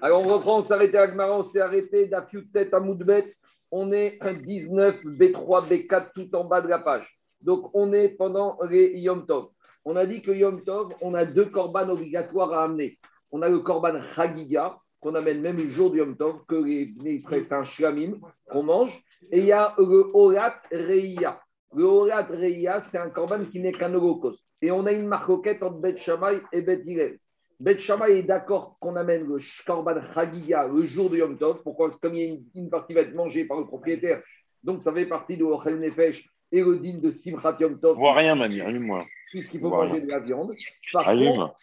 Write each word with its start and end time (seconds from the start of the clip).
Alors, 0.00 0.22
on 0.22 0.26
reprend, 0.26 0.62
on 0.62 0.72
arrêté 0.72 0.96
à 0.96 1.06
Gmara, 1.06 1.38
on 1.38 1.44
s'est 1.44 1.60
arrêté 1.60 2.06
d'Afiut 2.06 2.48
Tête 2.50 2.72
à 2.72 2.80
Moudbet. 2.80 3.26
On 3.70 3.92
est 3.92 4.18
19, 4.22 5.04
B3, 5.04 5.68
B4, 5.68 6.06
tout 6.14 6.34
en 6.34 6.44
bas 6.44 6.62
de 6.62 6.68
la 6.68 6.78
page. 6.78 7.20
Donc, 7.42 7.70
on 7.74 7.92
est 7.92 8.08
pendant 8.08 8.58
les 8.70 8.98
Yom 9.00 9.26
Tov. 9.26 9.48
On 9.84 9.96
a 9.96 10.06
dit 10.06 10.22
que 10.22 10.30
Yom 10.30 10.64
Tov, 10.64 10.94
on 11.02 11.12
a 11.12 11.26
deux 11.26 11.44
korban 11.46 11.90
obligatoires 11.90 12.52
à 12.54 12.64
amener. 12.64 12.98
On 13.32 13.42
a 13.42 13.50
le 13.50 13.58
korban 13.58 14.00
Chagiga, 14.14 14.78
qu'on 14.98 15.14
amène 15.14 15.42
même 15.42 15.58
le 15.58 15.70
jour 15.70 15.90
du 15.90 15.98
Yom 15.98 16.16
Tov, 16.16 16.46
que 16.48 16.54
les 16.54 16.94
Israël, 17.04 17.44
c'est 17.44 17.54
un 17.54 17.64
shlamim 17.64 18.18
qu'on 18.50 18.62
mange. 18.62 18.98
Et 19.30 19.40
il 19.40 19.44
y 19.44 19.52
a 19.52 19.74
le 19.76 20.08
Orat 20.14 20.56
Reia. 20.72 21.38
Le 21.74 21.84
Orat 21.84 22.22
Reia, 22.22 22.80
c'est 22.80 22.98
un 22.98 23.10
korban 23.10 23.44
qui 23.44 23.60
n'est 23.60 23.72
qu'un 23.72 23.92
holocauste. 23.92 24.42
Et 24.62 24.70
on 24.70 24.86
a 24.86 24.92
une 24.92 25.06
marcoquette 25.06 25.62
entre 25.62 25.80
Bet 25.80 25.98
Shammai 25.98 26.40
et 26.50 26.62
Bet 26.62 26.82
Hillel. 26.86 27.18
Bet 27.60 27.78
Shammai 27.78 28.12
est 28.18 28.22
d'accord 28.22 28.78
qu'on 28.80 28.96
amène 28.96 29.26
le 29.28 29.38
Korban 29.66 30.00
Chagiga 30.14 30.66
le 30.66 30.86
jour 30.86 31.10
du 31.10 31.18
Yom 31.18 31.36
Tov. 31.36 31.60
Pourquoi 31.62 31.88
Parce 31.88 32.00
que 32.00 32.06
comme 32.06 32.16
il 32.16 32.22
y 32.22 32.24
a 32.24 32.32
une, 32.32 32.42
une 32.54 32.70
partie 32.70 32.94
va 32.94 33.02
être 33.02 33.14
mangée 33.14 33.44
par 33.44 33.58
le 33.58 33.66
propriétaire, 33.66 34.22
donc 34.64 34.82
ça 34.82 34.92
fait 34.94 35.04
partie 35.04 35.36
de 35.36 35.44
Ochel 35.44 35.78
Nefesh 35.78 36.24
et 36.52 36.62
le 36.62 36.78
din 36.78 36.98
de 36.98 37.10
Simchat 37.10 37.58
Yom 37.60 37.78
Tov, 37.78 37.96
Je 37.96 38.00
vois 38.00 38.14
rien, 38.14 38.34
mamie. 38.34 38.62
Allume-moi. 38.62 39.04
puisqu'il 39.30 39.60
faut 39.60 39.68
manger 39.68 40.00
de 40.00 40.08
la 40.08 40.20
viande. 40.20 40.54
Par 40.92 41.06
Allume. 41.08 41.34
contre, 41.34 41.54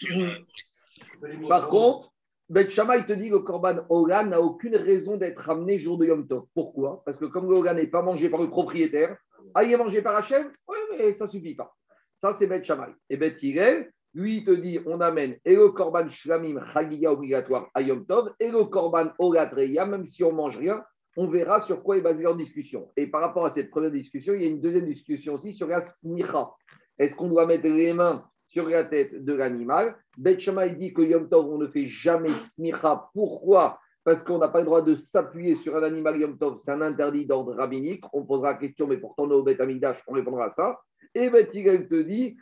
par 1.50 1.70
contre, 1.70 2.14
Bet 2.50 2.70
Shammai 2.70 3.06
te 3.06 3.14
dit 3.14 3.30
que 3.30 3.34
le 3.34 3.40
Korban 3.40 3.80
Ola 3.90 4.24
n'a 4.24 4.40
aucune 4.40 4.76
raison 4.76 5.18
d'être 5.18 5.40
ramené 5.40 5.80
jour 5.80 5.98
de 5.98 6.06
Yom 6.06 6.28
Tov. 6.28 6.44
Pourquoi? 6.54 7.02
Parce 7.06 7.18
que 7.18 7.26
comme 7.26 7.50
le 7.50 7.56
Ola 7.58 7.74
n'est 7.74 7.88
pas 7.88 8.04
mangé 8.04 8.30
par 8.30 8.42
le 8.42 8.50
propriétaire, 8.50 9.18
ah, 9.56 9.64
il 9.64 9.72
est 9.72 9.78
mangé 9.78 10.02
par 10.04 10.16
Hachem? 10.16 10.52
Oui, 10.68 10.78
mais 10.92 11.14
ça 11.14 11.26
ne 11.26 11.30
suffit 11.32 11.56
pas. 11.56 11.76
Ça, 12.18 12.34
c'est 12.34 12.46
Bet 12.48 12.64
Shammai. 12.64 12.94
Et 13.10 13.18
Bet 13.18 13.36
Hillel, 13.42 13.92
lui, 14.18 14.38
il 14.38 14.46
te 14.46 14.52
dit 14.52 14.80
on 14.88 15.00
amène 15.00 15.38
et 15.46 15.56
le 15.56 15.70
Korban 15.70 16.10
Shlamim 16.10 16.60
Chagiga 16.74 17.12
obligatoire 17.12 17.70
à 17.76 17.84
Yom 17.84 18.04
Tov 18.06 18.34
et 18.40 18.50
le 18.50 18.64
Korban 18.66 19.12
Ola 19.20 19.46
Treya, 19.46 19.86
même 19.86 20.08
si 20.08 20.24
on 20.24 20.32
mange 20.32 20.58
rien, 20.58 20.84
on 21.18 21.28
verra 21.28 21.62
sur 21.62 21.84
quoi 21.84 21.98
est 21.98 22.02
basée 22.02 22.24
leur 22.24 22.36
discussion. 22.36 22.90
Et 22.98 23.08
par 23.08 23.22
rapport 23.22 23.46
à 23.46 23.52
cette 23.52 23.70
première 23.70 23.92
discussion, 23.92 24.34
il 24.34 24.42
y 24.42 24.46
a 24.46 24.50
une 24.50 24.60
deuxième 24.60 24.86
discussion 24.86 25.36
aussi 25.36 25.54
sur 25.54 25.68
la 25.68 25.82
smicha. 25.82 26.50
Est-ce 26.98 27.16
qu'on 27.16 27.30
doit 27.30 27.46
mettre 27.46 27.66
les 27.66 27.94
mains 27.94 28.26
sur 28.48 28.68
la 28.68 28.86
tête 28.86 29.24
de 29.24 29.34
l'animal? 29.34 29.96
Bet 30.18 30.40
Shammai 30.40 30.72
dit 30.72 30.94
que 30.94 31.04
Yom 31.04 31.30
Tov, 31.30 31.48
on 31.48 31.60
ne 31.60 31.68
fait 31.68 31.88
jamais 31.88 32.34
smicha. 32.34 33.10
Pourquoi? 33.14 33.80
Parce 34.04 34.24
qu'on 34.24 34.40
n'a 34.40 34.48
pas 34.48 34.62
le 34.62 34.66
droit 34.66 34.82
de 34.82 34.96
s'appuyer 34.96 35.56
sur 35.58 35.76
un 35.76 35.84
animal 35.84 36.18
Yom 36.18 36.40
Tov. 36.40 36.58
C'est 36.58 36.72
un 36.72 36.82
interdit 36.82 37.28
d'ordre 37.28 37.54
rabbinique. 37.54 38.04
On 38.14 38.26
posera 38.26 38.54
la 38.54 38.58
question, 38.58 38.88
mais 38.88 38.98
pourtant, 38.98 39.26
au 39.26 39.44
Bet 39.44 39.62
Amigdash, 39.62 40.02
on 40.08 40.14
répondra 40.14 40.46
à 40.46 40.52
ça. 40.52 40.80
Et 41.14 41.30
Bet 41.30 41.48
te 41.48 42.02
dit 42.02 42.36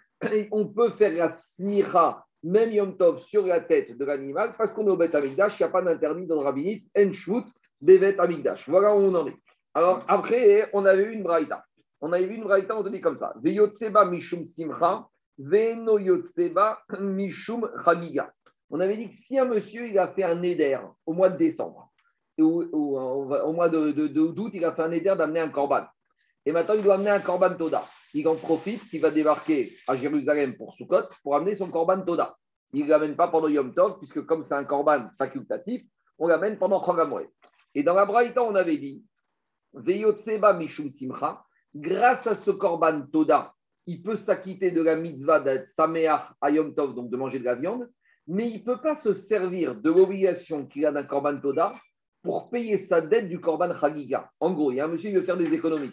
on 0.52 0.68
peut 0.68 0.92
faire 0.92 1.14
la 1.14 1.30
smicha, 1.30 2.24
même 2.44 2.72
Yom 2.72 2.96
Tov, 2.98 3.20
sur 3.20 3.46
la 3.46 3.62
tête 3.62 3.98
de 3.98 4.06
l'animal, 4.06 4.54
parce 4.58 4.72
qu'on 4.72 4.86
est 4.88 4.92
au 4.92 4.98
Bet 4.98 5.16
Amigdash, 5.16 5.60
il 5.60 5.64
n'y 5.64 5.68
a 5.68 5.72
pas 5.72 5.82
d'interdit 5.82 6.28
d'ordre 6.28 6.46
rabbinique. 6.46 6.90
Enshvut, 6.98 7.46
Bevet 7.82 8.20
Amigdash. 8.20 8.70
Voilà 8.70 8.94
où 8.96 9.00
on 9.00 9.16
en 9.16 9.28
est. 9.28 9.36
Alors, 9.74 10.06
après, 10.08 10.70
on 10.74 10.86
avait 10.86 11.04
eu 11.04 11.12
une 11.12 11.24
braïta. 11.24 11.66
On 12.02 12.14
avait 12.14 12.26
vu 12.26 12.36
une 12.36 12.44
braïta, 12.44 12.78
on 12.78 12.84
te 12.84 12.90
dit 12.90 13.02
comme 13.02 13.18
ça. 13.18 13.34
Veyotseba 13.42 14.06
mishum 14.06 14.46
simcha, 14.46 15.08
veno 15.38 15.98
yotseba 15.98 16.80
mishum 17.00 17.70
chagiga. 17.84 18.32
On 18.70 18.80
avait 18.80 18.98
dit 18.98 19.10
que 19.10 19.16
si 19.16 19.38
un 19.38 19.46
monsieur, 19.46 19.88
il 19.88 19.98
a 20.00 20.08
fait 20.08 20.24
un 20.24 20.42
éder 20.42 20.78
au 21.06 21.14
mois 21.14 21.30
de 21.30 21.38
décembre, 21.38 21.92
ou, 22.38 22.62
euh, 22.62 23.44
au 23.44 23.54
mois 23.54 23.70
de, 23.70 24.08
d'août, 24.08 24.52
il 24.54 24.66
a 24.66 24.74
fait 24.74 24.84
un 24.84 24.92
éder 24.92 25.14
d'amener 25.18 25.40
un 25.40 25.50
korban. 25.50 25.86
Et 26.46 26.52
maintenant, 26.52 26.76
il 26.76 26.84
doit 26.84 26.96
amener 26.96 27.10
un 27.10 27.20
korban 27.20 27.56
Toda. 27.56 27.84
Il 28.18 28.26
en 28.30 28.36
profite, 28.36 28.82
il 28.94 29.02
va 29.02 29.12
débarquer 29.12 29.76
à 29.88 29.98
Jérusalem 29.98 30.56
pour 30.56 30.74
Sukkot, 30.74 31.10
pour 31.22 31.36
amener 31.36 31.54
son 31.54 31.70
korban 31.70 32.02
Toda. 32.02 32.38
Il 32.72 32.86
ne 32.86 32.90
l'amène 32.90 33.18
pas 33.18 33.28
pendant 33.28 33.50
Yom 33.50 33.76
Tov, 33.76 33.98
puisque 33.98 34.26
comme 34.26 34.46
c'est 34.46 34.54
un 34.54 34.64
korban 34.64 35.10
facultatif, 35.18 35.84
on 36.18 36.28
l'amène 36.28 36.58
pendant 36.58 36.82
Chogamoed. 36.82 37.28
Et 37.74 37.84
dans 37.84 37.94
la 37.94 38.06
Braïta, 38.06 38.42
on 38.42 38.56
avait 38.56 38.78
dit, 38.78 39.04
Veyotseba 39.74 40.54
Mishum 40.54 40.90
Simcha, 40.92 41.44
grâce 41.76 42.26
à 42.26 42.36
ce 42.36 42.52
korban 42.52 43.02
Toda, 43.12 43.54
il 43.86 44.02
peut 44.02 44.16
s'acquitter 44.16 44.72
de 44.72 44.82
la 44.82 44.96
mitzvah 44.96 45.42
d'être 45.42 45.68
Sameach 45.68 46.22
à 46.40 46.52
Yom 46.52 46.74
Tov, 46.74 46.96
donc 46.96 47.10
de 47.10 47.18
manger 47.18 47.40
de 47.40 47.44
la 47.44 47.56
viande, 47.56 47.92
mais 48.28 48.50
il 48.50 48.60
ne 48.60 48.64
peut 48.64 48.80
pas 48.80 48.96
se 48.96 49.14
servir 49.14 49.76
de 49.76 49.92
l'obligation 49.92 50.66
qu'il 50.68 50.86
a 50.86 50.94
d'un 50.94 51.04
korban 51.04 51.38
Toda 51.38 51.74
pour 52.22 52.50
payer 52.50 52.78
sa 52.78 53.02
dette 53.02 53.28
du 53.28 53.42
korban 53.42 53.78
Chagiga. 53.78 54.32
En 54.40 54.54
gros, 54.54 54.72
il 54.72 54.76
y 54.76 54.80
a 54.80 54.86
un 54.86 54.88
monsieur 54.88 55.10
qui 55.10 55.18
veut 55.18 55.24
faire 55.24 55.36
des 55.36 55.54
économies. 55.54 55.92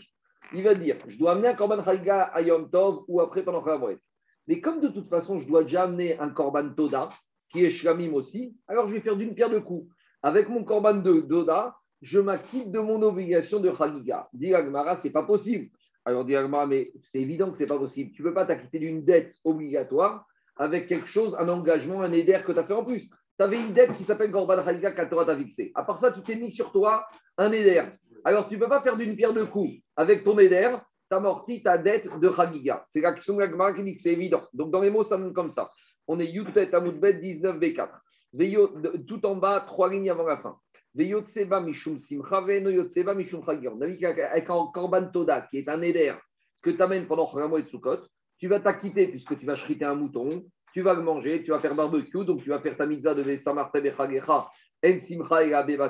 Il 0.54 0.62
va 0.62 0.74
dire, 0.74 0.96
je 1.08 1.18
dois 1.18 1.32
amener 1.32 1.48
un 1.48 1.54
korban 1.54 1.82
Chagiga 1.82 2.22
à 2.24 2.42
Yom 2.42 2.70
Tov 2.70 3.04
ou 3.08 3.20
après 3.20 3.42
pendant 3.42 3.64
Chagamoed. 3.64 3.98
Mais 4.46 4.60
comme 4.60 4.80
de 4.80 4.88
toute 4.88 5.08
façon, 5.08 5.40
je 5.40 5.46
dois 5.46 5.64
déjà 5.64 5.84
amener 5.84 6.18
un 6.18 6.28
korban 6.28 6.70
Toda, 6.74 7.08
qui 7.50 7.64
est 7.64 7.70
Shlamim 7.70 8.12
aussi, 8.12 8.56
alors 8.68 8.88
je 8.88 8.94
vais 8.94 9.00
faire 9.00 9.16
d'une 9.16 9.34
pierre 9.34 9.50
deux 9.50 9.60
coups. 9.60 9.90
Avec 10.22 10.48
mon 10.48 10.64
korban 10.64 10.94
de 10.94 11.20
Doda, 11.20 11.76
je 12.00 12.18
m'acquitte 12.18 12.70
de 12.70 12.78
mon 12.78 13.00
obligation 13.02 13.60
de 13.60 13.72
Chagiga. 13.74 14.28
Dit 14.32 14.54
Agmara, 14.54 14.96
c'est 14.96 15.10
pas 15.10 15.22
possible. 15.22 15.70
Alors 16.04 16.24
dit 16.24 16.36
Agmara, 16.36 16.66
mais 16.66 16.92
c'est 17.04 17.20
évident 17.20 17.50
que 17.50 17.58
c'est 17.58 17.66
pas 17.66 17.78
possible. 17.78 18.12
Tu 18.12 18.22
ne 18.22 18.28
peux 18.28 18.34
pas 18.34 18.46
t'acquitter 18.46 18.78
d'une 18.78 19.04
dette 19.04 19.34
obligatoire 19.44 20.26
avec 20.56 20.86
quelque 20.86 21.08
chose, 21.08 21.34
un 21.38 21.48
engagement, 21.48 22.02
un 22.02 22.12
éder 22.12 22.40
que 22.44 22.52
tu 22.52 22.58
as 22.58 22.64
fait 22.64 22.74
en 22.74 22.84
plus. 22.84 23.10
Tu 23.38 23.44
avais 23.44 23.58
une 23.60 23.72
dette 23.72 23.92
qui 23.92 24.04
s'appelle 24.04 24.30
Korban 24.30 24.62
Chagiga 24.64 24.92
qu'à 24.92 25.06
Torah 25.06 25.24
t'a 25.24 25.36
fixé. 25.36 25.72
À 25.74 25.84
part 25.84 25.98
ça, 25.98 26.12
tu 26.12 26.22
t'es 26.22 26.36
mis 26.36 26.50
sur 26.50 26.70
toi 26.70 27.06
un 27.38 27.50
éder. 27.52 27.82
Alors 28.24 28.48
tu 28.48 28.54
ne 28.56 28.60
peux 28.60 28.68
pas 28.68 28.82
faire 28.82 28.96
d'une 28.96 29.16
pierre 29.16 29.32
deux 29.32 29.46
coups. 29.46 29.72
Avec 29.96 30.22
ton 30.24 30.38
éder, 30.38 30.74
tu 31.10 31.16
amorti 31.16 31.62
ta 31.62 31.78
dette 31.78 32.08
de 32.20 32.30
Chagiga. 32.30 32.84
C'est 32.88 33.00
l'action 33.00 33.34
de 33.34 33.40
l'Agmara 33.40 33.72
qui 33.72 33.82
dit 33.84 33.96
que 33.96 34.02
c'est 34.02 34.12
évident. 34.12 34.42
Donc 34.52 34.70
dans 34.70 34.80
les 34.80 34.90
mots, 34.90 35.04
ça 35.04 35.16
donne 35.16 35.32
comme 35.32 35.50
ça. 35.50 35.70
On 36.06 36.20
est 36.20 36.26
Yutet 36.26 36.74
Amoudbet 36.74 37.14
19B4. 37.14 37.88
Veyo- 38.34 38.80
de- 38.80 38.96
Tout 39.06 39.24
en 39.26 39.36
bas, 39.36 39.60
trois 39.66 39.90
lignes 39.90 40.10
avant 40.10 40.26
la 40.26 40.36
fin. 40.38 40.56
Veyotseba 40.94 41.60
mishum 41.60 41.98
simcha, 41.98 42.40
veno 42.42 42.68
yotseba 42.70 43.14
mishum. 43.14 43.42
On 43.46 43.80
a 43.80 43.86
dit 43.86 43.98
qu'avec 43.98 44.50
un 44.50 44.66
korban 44.72 45.06
toda, 45.12 45.42
qui 45.42 45.58
est 45.58 45.68
un 45.68 45.80
éder, 45.80 46.14
que 46.62 46.70
tu 46.70 46.82
amènes 46.82 47.06
pendant 47.06 47.26
Chagamo 47.26 47.56
et 47.58 47.64
Sukkot, 47.64 48.00
tu 48.38 48.48
vas 48.48 48.60
t'acquitter 48.60 49.08
puisque 49.08 49.38
tu 49.38 49.46
vas 49.46 49.56
chriter 49.56 49.84
un 49.86 49.94
mouton, 49.94 50.44
tu 50.72 50.80
vas 50.80 50.94
le 50.94 51.02
manger, 51.02 51.42
tu 51.44 51.50
vas 51.50 51.58
faire 51.58 51.74
barbecue, 51.74 52.24
donc 52.24 52.42
tu 52.42 52.50
vas 52.50 52.60
faire 52.60 52.76
ta 52.76 52.86
mitzvah 52.86 53.14
de 53.14 53.22
Vesamarte 53.22 53.74
Bechagecha, 53.74 54.50
En 54.84 54.98
Simcha 54.98 55.44
et 55.44 55.54
Abeba. 55.54 55.88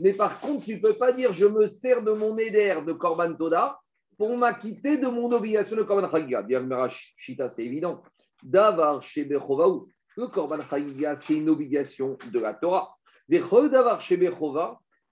Mais 0.00 0.12
par 0.12 0.40
contre, 0.40 0.64
tu 0.66 0.76
ne 0.76 0.80
peux 0.80 0.94
pas 0.94 1.12
dire 1.12 1.32
je 1.32 1.46
me 1.46 1.66
sers 1.66 2.02
de 2.02 2.12
mon 2.12 2.36
éder 2.38 2.80
de 2.86 2.92
korban 2.92 3.34
toda 3.34 3.78
pour 4.16 4.36
m'acquitter 4.36 4.98
de 4.98 5.08
mon 5.08 5.30
obligation 5.32 5.76
de 5.76 5.82
korban 5.82 6.10
chagiga. 6.10 6.42
Bien, 6.42 6.66
Shita, 7.16 7.50
c'est 7.50 7.64
évident. 7.64 8.02
Davar 8.42 9.02
chez 9.02 9.24
Bechovaou. 9.24 9.88
Le 10.16 10.26
korban 10.28 10.60
chagiga, 10.68 11.16
c'est 11.16 11.34
une 11.34 11.48
obligation 11.48 12.16
de 12.30 12.38
la 12.40 12.54
Torah. 12.54 12.94
Davar 13.28 14.00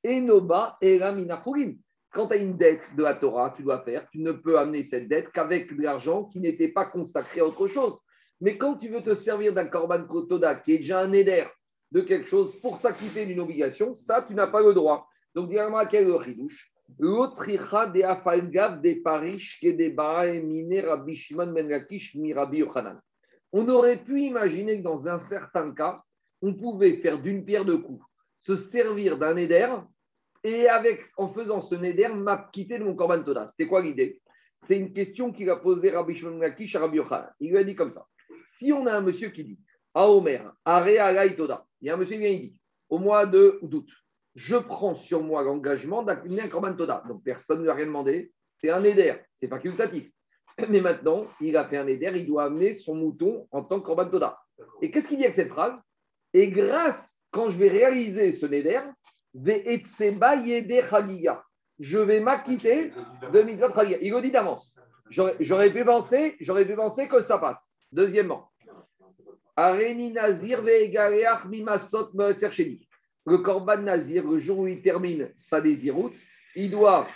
enoba. 0.05 0.79
Quand 2.13 2.29
tu 2.29 2.35
as 2.35 2.37
une 2.37 2.57
dette 2.57 2.95
de 2.97 3.03
la 3.03 3.15
Torah, 3.15 3.53
tu 3.55 3.63
dois 3.63 3.81
faire, 3.81 4.09
tu 4.11 4.21
ne 4.21 4.33
peux 4.33 4.59
amener 4.59 4.85
cette 4.85 5.09
dette 5.09 5.31
qu'avec 5.33 5.77
de 5.77 5.83
l'argent 5.83 6.25
qui 6.25 6.41
n'était 6.41 6.69
pas 6.69 6.87
consacré 6.87 7.41
à 7.41 7.47
autre 7.47 7.69
chose. 7.69 8.01
Mais 8.41 8.59
quand 8.59 8.77
tu 8.77 8.89
veux 8.89 9.03
te 9.03 9.15
servir 9.15 9.55
d'un 9.55 9.67
korban 9.67 10.05
kotoda 10.05 10.57
qui 10.57 10.75
est 10.75 10.79
déjà 10.79 11.01
un 11.01 11.13
éder 11.13 11.47
de 11.93 12.01
quelque 12.01 12.29
chose 12.29 12.55
pour 12.61 12.81
s'acquitter 12.81 13.27
d'une 13.27 13.41
obligation, 13.41 13.95
ça, 13.95 14.23
tu 14.27 14.35
n'as 14.35 14.47
pas 14.47 14.61
le 14.61 14.75
droit. 14.75 15.09
Donc. 15.35 15.51
On 23.53 23.69
aurait 23.69 23.97
pu 23.97 24.23
imaginer 24.23 24.79
que 24.79 24.83
dans 24.83 25.09
un 25.09 25.19
certain 25.19 25.73
cas, 25.73 26.03
on 26.43 26.55
pouvait 26.55 26.97
faire 26.99 27.21
d'une 27.21 27.45
pierre 27.45 27.65
deux 27.65 27.79
coups, 27.79 28.05
se 28.43 28.57
servir 28.57 29.19
d'un 29.19 29.37
éder 29.37 29.69
et 30.45 30.69
avec, 30.69 31.05
en 31.17 31.29
faisant 31.29 31.61
ce 31.61 31.75
neder, 31.75 32.09
m'acquitter 32.09 32.79
de 32.79 32.85
mon 32.85 32.95
korban 32.95 33.23
toda. 33.23 33.47
C'était 33.49 33.67
quoi 33.67 33.83
l'idée? 33.83 34.21
C'est 34.61 34.79
une 34.79 34.93
question 34.93 35.33
qu'il 35.33 35.51
a 35.51 35.57
posée 35.57 35.91
Rabbi 35.91 36.15
Shimon 36.15 36.39
ben 36.39 36.49
Lakish 36.49 36.77
à 36.77 36.81
Rabbi 36.81 36.99
Yochanan. 36.99 37.31
Il 37.41 37.51
lui 37.51 37.59
a 37.59 37.65
dit 37.65 37.75
comme 37.75 37.91
ça. 37.91 38.07
Si 38.47 38.73
on 38.73 38.87
a 38.87 38.93
un 38.93 39.01
monsieur 39.01 39.31
qui 39.31 39.45
dit, 39.45 39.59
à 39.95 40.09
Omer, 40.09 40.53
Are 40.65 40.85
Alay 40.85 41.35
Toda, 41.37 41.67
il 41.81 41.89
y 41.89 41.91
a 41.91 41.95
un 41.95 41.97
monsieur 41.97 42.17
qui 42.17 42.23
vient, 42.23 42.31
il 42.31 42.41
dit, 42.51 42.61
au 42.89 42.99
mois 42.99 43.27
de 43.27 43.59
d'août, 43.63 43.89
je 44.35 44.57
prends 44.57 44.95
sur 44.95 45.23
moi 45.23 45.43
l'engagement 45.43 46.03
d'accueillir 46.03 46.45
un 46.45 46.49
korban 46.49 46.75
toda. 46.75 47.03
Donc 47.09 47.25
personne 47.25 47.59
ne 47.59 47.63
lui 47.65 47.71
a 47.71 47.75
rien 47.75 47.87
demandé, 47.87 48.33
c'est 48.61 48.71
un 48.71 48.85
éder, 48.85 49.15
c'est 49.37 49.49
facultatif. 49.49 50.11
Mais 50.69 50.81
maintenant, 50.81 51.23
il 51.41 51.57
a 51.57 51.65
fait 51.65 51.79
un 51.79 51.87
éder, 51.87 52.13
il 52.15 52.27
doit 52.27 52.45
amener 52.45 52.75
son 52.75 52.95
mouton 52.95 53.49
en 53.51 53.63
tant 53.65 53.81
que 53.81 53.87
korban 53.87 54.09
toda. 54.09 54.39
Et 54.83 54.91
qu'est-ce 54.91 55.09
qu'il 55.09 55.17
dit 55.19 55.25
avec 55.25 55.35
cette 55.35 55.49
phrase? 55.49 55.75
Et 56.35 56.49
grâce, 56.49 57.25
quand 57.31 57.51
je 57.51 57.59
vais 57.59 57.69
réaliser 57.69 58.33
ce 58.33 58.47
chagiga, 58.47 58.95
je 61.79 61.99
vais 61.99 62.21
m'acquitter 62.21 62.93
de 63.33 63.43
mitzvot 63.43 63.73
chagiga. 63.75 63.99
Il 64.01 64.13
le 64.13 64.23
dit 64.23 64.31
d'avance. 64.31 64.75
J'aurais 65.11 65.73
pu 65.73 65.85
penser, 65.85 66.37
j'aurais 66.41 66.67
pu 66.67 66.75
penser 66.75 67.09
que 67.09 67.21
ça 67.21 67.39
passe. 67.39 67.76
Deuxièmement, 67.97 68.51
Nazir. 69.57 70.61
Le 73.25 73.39
korban 73.39 73.79
Nazir, 73.79 74.31
le 74.31 74.39
jour 74.39 74.59
où 74.59 74.67
il 74.67 74.83
termine 74.83 75.33
sa 75.39 75.63
désiroute, 75.63 76.13
il 76.55 76.71
doit 76.71 77.07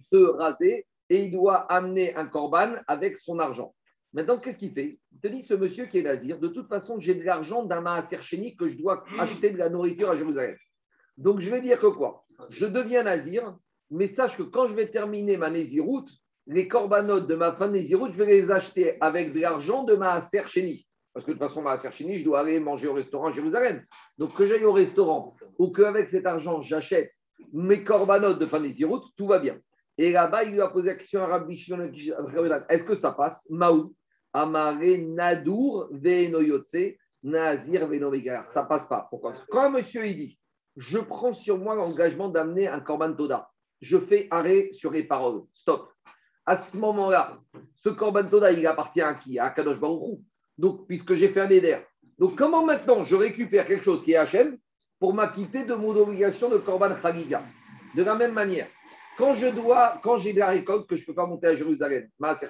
se 0.00 0.16
raser 0.16 0.86
et 1.08 1.20
il 1.20 1.30
doit 1.30 1.72
amener 1.72 2.16
un 2.16 2.26
korban 2.26 2.74
avec 2.88 3.20
son 3.20 3.38
argent. 3.38 3.76
Maintenant, 4.12 4.40
qu'est-ce 4.40 4.58
qu'il 4.58 4.72
fait? 4.72 4.98
Il 5.12 5.20
te 5.20 5.28
dit, 5.28 5.42
ce 5.42 5.54
monsieur 5.54 5.86
qui 5.86 5.98
est 5.98 6.02
nazir, 6.02 6.40
de 6.40 6.48
toute 6.48 6.66
façon, 6.66 6.98
j'ai 6.98 7.14
de 7.14 7.22
l'argent 7.22 7.62
d'un 7.62 7.80
maaser 7.80 8.18
que 8.58 8.68
je 8.68 8.76
dois 8.76 9.04
acheter 9.20 9.52
de 9.52 9.58
la 9.58 9.68
nourriture 9.70 10.10
à 10.10 10.16
Jérusalem. 10.16 10.56
Donc, 11.16 11.38
je 11.38 11.48
vais 11.48 11.62
dire 11.62 11.78
que 11.78 11.86
quoi? 11.86 12.26
Je 12.50 12.66
deviens 12.66 13.04
nazir, 13.04 13.56
mais 13.88 14.08
sache 14.08 14.36
que 14.36 14.42
quand 14.42 14.66
je 14.66 14.74
vais 14.74 14.90
terminer 14.90 15.36
ma 15.36 15.48
nésiroute, 15.48 16.10
les 16.46 16.68
corbanotes 16.68 17.28
de 17.28 17.34
ma 17.34 17.52
fin 17.52 17.68
de 17.68 17.72
nésiroute, 17.72 18.12
je 18.12 18.22
vais 18.22 18.32
les 18.32 18.50
acheter 18.50 18.96
avec 19.00 19.32
de 19.32 19.40
l'argent 19.40 19.84
de 19.84 19.94
maaser 19.94 20.42
chénique. 20.46 20.88
Parce 21.14 21.26
que 21.26 21.32
de 21.32 21.36
toute 21.36 21.46
façon, 21.46 21.62
maaser 21.62 21.92
chénique, 21.92 22.20
je 22.20 22.24
dois 22.24 22.40
aller 22.40 22.58
manger 22.58 22.88
au 22.88 22.94
restaurant 22.94 23.28
à 23.28 23.32
Jérusalem. 23.32 23.84
Donc, 24.18 24.34
que 24.34 24.46
j'aille 24.46 24.64
au 24.64 24.72
restaurant 24.72 25.34
ou 25.58 25.70
qu'avec 25.70 26.08
cet 26.08 26.26
argent, 26.26 26.60
j'achète 26.62 27.12
mes 27.52 27.84
corbanotes 27.84 28.38
de 28.38 28.46
fin 28.46 28.58
de 28.58 28.66
nésiroute, 28.66 29.04
tout 29.16 29.26
va 29.26 29.38
bien. 29.38 29.58
Et 29.98 30.12
là-bas, 30.12 30.44
il 30.44 30.52
lui 30.52 30.60
a 30.60 30.68
posé 30.68 30.88
la 30.88 30.94
question 30.94 31.22
à 31.22 31.26
Rabbi 31.26 31.66
est-ce 32.68 32.84
que 32.84 32.94
ça 32.94 33.12
passe? 33.12 33.46
Maou 33.50 33.94
Amare 34.32 34.98
Nadour 35.00 35.88
Venoyotse 35.92 36.96
Nazir 37.22 37.86
Venovegar. 37.86 38.48
Ça 38.48 38.64
passe 38.64 38.86
pas. 38.86 39.06
Pourquoi? 39.10 39.34
Quand 39.50 39.70
monsieur 39.70 40.06
il 40.06 40.16
dit 40.16 40.38
Je 40.76 40.98
prends 40.98 41.34
sur 41.34 41.58
moi 41.58 41.74
l'engagement 41.74 42.28
d'amener 42.28 42.68
un 42.68 42.80
Korban 42.80 43.12
Toda, 43.12 43.50
je 43.80 43.98
fais 43.98 44.28
arrêt 44.30 44.70
sur 44.72 44.90
les 44.90 45.04
paroles. 45.04 45.42
Stop. 45.52 45.92
À 46.44 46.56
ce 46.56 46.76
moment-là, 46.76 47.38
ce 47.76 47.88
Korban 47.88 48.26
Toda, 48.26 48.50
il 48.50 48.66
appartient 48.66 49.00
à 49.00 49.14
qui? 49.14 49.38
À 49.38 49.50
Kadosh 49.50 49.78
Baruch 49.78 50.18
Donc, 50.58 50.86
puisque 50.86 51.14
j'ai 51.14 51.28
fait 51.28 51.40
un 51.40 51.50
éder. 51.50 51.78
Donc, 52.18 52.36
comment 52.36 52.64
maintenant 52.64 53.04
je 53.04 53.14
récupère 53.14 53.66
quelque 53.66 53.84
chose 53.84 54.04
qui 54.04 54.12
est 54.12 54.24
HM 54.24 54.58
pour 54.98 55.14
m'acquitter 55.14 55.64
de 55.64 55.74
mon 55.74 55.96
obligation 55.96 56.48
de 56.48 56.58
Korban 56.58 57.00
Chagiga 57.00 57.42
De 57.94 58.02
la 58.02 58.14
même 58.14 58.32
manière, 58.32 58.68
quand 59.18 59.34
je 59.34 59.46
dois, 59.48 60.00
quand 60.02 60.18
j'ai 60.18 60.32
de 60.32 60.38
la 60.38 60.48
récolte 60.48 60.88
que 60.88 60.96
je 60.96 61.02
ne 61.02 61.06
peux 61.06 61.14
pas 61.14 61.26
monter 61.26 61.48
à 61.48 61.56
Jérusalem, 61.56 62.08
Maaser 62.18 62.48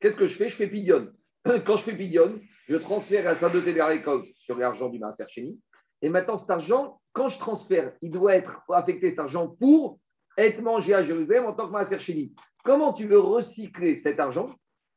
Qu'est-ce 0.00 0.16
que 0.16 0.26
je 0.26 0.36
fais? 0.36 0.48
Je 0.48 0.56
fais 0.56 0.66
pidion. 0.66 1.08
Quand 1.66 1.76
je 1.76 1.84
fais 1.84 1.96
pidion, 1.96 2.40
je 2.68 2.76
transfère 2.76 3.24
la 3.24 3.34
sainteté 3.34 3.72
de 3.72 3.78
la 3.78 3.86
récolte 3.86 4.26
sur 4.36 4.58
l'argent 4.58 4.88
du 4.88 4.98
Maaser 4.98 5.24
Et 6.02 6.08
maintenant, 6.08 6.36
cet 6.36 6.50
argent, 6.50 7.00
quand 7.12 7.28
je 7.28 7.38
transfère, 7.38 7.92
il 8.02 8.10
doit 8.10 8.34
être 8.34 8.62
affecté, 8.70 9.10
cet 9.10 9.20
argent, 9.20 9.48
pour 9.48 9.98
être 10.36 10.62
mangé 10.62 10.94
à 10.94 11.02
Jérusalem 11.02 11.46
en 11.46 11.52
tant 11.52 11.66
que 11.66 11.72
Maaser 11.72 11.98
Comment 12.64 12.92
tu 12.92 13.06
veux 13.06 13.20
recycler 13.20 13.94
cet 13.94 14.20
argent 14.20 14.46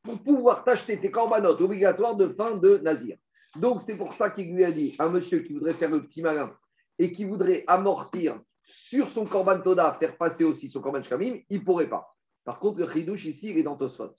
pour 0.04 0.22
pouvoir 0.24 0.64
t'acheter 0.64 1.00
tes 1.00 1.12
corbanotes 1.12 1.62
obligatoires 1.62 2.16
de 2.16 2.30
fin 2.30 2.56
de 2.56 2.78
Nazir? 2.78 3.18
Donc, 3.56 3.82
c'est 3.82 3.98
pour 3.98 4.14
ça 4.14 4.30
qu'il 4.30 4.54
lui 4.54 4.64
a 4.64 4.72
dit, 4.72 4.96
un 5.00 5.10
monsieur 5.10 5.40
qui 5.40 5.54
voudrait 5.54 5.74
faire 5.74 5.90
le 5.90 6.04
petit 6.04 6.22
malin 6.22 6.54
et 7.00 7.12
qui 7.12 7.26
voudrait 7.26 7.64
amortir 7.68 8.40
sur 8.62 9.08
son 9.08 9.26
korban 9.26 9.62
Toda, 9.62 9.94
faire 9.94 10.18
passer 10.18 10.44
aussi 10.44 10.70
son 10.70 10.82
korban 10.82 11.02
Shkamim, 11.02 11.40
il 11.50 11.60
ne 11.60 11.64
pourrait 11.66 11.90
pas. 11.90 12.16
Par 12.44 12.60
contre, 12.60 12.80
le 12.80 12.92
chidouche 12.92 13.26
ici, 13.26 13.50
il 13.52 13.58
est 13.58 13.64
dans 13.64 13.78
Tosfot. 13.78 14.14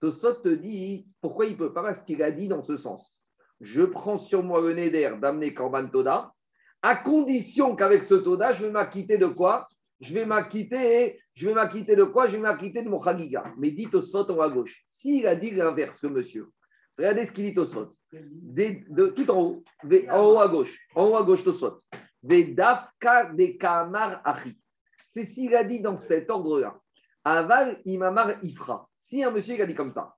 Tosot 0.00 0.34
te 0.34 0.48
dit 0.48 1.06
pourquoi 1.20 1.46
il 1.46 1.52
ne 1.52 1.56
peut 1.56 1.72
pas, 1.72 1.82
parce 1.82 2.02
qu'il 2.02 2.22
a 2.22 2.30
dit 2.30 2.48
dans 2.48 2.62
ce 2.62 2.76
sens. 2.76 3.24
Je 3.60 3.82
prends 3.82 4.18
sur 4.18 4.42
moi 4.42 4.60
le 4.60 4.74
neder 4.74 5.16
d'amener 5.20 5.54
Korban 5.54 5.88
Toda, 5.88 6.34
à 6.82 6.96
condition 6.96 7.76
qu'avec 7.76 8.04
ce 8.04 8.14
Toda, 8.14 8.52
je 8.52 8.66
vais 8.66 8.70
m'acquitter 8.70 9.16
de 9.16 9.26
quoi? 9.26 9.68
Je 10.04 10.12
vais 10.12 10.26
m'acquitter, 10.26 11.18
je 11.34 11.48
vais 11.48 11.54
m'acquitter 11.54 11.96
de 11.96 12.04
quoi? 12.04 12.26
Je 12.26 12.32
vais 12.32 12.42
m'acquitter 12.42 12.82
de 12.82 12.90
mon 12.90 13.02
Chagiga. 13.02 13.44
Mais 13.56 13.70
dit 13.70 13.88
Tosot 13.90 14.30
en 14.30 14.36
haut 14.36 14.42
à 14.42 14.50
gauche. 14.50 14.82
S'il 14.84 15.26
a 15.26 15.34
dit 15.34 15.50
l'inverse, 15.50 16.02
monsieur, 16.04 16.50
regardez 16.98 17.24
ce 17.24 17.32
qu'il 17.32 17.46
dit 17.46 17.54
Tosot. 17.54 17.96
De, 18.12 19.08
tout 19.08 19.30
en 19.30 19.40
haut, 19.40 19.64
en 20.10 20.26
haut 20.26 20.38
à 20.38 20.48
gauche, 20.48 20.78
en 20.94 21.06
haut 21.08 21.16
à 21.16 21.22
gauche 21.22 21.42
Tosot. 21.42 21.78
Vedafka 22.22 23.32
de 23.32 23.58
Kamar 23.58 24.20
Achi. 24.24 24.58
C'est 25.02 25.24
s'il 25.24 25.54
a 25.56 25.64
dit 25.64 25.80
dans 25.80 25.96
cet 25.96 26.28
ordre-là. 26.28 26.78
Aval 27.24 27.80
imamar 27.86 28.34
ifra. 28.42 28.86
Si 28.98 29.24
un 29.24 29.30
monsieur 29.30 29.58
a 29.62 29.66
dit 29.66 29.74
comme 29.74 29.90
ça, 29.90 30.14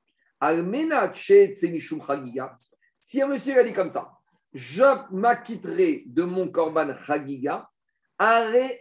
si 3.01 3.23
un 3.23 3.29
monsieur 3.29 3.59
a 3.59 3.65
dit 3.65 3.73
comme 3.73 3.91
ça, 3.91 4.11
je 4.53 5.15
m'acquitterai 5.15 6.03
de 6.07 6.25
mon 6.25 6.49
korban 6.49 6.93
chagiga, 7.07 7.71
avec 8.19 8.81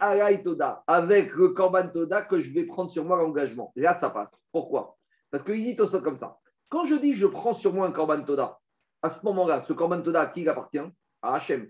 le 1.34 1.50
korban 1.50 1.90
toda 1.90 2.22
que 2.22 2.40
je 2.40 2.54
vais 2.54 2.64
prendre 2.66 2.92
sur 2.92 3.04
moi 3.04 3.18
l'engagement. 3.18 3.72
Là, 3.76 3.94
ça 3.94 4.10
passe. 4.10 4.44
Pourquoi? 4.52 4.98
Parce 5.32 5.44
qu'il 5.44 5.64
dit 5.64 5.76
tout 5.76 5.88
ça 5.88 6.00
comme 6.00 6.18
ça. 6.18 6.38
Quand 6.70 6.86
je 6.86 6.96
dis 6.96 7.14
je 7.14 7.28
prends 7.28 7.54
sur 7.54 7.74
moi 7.74 7.88
un 7.88 7.92
korban 7.92 8.24
toda, 8.24 8.60
à 9.02 9.10
ce 9.10 9.26
moment-là, 9.26 9.62
ce 9.62 9.74
korban 9.74 10.02
toda 10.02 10.22
à 10.22 10.28
qui 10.28 10.42
il 10.42 10.50
appartient? 10.50 10.80
À 11.22 11.36
Hachem. 11.36 11.70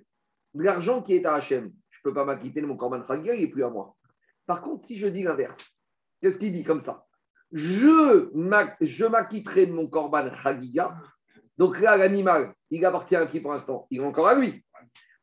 L'argent 0.54 1.02
qui 1.02 1.16
est 1.16 1.26
à 1.26 1.34
Hachem, 1.36 1.72
je 1.90 2.00
ne 2.00 2.04
peux 2.04 2.14
pas 2.14 2.26
m'acquitter 2.26 2.62
de 2.62 2.68
mon 2.68 2.78
korban 2.78 3.06
chagiga, 3.08 3.34
il 3.34 3.42
n'est 3.42 3.52
plus 3.52 3.64
à 3.64 3.70
moi. 3.70 3.96
Par 4.46 4.62
contre, 4.62 4.84
si 4.84 4.98
je 4.98 5.08
dis 5.08 5.24
l'inverse, 5.24 5.76
Qu'est-ce 6.22 6.40
qu'il 6.40 6.54
dit 6.54 6.64
comme 6.64 6.82
ça? 6.82 7.06
Je 7.52 9.08
m'acquitterai 9.08 9.68
de 9.68 9.74
mon 9.74 9.88
korban 9.88 10.32
chagiga. 10.42 10.98
Donc 11.58 11.80
là, 11.80 11.98
l'animal, 11.98 12.54
il 12.72 12.84
appartient 12.84 13.16
à 13.16 13.28
qui 13.28 13.40
pour 13.40 13.54
l'instant? 13.54 13.86
Il 13.92 14.02
est 14.02 14.06
encore 14.06 14.28
à 14.28 14.36
lui. 14.36 14.66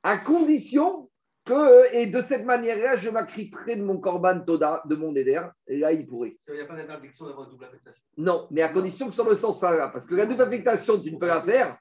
À 0.03 0.19
condition 0.19 1.11
que, 1.45 1.95
et 1.95 2.07
de 2.07 2.21
cette 2.21 2.45
manière-là, 2.45 2.97
je 2.97 3.11
m'acquitterai 3.11 3.77
de 3.77 3.83
mon 3.83 3.99
korban 3.99 4.41
toda, 4.41 4.83
de 4.87 4.95
mon 4.95 5.15
éder. 5.15 5.41
Et 5.67 5.79
là, 5.79 5.93
il 5.93 6.07
pourrait. 6.07 6.37
Ça 6.41 6.53
veut 6.53 6.59
dire 6.59 6.69
pas 6.69 6.77
d'interdiction 6.77 7.27
d'avoir 7.27 7.47
une 7.47 7.53
double 7.53 7.65
affectation 7.65 8.03
Non, 8.17 8.47
mais 8.51 8.63
à 8.63 8.69
condition 8.69 9.07
que 9.07 9.13
ce 9.13 9.23
soit 9.23 9.31
le 9.31 9.37
sens 9.37 9.63
là. 9.63 9.89
Parce 9.89 10.07
que 10.07 10.15
la 10.15 10.27
double 10.27 10.43
affectation, 10.43 11.01
tu 11.01 11.13
ne 11.13 11.19
peux 11.19 11.27
la 11.27 11.43
faire. 11.43 11.77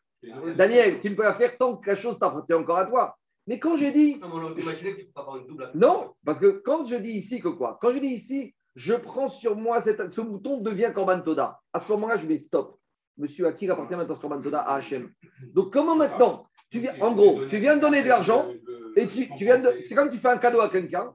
Daniel, 0.56 1.00
tu 1.00 1.10
ne 1.10 1.16
peux 1.16 1.24
la 1.24 1.34
faire 1.34 1.58
tant 1.58 1.78
que 1.78 1.90
la 1.90 1.96
chose 1.96 2.20
t'appartient 2.20 2.54
encore 2.54 2.78
à 2.78 2.86
toi. 2.86 3.16
Mais 3.48 3.60
quand 3.60 3.78
j'ai 3.78 3.92
dit. 3.92 4.20
Non, 4.20 4.28
on 4.34 4.54
que 4.54 4.62
tu 4.62 5.06
peux 5.06 5.12
pas 5.14 5.22
avoir 5.22 5.38
une 5.38 5.48
double 5.48 5.64
affectation. 5.64 5.94
Non, 5.94 6.14
parce 6.26 6.40
que 6.40 6.62
quand 6.64 6.86
je 6.86 6.96
dis 6.96 7.12
ici 7.12 7.40
que 7.40 7.50
quoi? 7.50 7.80
Quand 7.82 7.92
je 7.92 8.00
dis 8.00 8.08
ici, 8.08 8.56
je 8.76 8.94
prends 8.94 9.28
sur 9.28 9.56
moi 9.56 9.82
ce 9.82 10.22
mouton 10.22 10.62
devient 10.62 10.92
Korban 10.94 11.22
Toda. 11.22 11.60
À 11.74 11.80
ce 11.80 11.92
moment-là, 11.92 12.18
je 12.18 12.28
vais 12.28 12.40
stop. 12.40 12.78
Monsieur, 13.18 13.48
à 13.48 13.54
qui 13.54 13.70
appartient 13.70 13.96
maintenant 13.96 14.16
ce 14.16 14.22
Korban 14.22 14.42
Toda 14.42 14.62
À 14.62 14.76
Hachem. 14.76 15.12
Donc, 15.54 15.74
comment 15.74 15.96
maintenant 15.96 16.48
tu 16.72 16.80
viens, 16.80 16.94
En 17.02 17.14
gros, 17.14 17.46
tu 17.48 17.58
viens 17.58 17.76
de 17.76 17.82
donner 17.82 18.04
de 18.04 18.08
l'argent 18.08 18.50
et 18.96 19.08
tu, 19.08 19.28
viens 19.40 19.60
de. 19.60 19.82
C'est 19.84 19.96
comme 19.96 20.10
tu 20.10 20.18
fais 20.18 20.30
un 20.30 20.38
cadeau 20.38 20.62
à 20.62 20.70
quelqu'un. 20.70 21.14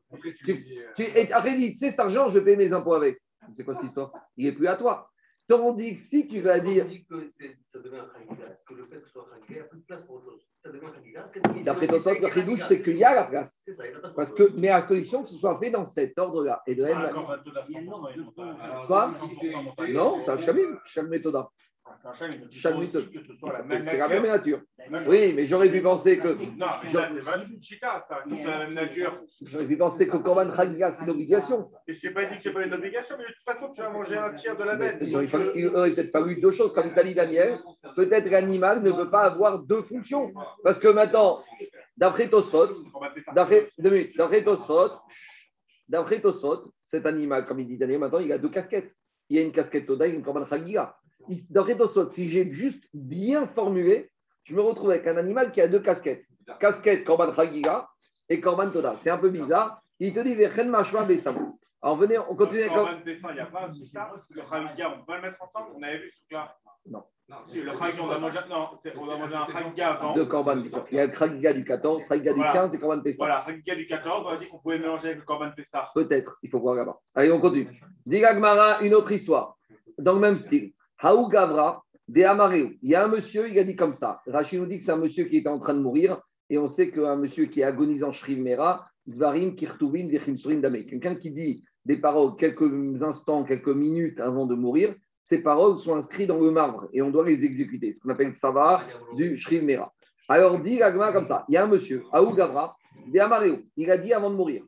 et 0.99 1.33
après, 1.33 1.57
tu 1.57 1.77
sais, 1.77 1.91
cet 1.91 2.01
argent, 2.01 2.29
je 2.29 2.39
vais 2.39 2.45
payer 2.45 2.57
mes 2.57 2.73
impôts 2.73 2.95
avec. 2.95 3.21
C'est 3.57 3.65
quoi 3.65 3.75
cette 3.75 3.85
histoire? 3.85 4.13
Il 4.37 4.47
n'est 4.47 4.53
plus 4.53 4.67
à 4.67 4.77
toi. 4.77 5.11
Tandis 5.49 5.95
que 5.95 6.01
si 6.01 6.27
tu 6.27 6.41
vas 6.41 6.59
dire. 6.59 6.87
que 7.09 7.33
ça 7.73 7.79
devient 7.79 7.99
un 7.99 8.51
Est-ce 8.51 8.65
que 8.65 8.75
le 8.75 8.85
fait 8.85 9.01
que 9.01 9.07
ce 9.07 9.13
soit 9.13 9.27
il 9.49 9.55
n'y 9.55 9.61
a 9.61 9.65
plus 9.65 9.79
de 9.79 9.85
place 9.85 10.03
pour 10.03 10.17
autre 10.17 10.25
chose? 10.25 10.41
Ça 10.65 10.73
devient 10.73 10.87
un 11.17 11.63
D'après 11.63 11.87
ton 11.87 12.01
sens, 12.01 12.19
le 12.19 12.29
chidouche, 12.31 12.63
c'est 12.67 12.83
qu'il 12.83 12.97
y 12.97 13.05
a 13.05 13.15
la 13.15 13.25
place. 13.27 13.63
C'est 13.65 13.73
ça, 13.73 13.87
il 13.87 13.91
y 13.91 13.93
a 13.93 13.95
la 13.95 14.01
place. 14.01 14.15
Parce 14.17 14.35
que, 14.35 14.51
mais 14.59 14.71
à 14.71 14.83
condition 14.83 15.23
que 15.23 15.31
ce 15.31 15.37
soit 15.37 15.57
fait 15.61 15.71
dans 15.71 15.85
cet 15.85 16.19
ordre-là. 16.19 16.63
Et 16.67 16.75
de 16.75 16.83
même. 16.83 16.99
Quoi? 18.89 19.15
Non, 19.89 20.23
c'est 20.25 20.31
un 20.33 20.39
chamim, 20.39 20.81
chamim 20.85 21.09
méthoda. 21.11 21.49
Chaque 22.51 22.77
méthode. 22.79 23.09
C'est 23.83 23.99
la 23.99 24.09
même 24.09 24.23
nature. 24.27 24.61
Oui, 25.09 25.33
mais 25.35 25.47
j'aurais 25.47 25.71
pu 25.71 25.81
penser 25.81 26.19
que. 26.19 26.29
Non, 26.29 26.67
mais 26.83 26.89
ça, 26.89 27.09
c'est 27.11 27.63
Chita, 27.63 28.03
ça. 28.09 28.19
C'est 28.29 28.45
la 28.45 28.59
même 28.59 28.75
nature. 28.75 29.21
J'aurais 29.43 29.67
pu 29.67 29.77
penser 29.77 30.09
que 30.09 30.17
Korban 30.17 30.55
Chagiga, 30.55 30.93
c'est 30.93 31.05
une 31.05 31.11
obligation. 31.11 31.67
Et 31.87 31.93
je 31.93 32.07
n'ai 32.07 32.15
pas 32.15 32.25
dit 32.27 32.39
qu'il 32.39 32.51
n'y 32.51 32.57
a 32.57 32.61
pas 32.61 32.67
une 32.67 32.75
obligation, 32.75 33.17
mais 33.19 33.25
de 33.25 33.29
toute 33.29 33.45
façon, 33.45 33.73
tu 33.73 33.81
vas 33.81 33.91
manger 33.91 34.17
un 34.17 34.33
tiers 34.33 34.57
de 34.57 34.65
la 34.65 34.77
bête. 34.77 34.99
Il 35.01 35.69
aurait 35.69 35.95
peut-être 35.95 36.13
fallu 36.13 36.41
deux 36.41 36.53
choses, 36.53 36.73
comme 36.75 36.93
dit 36.95 37.15
Daniel. 37.15 37.59
Peut-être 37.97 38.29
l'animal 38.31 38.83
ne 38.83 38.93
peut 38.93 39.11
pas 39.11 39.23
avoir 39.23 39.63
deux 39.63 39.83
fonctions. 39.83 40.33
Parce 40.63 40.79
que 40.79 40.89
maintenant, 40.89 41.43
d'après 41.97 42.29
Tosot, 42.29 42.85
d'après 43.35 43.69
Tosot, 44.45 44.91
d'après 45.89 46.21
Tosot, 46.21 46.73
cet 46.85 47.07
animal, 47.07 47.47
comme 47.47 47.61
il 47.61 47.67
dit 47.67 47.79
Daniel, 47.79 48.01
maintenant, 48.01 48.21
il 48.21 48.33
a 48.33 48.39
deux 48.39 48.51
casquettes. 48.51 48.93
Il 49.29 49.37
y 49.37 49.41
a 49.41 49.43
une 49.43 49.51
casquette 49.51 49.87
Toda 49.87 50.07
et 50.07 50.13
une 50.13 50.23
Korban 50.23 50.47
Chagiga 50.47 50.97
dans 51.51 51.65
Retosot, 51.65 52.11
si 52.11 52.29
j'ai 52.29 52.53
juste 52.53 52.85
bien 52.93 53.47
formulé, 53.47 54.11
je 54.45 54.55
me 54.55 54.61
retrouve 54.61 54.91
avec 54.91 55.07
un 55.07 55.17
animal 55.17 55.51
qui 55.53 55.61
a 55.61 55.69
deux 55.69 55.81
casquettes. 55.81 56.25
Casquette 56.61 57.05
Korban 57.05 57.35
Chagiga 57.35 57.89
et 58.29 58.41
Korban 58.41 58.71
Toda. 58.71 58.97
C'est 58.97 59.11
un 59.11 59.19
peu 59.19 59.31
bizarre. 59.31 59.83
Il 59.99 60.15
te 60.15 60.21
dit 60.21 60.35
Vechen 60.35 60.69
Mashma 60.69 61.05
Besam. 61.05 61.53
Alors 61.83 61.97
venez, 61.97 62.19
on 62.19 62.37
continue. 62.37 62.69
Korban 62.69 63.01
Besam, 63.05 63.31
il 63.33 63.35
n'y 63.35 63.41
a 63.41 63.47
pas 63.47 63.69
aussi 63.69 63.87
ça. 63.87 64.13
Le 64.31 64.43
Chagiga, 64.43 64.91
on 64.91 64.99
peut 64.99 65.07
pas 65.07 65.17
le 65.17 65.23
mettre 65.23 65.43
ensemble 65.43 65.71
On 65.77 65.83
avait 65.83 65.99
vu 65.99 66.11
ce 66.11 66.17
truc-là 66.21 66.57
Non. 66.89 67.03
Non, 67.29 67.37
si, 67.45 67.61
le 67.61 67.73
Chagiga, 67.73 68.05
on 68.05 68.11
a 68.11 68.19
mangé, 68.21 68.39
non, 68.49 68.69
on 68.97 69.11
a 69.11 69.19
mangé 69.19 69.35
un 69.35 69.47
Chagiga 69.49 69.95
avant. 69.95 70.13
De 70.13 70.23
Korban 70.23 70.59
Il 70.93 70.97
y 70.97 71.01
a 71.01 71.07
le 71.07 71.13
Chagiga 71.13 71.53
du 71.53 71.65
14, 71.65 72.07
Chagiga 72.07 72.33
du 72.33 72.41
15 72.41 72.75
et 72.75 72.79
Korban 72.79 73.01
Pessah. 73.03 73.17
Voilà, 73.19 73.45
Chagiga 73.45 73.75
du 73.75 73.85
14, 73.85 74.25
on 74.27 74.29
a 74.29 74.37
dit 74.37 74.47
qu'on 74.47 74.59
pouvait 74.59 74.79
mélanger 74.79 75.09
avec 75.09 75.19
le 75.19 75.25
Korban 75.25 75.51
Pessah. 75.51 75.91
Peut-être, 75.93 76.39
il 76.45 76.51
faut 76.51 76.61
voir 76.61 76.77
là-bas. 76.77 77.01
Allez, 77.17 77.33
on 77.33 77.41
continue. 77.41 77.81
Digagmara, 78.05 78.81
une 78.83 78.95
autre 78.95 79.11
histoire, 79.11 79.57
dans 79.99 80.13
le 80.13 80.21
même 80.21 80.37
style. 80.37 80.73
Haou 81.03 81.29
Gavra, 81.29 81.83
de 82.09 82.21
Il 82.83 82.91
y 82.91 82.95
a 82.95 83.05
un 83.05 83.09
monsieur, 83.09 83.51
il 83.51 83.59
a 83.59 83.65
dit 83.65 83.77
comme 83.77 83.95
ça. 83.95 84.21
Rachid 84.27 84.61
nous 84.61 84.67
dit 84.67 84.79
que 84.79 84.85
c'est 84.85 84.93
un 84.93 84.97
monsieur 84.97 85.25
qui 85.25 85.39
était 85.39 85.49
en 85.49 85.59
train 85.59 85.75
de 85.75 85.81
mourir, 85.81 86.21
et 86.49 86.59
on 86.59 86.69
sait 86.69 86.91
qu'un 86.91 87.17
monsieur 87.17 87.47
qui 87.47 87.61
est 87.61 87.65
agonisant 87.65 88.13
Shriv 88.13 88.41
Mera, 88.41 88.87
Dvarim 89.07 89.55
Kirtuvin 89.55 90.09
Dame. 90.61 90.85
Quelqu'un 90.85 91.17
qui 91.17 91.31
dit 91.31 91.65
des 91.85 91.99
paroles 91.99 92.37
quelques 92.37 93.03
instants, 93.03 93.45
quelques 93.45 93.69
minutes 93.69 94.21
avant 94.21 94.47
de 94.47 94.55
mourir, 94.55 94.95
ces 95.23 95.43
paroles 95.43 95.81
sont 95.81 95.97
inscrites 95.97 96.29
dans 96.29 96.39
le 96.39 96.51
marbre 96.51 96.89
et 96.93 97.03
on 97.03 97.11
doit 97.11 97.27
les 97.27 97.45
exécuter. 97.45 97.95
Ce 97.95 97.99
qu'on 97.99 98.11
appelle 98.11 98.37
Sava 98.37 98.85
du 99.17 99.39
Shriv 99.39 99.65
Mera. 99.65 99.93
Alors 100.29 100.61
dit 100.61 100.79
Gagma 100.79 101.13
comme 101.13 101.27
ça 101.27 101.45
il 101.49 101.55
y 101.55 101.57
a 101.57 101.65
un 101.65 101.69
monsieur, 101.69 102.05
Haou 102.13 102.33
Gavra, 102.33 102.77
de 103.07 103.63
il 103.77 103.91
a 103.91 103.99
dit 103.99 104.13
avant 104.13 104.31
de 104.31 104.37
mourir 104.37 104.65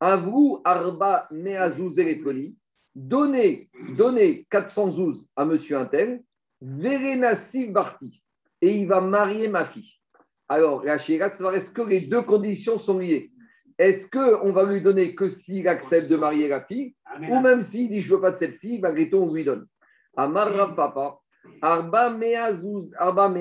Avou 0.00 0.60
Arba 0.64 1.28
Meazouz 1.30 1.96
Donnez, 2.94 3.70
donnez 3.96 4.46
400 4.50 4.90
zouz 4.90 5.28
à 5.36 5.44
monsieur 5.44 5.78
Intel, 5.78 6.22
Verenasiv 6.60 7.72
Barti, 7.72 8.22
et 8.60 8.76
il 8.76 8.86
va 8.86 9.00
marier 9.00 9.48
ma 9.48 9.64
fille. 9.64 9.94
Alors, 10.48 10.84
la 10.84 10.96
est-ce 10.96 11.70
que 11.70 11.82
les 11.82 12.02
deux 12.02 12.22
conditions 12.22 12.78
sont 12.78 12.98
liées? 12.98 13.30
Est-ce 13.78 14.10
qu'on 14.10 14.52
va 14.52 14.64
lui 14.64 14.82
donner 14.82 15.14
que 15.14 15.28
s'il 15.28 15.66
accepte 15.66 16.10
de 16.10 16.16
marier 16.16 16.48
la 16.48 16.60
fille, 16.60 16.94
ou 17.30 17.40
même 17.40 17.62
s'il 17.62 17.88
dit 17.88 18.00
je 18.00 18.10
ne 18.10 18.16
veux 18.16 18.20
pas 18.20 18.30
de 18.32 18.36
cette 18.36 18.56
fille, 18.56 18.80
malgré 18.80 19.08
tout, 19.08 19.16
on 19.16 19.32
lui 19.32 19.44
donne 19.44 19.66
Papa, 20.14 21.18
Arba 21.62 22.10
Mea 22.10 22.52
Zouz, 22.52 22.90
Arba 22.98 23.32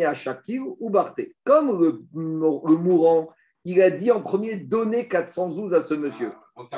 ou 0.80 0.90
Barté. 0.90 1.36
Comme 1.44 1.82
le, 1.82 2.02
le 2.14 2.78
mourant, 2.78 3.30
il 3.66 3.82
a 3.82 3.92
dit 3.92 4.12
en 4.12 4.22
premier 4.22 4.56
donner 4.56 5.08
400 5.08 5.52
zouz 5.52 5.74
à 5.74 5.82
ce 5.82 5.94
monsieur. 5.94 6.32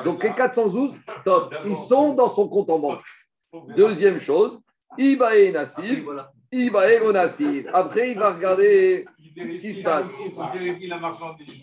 Donc 0.04 0.22
les 0.22 0.32
400 0.32 0.68
zouz, 0.70 0.92
top, 1.24 1.54
ils 1.66 1.76
sont 1.76 2.14
dans 2.14 2.28
son 2.28 2.48
compte 2.48 2.70
en 2.70 2.78
banque. 2.78 3.04
Deuxième 3.76 4.18
chose, 4.18 4.60
Ibae 4.98 5.52
Voilà. 6.04 6.32
Ibae 6.52 7.12
Nassib. 7.12 7.68
Après, 7.72 8.12
il 8.12 8.18
va 8.18 8.34
regarder 8.34 9.06
ce 9.36 9.58
qui 9.58 9.74
se 9.74 9.82
passe. 9.82 10.06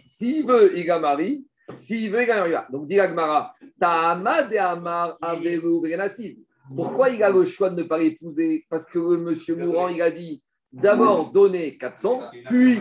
S'il 0.07 0.45
veut, 0.45 0.77
il 0.77 0.87
marie. 0.99 1.45
S'il 1.75 2.11
veut, 2.11 2.23
il 2.23 2.27
marie. 2.27 2.53
Donc, 2.71 2.87
dit 2.87 2.99
Agmara, 2.99 3.53
Ta'ama 3.79 4.43
de 4.43 4.57
Amar 4.57 5.17
Averu 5.21 5.81
Benassiv. 5.81 6.37
Pourquoi 6.75 7.09
il 7.09 7.21
a 7.23 7.29
le 7.29 7.45
choix 7.45 7.69
de 7.69 7.81
ne 7.81 7.87
pas 7.87 7.97
l'épouser? 7.97 8.65
Parce 8.69 8.85
que 8.85 8.99
le 8.99 9.17
monsieur 9.17 9.55
mourant, 9.55 9.87
il 9.89 10.01
a 10.01 10.11
dit 10.11 10.43
d'abord 10.71 11.31
donner 11.31 11.77
400, 11.77 12.21
puis 12.45 12.79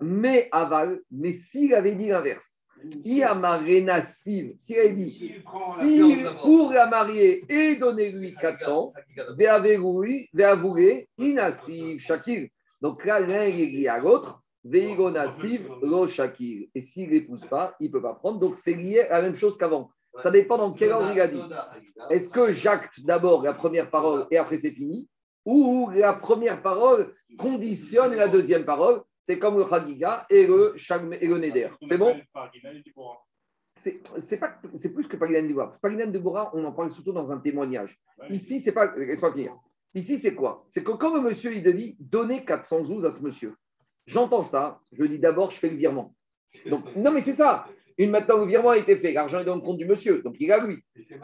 mais 0.00 0.48
aval. 0.50 1.00
Mais 1.10 1.32
s'il 1.32 1.74
avait 1.74 1.94
dit 1.94 2.08
l'inverse, 2.08 2.59
Iamarena 3.04 4.00
Siv, 4.02 4.54
s'il 4.58 4.78
avait 4.78 4.92
dit 4.92 5.34
si 5.80 6.24
pour 6.42 6.72
la 6.72 6.86
marier 6.86 7.44
et 7.48 7.76
donner 7.76 8.12
lui 8.12 8.34
400, 8.34 8.92
Veaveroui, 9.36 10.28
Veavoulé, 10.32 11.08
Inassiv, 11.18 12.00
Shakir. 12.00 12.48
Donc 12.80 13.04
là, 13.04 13.20
l'un 13.20 13.44
il 13.44 13.60
est 13.60 13.66
lié 13.66 13.88
à 13.88 13.98
l'autre. 13.98 14.42
Veigo 14.62 15.10
Nassiv, 15.10 15.70
Lo 15.82 16.06
Shakir. 16.06 16.68
Et 16.74 16.80
s'il 16.80 17.10
n'épouse 17.10 17.44
pas, 17.48 17.74
il 17.80 17.86
ne 17.86 17.92
peut 17.92 18.02
pas 18.02 18.14
prendre. 18.14 18.38
Donc 18.38 18.56
c'est 18.56 18.74
lié 18.74 19.00
à 19.00 19.18
la 19.18 19.22
même 19.22 19.36
chose 19.36 19.56
qu'avant. 19.56 19.90
Ça 20.18 20.30
dépend 20.30 20.58
dans 20.58 20.72
quel 20.72 20.92
ordre 20.92 21.10
il 21.12 21.20
a 21.20 21.28
dit. 21.28 21.40
Est-ce 22.10 22.28
que 22.30 22.52
j'acte 22.52 23.00
d'abord 23.00 23.42
la 23.42 23.54
première 23.54 23.90
parole 23.90 24.26
et 24.30 24.36
après 24.36 24.58
c'est 24.58 24.72
fini? 24.72 25.08
Ou 25.46 25.90
la 25.94 26.12
première 26.12 26.60
parole 26.60 27.14
conditionne 27.38 28.14
la 28.14 28.28
deuxième 28.28 28.64
parole 28.64 29.02
C'est 29.22 29.38
comme 29.38 29.58
le 29.58 29.68
Chagiga 29.68 30.26
et 30.30 30.46
le, 30.46 30.74
Shagme- 30.76 31.16
et 31.20 31.26
le 31.26 31.38
Neder. 31.38 31.68
C'est 31.88 31.98
bon 31.98 32.14
c'est 33.76 34.00
c'est 34.18 34.38
pas 34.38 34.58
c'est 34.76 34.92
plus 34.92 35.08
que 35.08 35.16
Paginan 35.16 35.48
de 35.48 35.54
Bora. 35.54 35.78
Paginan 35.80 36.10
de 36.10 36.18
Bora, 36.18 36.50
on 36.54 36.64
en 36.64 36.72
parle 36.72 36.90
surtout 36.92 37.12
dans 37.12 37.30
un 37.32 37.38
témoignage. 37.38 37.98
Ici, 38.28 38.60
c'est 38.60 38.72
pas. 38.72 38.92
Ici, 39.94 40.18
c'est 40.18 40.34
quoi? 40.34 40.66
C'est 40.68 40.84
que 40.84 40.92
quand 40.92 41.14
le 41.14 41.20
monsieur 41.22 41.52
il 41.54 41.62
dit 41.62 41.96
donner 41.98 42.44
400 42.44 42.84
zouz 42.84 43.04
à 43.06 43.12
ce 43.12 43.22
monsieur, 43.22 43.54
j'entends 44.06 44.42
ça, 44.42 44.80
je 44.92 45.04
dis 45.04 45.18
d'abord, 45.18 45.50
je 45.50 45.58
fais 45.58 45.70
le 45.70 45.76
virement. 45.76 46.14
Donc, 46.66 46.84
non, 46.96 47.10
mais 47.12 47.20
c'est 47.22 47.32
ça. 47.32 47.66
Une 47.96 48.10
maintenant, 48.10 48.38
le 48.38 48.46
virement 48.46 48.70
a 48.70 48.78
été 48.78 48.96
fait, 48.98 49.12
l'argent 49.12 49.40
est 49.40 49.44
dans 49.44 49.56
le 49.56 49.62
compte 49.62 49.78
du 49.78 49.84
monsieur, 49.86 50.22
donc 50.22 50.36
il 50.40 50.50
a 50.52 50.64
lui. 50.64 50.78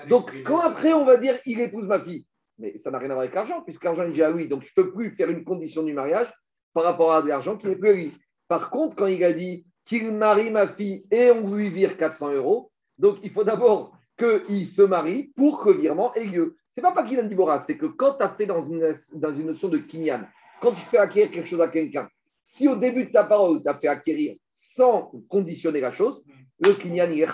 Donc, 0.08 0.32
quand 0.44 0.58
après, 0.60 0.92
on 0.92 1.04
va 1.04 1.16
dire 1.16 1.38
il 1.46 1.60
épouse 1.60 1.86
ma 1.86 2.00
fille, 2.00 2.26
mais 2.58 2.76
ça 2.78 2.90
n'a 2.90 2.98
rien 2.98 3.10
à 3.10 3.14
voir 3.14 3.22
avec 3.24 3.34
l'argent, 3.34 3.62
puisque 3.62 3.84
l'argent 3.84 4.02
est 4.04 4.10
déjà 4.10 4.28
à 4.28 4.30
lui. 4.30 4.48
Donc, 4.48 4.62
je 4.62 4.72
ne 4.76 4.82
peux 4.82 4.92
plus 4.92 5.10
faire 5.12 5.30
une 5.30 5.44
condition 5.44 5.82
du 5.82 5.92
mariage 5.92 6.32
par 6.76 6.84
rapport 6.84 7.14
à 7.14 7.22
de 7.22 7.28
l'argent 7.28 7.56
qui 7.56 7.68
n'est 7.68 7.74
plus 7.74 7.88
à 7.88 7.92
lui. 7.94 8.12
Par 8.48 8.68
contre, 8.68 8.96
quand 8.96 9.06
il 9.06 9.24
a 9.24 9.32
dit 9.32 9.64
qu'il 9.86 10.12
marie 10.12 10.50
ma 10.50 10.68
fille 10.68 11.06
et 11.10 11.30
on 11.30 11.54
lui 11.54 11.70
vire 11.70 11.96
400 11.96 12.34
euros, 12.34 12.70
donc 12.98 13.16
il 13.22 13.30
faut 13.30 13.44
d'abord 13.44 13.96
qu'il 14.18 14.66
se 14.66 14.82
marie 14.82 15.32
pour 15.34 15.64
que 15.64 15.70
le 15.70 15.78
virement 15.78 16.12
ait 16.12 16.26
lieu. 16.26 16.58
C'est 16.74 16.82
pas 16.82 16.92
pas 16.92 17.04
qu'il 17.04 17.18
a 17.18 17.22
dit 17.22 17.34
c'est 17.64 17.78
que 17.78 17.86
quand 17.86 18.18
tu 18.18 18.22
as 18.22 18.28
fait 18.28 18.44
dans 18.44 18.60
une, 18.60 18.94
dans 19.14 19.34
une 19.34 19.46
notion 19.46 19.68
de 19.68 19.78
kinyan, 19.78 20.28
quand 20.60 20.72
tu 20.72 20.82
fais 20.82 20.98
acquérir 20.98 21.30
quelque 21.30 21.48
chose 21.48 21.62
à 21.62 21.68
quelqu'un, 21.68 22.10
si 22.44 22.68
au 22.68 22.76
début 22.76 23.06
de 23.06 23.10
ta 23.10 23.24
parole, 23.24 23.62
tu 23.62 23.68
as 23.70 23.74
fait 23.78 23.88
acquérir 23.88 24.36
sans 24.50 25.10
conditionner 25.30 25.80
la 25.80 25.92
chose, 25.92 26.22
le 26.60 26.74
kinyan, 26.74 27.10
il 27.10 27.22
est. 27.22 27.28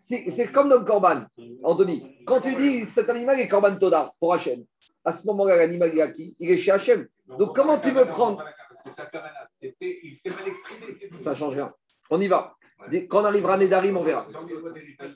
C'est 0.00 0.50
comme 0.50 0.68
dans 0.68 0.80
le 0.80 0.84
korban. 0.84 1.26
Anthony, 1.62 2.02
quand 2.26 2.40
tu 2.40 2.56
dis 2.56 2.84
cet 2.86 3.08
animal 3.08 3.38
est 3.38 3.46
korban 3.46 3.76
toda 3.76 4.12
pour 4.18 4.34
Hachem, 4.34 4.64
à 5.04 5.12
ce 5.12 5.24
moment-là, 5.28 5.54
l'animal 5.58 5.96
est 5.96 6.02
à 6.02 6.08
qui 6.08 6.34
Il 6.40 6.50
est 6.50 6.58
chez 6.58 6.72
Hachem. 6.72 7.06
Donc, 7.38 7.54
comment 7.54 7.78
tu 7.78 7.92
veux 7.92 8.06
prendre 8.06 8.42
que 8.84 8.90
ça 8.92 9.06
fait 9.06 9.18
rien. 9.18 9.30
C'était- 9.48 10.00
Il 10.02 10.16
s'est 10.16 10.30
mal 10.30 10.46
exprimé. 10.48 10.92
c'est 10.92 11.08
tout. 11.08 11.14
Ça 11.16 11.34
change 11.34 11.54
rien. 11.54 11.72
On 12.10 12.20
y 12.20 12.28
va. 12.28 12.54
Dès- 12.90 13.06
Quand 13.06 13.22
on 13.22 13.24
arrivera 13.26 13.54
à 13.54 13.58
Nedarim, 13.58 13.96
on 13.96 14.02
verra. 14.02 14.26
Dans 14.32 14.46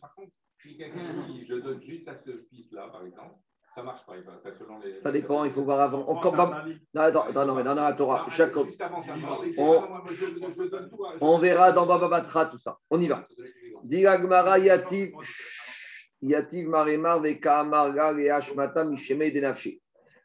Par 0.01 0.15
contre, 0.15 0.33
si 0.59 0.77
quelqu'un 0.77 1.13
dit 1.27 1.45
je 1.47 1.55
donne 1.55 1.83
juste 1.83 2.07
à 2.09 2.15
ce 2.15 2.37
fils-là, 2.49 2.89
par 2.93 3.05
exemple, 3.07 3.35
ça 3.75 3.83
marche 3.83 4.05
pas. 4.07 4.15
selon 4.59 4.79
les- 4.79 4.95
Ça 4.95 5.11
dépend, 5.11 5.45
il 5.45 5.53
faut 5.53 5.63
voir 5.65 5.81
avant. 5.81 6.05
On, 6.07 6.21
comme- 6.21 6.37
non, 6.37 7.01
attends, 7.01 7.23
attends, 7.23 7.47
non, 7.47 7.55
mais 7.55 7.65
dans 7.65 7.75
la 7.75 7.93
Torah, 7.95 8.23
Non, 8.27 8.31
Jacob, 8.31 8.69
non, 8.69 9.43
On- 9.59 9.81
non, 9.81 10.03
on 11.21 11.39
verra 11.39 11.73
dans 11.73 11.87
Baba 11.87 12.09
Batra 12.09 12.47
tout 12.47 12.59
ça. 12.59 12.79
On 12.91 13.01
y 13.01 13.09
va. 13.09 13.27
Dit 13.83 14.07
Agmara 14.07 14.59
Yativ, 14.59 15.13
Yativ 16.23 16.69
Maremar 16.69 17.21
Veka 17.21 17.61
Amarga 17.61 18.13
Leashmata 18.13 18.85
Misheme 18.85 19.31
Denafshi. 19.33 19.81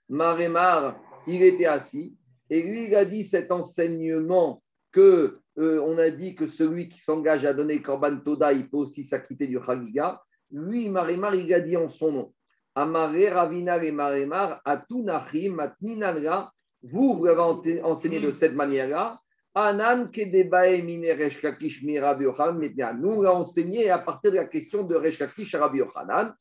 Maremar, 0.09 0.95
il 1.27 1.41
était 1.43 1.65
assis 1.65 2.15
et 2.49 2.63
lui, 2.63 2.85
il 2.85 2.95
a 2.95 3.05
dit 3.05 3.23
cet 3.23 3.51
enseignement 3.51 4.61
que 4.91 5.39
euh, 5.57 5.81
on 5.85 5.97
a 5.97 6.09
dit 6.09 6.35
que 6.35 6.47
celui 6.47 6.89
qui 6.89 6.99
s'engage 6.99 7.45
à 7.45 7.53
donner 7.53 7.81
Korban 7.81 8.17
Toda, 8.17 8.53
il 8.53 8.69
peut 8.69 8.77
aussi 8.77 9.03
s'acquitter 9.03 9.47
du 9.47 9.59
Chagiga. 9.63 10.21
Lui, 10.51 10.89
Maremar, 10.89 11.35
il 11.35 11.53
a 11.53 11.59
dit 11.59 11.77
en 11.77 11.89
son 11.89 12.11
nom. 12.11 12.33
Amare 12.75 13.33
Ravina 13.33 13.83
et 13.83 13.91
Maremar, 13.91 14.61
Atunachim, 14.65 15.53
Matninalra, 15.55 16.51
vous, 16.81 17.17
vous 17.17 17.25
l'avez 17.25 17.81
enseigné 17.83 18.19
de 18.19 18.31
cette 18.31 18.55
manière-là. 18.55 19.19
Anan 19.53 20.09
kedebae 20.11 20.81
mine 20.81 21.11
Resh 21.11 21.41
Lakish 21.41 21.83
mi 21.83 21.99
Rabbi 21.99 22.23
Yochanan 22.23 22.57
mitna. 22.57 22.93
Nous, 22.93 23.09
on 23.09 23.21
l'a 23.21 23.33
enseigné 23.33 23.89
à 23.89 23.99
partir 23.99 24.31
de 24.31 24.37
la 24.37 24.45
question 24.45 24.83
de 24.83 24.95
Resh 24.95 25.19
Lakish 25.19 25.53
à 25.55 25.59
Rabbi 25.59 25.79
Yochanan. 25.79 26.33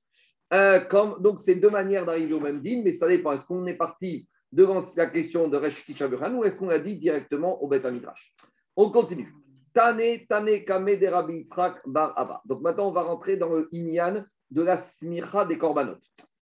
Euh, 0.52 0.80
comme, 0.80 1.20
donc, 1.20 1.40
c'est 1.40 1.56
deux 1.56 1.70
manières 1.70 2.06
d'arriver 2.06 2.34
au 2.34 2.40
même 2.40 2.62
din, 2.62 2.82
mais 2.84 2.92
ça 2.92 3.08
dépend. 3.08 3.32
Est-ce 3.32 3.46
qu'on 3.46 3.66
est 3.66 3.74
parti 3.74 4.28
devant 4.52 4.80
la 4.96 5.06
question 5.06 5.48
de 5.48 5.56
Resh 5.56 5.78
Lakish 5.78 6.00
à 6.00 6.04
Rabbi 6.04 6.14
Yochanan 6.16 6.38
ou 6.38 6.44
est-ce 6.44 6.56
qu'on 6.56 6.68
a 6.68 6.78
dit 6.78 6.96
directement 6.96 7.62
au 7.62 7.68
Bet 7.68 7.90
Midrash 7.90 8.34
On 8.76 8.90
continue. 8.90 9.32
Tane, 9.74 10.26
Tane, 10.28 10.64
Kame 10.64 10.96
de 10.96 11.06
Rabbi 11.06 11.34
Yitzhak 11.38 11.80
Bar 11.86 12.18
Abba. 12.18 12.40
Donc 12.44 12.62
maintenant, 12.62 12.88
on 12.88 12.92
va 12.92 13.02
rentrer 13.02 13.36
dans 13.36 13.50
le 13.50 13.68
Inyan 13.72 14.24
de 14.50 14.62
la 14.62 14.76
smicha 14.76 15.44
des 15.44 15.58
korbanot. 15.58 15.98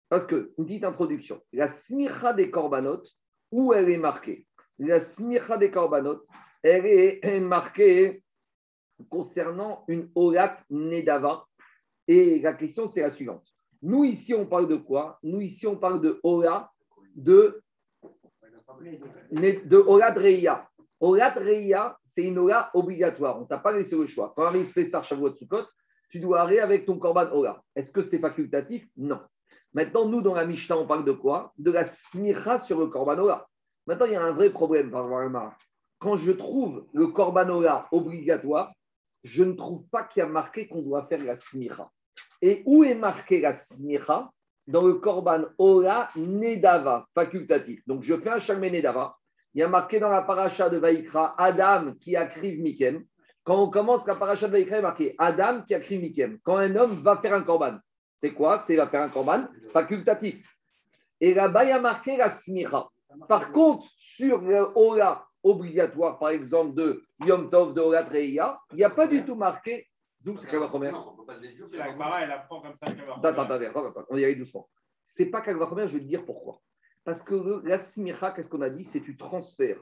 Parce 0.10 0.26
que, 0.26 0.54
une 0.58 0.66
petite 0.66 0.84
introduction, 0.84 1.42
la 1.52 1.68
smicha 1.68 2.34
des 2.34 2.52
korbanot, 2.52 3.02
où 3.52 3.74
elle 3.74 3.90
est 3.90 3.98
marquée? 3.98 4.46
La 4.78 5.00
smicha 5.00 5.58
des 5.58 5.72
korbanot, 5.72 6.22
elle 6.62 6.86
est 6.86 7.40
marquée 7.40 8.24
concernant 9.10 9.84
une 9.88 10.10
olat 10.16 10.58
nedava. 10.70 11.46
Et 12.08 12.40
la 12.40 12.54
question, 12.54 12.88
c'est 12.88 13.02
la 13.02 13.10
suivante. 13.10 13.46
Nous, 13.82 14.04
ici, 14.04 14.34
on 14.34 14.46
parle 14.46 14.68
de 14.68 14.76
quoi? 14.76 15.20
Nous, 15.24 15.42
ici, 15.42 15.66
on 15.68 15.78
parle 15.78 16.02
de 16.02 16.20
ola 16.24 16.72
de, 17.16 17.62
de 19.32 19.78
olat 19.78 20.14
reia. 20.14 20.68
Olat 21.00 21.34
reia, 21.34 21.98
c'est 22.04 22.24
une 22.24 22.38
ola 22.38 22.72
obligatoire. 22.74 23.38
On 23.38 23.42
ne 23.42 23.48
t'a 23.48 23.58
pas 23.58 23.72
laissé 23.72 23.98
le 23.98 24.08
choix. 24.08 24.34
Quand 24.36 24.46
arrive 24.46 24.72
Pessar 24.74 25.04
Shavuot 25.04 25.36
Sukkot, 25.36 25.66
tu 26.10 26.20
dois 26.20 26.42
aller 26.42 26.60
avec 26.60 26.86
ton 26.86 26.98
korban 26.98 27.30
ola. 27.32 27.62
Est-ce 27.76 27.92
que 27.92 28.02
c'est 28.02 28.20
facultatif? 28.20 28.88
Non. 28.96 29.20
Maintenant, 29.74 30.08
nous, 30.08 30.22
dans 30.22 30.34
la 30.34 30.46
Mishnah, 30.46 30.78
on 30.78 30.88
parle 30.88 31.04
de 31.04 31.12
quoi? 31.12 31.52
De 31.58 31.72
la 31.72 31.84
smicha 31.84 32.60
sur 32.60 32.80
le 32.80 32.88
korban 32.88 33.18
ola. 33.18 33.46
Maintenant, 33.86 34.06
il 34.06 34.14
y 34.14 34.16
a 34.16 34.24
un 34.24 34.32
vrai 34.32 34.50
problème 34.50 34.90
par 34.90 35.10
rapport. 35.10 35.54
Quand 36.00 36.18
je 36.18 36.32
trouve 36.32 36.86
le 36.94 37.08
korban 37.08 37.50
ola 37.50 37.88
obligatoire, 37.92 38.72
je 39.24 39.44
ne 39.44 39.54
trouve 39.54 39.88
pas 39.90 40.04
qu'il 40.04 40.22
y 40.22 40.24
a 40.24 40.30
marqué 40.30 40.68
qu'on 40.68 40.82
doit 40.82 41.06
faire 41.08 41.24
la 41.24 41.36
smicha. 41.36 41.90
Et 42.42 42.64
où 42.66 42.84
est 42.84 42.96
marqué 42.96 43.42
la 43.42 43.54
smicha 43.54 44.30
Dans 44.68 44.82
le 44.82 44.96
korban 44.96 45.44
ola 45.58 46.10
nedava, 46.16 47.08
facultatif. 47.14 47.82
Donc, 47.88 48.04
je 48.04 48.16
fais 48.18 48.30
un 48.30 48.40
shalmé 48.40 48.72
nedava. 48.72 49.16
Il 49.54 49.60
y 49.60 49.64
a 49.64 49.68
marqué 49.68 50.00
dans 50.00 50.10
la 50.10 50.22
paracha 50.22 50.70
de 50.70 50.78
Vaïkra, 50.78 51.36
Adam 51.38 51.94
qui 52.02 52.16
a 52.16 52.28
crié 52.28 52.58
Mikem. 52.58 53.06
Quand 53.44 53.62
on 53.62 53.70
commence 53.70 54.08
la 54.08 54.16
paracha 54.16 54.48
de 54.48 54.52
Vaïkra, 54.52 54.78
il 54.78 54.80
est 54.80 54.82
marqué 54.82 55.16
Adam 55.18 55.62
qui 55.62 55.74
a 55.76 55.80
crié 55.80 56.02
Mikem. 56.02 56.40
Quand 56.44 56.58
un 56.58 56.76
homme 56.76 57.04
va 57.04 57.18
faire 57.18 57.34
un 57.34 57.44
korban, 57.44 57.78
c'est 58.18 58.34
quoi? 58.34 58.60
C'est 58.60 58.76
va 58.76 58.88
faire 58.88 59.04
un 59.04 59.10
korban 59.10 59.48
facultatif. 59.70 60.46
Et 61.22 61.34
là-bas, 61.34 61.64
il 61.64 61.70
y 61.70 61.72
a 61.72 61.80
marqué 61.80 62.18
la 62.18 62.30
smicha. 62.30 62.88
Par 63.28 63.52
contre, 63.52 63.88
sur 63.98 64.42
le 64.42 64.68
Ola 64.76 65.26
obligatoire, 65.44 66.18
par 66.20 66.30
exemple, 66.30 66.76
de 66.76 67.04
Yom 67.26 67.50
Tov, 67.50 67.74
de 67.74 67.82
Ola 67.82 68.04
Treya, 68.04 68.60
il 68.72 68.78
n'y 68.78 68.84
a 68.84 68.90
pas 68.90 69.08
du 69.08 69.24
tout 69.24 69.36
marqué. 69.36 69.88
Zoom, 70.26 70.40
c'est 70.40 70.50
Kalvachomer. 70.50 70.92
Non, 70.92 71.12
on 71.14 71.18
peut 71.18 71.26
pas 71.26 71.36
le 71.36 71.42
déduire. 71.42 71.68
Si 71.70 71.78
la 71.78 71.92
Gemara, 71.92 72.24
elle 72.24 72.32
apprend 72.32 72.60
comme 72.62 72.74
ça. 72.82 72.88
Attends, 72.88 73.42
attends, 73.44 73.52
attends, 73.54 73.90
attends, 73.90 74.06
on 74.10 74.18
y 74.18 74.24
allait 74.24 74.36
doucement. 74.36 74.68
C'est 75.06 75.28
pas 75.28 75.42
Kalvachomer, 75.42 75.88
je 75.88 75.94
vais 75.94 76.00
te 76.00 76.06
dire 76.08 76.26
pourquoi. 76.26 76.60
Parce 77.04 77.22
que 77.22 77.36
le- 77.36 77.62
la 77.64 77.78
smicha, 77.78 78.32
qu'est-ce 78.32 78.50
qu'on 78.50 78.62
a 78.62 78.70
dit? 78.72 78.84
C'est 78.86 79.02
tu 79.02 79.16
transfères 79.16 79.80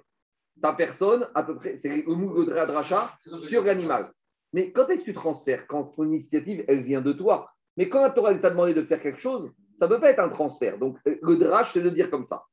ta 0.61 0.73
personne, 0.73 1.27
à 1.33 1.41
peu 1.43 1.55
près, 1.55 1.77
c'est 1.77 2.03
le 2.05 2.13
moule 2.13 2.45
de 2.45 2.51
dracha, 2.51 3.15
sur 3.37 3.63
l'animal. 3.63 4.11
Mais 4.51 4.71
quand 4.71 4.87
est-ce 4.89 5.01
que 5.01 5.05
tu 5.05 5.13
transfères? 5.13 5.65
Quand 5.65 5.85
ton 5.85 6.03
initiative, 6.03 6.63
elle 6.67 6.83
vient 6.83 7.01
de 7.01 7.13
toi. 7.13 7.49
Mais 7.77 7.89
quand 7.89 8.01
la 8.01 8.11
Torah 8.11 8.31
elle 8.31 8.41
t'a 8.41 8.51
demandé 8.51 8.73
de 8.75 8.83
faire 8.83 9.01
quelque 9.01 9.19
chose, 9.19 9.51
ça 9.73 9.87
ne 9.87 9.95
peut 9.95 9.99
pas 10.01 10.11
être 10.11 10.19
un 10.19 10.29
transfert. 10.29 10.77
Donc, 10.77 10.99
euh, 11.07 11.17
le 11.23 11.37
drache, 11.37 11.73
c'est 11.73 11.81
de 11.81 11.89
dire 11.89 12.11
comme 12.11 12.25
ça. 12.25 12.43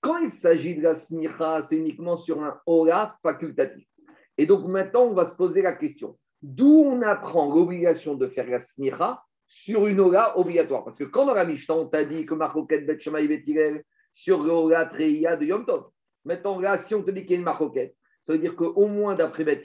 Quand 0.00 0.16
il 0.16 0.30
s'agit 0.30 0.74
de 0.76 0.82
la 0.82 0.94
smicha, 0.94 1.62
c'est 1.64 1.76
uniquement 1.76 2.16
sur 2.16 2.42
un 2.42 2.58
ora 2.64 3.18
facultatif. 3.22 3.86
Et 4.38 4.46
donc 4.46 4.66
maintenant, 4.66 5.02
on 5.02 5.12
va 5.12 5.26
se 5.26 5.36
poser 5.36 5.60
la 5.60 5.74
question 5.74 6.16
d'où 6.42 6.84
on 6.86 7.02
apprend 7.02 7.52
l'obligation 7.54 8.14
de 8.14 8.26
faire 8.26 8.48
la 8.48 8.58
smicha 8.58 9.22
sur 9.46 9.86
une 9.86 10.00
ora 10.00 10.38
obligatoire 10.38 10.84
Parce 10.84 10.98
que 10.98 11.04
quand 11.04 11.26
dans 11.26 11.34
la 11.34 11.44
Mishnah, 11.44 11.74
on 11.74 11.86
t'a 11.86 12.04
dit 12.04 12.26
que 12.26 12.34
Marcoquette 12.34 12.86
Bet 12.86 12.98
Shamaï 12.98 13.82
sur 14.12 14.42
l'ora 14.42 14.86
Treya 14.86 15.36
de 15.36 15.46
Yom 15.46 15.64
Tov. 15.64 15.88
Maintenant, 16.24 16.58
là, 16.58 16.78
si 16.78 16.94
on 16.94 17.02
te 17.02 17.10
dit 17.10 17.22
qu'il 17.22 17.32
y 17.32 17.34
a 17.34 17.38
une 17.38 17.44
Marcoquette, 17.44 17.96
ça 18.22 18.32
veut 18.32 18.38
dire 18.38 18.54
qu'au 18.54 18.86
moins 18.86 19.14
d'après 19.14 19.44
Bet 19.44 19.64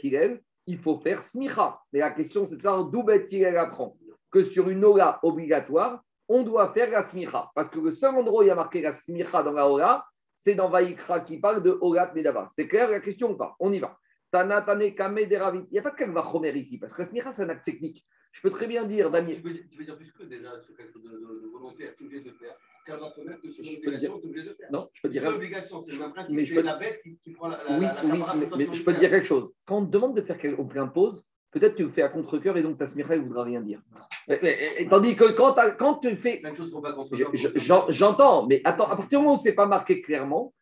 il 0.69 0.77
faut 0.77 0.99
faire 0.99 1.21
smicha. 1.21 1.79
Mais 1.93 1.99
la 1.99 2.11
question, 2.11 2.45
c'est 2.45 2.57
de 2.57 2.61
savoir 2.61 2.85
d'où 2.85 3.03
Bet 3.03 3.27
apprend 3.55 3.97
que 4.31 4.43
sur 4.43 4.69
une 4.69 4.83
ora 4.83 5.19
obligatoire, 5.23 6.01
on 6.27 6.43
doit 6.43 6.73
faire 6.73 6.91
la 6.91 7.03
smicha. 7.03 7.49
Parce 7.55 7.69
que 7.69 7.79
le 7.79 7.91
seul 7.91 8.15
endroit 8.15 8.41
où 8.41 8.43
il 8.43 8.47
y 8.47 8.51
a 8.51 8.55
marqué 8.55 8.81
la 8.81 8.91
smicha 8.91 9.43
dans 9.43 9.53
la 9.53 9.69
ora, 9.69 10.05
c'est 10.35 10.55
dans 10.55 10.69
Vaïkra 10.69 11.21
qui 11.21 11.39
parle 11.39 11.63
de 11.63 11.77
Orat 11.81 12.13
Nedava. 12.13 12.49
C'est 12.51 12.67
clair 12.67 12.89
la 12.89 12.99
question 12.99 13.31
ou 13.31 13.37
pas? 13.37 13.55
On 13.59 13.71
y 13.71 13.79
va. 13.79 13.97
Tana, 14.31 14.61
Tane, 14.61 14.93
Kame, 14.93 15.25
Deravit. 15.29 15.65
Il 15.69 15.73
n'y 15.73 15.79
a 15.79 15.81
pas 15.81 15.91
de 15.91 15.95
Kalvachomer 15.95 16.51
ici, 16.57 16.77
parce 16.77 16.93
que 16.93 17.01
la 17.01 17.07
smicha, 17.07 17.31
c'est 17.31 17.43
un 17.43 17.49
acte 17.49 17.65
technique. 17.65 18.05
Je 18.33 18.41
peux 18.41 18.49
très 18.49 18.67
bien 18.67 18.85
dire, 18.85 19.09
Daniel. 19.09 19.37
Tu 19.41 19.47
veux, 19.47 19.53
tu 19.69 19.77
veux 19.79 19.85
dire 19.85 19.95
plus 19.97 20.11
que 20.11 20.23
déjà 20.23 20.59
sur 20.61 20.75
quelque 20.75 20.93
chose 20.93 21.03
de, 21.03 21.09
de, 21.11 21.41
de 21.43 21.47
volontaire, 21.51 21.93
tu 21.97 22.03
es 22.03 22.07
obligé 22.07 22.23
de 22.23 22.31
faire. 22.31 22.53
Kalvachomer, 22.85 23.35
que 23.41 23.49
sur 23.51 23.63
l'obligation, 23.65 24.19
tu 24.19 24.25
es 24.25 24.29
obligé 24.29 24.49
de 24.49 24.53
faire. 24.53 24.71
Non, 24.71 24.89
je 24.93 25.01
peux 25.01 25.09
dire. 25.09 25.21
Sur 25.23 25.31
l'obligation, 25.31 25.79
c'est 25.79 25.91
le 25.93 25.99
même 25.99 26.11
principe. 26.13 26.35
Mais 26.35 26.43
je 26.43 26.53
C'est 26.55 26.59
peux- 26.61 26.65
la 26.65 26.75
bête 26.77 27.01
qui, 27.03 27.17
qui 27.23 27.31
prend 27.31 27.47
la. 27.47 27.57
la 27.63 27.77
Oui, 27.77 27.85
la, 27.85 27.93
la 27.93 28.13
oui, 28.13 28.21
mais, 28.57 28.65
je 28.75 28.83
peux 28.83 28.93
te 28.93 28.99
dire 28.99 29.09
quelque 29.09 29.27
chose. 29.27 29.53
Quand 29.65 29.77
on 29.79 29.85
te 29.85 29.91
demande 29.91 30.15
de 30.15 30.21
faire 30.21 30.37
quelque 30.37 30.59
on 30.59 30.65
te 30.65 30.75
l'impose, 30.75 31.25
peut-être 31.51 31.75
tu 31.75 31.83
le 31.83 31.89
fais 31.89 32.01
à 32.03 32.09
contre-cœur 32.09 32.57
et 32.57 32.61
donc 32.61 32.77
ta 32.77 32.85
smicha 32.87 33.15
ne 33.17 33.21
voudra 33.23 33.43
rien 33.43 33.61
dire. 33.61 33.81
Mais- 34.27 34.87
tandis 34.89 35.15
que 35.15 35.31
quand, 35.31 35.55
quand 35.79 35.95
tu 35.99 36.15
fais 36.17 36.41
de 36.41 36.53
choses 36.53 36.71
qu'on 36.71 36.81
va 36.81 36.91
contre 36.93 37.15
Je- 37.15 37.25
je- 37.33 37.47
j'en- 37.59 37.85
J'entends, 37.89 38.45
mais 38.45 38.61
attends, 38.65 38.85
à 38.87 38.95
partir 38.97 39.19
du 39.19 39.23
moment 39.25 39.35
où 39.35 39.41
c'est 39.41 39.53
pas 39.55 39.65
marqué 39.65 40.01
clairement, 40.01 40.53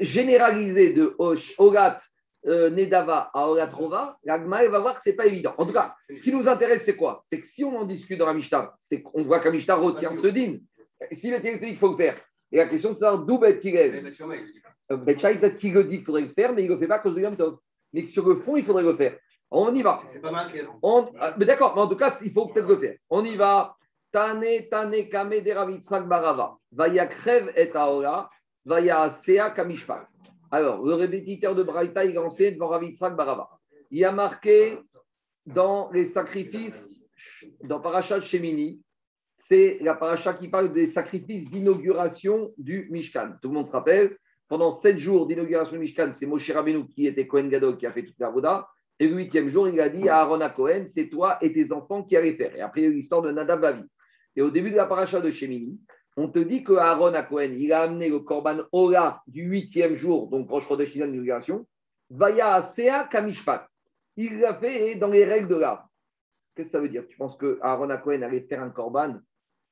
généraliser 0.00 0.92
de 0.92 1.14
Hosh, 1.18 1.54
Orat, 1.58 1.98
euh, 2.46 2.70
Nedava 2.70 3.30
à 3.34 3.48
Orat 3.48 3.66
Rova, 3.66 4.18
l'Agma, 4.24 4.64
elle 4.64 4.70
va 4.70 4.78
voir 4.78 4.94
que 4.94 5.02
c'est 5.02 5.14
pas 5.14 5.26
évident. 5.26 5.54
En 5.58 5.66
tout 5.66 5.72
cas, 5.72 5.94
ce 6.14 6.22
qui 6.22 6.32
nous 6.32 6.48
intéresse, 6.48 6.84
c'est 6.84 6.96
quoi? 6.96 7.20
C'est 7.24 7.40
que 7.40 7.46
si 7.46 7.64
on 7.64 7.76
en 7.76 7.84
discute 7.84 8.18
dans 8.18 8.26
la 8.26 8.34
Mishnah, 8.34 8.74
c'est 8.78 9.02
qu'on 9.02 9.24
voit 9.24 9.40
que 9.40 9.46
la 9.46 9.52
Mishnah 9.52 9.74
retient 9.74 10.14
ce 10.16 10.26
din. 10.28 10.58
Si 11.12 11.30
le 11.30 11.38
qu'il 11.38 11.76
faut 11.78 11.90
le 11.90 11.96
faire, 11.96 12.16
et 12.52 12.58
la 12.58 12.68
question 12.68 12.92
c'est 12.92 13.06
d'où 13.26 13.38
Bet 13.38 13.54
Mais 13.62 13.70
Hillel. 13.70 14.02
Bet 14.02 14.14
Shammai, 14.14 14.38
il 14.40 14.52
dit 14.52 14.60
pas. 14.60 14.96
Bet 14.96 15.18
Shammai, 15.18 15.38
peut-être 15.38 15.58
qu'il 15.58 15.74
le 15.74 15.84
dit 15.84 15.96
qu'il 15.96 16.04
faudrait 16.04 16.22
le 16.22 16.32
faire, 16.32 16.52
mais 16.52 16.62
il 16.62 16.68
ne 16.68 16.74
le 16.74 16.80
fait 16.80 16.86
pas 16.86 16.96
à 16.96 16.98
cause 17.00 17.14
de 17.14 17.20
Yom 17.20 17.36
Tov. 17.36 17.58
Mais 17.92 18.04
que 18.04 18.10
sur 18.10 18.26
le 18.28 18.36
fond, 18.36 18.56
il 18.56 18.64
faudrait 18.64 18.82
le 18.82 18.96
faire. 18.96 19.16
On 19.50 19.74
y 19.74 19.82
va. 19.82 20.00
C'est 20.06 20.20
pas 20.20 20.30
mal. 20.30 20.50
On- 20.82 21.08
ah, 21.20 21.34
mais 21.36 21.44
d'accord, 21.44 21.74
mais 21.74 21.82
en 21.82 21.88
tout 21.88 21.96
cas, 21.96 22.16
il 22.24 22.32
faut 22.32 22.46
peut-être 22.46 22.68
le 22.68 22.78
faire. 22.78 22.96
On 23.10 23.24
y 23.24 23.36
va. 23.36 23.76
Tane, 24.12 24.68
tane, 24.70 25.08
kame, 25.08 25.40
deravitzrak 25.40 26.06
barava. 26.08 26.56
Vaya 26.72 27.06
krev 27.06 27.52
et 27.56 27.70
aora. 27.74 28.30
Vaya 28.64 29.08
sea 29.10 29.50
kamishpat. 29.50 30.08
Alors, 30.50 30.84
le 30.84 30.94
répétiteur 30.94 31.54
de 31.54 31.62
Braïta, 31.62 32.04
il 32.04 32.16
a 32.16 32.22
enseigné 32.22 32.52
devant 32.52 32.70
barava. 33.10 33.48
Il 33.90 34.04
a 34.04 34.12
marqué 34.12 34.78
dans 35.46 35.90
les 35.92 36.04
sacrifices, 36.04 37.08
dans 37.62 37.80
Parashat 37.80 38.20
Shemini, 38.22 38.80
c'est 39.38 39.78
la 39.80 39.94
paracha 39.94 40.34
qui 40.34 40.48
parle 40.48 40.72
des 40.72 40.86
sacrifices 40.86 41.50
d'inauguration 41.50 42.52
du 42.58 42.88
Mishkan. 42.90 43.34
Tout 43.42 43.48
le 43.48 43.54
monde 43.54 43.66
se 43.66 43.72
rappelle, 43.72 44.16
pendant 44.48 44.72
sept 44.72 44.98
jours 44.98 45.26
d'inauguration 45.26 45.74
du 45.74 45.80
Mishkan, 45.80 46.10
c'est 46.12 46.26
Moshe 46.26 46.50
Rabbeinu 46.50 46.86
qui 46.88 47.06
était 47.06 47.26
Kohen 47.26 47.48
Gadol 47.48 47.76
qui 47.76 47.86
a 47.86 47.90
fait 47.90 48.04
toute 48.04 48.18
la 48.18 48.30
Voda. 48.30 48.68
Et 48.98 49.08
le 49.08 49.16
huitième 49.16 49.50
jour, 49.50 49.68
il 49.68 49.78
a 49.80 49.90
dit 49.90 50.08
à 50.08 50.20
Aaron 50.20 50.40
à 50.40 50.50
Cohen, 50.50 50.86
c'est 50.88 51.08
toi 51.08 51.38
et 51.42 51.52
tes 51.52 51.70
enfants 51.70 52.02
qui 52.02 52.16
allez 52.16 52.34
faire. 52.34 52.56
Et 52.56 52.60
après, 52.60 52.82
il 52.82 52.84
y 52.84 52.86
a 52.86 52.90
l'histoire 52.90 53.20
de 53.20 53.30
Vavi. 53.30 53.84
Et 54.36 54.42
au 54.42 54.50
début 54.50 54.70
de 54.70 54.76
la 54.76 54.86
paracha 54.86 55.20
de 55.20 55.30
Shemini, 55.30 55.78
on 56.16 56.28
te 56.28 56.38
dit 56.38 56.64
que 56.64 56.72
Aaron 56.72 57.14
à 57.14 57.22
Cohen, 57.22 57.52
il 57.58 57.72
a 57.72 57.82
amené 57.82 58.08
le 58.08 58.20
Korban 58.20 58.60
Ola 58.72 59.22
du 59.26 59.42
huitième 59.42 59.94
jour, 59.94 60.28
donc 60.28 60.48
proche 60.48 60.68
de 60.68 60.84
d'inauguration, 60.84 61.66
Vaya 62.08 62.54
Asea 62.54 63.04
Kamishpat. 63.10 63.68
Il 64.16 64.40
l'a 64.40 64.54
fait 64.54 64.94
dans 64.94 65.08
les 65.08 65.24
règles 65.24 65.48
de 65.48 65.56
l'art. 65.56 65.88
Qu'est-ce 66.54 66.68
que 66.68 66.72
ça 66.72 66.80
veut 66.80 66.88
dire? 66.88 67.06
Tu 67.06 67.18
penses 67.18 67.36
que 67.36 67.58
Aaron 67.60 67.90
à 67.90 67.98
Cohen 67.98 68.22
allait 68.22 68.40
faire 68.40 68.62
un 68.62 68.70
Korban 68.70 69.20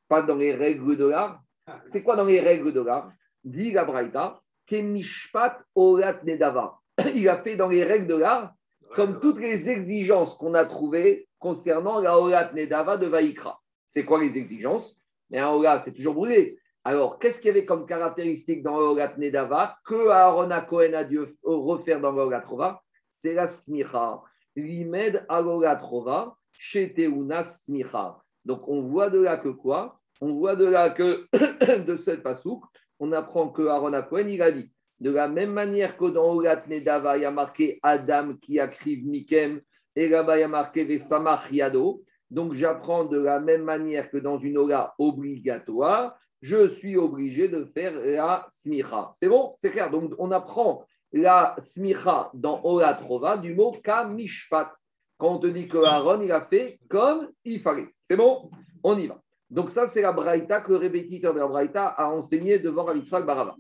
pas 0.06 0.22
dans 0.22 0.36
les 0.36 0.54
règles 0.54 0.98
de 0.98 1.06
l'art? 1.06 1.40
C'est 1.86 2.02
quoi 2.02 2.14
dans 2.16 2.26
les 2.26 2.40
règles 2.40 2.74
de 2.74 2.80
l'art? 2.80 3.10
Dit 3.42 3.72
la 3.72 3.86
Braïta, 3.86 4.42
Kemishpat 4.66 5.62
Olat 5.74 6.20
Nedava. 6.24 6.78
Il 7.14 7.26
a 7.30 7.42
fait 7.42 7.56
dans 7.56 7.68
les 7.68 7.84
règles 7.84 8.06
de 8.06 8.16
l'art 8.16 8.52
comme 8.94 9.18
toutes 9.18 9.40
les 9.40 9.70
exigences 9.70 10.36
qu'on 10.36 10.54
a 10.54 10.66
trouvées 10.66 11.26
concernant 11.38 12.00
la 12.00 12.18
Olat 12.18 12.52
Nedava 12.52 12.98
de 12.98 13.06
Vaïkra. 13.06 13.60
C'est 13.86 14.04
quoi 14.04 14.20
les 14.20 14.36
exigences? 14.36 14.94
Mais 15.34 15.40
un 15.40 15.50
Olat, 15.50 15.80
c'est 15.80 15.90
toujours 15.90 16.14
brûlé. 16.14 16.60
Alors, 16.84 17.18
qu'est-ce 17.18 17.40
qu'il 17.40 17.48
y 17.48 17.50
avait 17.50 17.66
comme 17.66 17.86
caractéristique 17.86 18.62
dans 18.62 18.78
la 18.78 18.84
Olat 18.84 19.14
Nedava 19.18 19.76
que 19.84 20.08
Aaron 20.08 20.52
à 20.52 20.60
Cohen 20.60 20.92
a 20.92 21.02
dû 21.02 21.18
refaire 21.42 22.00
dans 22.00 22.12
la 22.12 22.24
Olat 22.24 22.44
Rova 22.46 22.80
C'est 23.18 23.34
la 23.34 23.48
Smicha. 23.48 24.22
Limed 24.54 25.26
Alolat 25.28 25.80
Rova, 25.80 26.36
Sheteuna 26.52 27.42
Smicha. 27.42 28.16
Donc, 28.44 28.68
on 28.68 28.82
voit 28.82 29.10
de 29.10 29.18
là 29.18 29.36
que 29.36 29.48
quoi? 29.48 29.98
On 30.20 30.34
voit 30.34 30.54
de 30.54 30.66
là 30.66 30.90
que 30.90 31.26
de 31.84 31.96
ce 31.96 32.12
pasouk, 32.12 32.62
on 33.00 33.10
apprend 33.10 33.48
que 33.48 33.66
Aaron 33.66 33.92
à 33.92 34.02
Cohen, 34.02 34.28
il 34.28 34.40
a 34.40 34.52
dit 34.52 34.70
de 35.00 35.10
la 35.10 35.26
même 35.26 35.50
manière 35.50 35.96
que 35.96 36.04
dans 36.04 36.32
Olat 36.32 36.62
Nedava, 36.68 37.16
il 37.16 37.22
y 37.22 37.26
a 37.26 37.32
marqué 37.32 37.80
Adam 37.82 38.34
qui 38.40 38.60
akriv 38.60 39.04
Mikem, 39.04 39.60
et 39.96 40.08
là-bas, 40.08 40.38
il 40.38 40.42
y 40.42 40.44
a 40.44 40.48
marqué 40.48 40.84
Vesamach 40.84 41.50
Yado. 41.50 42.04
Donc, 42.30 42.54
j'apprends 42.54 43.04
de 43.04 43.18
la 43.18 43.40
même 43.40 43.62
manière 43.62 44.10
que 44.10 44.16
dans 44.16 44.38
une 44.38 44.58
Ola 44.58 44.94
obligatoire, 44.98 46.16
je 46.42 46.66
suis 46.66 46.96
obligé 46.96 47.48
de 47.48 47.64
faire 47.64 47.94
la 48.04 48.46
smicha. 48.48 49.10
C'est 49.14 49.28
bon? 49.28 49.54
C'est 49.58 49.70
clair? 49.70 49.90
Donc, 49.90 50.12
on 50.18 50.30
apprend 50.30 50.84
la 51.12 51.56
smicha 51.62 52.30
dans 52.34 52.60
Ola 52.64 52.94
Trova 52.94 53.38
du 53.38 53.54
mot 53.54 53.72
kamishpat. 53.82 54.72
Quand 55.16 55.36
on 55.36 55.38
te 55.38 55.46
dit 55.46 55.68
que 55.68 55.78
Aaron, 55.78 56.20
il 56.20 56.32
a 56.32 56.42
fait 56.42 56.80
comme 56.88 57.30
il 57.44 57.60
fallait. 57.60 57.88
C'est 58.02 58.16
bon? 58.16 58.50
On 58.82 58.98
y 58.98 59.06
va. 59.06 59.20
Donc, 59.48 59.70
ça, 59.70 59.86
c'est 59.86 60.02
la 60.02 60.12
braïta 60.12 60.60
que 60.60 60.72
le 60.72 60.78
répétiteur 60.78 61.32
de 61.32 61.38
la 61.38 61.46
braïta 61.46 61.86
a 61.86 62.08
enseigné 62.08 62.58
devant 62.58 62.84
Ravitzrak 62.84 63.24
Barava. 63.24 63.56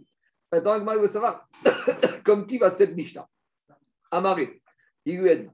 Maintenant, 0.50 0.72
Agmar 0.72 0.98
veut 0.98 1.08
savoir 1.08 1.48
comme 2.24 2.46
qui 2.46 2.58
va 2.58 2.70
cette 2.70 2.94
Mishnah. 2.94 3.28
Amaré, 4.10 4.60
il 5.04 5.20
lui 5.20 5.30
a 5.30 5.36
dit 5.36 5.50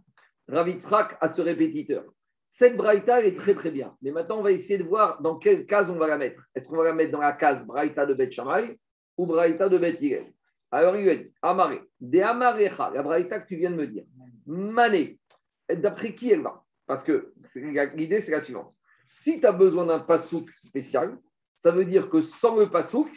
Ravitzrak 0.48 1.16
à 1.20 1.28
ce 1.28 1.42
répétiteur. 1.42 2.04
Cette 2.52 2.76
braïta, 2.76 3.22
est 3.24 3.36
très 3.36 3.54
très 3.54 3.70
bien. 3.70 3.96
Mais 4.02 4.10
maintenant, 4.10 4.40
on 4.40 4.42
va 4.42 4.50
essayer 4.50 4.76
de 4.76 4.82
voir 4.82 5.22
dans 5.22 5.38
quelle 5.38 5.66
case 5.66 5.88
on 5.88 5.94
va 5.94 6.08
la 6.08 6.18
mettre. 6.18 6.42
Est-ce 6.54 6.68
qu'on 6.68 6.76
va 6.76 6.84
la 6.84 6.92
mettre 6.92 7.12
dans 7.12 7.20
la 7.20 7.32
case 7.32 7.64
braïta 7.64 8.06
de 8.06 8.12
Bet 8.12 8.32
Shammai 8.32 8.76
ou 9.16 9.24
braïta 9.24 9.68
de 9.68 9.78
Bet 9.78 9.96
Alors, 10.72 10.96
il 10.96 11.04
lui 11.04 11.10
a 11.10 11.16
dit 11.16 11.32
Amaré, 11.42 11.80
de 12.00 12.20
Amarecha, 12.20 12.90
la 12.92 13.04
braïta 13.04 13.38
que 13.38 13.46
tu 13.46 13.56
viens 13.56 13.70
de 13.70 13.76
me 13.76 13.86
dire. 13.86 14.02
Mané, 14.46 15.20
d'après 15.72 16.12
qui 16.16 16.32
elle 16.32 16.42
va? 16.42 16.64
Parce 16.86 17.04
que 17.04 17.32
l'idée, 17.54 18.20
c'est 18.20 18.32
la 18.32 18.42
suivante. 18.42 18.74
Si 19.06 19.38
tu 19.38 19.46
as 19.46 19.52
besoin 19.52 19.86
d'un 19.86 20.00
pasouk 20.00 20.50
spécial, 20.56 21.16
ça 21.54 21.70
veut 21.70 21.84
dire 21.84 22.10
que 22.10 22.20
sans 22.20 22.56
le 22.56 22.68
pasouk, 22.68 23.08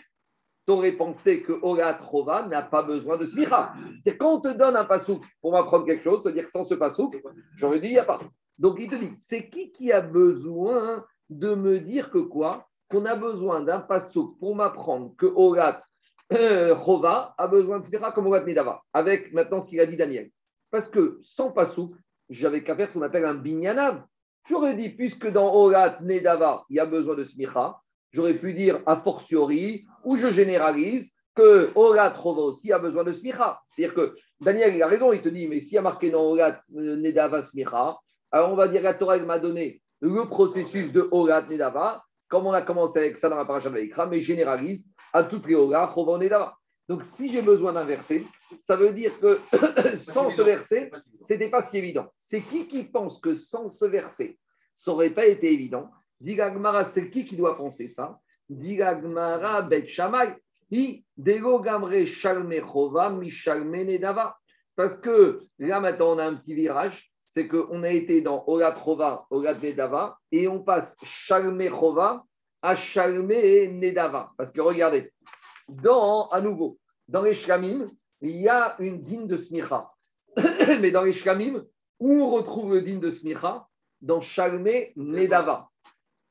tu 0.67 0.74
aurais 0.74 0.93
pensé 0.93 1.41
que 1.41 1.54
Olat 1.63 1.98
Rova 2.04 2.48
n'a 2.48 2.62
pas 2.62 2.84
besoin 2.84 3.17
de 3.17 3.26
smicha. 3.26 3.74
C'est 4.04 4.15
quand 4.15 4.36
on 4.36 4.41
te 4.41 4.56
donne 4.56 4.76
un 4.76 4.86
pasouk 4.86 5.24
pour 5.41 5.54
m'apprendre 5.54 5.86
quelque 5.86 6.04
chose, 6.04 6.22
c'est-à-dire 6.22 6.46
que 6.46 6.52
sans 6.52 6.65
ce 6.65 6.76
pasouk, 6.76 7.19
j'aurais 7.58 7.80
dit, 7.80 7.88
il 7.88 7.93
n'y 7.93 7.98
a 7.98 8.06
pas. 8.06 8.19
Donc 8.58 8.78
il 8.80 8.89
te 8.89 8.96
dit, 8.96 9.12
c'est 9.20 9.50
qui 9.50 9.72
qui 9.72 9.92
a 9.92 10.02
besoin 10.02 11.06
de 11.30 11.56
me 11.56 11.80
dire 11.80 12.12
que 12.12 12.20
quoi? 12.20 12.68
Qu'on 12.89 13.06
a 13.06 13.16
besoin 13.16 13.62
d'un 13.62 13.80
pasouk 13.80 14.38
pour 14.39 14.56
m'apprendre 14.56 15.16
que 15.18 15.26
Olat 15.26 15.84
euh, 16.32 16.74
Rova 16.74 17.34
a 17.38 17.48
besoin 17.48 17.80
de 17.80 17.86
smicha 17.86 18.12
comme 18.12 18.28
Olat 18.28 18.46
Nedava. 18.46 18.82
Avec 18.94 19.34
maintenant 19.34 19.62
ce 19.62 19.68
qu'il 19.68 19.80
a 19.80 19.86
dit 19.86 19.98
Daniel. 19.98 20.30
Parce 20.72 20.89
que 20.89 21.20
sans 21.22 21.52
pasouk, 21.52 21.96
j'avais 22.30 22.63
qu'à 22.63 22.76
faire 22.76 22.89
ce 22.89 22.94
qu'on 22.94 23.02
appelle 23.02 23.26
un 23.26 23.36
binyanav. 23.36 24.04
J'aurais 24.50 24.76
dit, 24.76 24.89
puisque 24.89 25.30
dans 25.30 25.54
Olat 25.54 26.00
Nedava, 26.02 26.66
il 26.70 26.76
y 26.76 26.80
a 26.80 26.86
besoin 26.86 27.16
de 27.16 27.24
smicha, 27.24 27.80
j'aurais 28.12 28.38
pu 28.38 28.54
dire 28.54 28.82
a 28.86 28.98
fortiori, 28.98 29.86
ou 30.04 30.18
je 30.18 30.32
généralise, 30.32 31.10
que 31.36 31.72
Olat 31.76 32.13
Rova 32.13 32.42
aussi 32.42 32.72
a 32.72 32.80
besoin 32.80 33.04
de 33.04 33.13
smicha. 33.13 33.62
C'est-à-dire 33.68 33.96
que 33.96 34.16
Daniel, 34.42 34.76
il 34.76 34.84
a 34.84 34.88
raison, 34.88 35.13
il 35.13 35.22
te 35.22 35.30
dit, 35.30 35.48
mais 35.48 35.62
s'il 35.62 35.76
y 35.76 35.78
a 35.78 35.82
marqué 35.82 36.12
dans 36.12 36.24
Olat 36.24 36.62
euh, 36.76 36.96
Nedava 36.98 37.42
smicha, 37.42 37.98
alors 38.34 38.52
on 38.52 38.56
va 38.56 38.67
dire 38.67 38.82
la 38.82 38.96
Torah 38.96 39.15
elle 39.15 39.28
m'a 39.28 39.38
donné 39.38 39.80
le 40.02 40.28
processus 40.28 40.91
de 40.91 41.08
Olat 41.12 41.43
Nedava, 41.43 42.04
comme 42.28 42.48
on 42.48 42.52
a 42.52 42.63
commencé 42.63 43.00
avec 43.00 43.17
ça 43.17 43.30
dans 43.30 43.38
la 43.38 43.46
paracha 43.46 43.69
mais 43.69 44.22
généralise 44.22 44.89
à 45.13 45.24
toutes 45.24 45.48
les 45.48 45.56
Olat 45.56 45.86
Rova 45.86 46.17
Nedava. 46.17 46.58
Donc 46.89 47.06
si 47.06 47.32
j'ai 47.32 47.43
besoin 47.43 47.74
d'un 47.74 47.86
verset, 47.86 48.24
ça 48.60 48.76
veut 48.76 48.91
dire 48.91 49.17
que 49.19 49.39
sans 49.98 50.32
ce 50.32 50.41
verset, 50.41 50.91
c'était 51.22 51.50
pas 51.50 51.62
si 51.62 51.78
évident. 51.78 52.08
C'est 52.15 52.41
qui 52.41 52.67
qui 52.67 52.84
pense 52.84 53.22
que 53.22 53.36
sans 53.36 53.69
ce 53.69 53.86
verset, 53.86 54.38
ça 54.74 54.91
n'aurait 54.91 55.12
pas 55.12 55.28
été 55.28 55.54
évident? 55.54 55.89
Digagmara, 56.19 56.84
c'est 56.84 57.10
qui 57.12 57.26
qui 57.26 57.38
doit 57.38 57.56
penser 57.56 57.88
ça? 57.88 58.19
Digagmara 58.50 59.62
bet 59.62 59.88
shamay. 59.88 60.36
Parce 64.76 64.98
que 64.98 65.41
là 65.60 65.80
maintenant 65.80 66.15
on 66.15 66.17
a 66.17 66.26
un 66.26 66.36
petit 66.36 66.56
virage, 66.56 67.12
c'est 67.34 67.48
qu'on 67.48 67.82
a 67.82 67.89
été 67.89 68.22
dans 68.22 68.43
Olat 68.46 68.76
Rova, 68.76 69.26
Olat 69.32 69.56
Nedava, 69.56 70.19
et 70.32 70.48
on 70.48 70.60
passe 70.60 70.96
shalme 71.04 71.67
chova 71.67 72.24
à 72.62 72.76
shalme 72.76 73.28
nedava. 73.28 74.32
Parce 74.38 74.52
que 74.52 74.62
regardez, 74.62 75.12
dans, 75.67 76.28
à 76.28 76.41
nouveau, 76.41 76.78
Dans 77.08 77.24
les 77.24 77.34
shlamim, 77.34 77.88
il 78.22 78.39
y 78.39 78.48
a 78.48 78.76
une 78.78 79.02
dîne 79.02 79.26
de 79.26 79.38
smicha. 79.38 79.89
Mais 80.80 80.91
dans 80.91 81.02
les 81.02 81.12
shlamim, 81.12 81.65
où 82.00 82.22
on 82.22 82.30
retrouve 82.30 82.76
le 82.76 82.82
dîne 82.84 83.00
de 83.00 83.10
smicha? 83.10 83.67
Dans 84.00 84.22
Shalmé 84.22 84.93
Nedava. 84.96 85.69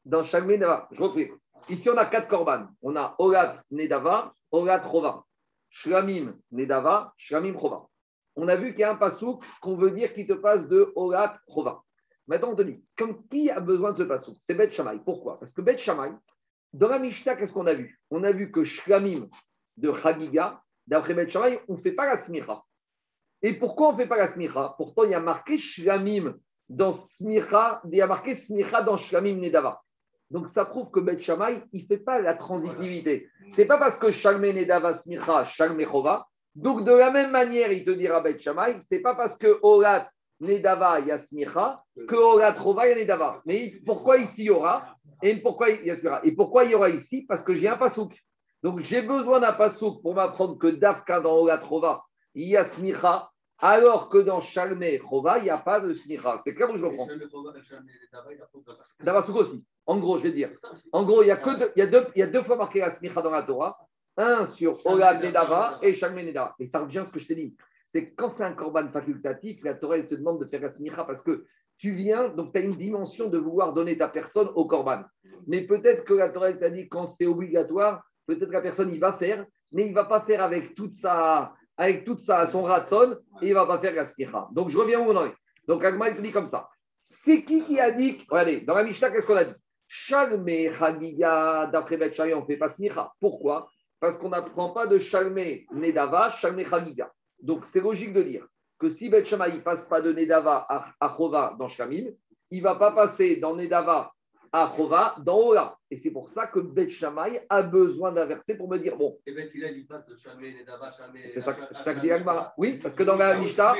Dans 0.04 0.22
Shalmé 0.22 0.54
Nedava. 0.54 0.88
Je 0.92 1.02
refais. 1.02 1.32
Ici, 1.68 1.90
on 1.90 1.96
a 1.96 2.06
quatre 2.06 2.28
korban. 2.28 2.68
On 2.80 2.94
a 2.94 3.16
Olat 3.18 3.56
Nedava, 3.72 4.34
Olat 4.52 4.82
Chova. 4.88 5.24
Shlamim 5.68 6.34
Nedava, 6.52 7.12
Shlamim 7.16 7.58
Chova. 7.58 7.88
On 8.36 8.48
a 8.48 8.56
vu 8.56 8.70
qu'il 8.70 8.80
y 8.80 8.84
a 8.84 8.92
un 8.92 8.96
pasouk 8.96 9.44
qu'on 9.60 9.76
veut 9.76 9.90
dire 9.90 10.14
qui 10.14 10.26
te 10.26 10.32
passe 10.32 10.68
de 10.68 10.92
Olat 10.96 11.38
Chova. 11.48 11.82
Maintenant, 12.26 12.52
on 12.52 12.56
te 12.56 12.62
dit, 12.62 12.82
comme 12.96 13.26
qui 13.28 13.50
a 13.50 13.60
besoin 13.60 13.92
de 13.92 13.98
ce 13.98 14.02
pasouk 14.04 14.36
C'est 14.40 14.54
Bet 14.54 14.72
Shammai. 14.72 15.00
Pourquoi? 15.04 15.38
Parce 15.38 15.52
que 15.52 15.60
Bet 15.60 15.78
Shammai, 15.78 16.12
dans 16.72 16.88
la 16.88 16.98
Mishnah, 16.98 17.36
qu'est-ce 17.36 17.52
qu'on 17.52 17.66
a 17.66 17.74
vu? 17.74 18.00
On 18.10 18.24
a 18.24 18.32
vu 18.32 18.50
que 18.50 18.64
Shlamim 18.64 19.28
de 19.76 19.92
Chagiga, 19.92 20.62
d'après 20.86 21.14
Bet 21.14 21.28
Shammai, 21.28 21.60
on 21.68 21.74
ne 21.74 21.80
fait 21.80 21.92
pas 21.92 22.06
la 22.06 22.16
smicha. 22.16 22.62
Et 23.42 23.54
pourquoi 23.54 23.88
on 23.88 23.92
ne 23.92 23.98
fait 23.98 24.06
pas 24.06 24.16
la 24.16 24.28
smicha 24.28 24.74
Pourtant, 24.78 25.04
il 25.04 25.10
y 25.10 25.14
a 25.14 25.20
marqué 25.20 25.58
Shlamim 25.58 26.34
dans 26.68 26.92
smicha, 26.92 27.82
il 27.84 27.96
y 27.96 28.00
a 28.00 28.06
marqué 28.06 28.34
smicha 28.34 28.82
dans 28.82 28.96
Shlamim 28.96 29.40
Nedava. 29.40 29.82
Donc, 30.32 30.48
ça 30.48 30.64
prouve 30.64 30.90
que 30.90 30.98
Bet 30.98 31.20
Shammai, 31.20 31.62
il 31.72 31.82
ne 31.82 31.86
fait 31.86 31.98
pas 31.98 32.18
la 32.18 32.34
transitivité. 32.34 33.28
Ce 33.52 33.60
n'est 33.60 33.66
pas 33.66 33.76
parce 33.76 33.98
que 33.98 34.10
Shalme 34.10 34.46
Nedava 34.46 34.94
smicha, 34.94 35.44
Shalme 35.44 35.84
Chova. 35.84 36.26
Donc, 36.54 36.84
de 36.84 36.92
la 36.92 37.10
même 37.10 37.30
manière, 37.30 37.72
il 37.72 37.84
te 37.84 37.90
dira 37.90 38.20
Bet 38.20 38.38
Shammai, 38.38 38.78
ce 38.80 38.94
n'est 38.94 39.00
pas 39.00 39.14
parce 39.14 39.38
que 39.38 39.58
Orat 39.62 40.10
Nedava 40.40 41.00
Yasmicha, 41.00 41.82
que 42.08 42.14
Orat 42.14 42.54
Chova 42.54 42.86
Nedava. 42.94 43.40
Mais 43.46 43.74
pourquoi 43.86 44.18
ici 44.18 44.42
il 44.42 44.46
y 44.46 44.50
aura 44.50 44.96
et 45.22 45.36
pourquoi, 45.36 45.70
et 45.70 46.32
pourquoi 46.32 46.64
il 46.64 46.72
y 46.72 46.74
aura 46.74 46.90
ici 46.90 47.24
Parce 47.28 47.42
que 47.42 47.54
j'ai 47.54 47.68
un 47.68 47.76
pasouk. 47.76 48.12
Donc 48.62 48.80
j'ai 48.80 49.02
besoin 49.02 49.40
d'un 49.40 49.52
pasouk 49.52 50.02
pour 50.02 50.14
m'apprendre 50.14 50.58
que 50.58 50.66
Dafka 50.66 51.20
dans 51.20 51.36
Orat 51.36 51.60
Chova, 51.66 52.02
il 52.34 52.48
y 52.48 52.56
a 52.56 52.64
Smicha, 52.64 53.30
alors 53.58 54.08
que 54.08 54.18
dans 54.18 54.40
Shalme 54.40 54.84
Chova, 55.08 55.38
il 55.38 55.44
n'y 55.44 55.50
a 55.50 55.58
pas 55.58 55.80
de 55.80 55.94
Smicha. 55.94 56.38
C'est 56.38 56.54
clair 56.54 56.70
où 56.70 56.76
je 56.76 56.84
reprends 56.84 57.06
Davasouk 59.00 59.36
aussi? 59.36 59.64
En 59.86 59.98
gros, 59.98 60.18
je 60.18 60.24
vais 60.24 60.32
dire. 60.32 60.50
En 60.92 61.04
gros, 61.04 61.22
il 61.22 61.28
y 61.28 61.30
a, 61.30 61.36
que 61.36 61.58
deux, 61.58 61.72
il 61.76 61.80
y 61.80 61.82
a, 61.82 61.86
deux, 61.86 62.06
il 62.14 62.20
y 62.20 62.22
a 62.22 62.26
deux 62.26 62.42
fois 62.42 62.56
marqué 62.56 62.80
la 62.80 62.90
Smicha 62.90 63.22
dans 63.22 63.30
la 63.30 63.42
Torah. 63.42 63.76
Un 64.16 64.46
sur 64.46 64.84
Orat 64.86 65.18
Nedava 65.20 65.78
et 65.82 65.94
Shalme 65.94 66.20
Nedava. 66.20 66.54
Et 66.58 66.66
ça 66.66 66.80
revient 66.80 66.98
à 66.98 67.04
ce 67.04 67.12
que 67.12 67.18
je 67.18 67.26
t'ai 67.26 67.34
dit 67.34 67.56
c'est 67.92 68.14
quand 68.14 68.30
c'est 68.30 68.44
un 68.44 68.54
korban 68.54 68.88
facultatif, 68.88 69.62
la 69.64 69.74
Torah 69.74 69.98
elle 69.98 70.08
te 70.08 70.14
demande 70.14 70.40
de 70.42 70.48
faire 70.48 70.62
la 70.62 70.70
smicha 70.70 71.04
parce 71.04 71.22
que 71.22 71.44
tu 71.76 71.90
viens, 71.90 72.28
donc 72.28 72.52
tu 72.52 72.58
as 72.58 72.62
une 72.62 72.70
dimension 72.70 73.28
de 73.28 73.36
vouloir 73.36 73.74
donner 73.74 73.98
ta 73.98 74.08
personne 74.08 74.48
au 74.54 74.66
korban. 74.66 75.02
Mais 75.46 75.66
peut-être 75.66 76.04
que 76.04 76.14
la 76.14 76.30
Torah 76.30 76.52
t'a 76.54 76.70
dit 76.70 76.88
quand 76.88 77.08
c'est 77.08 77.26
obligatoire, 77.26 78.02
peut-être 78.26 78.46
que 78.46 78.52
la 78.52 78.62
personne 78.62 78.92
il 78.94 79.00
va 79.00 79.12
faire, 79.12 79.44
mais 79.72 79.84
il 79.84 79.90
ne 79.90 79.94
va 79.94 80.06
pas 80.06 80.22
faire 80.22 80.42
avec 80.42 80.74
toute 80.74 80.94
sa, 80.94 81.54
avec 81.76 82.04
toute 82.04 82.20
sa, 82.20 82.46
son 82.46 82.62
ratson 82.62 83.18
et 83.42 83.48
il 83.48 83.50
ne 83.50 83.54
va 83.54 83.66
pas 83.66 83.78
faire 83.78 83.94
la 83.94 84.06
smicha. 84.06 84.48
Donc 84.52 84.70
je 84.70 84.78
reviens 84.78 85.00
où 85.00 85.10
on 85.10 85.16
en 85.16 85.26
est. 85.26 85.34
Donc 85.68 85.84
Agma 85.84 86.08
il 86.08 86.16
te 86.16 86.22
dit 86.22 86.32
comme 86.32 86.48
ça. 86.48 86.68
C'est 86.98 87.44
qui 87.44 87.62
qui 87.64 87.78
a 87.78 87.90
dit, 87.90 88.24
regardez, 88.30 88.62
dans 88.62 88.74
la 88.74 88.84
Mishnah, 88.84 89.10
qu'est-ce 89.10 89.26
qu'on 89.26 89.36
a 89.36 89.44
dit? 89.44 89.54
Shalme 89.86 90.48
Chagiga, 90.78 91.68
d'après 91.70 91.98
Bet 91.98 92.14
on 92.18 92.40
ne 92.40 92.46
fait 92.46 92.56
pas 92.56 92.70
smicha. 92.70 93.12
Pourquoi? 93.20 93.68
Parce 94.02 94.18
qu'on 94.18 94.30
n'apprend 94.30 94.70
pas 94.70 94.88
de 94.88 94.98
Shalme 94.98 95.38
Nedava, 95.70 96.32
Shalme 96.32 96.66
Chagiga. 96.68 97.12
Donc, 97.40 97.66
c'est 97.66 97.80
logique 97.80 98.12
de 98.12 98.20
dire 98.24 98.44
que 98.80 98.88
si 98.88 99.08
Bet 99.08 99.24
Shammai 99.24 99.52
ne 99.52 99.60
passe 99.60 99.86
pas 99.86 100.02
de 100.02 100.12
Nedava 100.12 100.66
à 100.68 101.14
Chova 101.16 101.54
dans 101.56 101.68
Shamim, 101.68 102.10
il 102.50 102.58
ne 102.58 102.64
va 102.64 102.74
pas 102.74 102.90
passer 102.90 103.36
dans 103.36 103.54
Nedava 103.54 104.10
à 104.50 104.74
Chova 104.76 105.14
dans 105.20 105.38
Ola. 105.38 105.78
Et 105.88 105.98
c'est 105.98 106.10
pour 106.10 106.30
ça 106.30 106.48
que 106.48 106.58
Bet 106.58 106.90
Shammai 106.90 107.46
a 107.48 107.62
besoin 107.62 108.10
d'un 108.10 108.24
verset 108.24 108.56
pour 108.56 108.68
me 108.68 108.76
dire 108.76 108.96
bon. 108.96 109.16
Et 109.24 109.32
Bet 109.34 109.50
il 109.54 109.86
passe 109.86 110.04
de 110.06 110.16
Shamé, 110.16 110.52
Nedava, 110.52 110.90
Shamé. 110.90 111.28
C'est 111.28 111.40
ça, 111.40 111.56
ça 111.70 111.94
que 111.94 112.00
dit 112.00 112.10
Agmara. 112.10 112.52
Oui, 112.58 112.80
parce 112.82 112.96
que 112.96 113.04
dans 113.04 113.14
la 113.14 113.38
Mishnah. 113.38 113.76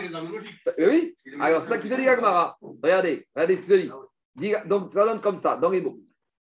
Oui, 0.78 1.16
alors 1.40 1.62
ça 1.62 1.78
qui 1.78 1.88
te 1.88 1.94
dit 1.96 2.06
Agmara. 2.06 2.56
Regardez, 2.60 3.26
regardez 3.34 3.56
ce 3.56 3.62
qu'il 3.62 3.92
dit. 4.36 4.54
Donc, 4.66 4.92
ça 4.92 5.04
donne 5.04 5.20
comme 5.20 5.36
ça, 5.36 5.56
dans 5.56 5.70
les 5.70 5.80
mots. 5.80 5.98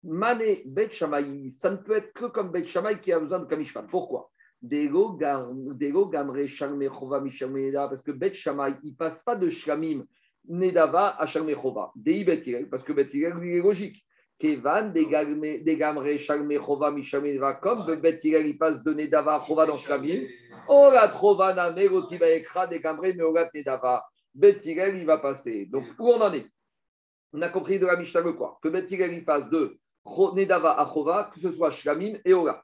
Mané 0.04 0.64
Bet 0.66 0.92
Shammai, 0.92 1.50
ça 1.50 1.72
ne 1.72 1.78
peut 1.78 1.96
être 1.96 2.12
que 2.14 2.26
comme 2.26 2.52
Bet 2.52 2.66
Shammai 2.66 3.00
qui 3.00 3.12
a 3.14 3.20
besoin 3.20 3.40
de 3.40 3.46
Kamishpat. 3.46 3.84
Pourquoi? 3.90 4.30
Dego 4.62 5.16
Gamre 5.16 6.48
Shalme 6.48 6.88
Chova 6.90 7.20
Mishalme 7.20 7.72
parce 7.74 8.02
que 8.02 8.12
Bet 8.12 8.34
Shammai, 8.34 8.76
il 8.84 8.96
passe 8.96 9.24
pas 9.24 9.36
de 9.36 9.50
Shlamim 9.50 10.06
Nedava 10.48 11.16
à 11.20 11.26
Shalme 11.26 11.54
Chova. 11.54 11.92
Dei 11.96 12.24
Bet 12.24 12.44
parce 12.70 12.84
que 12.84 12.94
Bet 12.94 13.10
lui 13.14 13.58
est 13.58 13.62
logique. 13.62 14.06
Kevan 14.40 14.92
de 14.92 15.74
Gamre 15.76 16.18
Shalme 16.18 16.58
Chova 16.58 16.92
Mishalme 16.92 17.28
Nedava, 17.28 17.54
comme 17.56 17.96
Bet 17.96 18.20
il 18.24 18.58
passe 18.58 18.84
de 18.84 18.94
Nedava 18.94 19.36
à 19.36 19.46
Chova 19.46 19.66
dans 19.66 19.78
Shlamim. 19.78 20.28
Ola 20.68 21.10
Trova 21.10 21.54
Name 21.54 21.88
Rotiba 21.90 22.30
Ekra 22.30 22.68
de 22.68 22.78
Gamre 22.78 23.14
Meogat 23.16 23.50
Nedava. 23.54 24.04
Bet 24.34 24.60
il 24.66 25.06
va 25.06 25.18
passer. 25.20 25.66
Donc, 25.68 25.86
où 26.00 26.10
on 26.10 26.20
en 26.20 26.34
est? 26.34 26.46
On 27.34 27.42
a 27.42 27.50
compris 27.50 27.80
de 27.80 27.86
la 27.86 27.96
Mishnah 27.98 28.22
quoi? 28.34 28.60
Que 28.62 28.70
Bet 28.70 28.88
il 28.90 29.26
passe 29.26 29.50
de 29.50 29.78
Nedava 30.06 30.80
à 30.80 30.92
Chova, 30.92 31.32
que 31.34 31.40
ce 31.40 31.52
soit 31.52 31.72
Shlamim 31.72 32.18
et 32.26 32.34
Ola. 32.34 32.64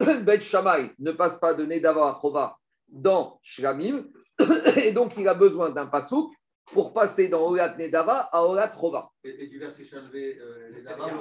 Bet 0.00 0.42
Shammai 0.42 0.92
ne 0.98 1.12
passe 1.12 1.38
pas 1.38 1.54
de 1.54 1.64
Nedava 1.64 2.08
à 2.08 2.18
Chova 2.20 2.58
dans 2.88 3.40
Shlamim, 3.42 4.04
et 4.76 4.92
donc 4.92 5.14
il 5.16 5.26
a 5.28 5.34
besoin 5.34 5.70
d'un 5.70 5.86
pasouk 5.86 6.32
pour 6.66 6.92
passer 6.92 7.28
dans 7.28 7.48
Olat 7.48 7.76
Nedava 7.76 8.28
à 8.32 8.44
Olat 8.44 8.72
Chova. 8.78 9.10
Et, 9.24 9.44
et, 9.44 9.46
du 9.46 9.58
verset 9.58 9.84
Shalvé 9.84 10.38
euh, 10.40 10.70
Nedava, 10.76 11.06
on 11.06 11.14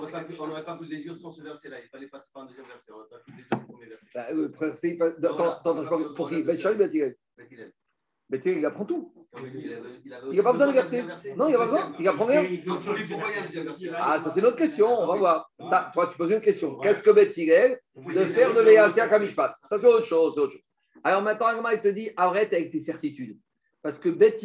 n'aurait 0.48 0.64
pas, 0.64 0.76
pu 0.76 0.84
le 0.84 0.90
déduire 0.90 1.16
sans 1.16 1.32
ce 1.32 1.42
verset-là. 1.42 1.78
Il 1.84 1.88
fallait 1.88 2.08
passer 2.08 2.30
par 2.34 2.44
un 2.44 2.46
deuxième 2.48 2.66
verset. 2.66 2.92
On 2.92 2.98
n'aurait 2.98 3.10
pas 3.10 3.20
pu 3.20 3.32
le 3.32 3.38
déduire 3.38 3.60
le 3.60 3.66
premier 3.68 3.86
verset. 3.86 4.10
Bah, 4.14 4.28
euh, 4.32 6.14
pour 6.16 6.30
qui? 6.30 6.44
Bet 6.44 6.58
Bet 6.58 7.76
Bet 8.30 8.42
il 8.46 8.66
apprend 8.66 8.86
tout. 8.86 9.14
Il 9.38 10.38
n'a 10.38 10.44
pas 10.44 10.54
besoin 10.54 10.68
de 10.68 10.74
verser. 10.74 11.04
Non, 11.36 11.48
il 11.48 11.52
n'a 11.52 11.58
pas 11.60 11.66
besoin. 11.66 11.94
Il 12.00 12.08
apprend 12.08 12.26
rien. 12.26 12.46
Ah, 13.98 14.20
ça, 14.20 14.32
c'est 14.32 14.42
notre 14.42 14.58
question. 14.58 14.88
On 14.88 15.08
va 15.08 15.16
voir. 15.16 15.52
Ça, 15.70 15.92
toi, 15.94 16.08
tu 16.08 16.18
poses 16.18 16.32
une 16.32 16.42
question. 16.42 16.80
Qu'est-ce 16.80 17.04
que 17.04 17.12
Bet 17.12 17.34
de 17.36 18.26
faire 18.26 18.54
de 18.54 18.62
Véasia 18.62 19.08
Kamishpat 19.08 19.56
Ça, 19.66 19.78
c'est 19.78 19.86
autre 19.86 20.06
chose. 20.06 20.38
Autre 20.40 20.54
chose. 20.54 20.62
Alors 21.04 21.22
maintenant, 21.22 21.48
Agma, 21.48 21.74
il 21.76 21.82
te 21.82 21.88
dit 21.88 22.10
arrête 22.18 22.52
avec 22.54 22.72
tes 22.72 22.80
certitudes. 22.80 23.38
Parce 23.84 24.00
que 24.00 24.10
Bet 24.10 24.38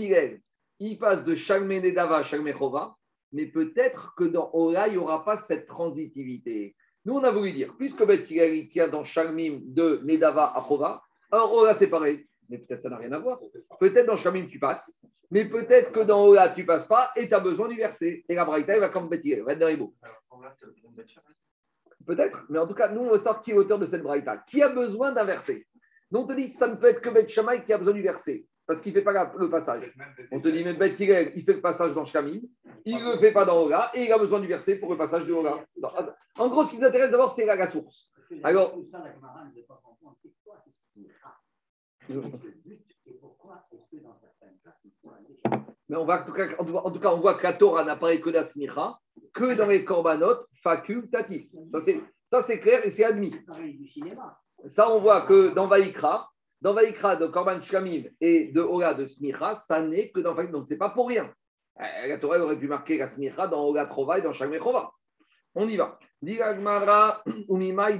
il 0.79 0.99
passe 0.99 1.25
de 1.25 1.35
Shalme 1.35 1.69
Nedava 1.69 2.19
à 2.19 2.23
Shalme 2.23 2.53
Chova, 2.53 2.97
mais 3.33 3.47
peut-être 3.47 4.14
que 4.16 4.25
dans 4.25 4.51
Ora, 4.53 4.88
il 4.88 4.93
n'y 4.93 4.99
aura 4.99 5.25
pas 5.25 5.37
cette 5.37 5.66
transitivité. 5.66 6.75
Nous, 7.07 7.14
on 7.14 7.25
a 7.25 7.31
voulu 7.31 7.53
dire, 7.53 7.75
puisque 7.79 8.05
Bet 8.05 8.25
il 8.29 8.69
tient 8.69 8.88
dans 8.88 9.05
Shalmim 9.05 9.61
de 9.64 10.01
Nedava 10.05 10.53
à 10.55 10.62
Chova, 10.66 11.03
alors 11.31 11.53
Ora, 11.53 11.75
c'est 11.75 11.88
pareil 11.88 12.27
mais 12.51 12.59
peut-être 12.59 12.83
ça 12.83 12.91
n'a 12.91 12.97
rien 12.97 13.13
à 13.13 13.19
voir. 13.19 13.41
Peut-être 13.79 14.07
dans 14.07 14.17
Shamim, 14.17 14.47
tu 14.49 14.59
passes, 14.59 14.93
mais 15.31 15.45
peut-être 15.45 15.93
que 15.93 16.01
dans 16.01 16.27
Ola, 16.27 16.51
tu 16.51 16.63
ne 16.63 16.67
passes 16.67 16.87
pas 16.87 17.13
et 17.17 17.29
tu 17.29 17.35
as 17.35 17.41
besoin 17.41 17.69
du 17.69 17.77
verset. 17.77 18.25
Et 18.29 18.35
la 18.35 18.45
Braïta, 18.45 18.75
il 18.75 18.81
va 18.81 18.89
comme 18.89 19.09
Betty, 19.09 19.35
va 19.37 19.53
être 19.53 19.59
dans 19.61 19.93
Peut-être, 22.07 22.45
mais 22.49 22.59
en 22.59 22.67
tout 22.67 22.75
cas, 22.75 22.89
nous, 22.89 23.03
on 23.03 23.19
sort 23.19 23.41
qui 23.41 23.53
est 23.53 23.55
l'auteur 23.55 23.79
de 23.79 23.87
cette 23.87 24.03
Braïta. 24.03 24.39
Qui 24.49 24.63
a 24.63 24.71
besoin 24.71 25.13
d'un 25.13 25.25
verset 25.25 25.67
Donc, 26.11 26.25
on 26.25 26.29
te 26.29 26.33
dit, 26.33 26.51
ça 26.51 26.67
ne 26.67 26.75
peut 26.75 26.89
être 26.89 27.01
que 27.01 27.11
Bet 27.11 27.29
Shammai 27.29 27.65
qui 27.65 27.73
a 27.73 27.79
besoin 27.79 27.95
du 27.95 28.03
verset, 28.03 28.47
parce 28.67 28.81
qu'il 28.81 28.93
ne 28.93 28.99
fait 28.99 29.05
pas 29.05 29.33
le 29.39 29.49
passage. 29.49 29.95
On 30.33 30.41
te 30.41 30.49
dit, 30.49 30.65
mais 30.65 30.75
Bet 30.75 30.95
il 30.99 31.45
fait 31.45 31.55
le 31.55 31.61
passage 31.61 31.95
dans 31.95 32.05
Shamim, 32.05 32.41
il 32.85 32.99
ne 32.99 33.13
le 33.13 33.19
fait 33.19 33.33
pas 33.33 33.45
dans 33.45 33.63
Ola, 33.63 33.93
et 33.95 34.05
il 34.05 34.13
a 34.13 34.19
besoin 34.19 34.41
du 34.41 34.49
verset 34.49 34.77
pour 34.77 34.91
le 34.91 34.97
passage 34.99 35.27
de 35.27 35.33
Ola. 35.33 35.65
En 36.37 36.49
gros, 36.49 36.65
ce 36.65 36.71
qui 36.71 36.79
nous 36.79 36.85
intéresse 36.85 37.13
d'abord, 37.13 37.31
c'est 37.31 37.47
la 37.47 37.67
source. 37.69 38.11
Alors, 38.43 38.77
mais 45.88 45.96
on 45.96 46.05
va, 46.05 46.23
en, 46.23 46.25
tout 46.25 46.33
cas, 46.33 46.49
en 46.59 46.90
tout 46.90 47.01
cas, 47.01 47.11
on 47.11 47.20
voit 47.20 47.35
que 47.35 47.42
la 47.42 47.55
Torah 47.55 47.85
n'apparaît 47.85 48.20
que 48.20 48.31
la 48.31 48.44
smicha, 48.44 48.99
que 49.35 49.55
dans 49.55 49.66
les 49.66 49.85
korbanot 49.85 50.37
facultatifs. 50.62 51.51
Ça, 52.27 52.42
c'est 52.42 52.61
clair 52.61 52.85
et 52.85 52.90
c'est 52.90 53.05
admis. 53.05 53.35
Ça, 54.66 54.90
on 54.90 55.01
voit 55.01 55.23
que 55.23 55.53
dans 55.55 55.66
Vaikra, 55.66 56.31
dans 56.61 56.75
Vaikra 56.75 57.16
de 57.16 57.27
Korban 57.27 57.61
Shlamim 57.62 58.05
et 58.20 58.53
de 58.53 58.61
Ola 58.61 58.94
de 58.94 59.07
Smicha, 59.07 59.55
ça 59.55 59.83
n'est 59.83 60.11
que 60.11 60.20
dans 60.20 60.35
Vaikra. 60.35 60.53
Donc, 60.53 60.66
ce 60.66 60.75
n'est 60.75 60.79
pas 60.79 60.90
pour 60.90 61.09
rien. 61.09 61.33
Euh, 61.81 62.07
la 62.07 62.18
Torah 62.18 62.38
aurait 62.38 62.59
pu 62.59 62.68
marquer 62.68 62.99
la 62.99 63.09
Smicha 63.09 63.49
dans 63.49 63.64
Ola 63.64 63.87
Trova 63.87 64.18
et 64.18 64.23
dans 64.23 64.33
Shalme 64.33 64.59
Chova. 64.59 64.92
On 65.55 65.66
y 65.66 65.77
va. 65.77 65.99
Diragmara, 66.23 67.23
Umimai 67.49 67.99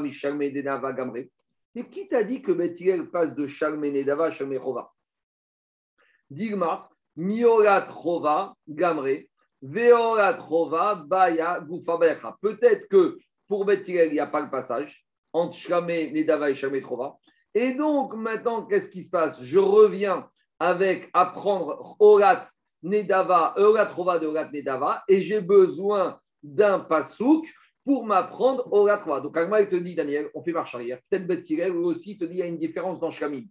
Mishalme 0.00 0.52
Denava 0.52 0.92
Gamre. 0.92 1.28
Et 1.76 1.84
qui 1.88 2.08
t'a 2.08 2.22
dit 2.22 2.40
que 2.40 2.52
Bethilel 2.52 3.10
passe 3.10 3.34
de 3.34 3.46
Shalme 3.46 3.86
Nedava 3.86 4.26
à 4.26 4.30
Shalme 4.30 4.58
Chova? 4.58 4.92
Digma, 6.30 6.88
Miolat 7.16 7.88
Gamre, 8.68 9.24
Veolat 9.60 11.04
Baya, 11.06 11.60
Goufa 11.60 11.96
Bayakra. 11.96 12.38
Peut-être 12.40 12.88
que 12.88 13.18
pour 13.48 13.64
Bethilel, 13.64 14.08
il 14.08 14.14
n'y 14.14 14.20
a 14.20 14.26
pas 14.26 14.40
le 14.40 14.50
passage 14.50 15.04
entre 15.32 15.56
Shalme 15.56 15.88
Nedava 15.88 16.50
et 16.50 16.54
Shalme 16.54 16.80
Chova. 16.80 17.16
Et 17.54 17.72
donc, 17.72 18.14
maintenant, 18.14 18.66
qu'est-ce 18.66 18.90
qui 18.90 19.04
se 19.04 19.10
passe? 19.10 19.40
Je 19.42 19.58
reviens 19.58 20.28
avec 20.58 21.10
apprendre 21.12 21.96
Orat 21.98 22.46
Nedava, 22.82 23.54
Orat 23.56 23.92
Chova 23.94 24.18
de 24.18 24.26
Orat 24.26 24.50
Nedava, 24.52 25.02
et 25.08 25.22
j'ai 25.22 25.40
besoin 25.40 26.20
d'un 26.42 26.80
pasouk 26.80 27.46
pour 27.84 28.04
m'apprendre 28.06 28.66
Ora 28.72 28.98
3. 28.98 29.20
Donc, 29.20 29.36
Agma, 29.36 29.60
il 29.60 29.68
te 29.68 29.76
dit, 29.76 29.94
Daniel, 29.94 30.30
on 30.34 30.42
fait 30.42 30.52
marche 30.52 30.74
arrière. 30.74 30.98
Peut-être 31.10 31.70
aussi, 31.76 32.12
il 32.12 32.18
te 32.18 32.24
dit, 32.24 32.36
il 32.36 32.38
y 32.38 32.42
a 32.42 32.46
une 32.46 32.58
différence 32.58 32.98
dans 32.98 33.10
Shlamim. 33.10 33.44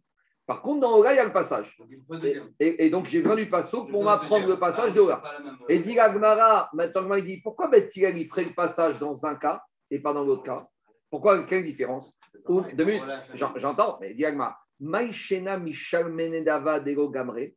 Par 0.45 0.61
contre, 0.61 0.81
dans 0.81 0.97
Ora, 0.97 1.13
il 1.13 1.17
y 1.17 1.19
a 1.19 1.23
le 1.25 1.31
passage. 1.31 1.73
Donc, 1.77 1.89
Et, 1.91 1.97
deuxième. 2.09 2.49
et- 2.59 2.85
et 2.85 2.89
donc, 2.89 3.05
j'ai 3.07 3.21
besoin 3.21 3.35
du 3.37 3.49
passo 3.49 3.85
pour 3.85 4.03
m'apprendre 4.03 4.47
le 4.47 4.57
passage 4.59 4.89
Ah, 4.91 4.93
de 4.95 4.99
Ora. 4.99 5.15
c'est 5.15 5.21
pas 5.21 5.33
la 5.33 5.39
même, 5.39 5.57
Et 5.69 5.79
dit 5.79 5.97
Agmara, 5.99 6.69
maintenant 6.73 7.15
il 7.15 7.25
dit 7.25 7.41
pourquoi 7.41 7.67
Bet 7.67 7.89
il 7.95 8.27
ferait 8.27 8.43
le 8.43 8.53
passage 8.53 8.99
dans 8.99 9.25
un 9.25 9.35
cas 9.35 9.61
et 9.89 9.99
pas 9.99 10.13
dans 10.13 10.23
l'autre 10.25 10.43
cas? 10.43 10.67
Pourquoi 11.09 11.45
Quelle 11.45 11.63
différence? 11.63 12.17
Ou- 12.49 12.61
Deux 12.73 12.83
minutes, 12.85 13.03
J'en- 13.35 13.53
j'entends, 13.55 13.97
mais 14.01 14.13
dit 14.15 14.25
Agmara, 14.25 14.57
Maïchena 14.79 15.57
Michal 15.59 16.11
Menedava 16.11 16.79
Dego 16.81 17.09
Gamre, 17.09 17.51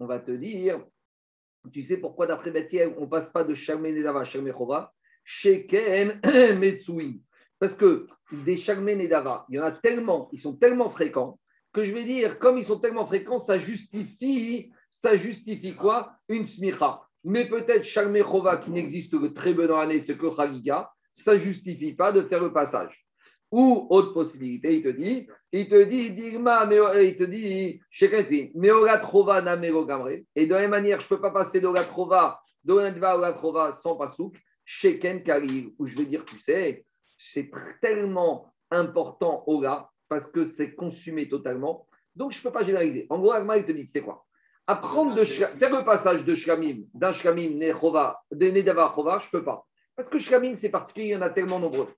on 0.00 0.06
va 0.06 0.18
te 0.18 0.32
dire, 0.32 0.84
tu 1.72 1.82
sais 1.82 1.98
pourquoi 1.98 2.26
d'après 2.26 2.50
Bet 2.50 2.66
Hillel, 2.72 2.94
on 2.98 3.06
passe 3.06 3.28
pas 3.30 3.44
de 3.44 3.54
Shalmenedava 3.54 4.20
à 4.20 4.24
Shalmechova 4.24 4.92
Sheken 5.24 6.20
Metsui. 6.58 7.22
Parce 7.58 7.74
que 7.74 8.06
des 8.32 8.56
Shalmenedava, 8.56 9.46
il 9.48 9.56
y 9.56 9.60
en 9.60 9.64
a 9.64 9.72
tellement, 9.72 10.28
ils 10.32 10.40
sont 10.40 10.56
tellement 10.56 10.90
fréquents 10.90 11.38
que 11.72 11.84
je 11.84 11.92
vais 11.94 12.04
dire, 12.04 12.38
comme 12.38 12.58
ils 12.58 12.64
sont 12.64 12.78
tellement 12.80 13.06
fréquents, 13.06 13.38
ça 13.38 13.58
justifie, 13.58 14.72
ça 14.90 15.16
justifie 15.16 15.74
quoi? 15.74 16.12
Une 16.28 16.46
smicha. 16.46 17.02
Mais 17.24 17.48
peut-être 17.48 17.84
Shalmechova 17.84 18.58
qui 18.58 18.70
n'existe 18.70 19.18
que 19.18 19.26
très 19.26 19.54
peu 19.54 19.66
dans 19.66 19.78
l'année, 19.78 20.00
c'est 20.00 20.16
que 20.18 20.34
Chagiga, 20.34 20.90
ça 21.12 21.38
justifie 21.38 21.92
pas 21.94 22.12
de 22.12 22.22
faire 22.22 22.42
le 22.42 22.52
passage. 22.52 23.06
Ou 23.50 23.86
autre 23.90 24.12
possibilité, 24.12 24.76
il 24.76 24.82
te 24.82 24.88
dit, 24.88 25.28
il 25.52 25.68
te 25.68 25.84
dit, 25.84 26.10
Digma, 26.10 26.64
Meo- 26.66 26.98
il 26.98 27.16
te 27.16 27.24
dit. 27.24 27.80
Et 30.34 30.46
de 30.46 30.54
la 30.54 30.60
même 30.60 30.70
manière, 30.70 31.00
je 31.00 31.04
ne 31.04 31.08
peux 31.08 31.20
pas 31.20 31.30
passer 31.30 31.60
d'Ola 31.60 31.84
Trova, 31.84 32.40
d'Ola 32.64 33.16
Ola 33.16 33.32
Trova 33.34 33.72
sans 33.72 33.96
pasouk, 33.96 34.36
Sheken 34.74 35.22
Kalil, 35.22 35.74
où 35.78 35.86
je 35.86 35.94
vais 35.96 36.06
dire, 36.06 36.24
tu 36.24 36.40
sais, 36.40 36.86
c'est 37.18 37.50
tellement 37.82 38.50
important 38.70 39.44
Ola, 39.46 39.90
parce 40.08 40.30
que 40.30 40.46
c'est 40.46 40.74
consumé 40.74 41.28
totalement. 41.28 41.86
Donc, 42.16 42.32
je 42.32 42.38
ne 42.38 42.42
peux 42.42 42.52
pas 42.52 42.64
généraliser. 42.64 43.06
En 43.10 43.18
gros, 43.18 43.32
Agma, 43.32 43.58
il 43.58 43.66
te 43.66 43.72
dit, 43.72 43.86
c'est 43.86 44.00
quoi? 44.00 44.24
Apprendre 44.66 45.14
de 45.14 45.24
faire 45.24 45.76
le 45.78 45.84
passage 45.84 46.24
de 46.24 46.34
Shlamim, 46.34 46.84
d'un 46.94 47.12
Shlamim 47.12 47.58
Nechova, 47.58 48.22
de 48.30 48.48
Nedava 48.48 48.92
Chova, 48.94 49.18
je 49.18 49.26
ne 49.26 49.30
peux 49.30 49.44
pas. 49.44 49.66
Parce 49.94 50.08
que 50.08 50.18
Shlamim, 50.18 50.56
c'est 50.56 50.70
particulier, 50.70 51.08
il 51.08 51.12
y 51.12 51.16
en 51.16 51.22
a 51.22 51.30
tellement 51.30 51.58
nombreux. 51.58 51.88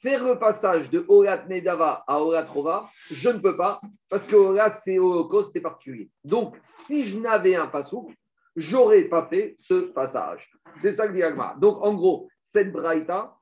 Faire 0.00 0.24
le 0.24 0.38
passage 0.38 0.90
de 0.90 1.04
Orat 1.08 1.44
Nedava 1.48 2.04
à 2.06 2.22
Orat 2.22 2.46
Rova, 2.46 2.88
je 3.10 3.30
ne 3.30 3.38
peux 3.38 3.56
pas, 3.56 3.80
parce 4.08 4.24
que 4.26 4.36
Orat, 4.36 4.70
c'est 4.70 4.98
Holocauste, 4.98 5.52
c'est 5.52 5.60
particulier. 5.60 6.08
Donc, 6.24 6.56
si 6.62 7.04
je 7.04 7.18
n'avais 7.18 7.56
un 7.56 7.66
pasouk, 7.66 8.12
j'aurais 8.56 9.04
pas 9.04 9.26
fait 9.26 9.56
ce 9.60 9.92
passage. 9.92 10.50
C'est 10.80 10.92
ça 10.92 11.08
que 11.08 11.12
dit 11.12 11.22
Agma. 11.22 11.56
Donc, 11.58 11.82
en 11.82 11.94
gros, 11.94 12.28
cette 12.40 12.72
braïta, 12.72 13.34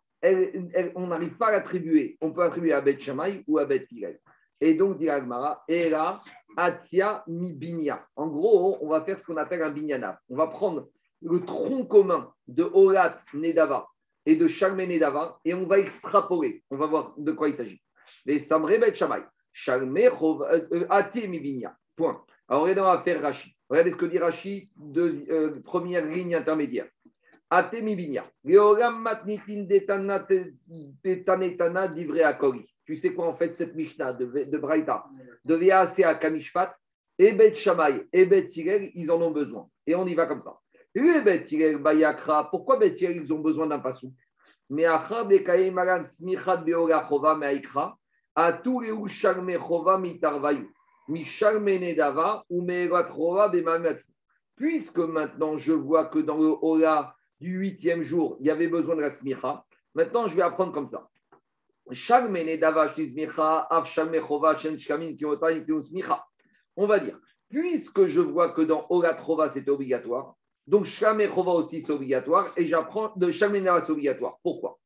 on 0.94 1.06
n'arrive 1.06 1.36
pas 1.36 1.48
à 1.48 1.52
l'attribuer. 1.52 2.18
On 2.20 2.32
peut 2.32 2.42
attribuer 2.42 2.72
à 2.72 2.80
Beth 2.80 3.00
Shammai 3.00 3.42
ou 3.46 3.58
à 3.58 3.64
Beth 3.64 3.90
Hillel. 3.90 4.18
Et 4.60 4.74
donc, 4.74 4.98
dit 4.98 5.08
Agmara, 5.08 5.64
et 5.68 5.88
là, 5.88 6.20
Atia 6.56 7.24
mi 7.26 7.52
binya. 7.52 8.04
En 8.16 8.26
gros, 8.26 8.76
on 8.82 8.88
va 8.88 9.00
faire 9.02 9.18
ce 9.18 9.24
qu'on 9.24 9.36
appelle 9.36 9.62
un 9.62 9.70
binyana. 9.70 10.20
On 10.28 10.36
va 10.36 10.48
prendre 10.48 10.88
le 11.22 11.40
tronc 11.44 11.86
commun 11.86 12.32
de 12.48 12.64
Orat 12.64 13.16
Nedava 13.34 13.86
et 14.26 14.36
de 14.36 14.48
Shalme 14.48 14.82
Nedava 14.84 15.38
et 15.44 15.54
on 15.54 15.66
va 15.66 15.78
extrapoler. 15.78 16.62
On 16.70 16.76
va 16.76 16.86
voir 16.86 17.14
de 17.16 17.32
quoi 17.32 17.48
il 17.48 17.54
s'agit. 17.54 17.80
Les 18.26 18.38
Samre 18.38 18.78
Bet 18.78 18.94
Shamay. 18.94 19.22
Shalme 19.52 19.96
Chov- 20.10 20.42
euh, 20.42 20.66
euh, 20.72 20.86
Ati 20.90 21.26
mi. 21.28 21.64
Point. 21.96 22.22
Alors, 22.50 22.64
on 22.64 22.74
va 22.74 23.02
faire 23.02 23.22
Rashi. 23.22 23.54
Regardez 23.68 23.92
ce 23.92 23.96
que 23.96 24.06
dit 24.06 24.18
Rashi, 24.18 24.68
euh, 24.96 25.60
première 25.62 26.04
ligne 26.04 26.34
intermédiaire. 26.34 26.88
Tu 32.84 32.96
sais 32.96 33.14
quoi 33.14 33.28
en 33.28 33.34
fait 33.34 33.54
cette 33.54 33.76
Mishnah 33.76 34.14
de, 34.14 34.50
de 34.50 34.58
Braïta, 34.58 35.04
de 35.44 35.54
VACA 35.54 36.16
Kamishpat, 36.16 36.76
et 37.20 37.32
Bet 37.32 37.54
Shammai 37.54 38.08
et 38.12 38.26
Bet 38.26 38.48
ils 38.56 39.10
en 39.12 39.22
ont 39.22 39.30
besoin. 39.30 39.68
Et 39.86 39.94
on 39.94 40.06
y 40.06 40.14
va 40.14 40.26
comme 40.26 40.40
ça. 40.40 40.58
Et 40.96 41.20
Bet 41.20 41.46
Bayakra, 41.78 42.50
pourquoi 42.50 42.78
Bet 42.78 42.96
ils 42.98 43.32
ont 43.32 43.38
besoin 43.38 43.68
d'un 43.68 43.78
passou? 43.78 44.12
Mais 44.68 44.86
Achar 44.86 45.28
de 45.28 45.36
Kaye 45.36 45.70
Maran 45.70 46.04
Smichat 46.04 46.58
Beoga 46.58 47.06
Chova 47.08 47.36
Meaikra, 47.36 47.96
Atu 48.34 48.70
Reu 48.70 49.06
Shalme 49.06 49.56
Chova 49.56 49.98
Mitarvayu, 49.98 50.72
Puisque 54.56 54.98
maintenant 54.98 55.58
je 55.58 55.72
vois 55.72 56.06
que 56.06 56.18
dans 56.18 56.36
le 56.36 56.54
Ola 56.62 57.14
du 57.40 57.58
huitième 57.58 58.02
jour, 58.02 58.36
il 58.40 58.46
y 58.46 58.50
avait 58.50 58.68
besoin 58.68 58.94
de 58.96 59.00
la 59.00 59.10
Smicha, 59.10 59.64
maintenant 59.94 60.28
je 60.28 60.36
vais 60.36 60.42
apprendre 60.42 60.72
comme 60.72 60.86
ça. 60.86 61.08
On 66.76 66.86
va 66.86 67.00
dire, 67.00 67.18
puisque 67.48 68.06
je 68.06 68.20
vois 68.20 68.52
que 68.52 68.62
dans 68.62 68.86
Oratrova 68.90 69.48
c'est 69.48 69.68
obligatoire, 69.68 70.36
donc 70.66 70.84
Shamechova 70.84 71.52
aussi 71.52 71.80
c'est 71.80 71.92
obligatoire, 71.92 72.52
et 72.56 72.66
j'apprends 72.66 73.12
de 73.16 73.32
Shamenava 73.32 73.80
c'est 73.80 73.90
obligatoire. 73.90 74.38
Pourquoi? 74.44 74.78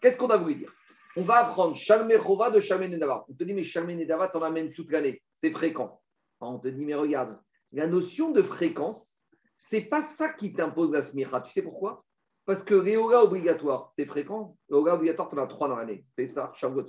Qu'est-ce 0.00 0.16
qu'on 0.16 0.28
a 0.28 0.36
voulu 0.36 0.54
dire? 0.54 0.72
On 1.16 1.22
va 1.22 1.46
apprendre 1.46 1.74
Shalmechova 1.74 2.50
de 2.50 2.60
Shamenava. 2.60 3.24
On 3.28 3.32
te 3.32 3.42
dit, 3.42 3.54
mais 3.54 3.64
Shamenava, 3.64 4.28
t'en 4.28 4.42
amènes 4.42 4.72
toute 4.72 4.92
l'année, 4.92 5.22
c'est 5.34 5.50
fréquent. 5.50 6.00
On 6.40 6.58
te 6.58 6.68
dit, 6.68 6.84
mais 6.84 6.94
regarde, 6.94 7.38
la 7.72 7.86
notion 7.86 8.30
de 8.30 8.42
fréquence, 8.42 9.18
c'est 9.58 9.82
pas 9.82 10.02
ça 10.02 10.28
qui 10.28 10.52
t'impose 10.52 10.92
la 10.92 11.02
smicha. 11.02 11.40
Tu 11.40 11.52
sais 11.52 11.62
pourquoi? 11.62 12.04
Parce 12.44 12.62
que 12.62 12.74
les 12.74 12.96
Oga 12.96 13.22
obligatoires, 13.22 13.90
c'est 13.96 14.06
fréquent. 14.06 14.56
Les 14.68 14.76
Oga 14.76 14.94
obligatoires, 14.94 15.28
tu 15.28 15.36
en 15.36 15.42
as 15.42 15.48
trois 15.48 15.68
dans 15.68 15.76
l'année. 15.76 16.04
Ça, 16.28 16.52
Shavuot. 16.54 16.86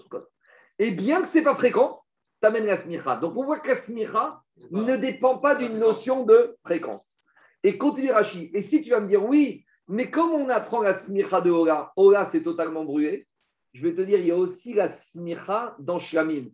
Et 0.77 0.91
bien 0.91 1.21
que 1.21 1.27
c'est 1.27 1.41
pas 1.41 1.55
fréquent, 1.55 2.03
tu 2.41 2.47
amènes 2.47 2.67
la 2.67 2.77
smicha. 2.77 3.17
Donc 3.17 3.35
on 3.35 3.45
voit 3.45 3.59
que 3.59 3.69
la 3.69 3.75
smicha 3.75 4.41
ne 4.69 4.95
dépend 4.97 5.39
pas 5.39 5.55
d'une 5.55 5.79
notion 5.79 6.25
de 6.25 6.55
fréquence. 6.63 7.19
Et 7.67 7.77
continue 7.77 8.11
Rashi. 8.11 8.49
Et 8.53 8.61
si 8.61 8.81
tu 8.81 8.91
vas 8.91 9.01
me 9.01 9.09
dire 9.09 9.25
oui, 9.25 9.65
mais 9.89 10.09
comme 10.09 10.31
on 10.31 10.47
apprend 10.47 10.81
la 10.81 10.93
smicha 10.93 11.41
de 11.41 11.51
Ola, 11.51 11.91
Ola 11.97 12.23
c'est 12.23 12.41
totalement 12.41 12.85
brûlé, 12.85 13.27
je 13.73 13.85
vais 13.85 13.93
te 13.93 13.99
dire, 13.99 14.19
il 14.19 14.27
y 14.27 14.31
a 14.31 14.37
aussi 14.37 14.73
la 14.73 14.87
smicha 14.87 15.75
dans 15.77 15.99
Shlamim. 15.99 16.45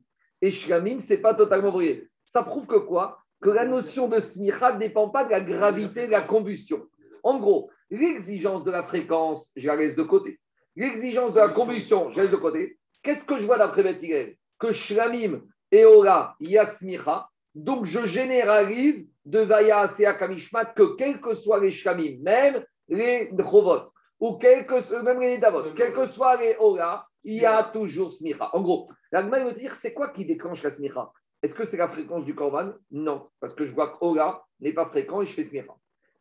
Et 0.42 0.50
Shlamim, 0.50 1.02
c'est 1.02 1.20
pas 1.20 1.36
totalement 1.36 1.70
brûlé. 1.70 2.10
Ça 2.26 2.42
prouve 2.42 2.66
que 2.66 2.80
quoi? 2.80 3.20
Que 3.44 3.52
la 3.52 3.66
notion 3.66 4.08
de 4.08 4.20
smicha 4.20 4.74
ne 4.74 4.80
dépend 4.80 5.10
pas 5.10 5.24
de 5.24 5.30
la 5.30 5.42
gravité 5.42 6.08
de 6.08 6.12
la 6.12 6.24
combustion. 6.24 6.84
En 7.22 7.38
gros, 7.38 7.70
l'exigence 7.92 8.64
de 8.64 8.72
la 8.72 8.82
fréquence, 8.82 9.52
je 9.56 9.68
la 9.68 9.76
laisse 9.76 9.96
de 9.96 10.02
côté. 10.02 10.40
L'exigence 10.76 11.36
de 11.36 11.40
la 11.40 11.50
combustion, 11.50 12.10
je 12.10 12.18
la 12.18 12.24
laisse 12.24 12.32
de 12.32 12.38
côté. 12.38 12.80
Qu'est-ce 13.04 13.24
que 13.24 13.38
je 13.38 13.46
vois 13.46 13.60
d'après 13.60 13.84
Beth 13.84 14.02
Hillel? 14.02 14.36
Que 14.58 14.74
Shlamim 14.74 15.44
et 15.70 15.86
Ola, 15.86 16.36
il 16.40 16.50
y 16.50 16.58
a 16.58 16.66
smicha. 16.66 17.30
Donc, 17.54 17.86
je 17.86 18.04
généralise 18.08 19.13
de 19.26 19.40
Vaya 19.40 19.80
Asea 19.80 20.14
Kamishmat 20.16 20.74
que 20.76 20.96
quels 20.96 21.20
que 21.22 21.34
soient 21.34 21.60
les 21.60 21.72
Shlamim, 21.72 22.22
même 22.22 22.64
les 22.88 23.30
Chovot, 23.38 23.92
ou 24.20 24.38
quel 24.38 24.66
que, 24.66 25.02
même 25.02 25.22
les 25.22 25.38
Davot, 25.38 25.74
quels 25.76 25.94
que 25.94 26.06
soient 26.08 26.38
les 26.38 26.56
Ola, 26.60 27.06
il 27.24 27.36
y 27.36 27.46
a 27.46 27.64
toujours 27.64 28.12
smicha. 28.12 28.50
En 28.54 28.62
gros, 28.62 28.90
l'Agma 29.12 29.44
veut 29.44 29.54
dire 29.54 29.74
c'est 29.76 29.94
quoi 29.94 30.10
qui 30.10 30.26
déclenche 30.26 30.62
la 30.64 30.70
smicha 30.72 31.12
Est-ce 31.42 31.56
que 31.56 31.66
c'est 31.66 31.78
la 31.78 31.88
fréquence 31.88 32.26
du 32.26 32.36
korban? 32.36 32.74
Non, 32.92 33.30
parce 33.40 33.54
que 33.56 33.66
je 33.66 33.74
vois 33.74 33.90
que 33.90 33.98
Ola 34.02 34.44
n'est 34.60 34.74
pas 34.74 34.86
fréquent 34.88 35.22
et 35.22 35.26
je 35.26 35.34
fais 35.34 35.44
smicha. 35.46 35.74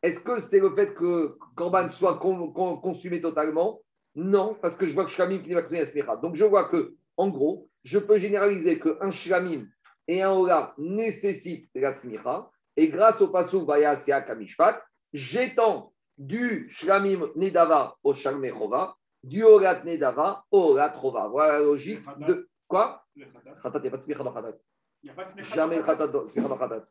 Est-ce 0.03 0.21
que 0.21 0.41
c'est 0.41 0.61
le 0.61 0.75
fait 0.75 0.95
que 0.95 1.37
korban 1.57 1.89
soit 1.89 2.19
con- 2.19 2.53
con- 2.53 2.77
consumé 2.77 3.21
totalement? 3.21 3.81
Non, 4.15 4.57
parce 4.61 4.77
que 4.77 4.87
je 4.87 4.95
vois 4.95 5.05
que 5.07 5.11
shlamim 5.11 5.39
qui 5.43 5.49
n'est 5.49 5.55
pas 5.57 5.63
consumé 5.63 5.81
la 5.81 5.87
smicha. 5.91 6.17
Donc 6.17 6.37
je 6.37 6.45
vois 6.45 6.69
que, 6.69 6.95
en 7.17 7.29
gros, 7.29 7.69
je 7.85 7.99
peux 7.99 8.19
généraliser 8.19 8.79
qu'un 8.79 9.11
shlamim 9.11 9.67
et 10.07 10.23
un 10.23 10.33
Ola 10.33 10.75
nécessitent 10.79 11.69
la 11.75 11.93
smicha, 11.95 12.49
et 12.77 12.89
grâce 12.89 13.21
au 13.21 13.29
pasuk 13.29 13.67
Vaya 13.67 13.97
Sea 13.97 14.25
Kamishpat, 14.27 14.83
j'étends 15.13 15.93
du 16.19 16.69
shlamim 16.71 17.29
nedava 17.37 17.97
au 18.03 18.15
shalme 18.15 18.49
chova, 18.51 18.97
du 19.23 19.43
orat 19.43 19.83
nedava 19.85 20.45
au 20.51 20.73
orat 20.73 20.95
chova. 21.01 21.29
Voilà 21.29 21.55
la 21.55 21.61
logique 21.61 22.05
de 22.19 22.49
quoi? 22.69 23.05
Il 23.15 23.25
n'y 23.25 23.29
a 23.57 23.63
pas 23.63 23.71
de 23.71 24.03
smicha 24.03 24.23
dans 24.23 24.33
khatat. 24.33 24.57
Il 25.03 25.07
n'y 25.07 25.11
a 25.11 25.15
pas 25.15 25.25
de 25.25 25.33
smicha 25.33 25.55
Jamais 25.55 25.77
dans 25.79 25.85
khatat. 25.85 26.85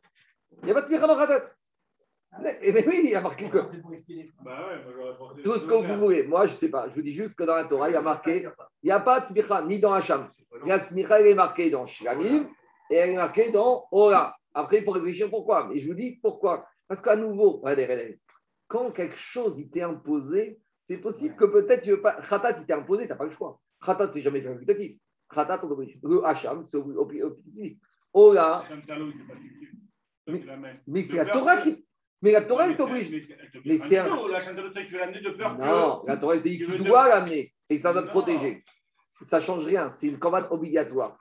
Il 0.61 0.65
n'y 0.65 0.71
a 0.71 0.73
pas 0.73 0.81
de 0.81 0.87
smicha 0.87 1.07
dans 1.07 1.17
khatat. 1.17 1.45
Mais, 2.41 2.57
mais 2.61 2.87
oui, 2.87 3.01
il 3.03 3.09
y 3.09 3.15
a 3.15 3.21
marqué 3.21 3.49
que 3.49 3.57
Bah 4.41 4.69
tout 5.43 5.57
ce 5.57 5.67
que 5.67 5.73
vous 5.73 5.99
voulez. 5.99 6.23
Moi, 6.23 6.47
je 6.47 6.53
ne 6.53 6.57
sais 6.57 6.69
pas. 6.69 6.87
Je 6.87 6.95
vous 6.95 7.01
dis 7.01 7.13
juste 7.13 7.35
que 7.35 7.43
dans 7.43 7.55
la 7.55 7.65
Torah, 7.65 7.89
il 7.89 7.93
y 7.93 7.97
a 7.97 8.01
marqué, 8.01 8.47
il 8.83 8.85
n'y 8.85 8.91
a 8.91 9.01
pas 9.01 9.19
de 9.19 9.25
smicha 9.25 9.63
ni 9.63 9.79
dans 9.79 9.93
Hacham. 9.93 10.27
La 10.65 10.79
smicha, 10.79 11.19
elle 11.19 11.27
est 11.27 11.35
marquée 11.35 11.69
dans 11.69 11.87
shlamim 11.87 12.47
et 12.89 12.95
elle 12.95 13.09
est 13.11 13.15
marquée 13.15 13.51
dans 13.51 13.85
ora. 13.91 14.35
Après, 14.53 14.79
il 14.79 14.83
faut 14.83 14.91
réfléchir 14.91 15.29
pourquoi. 15.29 15.67
Mais 15.67 15.79
je 15.79 15.87
vous 15.87 15.93
dis 15.93 16.19
pourquoi. 16.21 16.65
Parce 16.87 17.01
qu'à 17.01 17.15
nouveau, 17.15 17.63
quand 18.67 18.91
quelque 18.91 19.15
chose 19.17 19.57
il 19.59 19.69
t'est 19.69 19.81
imposé, 19.81 20.59
c'est 20.85 20.97
possible 20.99 21.35
que 21.35 21.45
peut-être 21.45 21.83
tu 21.83 21.91
veux 21.91 22.01
pas. 22.01 22.21
Khatat, 22.29 22.59
il 22.59 22.65
t'est 22.65 22.73
imposé, 22.73 23.03
tu 23.03 23.09
n'as 23.09 23.15
pas 23.15 23.25
le 23.25 23.31
choix. 23.31 23.59
Khatat, 23.85 24.11
c'est 24.11 24.21
jamais 24.21 24.41
facultatif. 24.41 24.97
Khatat, 25.33 25.61
on. 25.63 25.77
Le 25.77 26.25
Hacham, 26.25 26.65
c'est 26.65 26.77
obli- 26.77 26.95
obli- 26.95 27.21
obligatoire. 27.23 27.79
Ora, 28.13 28.59
Hacham 28.63 28.81
Talo, 28.85 29.07
il 29.07 29.13
s'est 29.13 29.27
pas 29.27 29.35
tué. 29.35 29.67
Mais- 30.27 31.03
c'est 31.03 31.17
la 31.17 31.25
Torah 31.33 31.57
qui. 31.61 31.85
Mais 32.21 32.31
la 32.31 32.43
Torah, 32.43 32.65
elle 32.67 32.77
t'oblige. 32.77 33.09
Mais 33.65 33.77
c'est 33.77 33.97
un-. 33.97 34.07
La. 35.57 35.57
Non, 35.57 36.03
la 36.05 36.17
Torah, 36.17 36.35
elle 36.35 36.43
dit 36.43 36.57
Tu 36.57 36.65
dois 36.89 37.07
l'amener 37.09 37.53
et 37.69 37.77
ça 37.77 37.93
va 37.93 38.01
te 38.03 38.07
protéger. 38.09 38.63
Ça 39.23 39.39
ne 39.39 39.43
change 39.43 39.65
rien, 39.65 39.91
c'est 39.91 40.07
une 40.07 40.19
commande 40.19 40.47
obligatoire. 40.49 41.17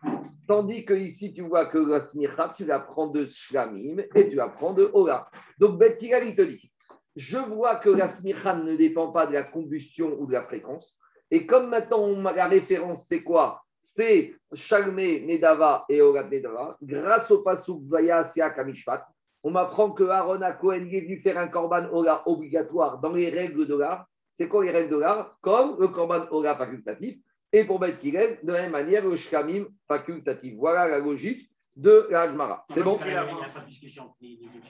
Tandis 0.49 0.85
que 0.85 0.95
ici, 0.95 1.33
tu 1.33 1.43
vois 1.43 1.67
que 1.67 1.79
la 1.79 2.01
smicha, 2.01 2.55
tu 2.57 2.65
la 2.65 2.81
prends 2.81 3.09
de 3.09 3.27
shlamim 3.27 4.03
et 4.15 4.31
tu 4.31 4.37
la 4.37 4.49
prends 4.49 4.73
de 4.73 4.91
ola. 4.93 5.29
Donc, 5.59 5.79
Bet 5.79 5.97
Hillel, 6.01 6.29
il 6.29 6.37
te 6.37 6.43
dit 6.43 6.71
je 7.17 7.39
vois 7.39 7.77
que 7.77 7.91
la 7.91 8.09
smicha 8.09 8.57
ne 8.57 8.77
dépend 8.77 9.11
pas 9.13 9.27
de 9.27 9.33
la 9.33 9.43
combustion 9.43 10.17
ou 10.19 10.27
de 10.27 10.33
la 10.33 10.43
fréquence. 10.43 10.97
Et 11.31 11.47
comme 11.47 11.69
maintenant, 11.69 12.09
la 12.33 12.47
référence, 12.47 13.07
c'est 13.07 13.23
quoi? 13.23 13.63
C'est 13.79 14.35
Shalmé, 14.53 15.27
Nedava 15.27 15.85
et 15.89 16.01
Olat 16.01 16.29
Nedava. 16.29 16.77
Grâce 16.83 17.31
au 17.31 17.43
Pasuk 17.43 17.83
Vaya 17.87 18.23
Kamishpat, 18.55 19.07
on 19.43 19.51
m'apprend 19.51 19.91
que 19.93 20.05
Aaron 20.05 20.43
à 20.43 20.53
Cohen 20.53 20.87
est 20.91 21.01
venu 21.01 21.19
faire 21.21 21.39
un 21.39 21.49
korban 21.49 21.89
Ola 21.93 22.23
obligatoire 22.27 23.01
dans 23.01 23.13
les 23.13 23.31
règles 23.31 23.67
de 23.67 23.77
l'art. 23.77 24.07
C'est 24.31 24.49
quoi 24.49 24.65
les 24.65 24.71
règles 24.71 24.91
de 24.91 24.99
l'art? 24.99 25.37
Comme 25.41 25.81
le 25.81 25.89
korban 25.89 26.27
Ola 26.31 26.57
facultatif. 26.57 27.19
Et 27.53 27.65
pour 27.65 27.81
Bet 27.81 27.97
Hillel, 28.03 28.39
de 28.43 28.53
la 28.53 28.63
même 28.63 28.73
manière, 28.73 29.07
le 29.07 29.17
Shkamim 29.17 29.67
facultatif. 29.89 30.55
Voilà 30.57 30.87
la 30.87 30.99
logique 30.99 31.51
de 31.77 32.07
la. 32.11 32.65
C'est 32.73 32.83
bon 32.83 32.99
Il 33.05 33.13
a 33.13 33.25
pas 33.25 33.61
de 33.61 33.67
discussion. 33.67 34.13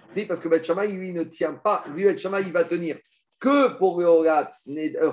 si, 0.08 0.26
parce 0.26 0.40
que 0.40 0.48
Beth 0.48 0.64
Shammai, 0.64 0.88
lui, 0.88 1.12
ne 1.12 1.24
tient 1.24 1.54
pas. 1.54 1.84
Lui, 1.94 2.04
Beth 2.04 2.18
Shammai, 2.18 2.42
il 2.42 2.52
va 2.52 2.64
tenir 2.64 2.98
que 3.40 3.76
pour 3.78 4.00
le 4.00 4.06
Horat 4.06 4.50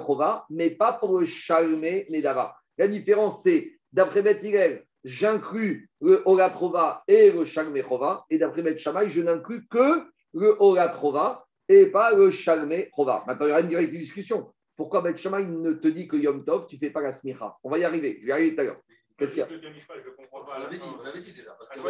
Chova, 0.05 0.45
mais 0.49 0.69
pas 0.69 0.93
pour 0.93 1.17
le 1.17 1.25
Shalmé 1.25 2.05
Nedava. 2.09 2.55
La 2.77 2.87
différence, 2.87 3.41
c'est, 3.41 3.71
d'après 3.93 4.21
Beth 4.21 4.43
Hillel, 4.43 4.83
j'inclus 5.03 5.89
le 6.01 6.21
Horat 6.25 6.51
Chova 6.51 7.03
et 7.07 7.31
le 7.31 7.45
Shalmé 7.45 7.81
Chova, 7.81 8.25
et 8.29 8.37
d'après 8.37 8.61
Beth 8.61 8.79
Shammai, 8.79 9.09
je 9.09 9.21
n'inclus 9.21 9.65
que 9.67 10.03
le 10.33 10.55
Horat 10.59 10.97
Chova 10.99 11.45
et 11.69 11.87
pas 11.87 12.13
le 12.13 12.31
Shalmé 12.31 12.89
Chova. 12.95 13.23
Maintenant, 13.25 13.45
il 13.45 13.49
y 13.49 13.51
aura 13.51 13.61
une 13.61 13.69
directe 13.69 13.93
discussion. 13.93 14.51
Pourquoi 14.77 15.01
Beth 15.01 15.17
Shammai 15.17 15.45
ne 15.47 15.73
te 15.73 15.87
dit 15.87 16.07
que 16.07 16.15
Yom 16.15 16.45
Tov, 16.45 16.67
tu 16.67 16.75
ne 16.75 16.79
fais 16.79 16.91
pas 16.91 17.01
la 17.01 17.11
smicha 17.11 17.57
On 17.63 17.69
va 17.69 17.79
y 17.79 17.83
arriver. 17.83 18.19
Je 18.21 18.25
vais 18.27 18.29
y 18.29 18.31
arriver 18.31 18.55
tout 18.55 18.61
à 18.61 18.63
l'heure. 18.65 18.77
Qu'est-ce 19.17 19.31
qu'il 19.31 19.39
y 19.39 19.41
a 19.41 19.47
Je 19.49 19.55
ne 19.55 20.15
comprends 20.15 20.41
On 20.41 20.45
pas. 20.45 20.59
l'avait 20.59 20.77
dit, 20.77 20.83
on 20.83 21.01
l'avait 21.03 21.21
dit 21.21 21.33
déjà. 21.33 21.51
Parce 21.53 21.69
que 21.69 21.79
le 21.79 21.83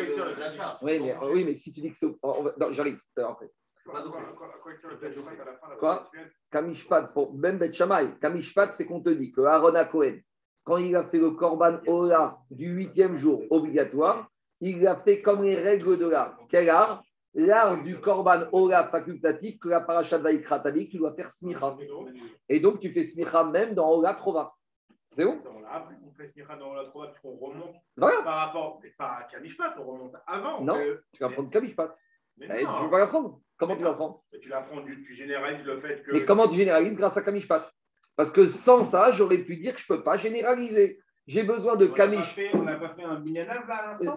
oui 0.82 1.00
mais, 1.04 1.16
oui, 1.34 1.44
mais 1.44 1.56
si 1.56 1.74
tu 1.74 1.82
dis 1.82 1.90
que 1.90 1.96
c'est. 1.98 2.08
on 2.24 2.44
va- 2.44 2.54
non, 2.58 2.72
J'arrive 2.72 2.96
tout 2.96 3.02
à 3.18 3.22
l'heure 3.22 3.32
après. 3.32 3.50
Quoi- 5.80 6.10
Kamishpat, 6.52 7.14
pour 7.14 7.34
même 7.38 7.58
Bet 7.58 7.74
Shammai, 7.74 8.18
Kamishpat, 8.22 8.72
c'est 8.72 8.86
qu'on 8.86 9.02
te 9.02 9.10
dit 9.10 9.32
que 9.32 9.42
Aaron 9.42 9.76
à 9.76 9.86
Cohen, 9.86 10.18
quand 10.64 10.78
il 10.78 10.96
a 10.96 11.04
fait 11.06 11.20
le 11.20 11.32
Korban 11.32 11.80
Ola 11.88 12.38
du 12.52 12.68
huitième 12.70 13.18
jour 13.18 13.44
obligatoire, 13.50 14.30
il 14.60 14.82
l'a 14.82 14.96
fait 14.98 15.22
comme 15.22 15.44
les 15.44 15.56
règles 15.56 15.98
de 15.98 16.08
l'art. 16.08 16.38
Quel 16.50 16.70
art 16.70 17.04
L'art 17.34 17.84
du 17.84 18.00
Korban 18.00 18.46
Ola 18.52 18.88
facultatif 18.88 19.60
que 19.60 19.70
la 19.70 19.82
paracha 19.82 20.18
de 20.18 20.84
tu 20.90 20.98
dois 20.98 21.14
faire 21.14 21.30
smicha. 21.30 21.78
Et 22.50 22.60
donc, 22.60 22.80
tu 22.80 22.92
fais 22.92 23.04
smicha 23.04 23.44
même 23.44 23.74
dans 23.74 23.92
Ola 23.92 24.16
Trova. 24.16 24.54
C'est 25.12 25.26
bon? 25.26 25.40
On 26.06 26.12
fait 26.12 26.30
Smicha 26.30 26.56
dans 26.56 26.74
la 26.74 26.86
droite, 26.86 27.16
on 27.24 27.36
remonte 27.36 27.76
Voilà, 27.96 28.22
par 28.24 28.36
rapport, 28.48 28.80
mais 28.84 28.90
pas 28.98 29.18
à 29.20 29.24
Kamishpat, 29.24 29.76
on 29.80 29.84
remonte 29.84 30.16
avant. 30.26 30.62
Non. 30.62 30.76
que- 30.76 31.04
tu 31.14 31.20
vas 31.24 31.30
prendre 31.30 31.50
Kamishpat. 31.50 31.96
Mais 32.38 32.48
Eh, 32.50 32.60
tu 32.60 32.66
ne 32.72 32.84
veux 32.84 32.90
pas 32.90 33.00
l'apprendre 33.00 33.40
Comment 33.58 33.76
tu 33.76 33.84
mais 34.32 34.40
tu 34.40 34.50
l'apprends, 34.50 34.82
du- 34.82 35.02
tu 35.02 35.14
généralises 35.16 35.66
le 35.66 35.80
fait 35.82 36.04
que. 36.04 36.12
Mais 36.12 36.26
comment 36.26 36.48
tu 36.48 36.56
généralises 36.56 36.96
grâce 36.96 37.18
à 37.18 37.24
Kamishpat? 37.24 37.72
Parce 38.16 38.32
que 38.32 38.48
sans 38.48 38.84
ça, 38.84 39.12
j'aurais 39.12 39.40
pu 39.40 39.58
dire 39.58 39.76
que 39.76 39.82
je 39.82 39.92
ne 39.92 39.98
peux 39.98 40.04
pas 40.04 40.18
généraliser. 40.18 41.00
J'ai 41.28 41.44
besoin 41.44 41.76
de 41.76 41.88
Kamish. 41.88 42.40
On 42.54 42.64
n'a 42.64 42.76
pas 42.76 42.90
fait 42.96 43.04
un 43.04 43.20
binyanav 43.20 43.68
là 43.68 43.76
à 43.76 43.88
l'instant 43.88 44.16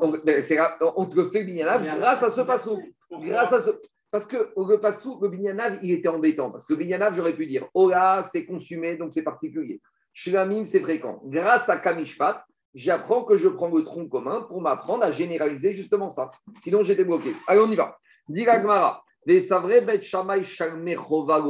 On, 0.96 1.06
te 1.06 1.16
le 1.16 1.28
fait 1.30 1.42
Binyanav 1.42 1.84
grâce 1.98 2.22
à 2.22 2.30
ce 2.30 2.40
passou. 2.42 2.80
Grâce 3.10 3.52
à 3.52 3.60
ce. 3.60 3.70
Parce 4.12 4.26
que 4.26 4.52
le 4.56 4.80
passou, 4.80 5.18
le 5.22 5.28
Binyanav, 5.28 5.78
il 5.82 5.92
était 5.92 6.08
embêtant. 6.08 6.50
Parce 6.50 6.66
que 6.66 6.74
Binyanav, 6.74 7.14
j'aurais 7.14 7.34
pu 7.34 7.46
dire 7.46 7.66
Ola, 7.74 8.22
c'est 8.24 8.44
consumé, 8.44 8.96
donc 8.96 9.12
c'est 9.12 9.22
particulier. 9.22 9.80
Shlamim, 10.12 10.66
c'est 10.66 10.80
fréquent. 10.80 11.20
Grâce 11.24 11.68
à 11.68 11.78
Kamishpat, 11.78 12.44
j'apprends 12.74 13.24
que 13.24 13.36
je 13.36 13.48
prends 13.48 13.68
le 13.68 13.84
tronc 13.84 14.08
commun 14.08 14.42
pour 14.42 14.60
m'apprendre 14.60 15.04
à 15.04 15.12
généraliser 15.12 15.74
justement 15.74 16.10
ça. 16.10 16.30
Sinon, 16.62 16.82
j'étais 16.82 17.04
bloqué. 17.04 17.32
Allez, 17.46 17.60
on 17.60 17.70
y 17.70 17.76
va. 17.76 17.98
Diragmara. 18.28 19.02
Vesavre 19.26 19.84
Bet 19.84 20.02
Shamay 20.02 20.44
Shalme 20.44 20.94
Chova. 20.94 21.40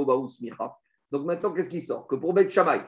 Donc 1.10 1.24
maintenant, 1.26 1.52
qu'est-ce 1.52 1.70
qui 1.70 1.80
sort? 1.80 2.06
Que 2.06 2.16
pour 2.16 2.32
Bet 2.32 2.50
Shamay, 2.50 2.80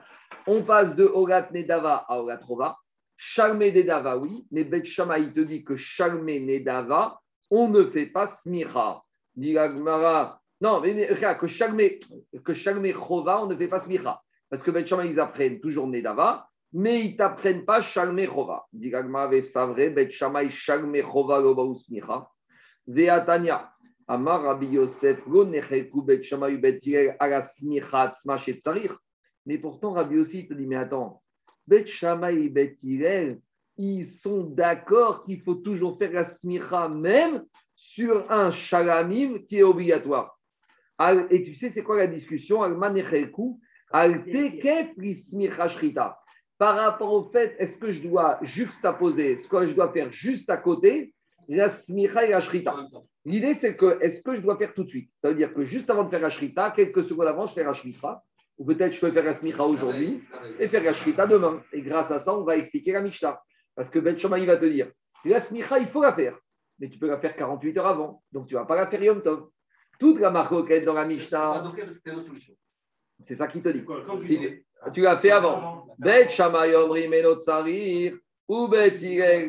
on 0.46 0.62
passe 0.62 0.94
de 0.94 1.04
Ogat 1.04 1.48
Nedava 1.52 2.04
à 2.08 2.20
Ogat 2.20 2.40
Rova. 2.42 2.76
Shalme 3.16 3.60
Nedava, 3.60 4.18
oui, 4.18 4.46
mais 4.50 4.64
Bet 4.64 4.84
Shamay, 4.84 5.22
il 5.22 5.32
te 5.32 5.40
dit 5.40 5.64
que 5.64 5.76
Shalme 5.76 6.26
Nedava, 6.26 7.20
on 7.50 7.68
ne 7.68 7.84
fait 7.84 8.06
pas 8.06 8.26
Smicha. 8.26 9.02
Dit 9.34 9.56
non, 10.60 10.80
mais, 10.80 11.08
que 11.40 11.46
Shalme, 11.48 11.80
que 12.44 12.54
Shalme 12.54 12.92
Chova, 12.92 13.42
on 13.42 13.46
ne 13.46 13.56
fait 13.56 13.68
pas 13.68 13.80
Smicha. 13.80 14.20
Parce 14.48 14.62
que 14.62 14.70
Bet 14.70 14.86
Shamay, 14.86 15.10
ils 15.10 15.20
apprennent 15.20 15.60
toujours 15.60 15.88
Nedava, 15.88 16.46
mais 16.72 17.00
ils 17.00 17.12
ne 17.12 17.16
t'apprennent 17.16 17.64
pas 17.64 17.80
Shalme 17.80 18.24
Chova. 18.26 18.64
Dit 18.72 18.90
la 18.90 19.02
Gemara, 19.02 19.28
Vesavre 19.28 19.74
Bet 19.74 20.10
Shamay 20.10 20.50
Shalme 20.50 21.02
Chova 21.02 21.40
Lobaou 21.40 21.74
Smicha. 21.74 22.28
Veatania. 22.86 23.72
Amar 24.08 24.42
Rabbi 24.42 24.66
Yosef. 24.66 25.20
Mais 29.46 29.58
pourtant, 29.58 29.92
Rabbi 29.92 30.18
aussi 30.18 30.46
te 30.46 30.54
dit, 30.54 30.66
mais 30.66 30.76
attends, 30.76 31.22
Bet 31.66 31.86
Shammai 31.86 32.34
et 32.44 32.48
Bet 32.48 32.76
Hillel, 32.82 33.40
ils 33.76 34.06
sont 34.06 34.44
d'accord 34.44 35.24
qu'il 35.24 35.40
faut 35.40 35.54
toujours 35.54 35.98
faire 35.98 36.12
la 36.12 36.24
smicha 36.24 36.88
même 36.88 37.44
sur 37.74 38.30
un 38.30 38.50
shalamim 38.50 39.38
qui 39.48 39.58
est 39.58 39.62
obligatoire. 39.62 40.38
Et 41.30 41.42
tu 41.42 41.54
sais, 41.54 41.70
c'est 41.70 41.82
quoi 41.82 41.96
la 41.96 42.06
discussion? 42.06 42.60
Par 46.58 46.76
rapport 46.76 47.12
au 47.12 47.30
fait, 47.30 47.56
est-ce 47.58 47.76
que 47.78 47.90
je 47.90 48.02
dois 48.02 48.38
juxtaposer, 48.42 49.36
ce 49.36 49.48
que 49.48 49.66
je 49.66 49.74
dois 49.74 49.92
faire 49.92 50.12
juste 50.12 50.48
à 50.48 50.58
côté, 50.58 51.12
la 51.48 51.68
smicha 51.68 52.24
et 52.24 52.30
la 52.30 52.40
shrita. 52.40 52.76
L'idée, 53.24 53.54
c'est 53.54 53.76
que, 53.76 53.98
est-ce 54.00 54.22
que 54.22 54.34
je 54.34 54.40
dois 54.40 54.56
faire 54.56 54.74
tout 54.74 54.84
de 54.84 54.88
suite? 54.88 55.10
Ça 55.16 55.28
veut 55.28 55.34
dire 55.34 55.52
que 55.54 55.64
juste 55.64 55.88
avant 55.90 56.04
de 56.04 56.10
faire 56.10 56.20
la 56.20 56.30
shrita, 56.30 56.72
quelques 56.72 57.04
secondes 57.04 57.26
avant, 57.26 57.46
je 57.46 57.54
fais 57.54 57.64
la 57.64 57.74
shrita. 57.74 58.22
Ou 58.58 58.64
peut-être 58.64 58.92
je 58.92 59.00
peux 59.00 59.10
faire 59.10 59.24
la 59.24 59.34
smicha 59.34 59.64
aujourd'hui 59.64 60.22
et 60.58 60.68
faire 60.68 60.82
la 60.82 60.92
shrita 60.92 61.26
demain. 61.26 61.62
Et 61.72 61.82
grâce 61.82 62.10
à 62.10 62.18
ça, 62.18 62.36
on 62.36 62.44
va 62.44 62.56
expliquer 62.56 62.92
la 62.92 63.00
Mishnah. 63.00 63.40
Parce 63.74 63.90
que 63.90 63.98
Ben 63.98 64.18
Shammai 64.18 64.44
va 64.44 64.58
te 64.58 64.66
dire, 64.66 64.90
la 65.24 65.40
smicha, 65.40 65.78
il 65.78 65.86
faut 65.86 66.02
la 66.02 66.12
faire. 66.12 66.38
Mais 66.78 66.88
tu 66.88 66.98
peux 66.98 67.06
la 67.06 67.18
faire 67.18 67.34
48 67.34 67.78
heures 67.78 67.86
avant. 67.86 68.22
Donc 68.30 68.48
tu 68.48 68.54
ne 68.54 68.60
vas 68.60 68.66
pas 68.66 68.76
la 68.76 68.86
faire 68.88 69.02
Yom 69.02 69.22
Tov. 69.22 69.48
Toute 69.98 70.20
la 70.20 70.30
marcoquette 70.30 70.84
dans 70.84 70.94
la 70.94 71.08
solution. 71.08 72.54
c'est 73.20 73.36
ça 73.36 73.48
qui 73.48 73.62
te 73.62 73.68
dit. 73.68 73.84
Tu 74.92 75.00
l'as 75.00 75.18
fait 75.18 75.30
avant. 75.30 75.86
Bet 75.98 76.28
Shammai 76.28 76.74
Omrim 76.74 77.12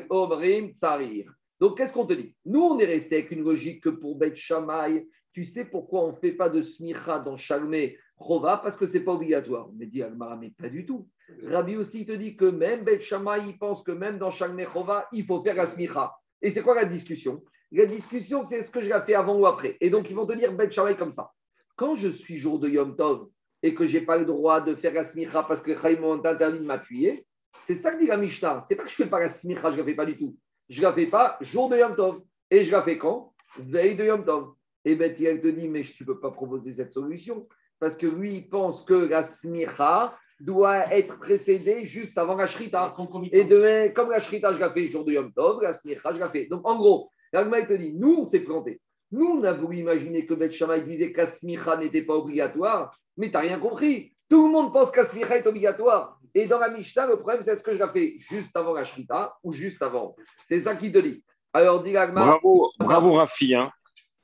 Omrim 0.10 0.72
Tsarir. 0.74 1.34
Donc, 1.64 1.78
qu'est-ce 1.78 1.94
qu'on 1.94 2.06
te 2.06 2.12
dit? 2.12 2.36
Nous, 2.46 2.60
on 2.60 2.78
est 2.78 2.86
resté 2.86 3.16
avec 3.16 3.32
une 3.32 3.42
logique 3.42 3.86
que 3.86 3.90
pour 3.90 4.18
Bet 4.18 4.36
Shammai, 4.36 5.08
tu 5.32 5.46
sais 5.46 5.64
pourquoi 5.64 6.04
on 6.04 6.12
ne 6.12 6.18
fait 6.18 6.34
pas 6.34 6.50
de 6.50 6.62
smicha 6.62 7.20
dans 7.20 7.38
Shalmé 7.38 7.98
Chova 8.20 8.58
Parce 8.58 8.76
que 8.76 8.86
ce 8.86 8.98
n'est 8.98 9.04
pas 9.06 9.14
obligatoire. 9.14 9.70
Mais 9.74 9.86
dit 9.86 10.04
Agmara, 10.04 10.36
mais 10.36 10.50
pas 10.50 10.68
du 10.68 10.86
tout. 10.86 11.08
Rabbi 11.42 11.78
aussi 11.78 12.06
te 12.06 12.12
dit 12.12 12.36
que 12.36 12.44
même 12.44 12.84
Bet 12.84 13.00
Shammai, 13.00 13.48
il 13.48 13.58
pense 13.58 13.82
que 13.82 13.94
même 13.94 14.18
dans 14.18 14.30
Shalmé 14.30 14.66
Chova, 14.74 15.08
il 15.14 15.24
faut 15.24 15.42
faire 15.42 15.56
la 15.56 15.66
smicha. 15.66 16.14
Et 16.42 16.50
c'est 16.50 16.64
quoi 16.64 16.76
la 16.76 16.84
discussion? 16.84 17.42
La 17.72 17.86
discussion, 17.86 18.42
c'est 18.42 18.58
est-ce 18.58 18.70
que 18.70 18.84
je 18.84 18.90
la 18.90 19.02
fais 19.02 19.16
avant 19.16 19.40
ou 19.40 19.46
après 19.46 19.78
Et 19.80 19.90
donc, 19.90 20.10
ils 20.10 20.16
vont 20.18 20.28
te 20.28 20.34
dire 20.34 20.52
Bet 20.52 20.70
Shammai 20.70 20.98
comme 20.98 21.14
ça. 21.14 21.32
Quand 21.78 21.96
je 21.96 22.10
suis 22.10 22.36
jour 22.36 22.60
de 22.60 22.68
Yom 22.68 22.98
Tov 22.98 23.30
et 23.62 23.74
que 23.74 23.88
je 23.88 24.00
n'ai 24.00 24.04
pas 24.04 24.18
le 24.18 24.26
droit 24.26 24.60
de 24.60 24.76
faire 24.76 24.94
la 24.94 25.06
smicha 25.06 25.44
parce 25.44 25.62
que 25.62 25.80
Chaim 25.80 26.04
interdit 26.12 26.60
de 26.60 26.66
m'appuyer, 26.66 27.26
c'est 27.62 27.76
ça 27.76 27.94
que 27.94 28.02
dit 28.02 28.08
la 28.08 28.18
Mishnah. 28.18 28.66
C'est 28.68 28.76
pas 28.76 28.84
que 28.84 28.90
je 28.90 29.02
ne 29.02 29.06
fais 29.06 29.10
pas 29.10 29.22
la 29.22 29.30
smicha, 29.30 29.70
je 29.70 29.76
ne 29.76 29.78
la 29.78 29.86
fais 29.86 29.96
pas 29.96 30.06
du 30.06 30.18
tout. 30.18 30.36
Je 30.74 30.80
ne 30.80 30.86
la 30.86 30.94
fais 30.94 31.06
pas 31.06 31.38
jour 31.40 31.70
de 31.70 31.78
Yom 31.78 31.96
Tov. 31.96 32.22
Et 32.50 32.64
je 32.64 32.72
la 32.72 32.82
fais 32.82 32.98
quand? 32.98 33.32
Veille 33.60 33.96
de 33.96 34.06
Yom 34.06 34.26
Tov. 34.26 34.54
Et 34.86 34.96
Ben 34.96 35.14
Tiel 35.14 35.40
te 35.40 35.48
dit, 35.48 35.68
mais 35.68 35.84
tu 35.84 36.02
ne 36.02 36.08
peux 36.08 36.20
pas 36.20 36.32
proposer 36.32 36.74
cette 36.74 36.94
solution 36.94 37.48
parce 37.80 37.96
que 37.96 38.08
lui, 38.08 38.38
il 38.38 38.50
pense 38.50 38.84
que 38.84 38.94
la 38.94 39.22
smicha 39.22 40.18
doit 40.40 40.92
être 40.92 41.20
précédée 41.20 41.86
juste 41.86 42.18
avant 42.18 42.36
la 42.36 42.48
shrita. 42.48 42.96
Et 43.32 43.44
demain, 43.44 43.90
comme 43.90 44.10
la 44.10 44.20
shrita, 44.20 44.52
je 44.54 44.60
la 44.60 44.72
fais 44.72 44.88
jour 44.88 45.06
de 45.06 45.12
Yom 45.12 45.32
Tov, 45.32 45.62
la 45.62 45.74
smicha, 45.74 46.12
je 46.12 46.20
la 46.20 46.30
fais. 46.30 46.48
Donc, 46.48 46.68
en 46.68 46.76
gros, 46.76 47.12
l'Agma, 47.32 47.60
il 47.60 47.68
te 47.68 47.74
dit, 47.74 47.94
nous, 47.94 48.22
on 48.22 48.26
s'est 48.26 48.40
planté. 48.40 48.82
Nous, 49.12 49.28
on 49.28 49.44
a 49.44 49.54
voulu 49.54 49.78
imaginer 49.78 50.26
que 50.26 50.34
Beth 50.34 50.54
Shammai 50.54 50.82
disait 50.82 51.12
que 51.12 51.20
la 51.20 51.28
smicha 51.28 51.78
n'était 51.78 52.02
pas 52.02 52.16
obligatoire, 52.16 52.98
mais 53.16 53.28
tu 53.28 53.34
n'as 53.34 53.42
rien 53.42 53.60
compris. 53.60 54.12
Tout 54.28 54.48
le 54.48 54.52
monde 54.52 54.74
pense 54.74 54.90
que 54.90 55.02
la 55.02 55.06
smicha 55.06 55.38
est 55.38 55.46
obligatoire. 55.46 56.20
Et 56.36 56.48
dans 56.48 56.60
la 56.60 56.70
Mishnah, 56.70 57.08
le 57.08 57.18
problème, 57.18 57.44
c'est 57.44 57.52
est-ce 57.52 57.64
que 57.64 57.74
je 57.74 57.80
la 57.80 57.90
fais 57.90 58.16
juste 58.20 58.56
avant 58.56 58.74
la 58.74 58.84
shrita 58.84 59.38
ou 59.44 59.54
juste 59.54 59.82
avant 59.82 60.16
C'est 60.48 60.60
ça 60.60 60.76
qu'il 60.76 60.92
te 60.92 60.98
dit. 60.98 61.24
Alors, 61.54 61.84
dit. 61.84 61.94
Bravo, 61.94 62.72
bravo 62.80 63.14
Rafi, 63.14 63.54
hein, 63.54 63.72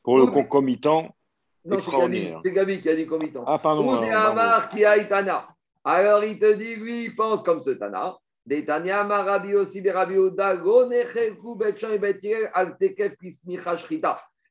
pour 0.03 0.17
le 0.17 0.27
concomitant. 0.27 1.15
Non, 1.65 1.77
c'est 1.77 1.91
Gabi, 1.91 1.97
extraordinaire. 1.97 2.41
c'est 2.43 2.51
Gabi 2.51 2.81
qui 2.81 2.89
a 2.89 2.95
dit 2.95 3.05
comitant. 3.05 3.43
Ah, 3.45 3.59
pardon. 3.59 4.01
Amar 4.01 4.69
qui 4.69 4.83
a. 4.83 4.95
Alors 5.83 6.23
il 6.23 6.39
te 6.39 6.53
dit, 6.53 6.75
lui, 6.75 7.05
il 7.05 7.15
pense 7.15 7.43
comme 7.43 7.61
ce 7.61 7.71
Tana. 7.71 8.17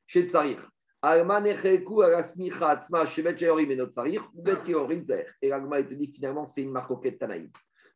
Chez 0.07 0.27
Tsarir. 0.27 0.69
Alma 1.01 1.39
Necheku 1.39 2.01
Atzma 2.01 3.05
et 3.17 3.75
not 3.75 3.87
Tsarir, 3.87 4.29
ou 4.35 4.41
Bet 4.41 4.67
Yorim 4.67 5.05
Zer. 5.05 5.25
Et 5.41 5.49
l'Agma, 5.49 5.79
il 5.79 5.87
te 5.87 5.93
dit 5.93 6.11
finalement, 6.13 6.45
c'est 6.45 6.63
une 6.63 6.71
marque 6.71 6.91
au 6.91 6.97
Tanaïm. 6.97 7.49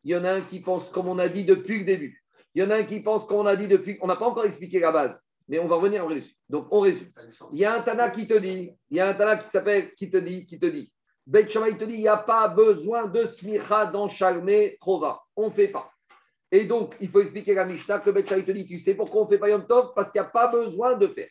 Il 0.03 0.11
y 0.11 0.15
en 0.15 0.23
a 0.23 0.33
un 0.33 0.41
qui 0.41 0.61
pense, 0.61 0.89
comme 0.89 1.09
on 1.09 1.19
a 1.19 1.27
dit 1.27 1.45
depuis 1.45 1.79
le 1.79 1.85
début. 1.85 2.23
Il 2.55 2.63
y 2.63 2.65
en 2.65 2.69
a 2.69 2.75
un 2.75 2.83
qui 2.83 2.99
pense, 3.01 3.25
comme 3.25 3.37
on 3.37 3.45
a 3.45 3.55
dit 3.55 3.67
depuis. 3.67 3.97
On 4.01 4.07
n'a 4.07 4.15
pas 4.15 4.25
encore 4.25 4.45
expliqué 4.45 4.79
la 4.79 4.91
base, 4.91 5.21
mais 5.47 5.59
on 5.59 5.67
va 5.67 5.75
revenir 5.75 6.05
en 6.05 6.09
dessus. 6.09 6.35
Donc, 6.49 6.67
on 6.71 6.81
résume. 6.81 7.09
Il 7.51 7.59
y 7.59 7.65
a 7.65 7.75
un 7.75 7.81
Tana 7.81 8.09
qui 8.09 8.27
te 8.27 8.37
dit, 8.37 8.71
il 8.89 8.97
y 8.97 8.99
a 8.99 9.09
un 9.09 9.13
Tana 9.13 9.37
qui 9.37 9.49
s'appelle, 9.49 9.93
qui 9.95 10.09
te 10.09 10.17
dit, 10.17 10.45
qui 10.45 10.59
te 10.59 10.65
dit. 10.65 10.91
Bet 11.25 11.45
te 11.45 11.83
dit, 11.85 11.93
il 11.93 12.01
n'y 12.01 12.07
a 12.07 12.17
pas 12.17 12.49
besoin 12.49 13.07
de 13.07 13.25
smicha 13.25 13.87
dans 13.87 14.09
Shalmé 14.09 14.77
Trova. 14.79 15.21
On 15.35 15.47
ne 15.47 15.53
fait 15.53 15.69
pas. 15.69 15.89
Et 16.51 16.65
donc, 16.65 16.95
il 17.01 17.09
faut 17.09 17.21
expliquer 17.21 17.53
la 17.53 17.65
Mishnah 17.65 17.99
que 17.99 18.11
Bet 18.11 18.23
te 18.23 18.51
dit, 18.51 18.67
tu 18.67 18.77
sais 18.79 18.93
pourquoi 18.93 19.21
on 19.21 19.25
ne 19.25 19.29
fait 19.29 19.39
pas 19.39 19.49
Yom 19.49 19.65
Tov? 19.65 19.93
Parce 19.95 20.11
qu'il 20.11 20.21
n'y 20.21 20.27
a 20.27 20.29
pas 20.29 20.47
besoin 20.49 20.95
de 20.95 21.07
faire. 21.07 21.29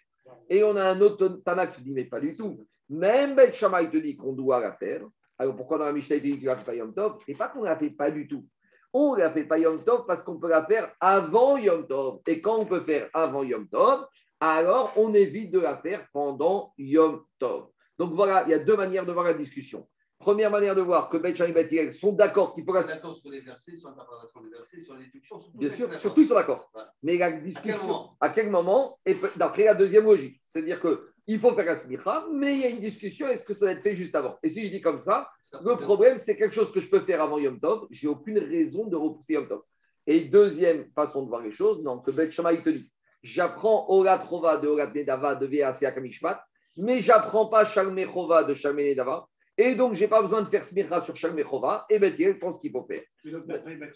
Et 0.48 0.62
on 0.64 0.76
a 0.76 0.84
un 0.84 1.00
autre 1.00 1.40
Tana 1.44 1.66
qui 1.66 1.82
dit, 1.82 1.92
mais 1.92 2.04
pas 2.04 2.20
du 2.20 2.36
tout. 2.36 2.58
Même 2.88 3.34
Bet 3.34 3.54
Shammai 3.54 3.90
te 3.90 3.96
dit 3.96 4.16
qu'on 4.16 4.32
doit 4.32 4.60
la 4.60 4.72
faire. 4.74 5.02
Alors 5.38 5.56
pourquoi 5.56 5.78
dans 5.78 5.86
la 5.86 5.92
Mishnah 5.92 6.16
il 6.16 6.22
te 6.22 6.26
dit 6.26 6.34
que 6.34 6.40
tu 6.40 6.46
la 6.46 6.56
fais 6.56 6.64
pas 6.64 6.74
Yom 6.74 6.94
Tov? 6.94 7.18
C'est 7.24 7.36
pas 7.36 7.48
qu'on 7.48 7.60
ne 7.60 7.66
la 7.66 7.76
fait 7.76 7.90
pas 7.90 8.10
du 8.10 8.28
tout. 8.28 8.46
On 8.92 9.14
ne 9.14 9.20
la 9.20 9.30
fait 9.32 9.44
pas 9.44 9.58
Yom 9.58 9.82
Tov 9.82 10.04
parce 10.06 10.22
qu'on 10.22 10.38
peut 10.38 10.48
la 10.48 10.64
faire 10.66 10.92
avant 11.00 11.56
Yom 11.56 11.86
Tov. 11.86 12.20
Et 12.26 12.40
quand 12.40 12.58
on 12.58 12.66
peut 12.66 12.82
faire 12.82 13.08
avant 13.14 13.42
Yom 13.42 13.66
Tov, 13.68 14.06
alors 14.40 14.92
on 14.96 15.14
évite 15.14 15.50
de 15.50 15.60
la 15.60 15.78
faire 15.78 16.06
pendant 16.12 16.74
Yom 16.76 17.24
Tov. 17.38 17.68
Donc 17.98 18.12
voilà, 18.12 18.44
il 18.46 18.50
y 18.50 18.54
a 18.54 18.58
deux 18.58 18.76
manières 18.76 19.06
de 19.06 19.12
voir 19.12 19.24
la 19.24 19.34
discussion. 19.34 19.88
Première 20.22 20.52
manière 20.52 20.76
de 20.76 20.82
voir 20.82 21.08
que 21.08 21.34
Shammai 21.34 21.62
et 21.62 21.66
Hillel 21.74 21.92
sont 21.92 22.12
d'accord 22.12 22.54
qu'il 22.54 22.64
faut 22.64 22.72
la... 22.72 22.82
D'accord 22.84 23.16
sur 23.16 23.28
les 23.28 23.40
versets, 23.40 23.74
sur 23.74 23.88
l'interprétation 23.88 24.40
des 24.40 24.50
versets, 24.50 24.80
sur 24.80 24.94
les 24.94 25.06
déductions. 25.06 25.40
sur 25.40 25.50
tout 25.50 25.58
Bien 25.58 25.68
ça, 25.70 25.76
sûr, 25.76 25.98
surtout 25.98 26.20
ils 26.20 26.28
sont 26.28 26.36
d'accord. 26.36 26.70
Voilà. 26.72 26.92
Mais 27.02 27.18
la 27.18 27.26
À 27.26 27.32
quel 27.32 27.42
discussion, 27.42 27.86
moment 27.88 28.16
à 28.20 28.28
quel 28.28 28.48
moment, 28.48 29.00
et 29.04 29.16
d'après 29.36 29.64
la 29.64 29.74
deuxième 29.74 30.04
logique, 30.04 30.40
c'est-à-dire 30.46 30.80
qu'il 30.80 31.40
faut 31.40 31.52
faire 31.54 31.64
la 31.64 31.74
smicha, 31.74 32.24
mais 32.32 32.54
il 32.54 32.60
y 32.60 32.64
a 32.64 32.68
une 32.68 32.78
discussion, 32.78 33.26
est-ce 33.26 33.44
que 33.44 33.52
ça 33.52 33.60
doit 33.60 33.72
être 33.72 33.82
fait 33.82 33.96
juste 33.96 34.14
avant? 34.14 34.38
Et 34.44 34.48
si 34.48 34.64
je 34.64 34.70
dis 34.70 34.80
comme 34.80 35.00
ça, 35.00 35.28
Ça 35.44 35.58
le 35.64 35.74
problème, 35.76 36.18
c'est 36.18 36.36
quelque 36.36 36.54
chose 36.54 36.70
que 36.70 36.78
je 36.78 36.88
peux 36.88 37.00
faire 37.00 37.20
avant 37.20 37.38
Yom 37.38 37.58
Tov, 37.58 37.88
j'ai 37.90 38.06
aucune 38.06 38.38
raison 38.38 38.86
de 38.86 38.94
repousser 38.94 39.32
Yom 39.32 39.48
Tov. 39.48 39.62
Et 40.06 40.26
deuxième 40.26 40.88
façon 40.94 41.24
de 41.24 41.28
voir 41.30 41.42
les 41.42 41.50
choses, 41.52 41.82
non, 41.82 41.98
que 41.98 42.12
Bet 42.12 42.30
Shammai 42.30 42.62
te 42.62 42.70
dit, 42.70 42.88
j'apprends 43.24 43.86
Ola 43.88 44.20
Trova 44.20 44.58
de 44.58 44.68
Ola 44.68 44.86
Nedava 44.86 45.34
de 45.34 45.46
VAC 45.46 45.94
Kamishmat, 45.94 46.44
mais 46.76 47.02
j'apprends 47.02 47.46
pas 47.46 47.64
Shalmei 47.64 48.06
Chova 48.06 48.44
de 48.44 48.54
Shalmei 48.54 48.90
Nedava, 48.90 49.26
et 49.58 49.74
donc 49.74 49.94
j'ai 49.94 50.08
pas 50.08 50.22
besoin 50.22 50.42
de 50.42 50.48
faire 50.48 50.64
smicha 50.64 51.00
sur 51.02 51.16
Shalmei 51.16 51.44
Chova, 51.44 51.86
et 51.90 51.98
Bet 51.98 52.14
Hillel 52.14 52.38
pense 52.38 52.58
qu'il 52.60 52.72
faut 52.72 52.84
faire. 52.84 53.02
Donc, 53.24 53.46
d'après 53.46 53.76
Beth 53.76 53.94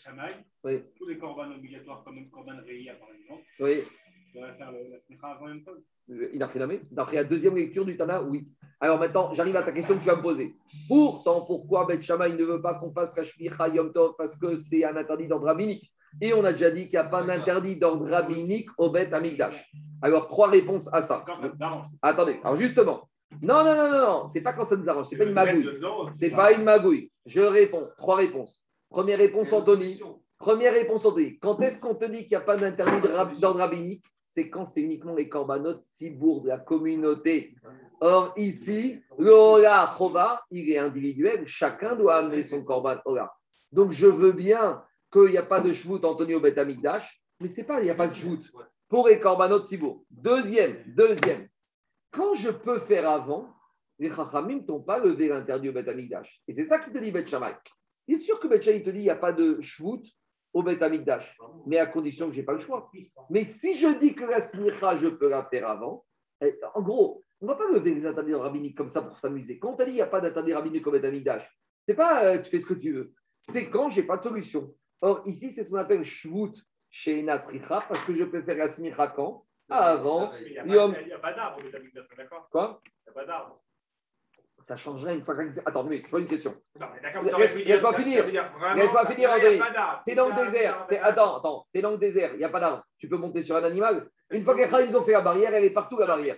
Oui. 0.65 0.83
tous 0.99 1.07
les 1.09 1.19
corbanes 1.19 1.53
obligatoires, 1.53 2.03
comme 2.05 2.17
le 2.17 2.27
corban 2.31 2.53
Reïa, 2.67 2.95
par 2.95 3.09
exemple, 3.13 3.43
Oui. 3.61 3.83
on 4.35 4.39
devrait 4.41 4.57
faire 4.57 4.73
le- 4.73 4.91
la 4.93 5.01
smicha 5.01 5.27
avant 5.29 5.49
Yom 5.49 5.65
Tov. 5.65 5.79
Il 6.33 6.41
a 6.43 6.49
fait. 6.49 6.61
D'après 6.93 7.17
la 7.17 7.25
deuxième 7.25 7.57
lecture 7.57 7.85
du 7.85 7.97
Tana, 7.97 8.23
oui. 8.23 8.47
Alors 8.81 8.99
maintenant, 9.01 9.35
j'arrive 9.35 9.57
à 9.57 9.63
ta 9.65 9.73
question 9.73 9.95
que 9.97 10.01
tu 10.01 10.07
vas 10.07 10.17
me 10.17 10.23
poser. 10.23 10.55
Pourtant, 10.87 11.41
pourquoi 11.47 11.85
Bet 11.87 12.01
Shammai 12.03 12.33
ne 12.35 12.45
veut 12.45 12.63
pas 12.63 12.75
qu'on 12.75 12.93
fasse 12.93 13.17
la 13.17 13.25
Shmicha 13.25 13.69
Yom 13.69 13.93
Tov 13.93 14.15
Parce 14.17 14.37
que 14.39 14.55
c'est 14.57 14.85
un 14.85 14.95
interdit 14.97 15.27
d'ordre 15.27 15.47
rabbinique? 15.47 15.93
Et 16.23 16.33
on 16.33 16.45
a 16.45 16.53
déjà 16.53 16.71
dit 16.71 16.83
qu'il 16.85 16.93
n'y 16.93 16.97
a 16.99 17.05
pas 17.05 17.23
d'interdit 17.25 17.77
d'ordre 17.77 18.09
rabbinique 18.09 18.69
au 18.79 18.91
Bet 18.91 19.13
Amigdash. 19.13 19.69
Alors, 20.01 20.29
trois 20.29 20.49
réponses 20.49 20.89
à 20.93 21.03
ça. 21.03 21.25
Attendez, 22.03 22.39
alors 22.45 22.57
justement. 22.57 23.09
Non, 23.43 23.65
non, 23.65 23.77
non, 23.77 23.91
non, 23.91 23.99
non, 23.99 24.29
c'est 24.33 24.41
pas 24.41 24.53
quand 24.53 24.65
ça 24.65 24.77
nous 24.77 24.89
arrange, 24.89 25.09
c'est 25.11 25.17
pas 25.17 25.25
une 25.25 25.33
magouille. 25.33 25.69
C'est 26.15 26.31
pas 26.31 26.53
une 26.53 26.63
magouille. 26.63 27.11
Je 27.27 27.41
réponds. 27.41 27.89
Trois 27.99 28.17
réponses. 28.17 28.65
Première 28.89 29.19
réponse, 29.19 29.53
Anthony. 29.53 30.01
Première 30.39 30.73
réponse, 30.73 31.05
Anthony. 31.05 31.39
Quand 31.39 31.61
est-ce 31.61 31.81
qu'on 31.81 31.95
te 31.95 32.05
dit 32.05 32.21
qu'il 32.21 32.31
n'y 32.31 32.37
a 32.37 32.41
pas 32.41 32.57
d'interdit 32.57 33.09
d'ordre 33.41 33.59
rabbinique? 33.59 34.05
C'est 34.25 34.51
quand 34.51 34.67
c'est 34.67 34.83
uniquement 34.83 35.15
les 35.15 35.29
corbanotes 35.29 35.83
cibourg 35.89 36.43
de 36.43 36.49
la 36.49 36.59
communauté. 36.59 37.55
Or, 38.01 38.35
ici, 38.37 39.01
le 39.19 39.33
Ola 39.33 39.95
Chova, 39.97 40.43
il 40.51 40.71
est 40.71 40.79
individuel. 40.79 41.47
Chacun 41.47 41.97
doit 41.97 42.17
amener 42.17 42.43
son 42.43 42.63
corban 42.63 42.97
Ola. 43.07 43.33
Donc, 43.73 43.93
je 43.93 44.07
veux 44.07 44.33
bien 44.33 44.83
qu'il 45.11 45.31
n'y 45.31 45.39
a 45.39 45.43
pas 45.43 45.61
de 45.61 45.73
shvout 45.73 46.05
Antonio 46.05 46.41
Bet 46.41 46.59
Amigdash, 46.59 47.23
mais 47.41 47.49
c'est 47.49 47.65
pas, 47.65 47.81
il 47.81 47.85
n'y 47.85 47.91
a 47.91 47.95
pas 47.95 48.09
de 48.09 48.15
shvout 48.15 48.43
pour 48.89 49.09
les 49.09 49.21
corbanotes 49.21 49.69
cibourg. 49.69 50.05
Deuxième, 50.11 50.85
deuxième. 50.87 51.49
Quand 52.17 52.35
je 52.35 52.51
peux 52.51 52.81
faire 52.81 53.09
avant, 53.09 53.55
les 53.99 54.09
Chachamim 54.11 54.61
t'ont 54.61 54.81
pas 54.81 54.99
levé 54.99 55.29
l'interdit 55.29 55.69
au 55.69 55.73
Bet 55.73 55.89
Amigdash. 55.89 56.43
Et 56.49 56.55
c'est 56.55 56.65
ça 56.65 56.79
qui 56.79 56.91
te 56.91 56.99
dit 56.99 57.11
Bet 57.11 57.27
Shammai. 57.27 57.55
Il 58.09 58.15
est 58.15 58.19
sûr 58.19 58.41
que 58.41 58.49
Bet 58.49 58.63
Shammai 58.63 58.83
te 58.83 58.91
dit 58.91 59.01
il 59.01 59.03
n'y 59.03 59.11
a 59.11 59.17
pas 59.17 59.33
de 59.33 59.61
shvout 59.61 60.03
au 60.55 60.63
Bet 60.63 60.83
Amigdash, 60.83 61.37
mais 61.67 61.79
à 61.79 61.87
condition 61.87 62.29
que 62.29 62.33
je 62.33 62.41
n'ai 62.41 62.45
pas 62.45 62.55
le 62.55 62.61
choix. 62.61 62.91
Mais 63.29 63.45
si 63.45 63.77
je 63.77 63.99
dis 63.99 64.15
que 64.15 64.25
la 64.25 64.41
smicha, 64.41 64.97
je 64.97 65.09
peux 65.09 65.29
la 65.29 65.45
faire 65.45 65.69
avant, 65.69 66.05
eh, 66.41 66.59
en 66.75 66.83
gros, 66.83 67.23
on 67.41 67.47
ne 67.47 67.51
va 67.51 67.57
pas 67.57 67.69
lever 67.71 67.95
les 67.95 68.07
interdits 68.07 68.35
rabbiniques 68.35 68.77
comme 68.77 68.89
ça 68.89 69.03
pour 69.03 69.19
s'amuser. 69.19 69.59
Quand 69.59 69.75
on 69.75 69.77
dit 69.77 69.85
qu'il 69.85 69.95
n'y 69.95 70.01
a 70.01 70.07
pas 70.07 70.23
d'interdit 70.23 70.55
rabbinique 70.55 70.87
au 70.87 70.93
Bet 70.93 71.05
Amigdash, 71.05 71.47
c'est 71.87 71.95
pas 71.95 72.25
euh, 72.25 72.39
tu 72.39 72.51
fais 72.51 72.61
ce 72.61 72.67
que 72.67 72.75
tu 72.75 72.93
veux. 72.93 73.13
C'est 73.39 73.69
quand 73.69 73.91
j'ai 73.91 74.03
pas 74.03 74.17
de 74.17 74.23
solution. 74.23 74.75
Or, 75.03 75.23
ici, 75.27 75.53
c'est 75.53 75.65
ce 75.65 75.71
qu'on 75.71 75.77
appelle 75.77 76.05
shvout 76.05 76.53
chez 76.89 77.23
Natsricha, 77.23 77.85
parce 77.87 78.03
que 78.05 78.15
je 78.15 78.25
peux 78.25 78.43
faire 78.43 78.57
la 78.57 78.69
smicha 78.69 79.09
quand? 79.09 79.46
Avant. 79.69 80.33
Il 80.41 80.53
n'y 80.53 80.59
a, 80.59 80.65
Yom. 80.67 80.95
pas- 80.95 81.01
il 81.01 81.09
y 81.09 81.13
a 81.13 81.19
pas 81.19 81.33
d'arbre, 81.33 81.61
d'accord? 82.17 82.49
Quoi? 82.51 82.81
Il 82.85 82.91
n'y 83.11 83.11
a 83.11 83.21
pas 83.21 83.27
d'arbre. 83.27 83.63
Ça 84.63 84.77
changerait 84.77 85.15
une 85.15 85.25
fois 85.25 85.37
que. 85.37 85.43
Attends, 85.65 85.85
mais 85.85 86.03
je 86.05 86.09
vois 86.11 86.21
une 86.21 86.27
question. 86.29 86.55
Laisse-moi 86.75 87.93
finir. 87.95 88.27
Laisse-moi 88.75 89.07
finir, 89.07 89.17
il 89.19 89.21
y 89.21 89.25
a 89.25 89.35
André. 89.37 89.59
pas 89.59 89.71
d'arbre. 89.71 90.03
T'es 90.05 90.15
dans 90.15 90.29
le 90.29 90.45
désert. 90.45 90.87
Attends, 91.03 91.37
attends. 91.37 91.67
T'es 91.73 91.83
dans 91.83 91.91
le 91.93 91.99
désert. 91.99 92.31
Il 92.33 92.39
n'y 92.39 92.45
a 92.45 92.49
pas 92.49 92.59
d'arbre. 92.61 92.83
Tu 92.99 93.09
peux 93.09 93.17
monter 93.17 93.43
sur 93.43 93.55
un 93.57 93.63
animal. 93.63 94.09
Une 94.31 94.43
fois 94.43 94.57
que 94.57 94.69
Khalim 94.69 94.95
ont 94.97 95.05
fait 95.05 95.13
la 95.13 95.21
barrière, 95.21 95.55
elle 95.55 95.65
est 95.65 95.71
partout 95.71 95.99
la 95.99 96.07
barrière. 96.07 96.37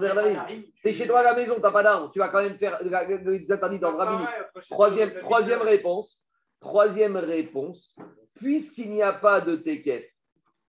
Darim. 0.00 0.64
T'es 0.82 0.92
chez 0.92 1.06
toi 1.06 1.20
à 1.20 1.22
la 1.22 1.34
maison, 1.34 1.56
t'as 1.60 1.72
pas 1.72 1.82
d'arbre. 1.82 2.10
Tu 2.12 2.18
vas 2.18 2.28
quand 2.28 2.42
même 2.42 2.58
faire 2.58 2.78
les 2.82 3.50
interdits 3.50 3.78
d'ordre 3.78 3.98
rabbinique. 3.98 4.28
Troisième, 4.70 5.12
troisième 5.14 5.62
réponse. 5.62 6.20
Troisième 6.60 7.16
réponse. 7.16 7.96
Puisqu'il 8.34 8.90
n'y 8.90 9.02
a 9.02 9.14
pas 9.14 9.40
de 9.40 9.56
TKF. 9.56 10.04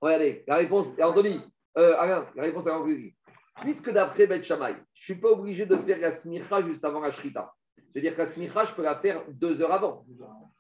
Regardez, 0.01 0.45
la 0.47 0.57
réponse, 0.57 0.89
Anthony, 1.01 1.41
euh, 1.77 1.93
la 2.35 2.43
réponse 2.43 2.67
est 2.67 2.71
conclusive. 2.71 3.13
Puisque 3.61 3.91
d'après 3.91 4.27
Bet 4.27 4.43
Shammai, 4.45 4.75
je 4.95 5.13
ne 5.13 5.15
suis 5.15 5.21
pas 5.21 5.31
obligé 5.31 5.67
de 5.67 5.77
faire 5.77 5.99
la 5.99 6.13
smicha 6.13 6.63
juste 6.63 6.85
avant 6.85 7.01
la 7.01 7.11
shrita. 7.11 7.53
C'est-à-dire 7.93 8.15
que 8.15 8.23
la 8.23 8.27
smicha, 8.27 8.65
je 8.65 8.75
peux 8.75 8.83
la 8.83 8.97
faire 8.97 9.25
deux 9.29 9.61
heures 9.61 9.73
avant. 9.73 10.05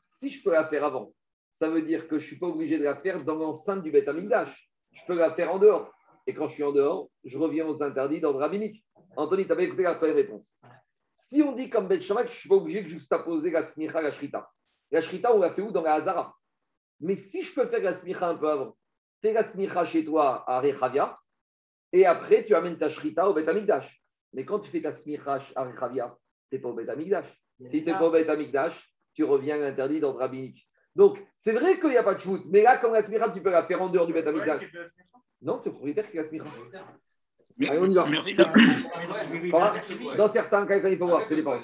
Si 0.09 0.31
je 0.31 0.43
peux 0.43 0.51
la 0.51 0.65
faire 0.65 0.85
avant, 0.85 1.13
ça 1.51 1.69
veut 1.69 1.83
dire 1.83 2.09
que 2.09 2.19
je 2.19 2.25
ne 2.25 2.29
suis 2.29 2.39
pas 2.39 2.47
obligé 2.47 2.79
de 2.79 2.85
la 2.85 2.97
faire 2.97 3.25
dans 3.25 3.37
l'enceinte 3.37 3.83
du 3.83 3.91
Bet 3.91 4.09
Amigdash. 4.09 4.71
Je 4.93 5.03
peux 5.07 5.15
la 5.15 5.33
faire 5.33 5.53
en 5.53 5.59
dehors. 5.59 5.93
Et 6.27 6.35
quand 6.35 6.49
je 6.49 6.55
suis 6.55 6.65
en 6.65 6.73
dehors, 6.73 7.09
je 7.25 7.39
reviens 7.39 7.67
aux 7.67 7.83
interdits 7.83 8.21
d'ordre 8.21 8.41
rabbinique. 8.41 8.85
Anthony, 9.17 9.47
tu 9.47 9.53
avais 9.53 9.65
écouté 9.65 9.83
la 9.85 9.95
première 9.95 10.17
réponse. 10.17 10.59
Si 11.15 11.43
on 11.43 11.53
dit 11.53 11.71
comme 11.71 11.89
Bet 11.89 12.01
Shammai 12.01 12.25
que 12.25 12.31
je 12.31 12.35
ne 12.35 12.41
suis 12.41 12.49
pas 12.49 12.55
obligé 12.57 12.83
de 12.83 12.89
juxtaposer 12.89 13.51
la 13.51 13.63
smicha 13.63 13.99
à 13.99 14.03
la 14.03 14.13
shrita. 14.13 14.51
La 14.91 15.03
shrita, 15.03 15.35
on 15.35 15.41
l'a 15.41 15.53
fait 15.53 15.63
où? 15.63 15.71
Dans 15.71 15.83
la 15.83 15.95
Hazara. 15.95 16.35
Mais 17.01 17.15
si 17.15 17.43
je 17.43 17.55
peux 17.55 17.67
faire 17.67 17.83
la 17.83 17.93
smicha 17.93 18.29
un 18.29 18.35
peu 18.35 18.49
avant, 18.49 18.77
fais 19.21 19.33
la 19.33 19.43
smicha 19.43 19.85
chez 19.85 20.05
toi 20.05 20.45
à 20.47 20.61
Rechavia, 20.61 21.19
et 21.93 22.07
après 22.07 22.45
tu 22.45 22.55
amènes 22.55 22.79
ta 22.79 22.89
shrita 22.89 23.29
au 23.29 23.35
Bet 23.35 23.49
Amigdash. 23.49 24.03
Mais 24.35 24.45
quand 24.45 24.61
tu 24.61 24.71
fais 24.71 24.83
ta 24.83 24.93
smicha 24.93 25.41
à 25.57 25.65
Rechavia, 25.65 26.17
tu 26.51 26.57
n'es 26.57 26.61
pas 26.63 26.69
au 26.69 26.75
Bet 26.75 26.89
Amigdash. 26.89 27.27
Si 27.67 27.83
tu 27.83 27.87
n'es 27.91 27.93
pas 27.99 28.07
au 28.07 28.11
Bet 28.11 28.29
Amigdash, 28.29 28.93
tu 29.15 29.25
reviens 29.25 29.57
à 29.57 29.59
l'interdit 29.59 30.01
d'ordre 30.01 30.19
rabbinique. 30.21 30.69
Donc, 30.95 31.19
c'est 31.37 31.53
vrai 31.53 31.79
qu'il 31.81 31.91
n'y 31.91 31.97
a 31.97 32.03
pas 32.03 32.15
de 32.15 32.21
shoot, 32.21 32.43
mais 32.47 32.63
là, 32.63 32.79
comme 32.79 32.93
la 32.93 33.03
smicha, 33.03 33.31
tu 33.31 33.41
peux 33.43 33.51
la 33.51 33.65
faire 33.65 33.81
en 33.83 33.89
dehors 33.89 34.07
du 34.07 34.13
Bet 34.13 34.27
Amigdash. 34.27 34.63
Non, 35.41 35.59
c'est 35.61 35.71
le 35.71 35.75
propriétaire 35.75 36.11
qui 36.11 36.17
la 36.17 36.25
smicha. 36.25 36.45
Mais- 37.57 37.69
Allez, 37.71 37.79
on 37.81 37.87
y 37.91 37.95
va. 37.95 38.07
mais 38.07 38.19
Rida, 38.19 38.53
Quoi 39.51 39.75
Dans 40.17 40.29
certains 40.29 40.67
cas, 40.67 40.89
il 40.89 40.97
faut 40.99 41.07
voir, 41.09 41.27
c'est 41.27 41.35
dépend. 41.37 41.57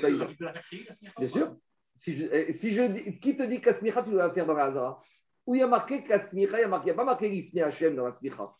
Bien 1.18 1.28
sûr. 1.28 1.56
Si 1.96 2.16
je, 2.16 2.24
eh, 2.32 2.52
si 2.52 2.74
je 2.74 3.10
qui 3.20 3.36
te 3.36 3.44
dit 3.44 3.60
que 3.60 3.66
la 3.66 3.72
smicha, 3.74 4.02
tu 4.02 4.10
dois 4.10 4.26
la 4.26 4.32
faire 4.34 4.46
dans 4.46 4.54
la 4.54 4.64
Hazara? 4.64 5.00
Où 5.46 5.54
il 5.54 5.60
y 5.60 5.62
a 5.62 5.66
marqué 5.66 6.02
que 6.02 6.08
la 6.10 6.18
smicha, 6.18 6.56
il 6.58 6.60
n'y 6.60 6.64
a, 6.64 6.68
marqué- 6.68 6.84
il 6.86 6.88
y 6.88 6.92
a 6.92 6.94
pas 6.94 7.04
marqué 7.04 7.28
l'ifne 7.28 7.58
Hachem 7.60 7.94
dans 7.96 8.04
la 8.04 8.12
smicha. 8.12 8.50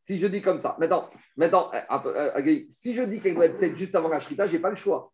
Si 0.00 0.18
je 0.18 0.26
dis 0.26 0.42
comme 0.42 0.58
ça, 0.58 0.76
maintenant, 0.78 1.10
maintenant 1.36 1.70
euh, 1.74 2.30
Agaï, 2.34 2.66
si 2.70 2.94
je 2.94 3.02
dis 3.02 3.18
qu'elle 3.20 3.34
doit 3.34 3.46
être 3.46 3.58
faite 3.58 3.76
juste 3.76 3.94
avant 3.94 4.08
la 4.08 4.20
shrita, 4.20 4.46
je 4.46 4.52
n'ai 4.52 4.58
pas 4.60 4.70
le 4.70 4.76
choix. 4.76 5.12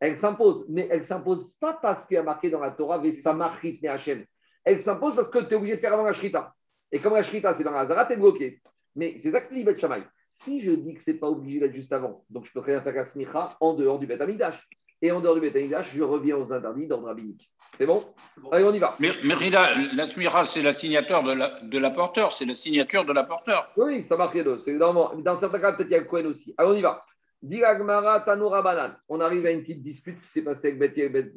Elle 0.00 0.16
s'impose, 0.16 0.64
mais 0.68 0.88
elle 0.90 1.00
ne 1.00 1.04
s'impose 1.04 1.54
pas 1.54 1.74
parce 1.74 2.06
qu'il 2.06 2.14
y 2.14 2.18
a 2.18 2.22
marqué 2.22 2.50
dans 2.50 2.58
la 2.60 2.70
Torah 2.72 2.98
Vesamach 2.98 3.56
Rifne 3.60 3.86
Hachem. 3.88 4.24
Elle 4.64 4.80
s'impose 4.80 5.14
parce 5.16 5.30
que 5.30 5.38
tu 5.40 5.52
es 5.52 5.54
obligé 5.54 5.76
de 5.76 5.80
faire 5.80 5.92
avant 5.92 6.04
la 6.04 6.12
shrita. 6.12 6.54
Et 6.90 6.98
comme 6.98 7.14
la 7.14 7.22
shrita, 7.22 7.52
c'est 7.54 7.62
dans 7.64 7.70
la 7.72 7.80
Hazara, 7.80 8.06
tu 8.06 8.14
es 8.14 8.16
bloqué. 8.16 8.60
Mais 8.96 9.16
c'est 9.20 9.30
ça 9.30 9.40
que 9.40 9.52
dit 9.54 9.64
Bet 9.64 9.78
Shammai. 9.78 10.02
Si 10.32 10.60
je 10.60 10.72
dis 10.72 10.94
que 10.94 11.02
ce 11.02 11.10
n'est 11.10 11.18
pas 11.18 11.28
obligé 11.28 11.60
d'être 11.60 11.74
juste 11.74 11.92
avant, 11.92 12.24
donc 12.30 12.46
je 12.46 12.52
peux 12.52 12.60
rien 12.60 12.80
faire 12.80 12.94
la 12.94 13.04
smicha 13.04 13.56
en 13.60 13.74
dehors 13.74 13.98
du 13.98 14.06
Bet 14.06 14.20
Amidash. 14.20 14.66
Et 15.04 15.10
en 15.10 15.20
dehors 15.20 15.34
du 15.34 15.40
Bet 15.40 15.56
Amidash, 15.58 15.90
je 15.94 16.02
reviens 16.02 16.36
aux 16.36 16.52
interdits 16.52 16.86
d'ordre 16.86 17.08
rabbinique. 17.08 17.50
C'est 17.78 17.86
bon 17.86 18.04
Allez, 18.52 18.64
on 18.64 18.72
y 18.72 18.78
va. 18.78 18.94
mais, 19.00 19.10
mais 19.24 19.34
Rida, 19.34 19.70
la 19.94 20.06
smira, 20.06 20.44
c'est 20.44 20.62
la 20.62 20.72
signature 20.72 21.22
de 21.24 21.32
la- 21.32 21.54
de 21.60 21.78
l'apporteur, 21.78 22.30
c'est 22.32 22.44
la 22.44 22.54
signature 22.54 23.04
de 23.04 23.12
l'apporteur. 23.12 23.72
Oui, 23.76 24.02
ça 24.04 24.16
marque 24.16 24.34
les 24.34 24.44
deux. 24.44 24.60
C'est 24.60 24.78
Dans, 24.78 25.14
dans 25.16 25.40
certains 25.40 25.58
cas, 25.58 25.72
peut-être 25.72 25.88
il 25.88 25.92
y 25.92 25.96
a 25.96 26.00
le 26.00 26.04
Cohen 26.04 26.26
aussi. 26.26 26.54
Allez, 26.56 26.68
on 26.70 26.74
y 26.74 26.82
va. 26.82 27.02
Diragmara 27.42 28.20
Tanoura 28.20 28.62
Banan. 28.62 28.94
On 29.08 29.20
arrive 29.20 29.44
à 29.46 29.50
une 29.50 29.62
petite 29.62 29.82
dispute 29.82 30.20
qui 30.22 30.28
s'est 30.28 30.44
passée 30.44 30.68
avec 30.68 30.78
Beth 30.78 30.96
et 30.98 31.08
Bet. 31.08 31.32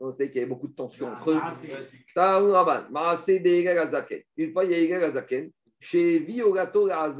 On 0.00 0.12
sait 0.12 0.26
qu'il 0.28 0.36
y 0.36 0.40
avait 0.40 0.46
beaucoup 0.50 0.68
de 0.68 0.74
tensions 0.74 1.08
entre 1.08 1.30
eux. 1.30 1.38
Ah. 1.40 1.52
Une 4.36 4.52
fois, 4.52 4.64
il 4.64 4.70
y 4.70 4.74
a 4.74 4.78
Egel 4.78 5.04
Azaken 5.04 5.50
chez 5.80 6.18
Viogato 6.18 6.86
la 6.86 7.10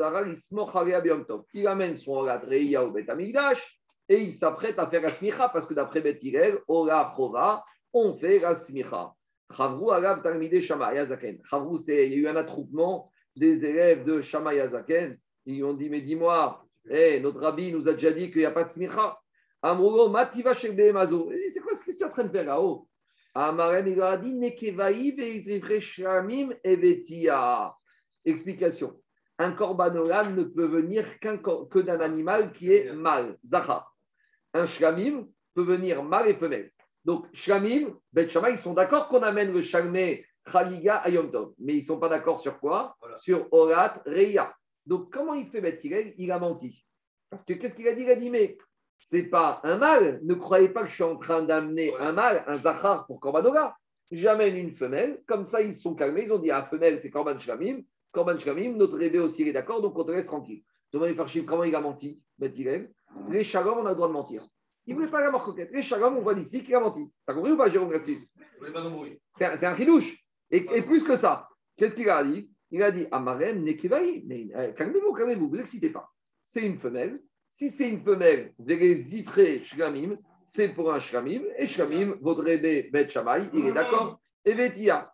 Tov. 1.26 1.45
Il 1.55 1.66
amène 1.66 1.97
son 1.97 2.12
Orat 2.12 2.41
Reia 2.41 2.84
au 2.84 2.91
Bet 2.91 3.09
Amigdash 3.09 3.78
et 4.09 4.23
il 4.23 4.33
s'apprête 4.33 4.79
à 4.79 4.87
faire 4.87 5.03
la 5.03 5.11
smicha 5.11 5.49
parce 5.49 5.67
que 5.67 5.75
d'après 5.75 6.01
Bet 6.01 6.19
Hillel, 6.23 6.59
Ora 6.67 7.13
Chova, 7.17 7.65
on 7.93 8.15
fait 8.15 8.39
la 8.39 8.55
smicha. 8.55 9.13
Chavru 9.55 9.93
Alav 9.93 10.23
Talmidei 10.23 10.63
Shammai 10.63 10.99
Azaken. 10.99 11.41
Chavru, 11.49 11.79
c'est 11.79 12.07
il 12.07 12.13
y 12.13 12.17
a 12.17 12.19
eu 12.19 12.29
un 12.29 12.37
attroupement 12.37 13.11
des 13.37 13.65
élèves 13.65 14.05
de 14.05 14.21
Shammai 14.21 14.61
Azaken. 14.61 15.19
Ils 15.47 15.65
ont 15.65 15.75
dit 15.75 15.91
Mais 15.91 16.01
dis-moi, 16.01 16.65
eh, 16.89 17.21
notre 17.21 17.41
rabbi 17.41 17.73
nous 17.73 17.87
a 17.89 17.95
déjà 17.95 18.13
dit 18.13 18.31
qu'il 18.31 18.41
n'y 18.41 18.47
a 18.47 18.51
pas 18.51 18.65
de 18.65 18.71
smicha. 18.71 19.19
Amroulo, 19.63 20.09
Mativa 20.09 20.55
Shebe 20.55 20.93
Mazo. 20.93 21.31
C'est 21.53 21.61
quoi 21.61 21.75
ce 21.75 21.85
que 21.85 21.93
tu 21.93 21.99
es 21.99 22.05
en 22.05 22.11
train 22.11 22.25
de 22.25 22.31
faire 22.31 22.45
là-haut? 22.45 22.89
Amarem, 23.35 23.87
il 23.87 24.01
a 24.01 24.17
dit 24.17 24.35
Nekevaï 24.35 25.13
ve'izivre 25.13 25.81
shramim 25.81 26.55
evetia. 26.65 27.75
Explication. 28.25 29.01
Un 29.39 29.53
corbanolam 29.53 30.35
ne 30.35 30.43
peut 30.45 30.67
venir 30.67 31.05
que 31.21 31.79
d'un 31.79 32.01
animal 32.01 32.53
qui 32.53 32.73
est 32.73 32.93
mâle, 32.93 33.39
zachar. 33.45 33.95
Un 34.55 34.66
shlamim 34.66 35.26
peut 35.55 35.62
venir 35.62 36.03
mâle 36.03 36.28
et 36.28 36.34
femelle. 36.34 36.70
Donc, 37.05 37.26
shlamim, 37.32 37.96
Bet 38.12 38.28
Shammai, 38.28 38.53
ils 38.53 38.59
sont 38.59 38.74
d'accord 38.74 39.09
qu'on 39.09 39.22
amène 39.22 39.53
le 39.53 39.62
shalmé 39.62 40.26
Khaliga 40.51 40.96
à 40.96 41.11
Yom 41.11 41.30
Tov. 41.30 41.55
Mais 41.59 41.74
ils 41.74 41.80
ne 41.80 41.84
sont 41.84 41.99
pas 41.99 42.09
d'accord 42.09 42.40
sur 42.40 42.59
quoi? 42.59 42.96
Voilà. 43.01 43.18
Sur 43.18 43.46
Orat 43.53 44.03
Reya. 44.07 44.55
Donc, 44.86 45.12
comment 45.12 45.34
il 45.34 45.49
fait 45.49 45.61
Bet 45.61 45.78
Il 46.18 46.32
a 46.32 46.38
menti. 46.38 46.84
Parce 47.30 47.44
que 47.44 47.53
qu'est-ce 47.55 47.76
qu'il 47.76 47.88
a 47.88 47.94
dit? 47.94 48.03
Il 48.03 48.11
a 48.11 48.16
dit, 48.16 48.30
mais 48.30 48.59
c'est 49.01 49.24
pas 49.24 49.61
un 49.64 49.76
mâle. 49.76 50.20
Ne 50.22 50.34
croyez 50.34 50.68
pas 50.68 50.82
que 50.82 50.88
je 50.88 50.94
suis 50.94 51.03
en 51.03 51.16
train 51.16 51.42
d'amener 51.42 51.94
un 52.01 52.12
mâle, 52.12 52.44
un 52.46 52.57
zachar 52.57 53.07
pour 53.07 53.20
Korbanoga. 53.20 53.76
J'amène 54.11 54.57
une 54.57 54.72
femelle. 54.72 55.22
Comme 55.26 55.44
ça, 55.44 55.61
ils 55.61 55.74
se 55.74 55.82
sont 55.82 55.94
calmés. 55.94 56.24
Ils 56.24 56.32
ont 56.32 56.38
dit, 56.38 56.51
ah, 56.51 56.64
femelle, 56.64 56.99
c'est 56.99 57.11
Korban 57.11 57.38
Shlamim. 57.38 57.82
Korban 58.11 58.38
Shlamim, 58.38 58.76
notre 58.76 58.96
rébé 58.96 59.18
aussi, 59.18 59.42
il 59.42 59.49
est 59.49 59.53
d'accord, 59.53 59.82
donc 59.82 59.99
on 59.99 60.05
te 60.05 60.11
laisse 60.11 60.26
tranquille. 60.26 60.62
Demandez 60.92 61.14
par 61.14 61.28
Chim, 61.28 61.44
comment 61.46 61.64
il 61.64 61.74
a 61.74 61.80
menti? 61.80 62.22
Bet 62.39 62.51
Hillel 62.51 62.91
Les 63.30 63.45
shalom, 63.45 63.78
on 63.78 63.86
a 63.86 63.91
le 63.91 63.97
droit 63.97 64.09
de 64.09 64.12
mentir. 64.12 64.47
Il 64.86 64.95
ne 64.95 65.01
voulait 65.01 65.11
pas 65.11 65.20
la 65.20 65.30
mort 65.30 65.45
coquette. 65.45 65.70
Les 65.72 65.82
shalom, 65.82 66.16
on 66.16 66.22
voit 66.22 66.34
d'ici 66.34 66.62
qu'il 66.62 66.74
a 66.74 66.80
menti. 66.80 67.12
T'as 67.26 67.34
compris 67.34 67.53
ou 67.53 67.57
pas, 67.57 67.68
Jérôme 67.68 67.91
Gastus 67.91 68.32
c'est 69.34 69.66
un, 69.66 69.76
chidouche. 69.76 70.16
Et, 70.51 70.66
et 70.74 70.82
plus 70.82 71.05
que 71.05 71.16
ça, 71.16 71.49
qu'est-ce 71.76 71.95
qu'il 71.95 72.09
a 72.09 72.24
dit? 72.24 72.51
Il 72.70 72.82
a 72.82 72.91
dit 72.91 73.07
Amarem 73.11 73.62
Nekevaï. 73.62 74.24
Mais 74.26 74.49
euh, 74.55 74.72
calmez-vous, 74.72 75.12
calmez-vous, 75.12 75.49
vous 75.49 75.61
excitez 75.61 75.91
pas. 75.91 76.09
C'est 76.43 76.64
une 76.64 76.78
femelle. 76.78 77.20
Si 77.51 77.70
c'est 77.70 77.89
une 77.89 78.03
femelle, 78.03 78.53
les 78.59 78.95
zifré 78.95 79.62
shlamim, 79.64 80.16
c'est 80.43 80.68
pour 80.68 80.93
un 80.93 81.01
shlamim. 81.01 81.43
Et 81.57 81.66
shlamim, 81.66 82.16
votre 82.20 82.43
rébé 82.43 82.89
bet 82.93 83.09
shamay, 83.09 83.49
il 83.53 83.66
est 83.66 83.72
d'accord. 83.72 84.20
Et 84.45 84.55
vetia, 84.55 85.12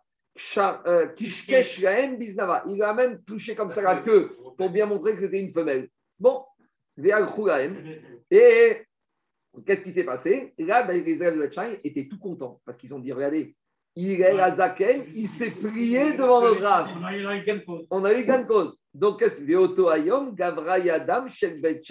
euh, 0.57 1.07
kishkesh 1.15 1.81
lahem 1.81 2.17
biznava. 2.17 2.63
Il 2.67 2.81
a 2.83 2.93
même 2.93 3.23
touché 3.23 3.55
comme 3.55 3.71
ça 3.71 3.81
la 3.81 4.01
queue 4.01 4.35
pour 4.57 4.69
bien 4.69 4.85
montrer 4.85 5.15
que 5.15 5.21
c'était 5.21 5.41
une 5.41 5.53
femelle. 5.53 5.89
Bon. 6.19 6.43
Et 8.31 8.81
qu'est-ce 9.65 9.83
qui 9.83 9.91
s'est 9.91 10.03
passé? 10.03 10.53
Là, 10.57 10.83
ben, 10.83 11.03
les 11.03 11.21
élèves 11.21 11.35
de 11.35 11.41
Betchaï 11.41 11.79
étaient 11.83 12.07
tout 12.07 12.19
contents 12.19 12.59
parce 12.65 12.77
qu'ils 12.77 12.93
ont 12.93 12.99
dit 12.99 13.11
regardez, 13.11 13.55
il 13.97 14.19
est 14.19 14.25
à 14.25 14.51
Zaken, 14.51 15.03
il 15.15 15.27
s'est 15.29 15.51
plié 15.51 16.13
devant 16.17 16.41
le 16.45 16.55
grave. 16.55 16.89
On 16.97 17.03
a 17.05 17.15
eu 17.17 17.43
gain 17.45 17.55
de 17.55 17.61
pause. 17.61 17.87
On 17.89 18.03
a 18.03 18.13
eu 18.13 18.25
gain 18.25 18.41
de 18.41 18.47
cause. 18.47 18.77
Donc, 18.93 19.19
qu'est-ce 19.19 19.37
que 19.37 19.43
Veoto 19.43 19.87
Ayom, 19.89 20.35
Gavra 20.35 20.79
Yadam, 20.79 21.27
Bet. 21.61 21.81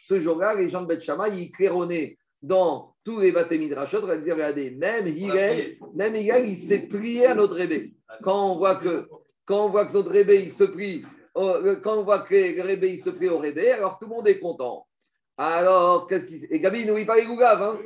Ce 0.00 0.20
jour-là, 0.20 0.54
les 0.54 0.68
gens 0.70 0.82
de 0.82 0.86
Bet 0.86 1.00
Shammai, 1.02 1.38
ils 1.38 1.50
claironnaient 1.52 2.16
dans 2.40 2.94
tous 3.04 3.20
les 3.20 3.32
Baté 3.32 3.58
Midrashot, 3.58 4.02
on 4.02 4.06
va 4.06 4.16
dire 4.16 4.34
regardez, 4.34 4.70
même 4.70 5.06
Hillel, 5.08 5.76
même 5.94 6.16
Hillel, 6.16 6.48
il 6.48 6.56
s'est 6.56 6.80
plié 6.80 7.26
à 7.26 7.34
notre 7.34 7.54
rébé. 7.54 7.94
Quand 8.22 8.52
on 8.52 8.56
voit 8.58 8.76
que, 8.76 9.06
quand 9.44 9.66
on 9.66 9.68
voit 9.68 9.86
que 9.86 9.92
notre 9.92 10.10
rébé, 10.10 10.42
il 10.42 10.52
se 10.52 10.64
plie, 10.64 11.04
au- 11.04 11.08
quand 11.36 11.98
on 11.98 12.02
voit 12.02 12.20
que 12.20 12.34
le 12.34 12.62
rébé, 12.62 12.92
il 12.92 12.98
se 12.98 13.10
plie 13.10 13.28
au 13.28 13.38
rébé, 13.38 13.70
alors 13.70 13.98
tout 13.98 14.06
le 14.06 14.14
monde 14.14 14.28
est 14.28 14.38
content. 14.38 14.86
Alors, 15.36 16.06
qu'est-ce 16.06 16.26
qui. 16.26 16.42
Et 16.50 16.60
Gabi, 16.60 16.86
n'oublie 16.86 17.04
pas 17.04 17.16
les 17.16 17.26
gougaves, 17.26 17.62
hein 17.62 17.78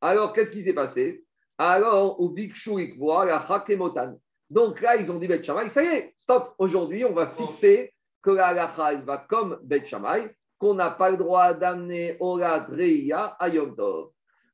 Alors, 0.00 0.32
qu'est-ce 0.32 0.50
qui 0.50 0.62
s'est 0.62 0.72
passé? 0.72 1.24
Alors, 1.56 2.20
au 2.20 2.34
il 2.36 2.94
voit 2.98 3.26
la 3.26 3.36
Hakemotan. 3.36 4.18
Donc 4.50 4.80
là, 4.80 4.96
ils 4.96 5.10
ont 5.10 5.20
dit 5.20 5.28
Bet 5.28 5.44
Shammai, 5.44 5.68
ça 5.68 5.84
y 5.84 5.86
est, 5.86 6.14
stop, 6.16 6.54
aujourd'hui, 6.58 7.04
on 7.04 7.12
va 7.12 7.28
fixer 7.28 7.92
que 8.20 8.30
la 8.30 8.48
halacha, 8.48 8.96
va 9.02 9.18
comme 9.28 9.60
Bet 9.62 9.86
Shammai, 9.86 10.34
qu'on 10.58 10.74
n'a 10.74 10.90
pas 10.90 11.10
le 11.10 11.16
droit 11.16 11.54
d'amener 11.54 12.16
Orat 12.18 12.66
Reia 12.68 13.36
à 13.38 13.48
Yom 13.48 13.76
Tov. 13.76 14.10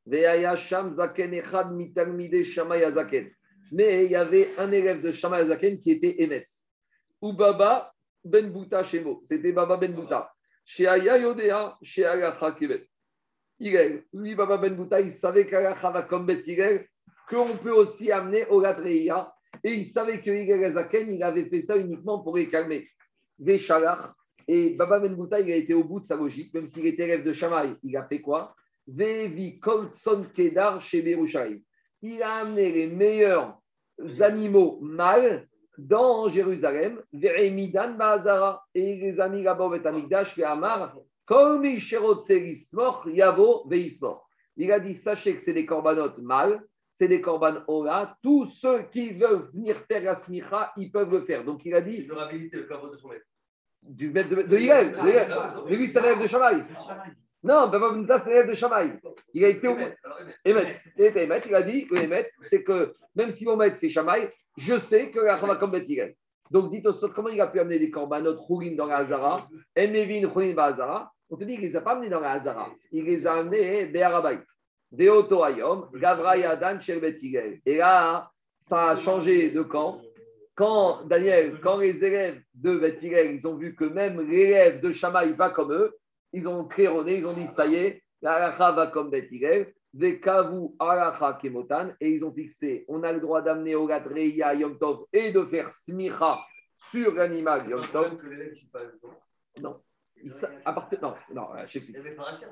Mais 0.07 0.23
il 4.05 4.11
y 4.11 4.17
avait 4.17 4.51
un 4.59 4.73
élève 4.73 5.01
de 5.01 5.13
Shammai 5.13 5.39
Azaken 5.39 5.81
qui 5.81 5.93
était 5.93 6.23
Emet. 6.23 6.47
Ou 7.23 7.33
Baba 7.33 7.93
Ben 8.25 8.51
Bouta 8.53 8.85
Shemo. 8.85 9.23
C'était 9.25 9.53
Baba 9.53 9.77
Ben 9.77 9.95
Bouta. 9.95 10.33
Chez 10.65 10.87
Aya 10.87 11.19
Yodea, 11.19 11.77
chez 11.83 12.05
Alacha 12.05 12.53
Kibet. 12.53 12.87
Hillel, 13.59 14.05
lui, 14.13 14.35
Baba 14.35 14.57
Ben 14.57 14.75
Bouta, 14.75 15.01
il 15.01 15.13
savait 15.13 15.47
qu'Alacha 15.47 15.91
va 15.91 16.03
comme 16.03 16.27
Bet 16.27 16.43
Hillel, 16.47 16.87
qu'on 17.29 17.57
peut 17.57 17.73
aussi 17.73 18.11
amener 18.11 18.47
Orat 18.49 18.75
Reia. 18.75 19.33
Et 19.65 19.75
il 19.75 19.85
savait 19.85 20.21
que 20.21 20.31
Hillel 20.31 20.65
Azaken, 20.65 21.11
il 21.11 21.23
avait 21.23 21.45
fait 21.47 21.61
ça 21.61 21.77
uniquement 21.77 22.21
pour 22.21 22.37
les 22.37 22.49
calmer. 22.49 22.89
Des. 23.39 23.61
Et 24.49 24.71
Baba 24.71 24.99
Ben 24.99 25.15
Bouta, 25.15 25.41
il 25.41 25.53
a 25.53 25.57
été 25.57 25.75
au 25.75 25.85
bout 25.85 26.01
de 26.01 26.05
sa 26.05 26.17
logique, 26.17 26.53
même 26.55 26.67
s'il 26.67 26.87
était 26.87 27.05
élève 27.05 27.25
de 27.25 27.33
Shamaï. 27.33 27.75
Il 27.83 27.97
a 27.97 28.07
fait 28.07 28.21
quoi? 28.21 28.55
Vevi 28.87 29.61
Koltson 29.61 30.27
Kedar 30.35 30.81
chez 30.81 31.03
Berushaïm. 31.03 31.61
Il 32.03 32.23
a 32.23 32.37
amené 32.37 32.73
les 32.73 32.87
meilleurs 32.89 33.61
animaux 34.21 34.79
mâles 34.81 35.47
dans 35.87 36.29
Jérusalem, 36.29 37.01
Veremidan 37.13 37.95
Bahazara. 37.95 38.65
Et 38.75 38.95
il 38.95 39.01
les 39.01 39.21
a 39.21 39.29
mis 39.29 39.43
là-bas 39.43 39.65
au 39.65 39.71
Bet 39.71 39.87
Amikdash, 39.87 40.35
fait 40.35 40.45
Amar, 40.45 40.97
lismor, 42.29 43.09
Yavo 43.09 43.69
veismor. 43.69 44.29
Il 44.57 44.73
a 44.73 44.81
dit 44.81 44.95
sachez 44.95 45.35
que 45.35 45.41
c'est 45.41 45.55
des 45.55 45.65
corbanotes 45.65 46.19
mâles, 46.19 46.61
c'est 46.93 47.09
des 47.09 47.21
corbanes 47.21 47.65
Ola. 47.67 48.17
Tous 48.23 48.47
ceux 48.47 48.83
qui 48.93 49.13
veulent 49.15 49.49
venir 49.55 49.77
faire 49.89 50.03
la 50.03 50.15
smicha, 50.15 50.73
ils 50.77 50.93
peuvent 50.93 51.13
le 51.13 51.23
faire. 51.23 51.45
Donc 51.45 51.65
il 51.65 51.75
a 51.75 51.81
dit 51.81 52.01
Il 52.01 52.09
leur 52.09 52.21
habilité 52.21 52.59
le 52.59 52.65
caveau 52.65 52.89
de 52.89 52.97
son 52.97 53.09
maître. 53.09 53.25
du 53.83 54.11
maître 54.11 54.29
de, 54.29 54.43
de 54.43 54.59
Hillel. 54.59 54.95
Hillel. 55.03 55.35
Mais 55.67 55.77
lui, 55.77 55.89
c'est 55.89 55.99
un 55.99 56.05
élève 56.05 56.23
de 56.23 56.27
Shamaï. 56.27 56.63
Non, 57.43 57.69
Baba 57.69 57.93
Bouta, 57.93 58.19
c'est 58.19 58.29
un 58.29 58.33
élève 58.33 58.49
de 58.51 58.55
Shamaï. 58.55 58.99
Il 59.33 59.45
a 59.47 59.49
été 59.49 59.67
au 59.67 59.73
Émet, 59.73 59.97
alors, 60.05 60.21
Émet. 60.21 60.61
Emet. 60.61 60.77
Il 60.99 61.05
était 61.07 61.25
il 61.47 61.55
a 61.55 61.63
dit, 61.63 61.87
le 61.91 62.03
Emet, 62.03 62.31
c'est 62.43 62.63
que 62.63 62.93
même 63.15 63.31
si 63.31 63.47
mon 63.47 63.57
maître 63.57 63.79
c'est 63.79 63.89
Shamaï, 63.89 64.29
je 64.61 64.79
sais 64.79 65.11
que 65.11 65.21
la 65.21 65.39
Chava 65.39 65.57
comme 65.57 65.71
Bet 65.71 65.87
Hillel. 65.89 66.15
Donc 66.51 66.71
dites 66.71 66.87
au 66.87 67.09
comment 67.09 67.29
il 67.29 67.41
a 67.41 67.47
pu 67.47 67.61
amener 67.61 67.79
des 67.79 67.91
corbanotes 67.91 68.39
roulines 68.39 68.77
dans 68.77 68.87
la 68.87 68.99
Hazara, 68.99 69.49
Emevin 69.75 70.23
dans 70.23 70.35
la 70.35 70.65
Hazara? 70.65 71.13
On 71.31 71.37
te 71.37 71.45
dit 71.45 71.55
qu'il 71.55 71.65
ne 71.65 71.69
les 71.69 71.77
a 71.77 71.81
pas 71.81 71.93
amenés 71.93 72.09
dans 72.09 72.21
la 72.21 72.33
Hazara. 72.33 72.69
Il 72.93 73.05
les 73.05 73.27
a 73.27 73.35
amenés 73.35 73.87
Be'arabait. 73.87 74.41
Deoto 74.91 75.45
Ayom, 75.45 75.89
Gavra 75.95 76.37
Yadan, 76.37 76.81
Shel 76.81 77.01
Bet 77.01 77.19
Hillel. 77.23 77.61
Et 77.65 77.77
là, 77.77 78.31
ça 78.59 78.91
a 78.91 78.97
changé 78.97 79.51
de 79.51 79.63
camp. 79.63 80.01
Quand, 80.57 81.05
Daniel, 81.07 81.59
quand 81.63 81.79
les 81.79 82.05
élèves 82.05 82.43
de 82.55 82.77
Bet 82.77 82.99
Hillel, 83.01 83.37
ils 83.37 83.47
ont 83.47 83.57
vu 83.57 83.75
que 83.75 83.85
même 83.85 84.21
l'élève 84.29 84.81
de 84.81 84.91
Shamaï 84.91 85.33
va 85.35 85.51
comme 85.51 85.73
eux, 85.73 85.97
ils 86.33 86.49
ont 86.49 86.65
claironné, 86.65 87.19
ils 87.19 87.27
ont 87.27 87.33
dit, 87.33 87.47
ça 87.47 87.67
y 87.67 87.77
est, 87.77 88.03
la 88.21 88.51
va 88.51 88.89
comme 88.89 89.11
Bet 89.11 89.29
Hillel, 89.93 90.15
Vekavu 90.15 90.75
halacha 90.79 91.39
kemotan, 91.41 91.91
et 92.01 92.11
ils 92.11 92.25
ont 92.25 92.33
fixé, 92.33 92.85
on 92.89 93.03
a 93.03 93.13
le 93.13 93.21
droit 93.21 93.43
d'amener 93.43 93.75
au 93.75 93.87
Gadreya 93.87 94.55
Yom 94.55 94.79
Tov 94.79 95.07
et 95.13 95.33
de 95.33 95.45
faire 95.45 95.71
smicha 95.71 96.39
sur 96.91 97.13
l'animal 97.15 97.69
Yom 97.69 97.81
Tov. 97.81 97.91
problème 97.91 98.17
que 98.19 98.27
l'élève 98.27 98.55
qui 98.55 98.67
passe 98.67 98.93
dedans. 98.95 99.15
Non. 99.63 99.81
Il 100.23 100.31
à 100.65 100.73
non, 101.01 101.15
non, 101.35 101.55
euh, 101.55 101.65
je 101.67 101.73
t'explique. 101.73 101.97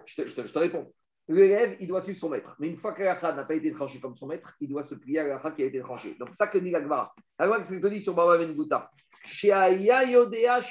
Je 0.07 0.22
te, 0.22 0.26
je 0.26 0.34
te- 0.34 0.47
je 0.47 0.53
te 0.53 0.59
réponds. 0.59 0.91
L'élève, 1.28 1.76
il 1.80 1.86
doit 1.86 2.01
suivre 2.01 2.18
son 2.18 2.30
maître. 2.30 2.57
Mais 2.59 2.70
une 2.70 2.78
fois 2.78 2.95
que 2.95 3.03
l'alakha 3.03 3.34
n'a 3.34 3.45
pas 3.45 3.55
été 3.55 3.70
tranché 3.72 4.01
comme 4.01 4.16
son 4.16 4.26
maître, 4.26 4.55
il 4.61 4.70
doit 4.70 4.84
se 4.84 4.95
plier 4.95 5.18
à 5.18 5.24
l'alakha 5.24 5.51
qui 5.51 5.62
a 5.62 5.66
été 5.66 5.78
tranché. 5.80 6.16
Donc, 6.18 6.30
ça 6.32 6.47
que 6.47 6.57
dit 6.57 6.70
l'Agmara. 6.70 7.14
Alors, 7.36 7.59
c'est 7.59 7.74
ce 7.74 7.80
que 7.80 7.86
te 7.86 7.93
dit 7.93 8.01
sur 8.01 8.14
Baba 8.14 8.39
Ben 8.39 8.57
Yodea, 8.57 8.91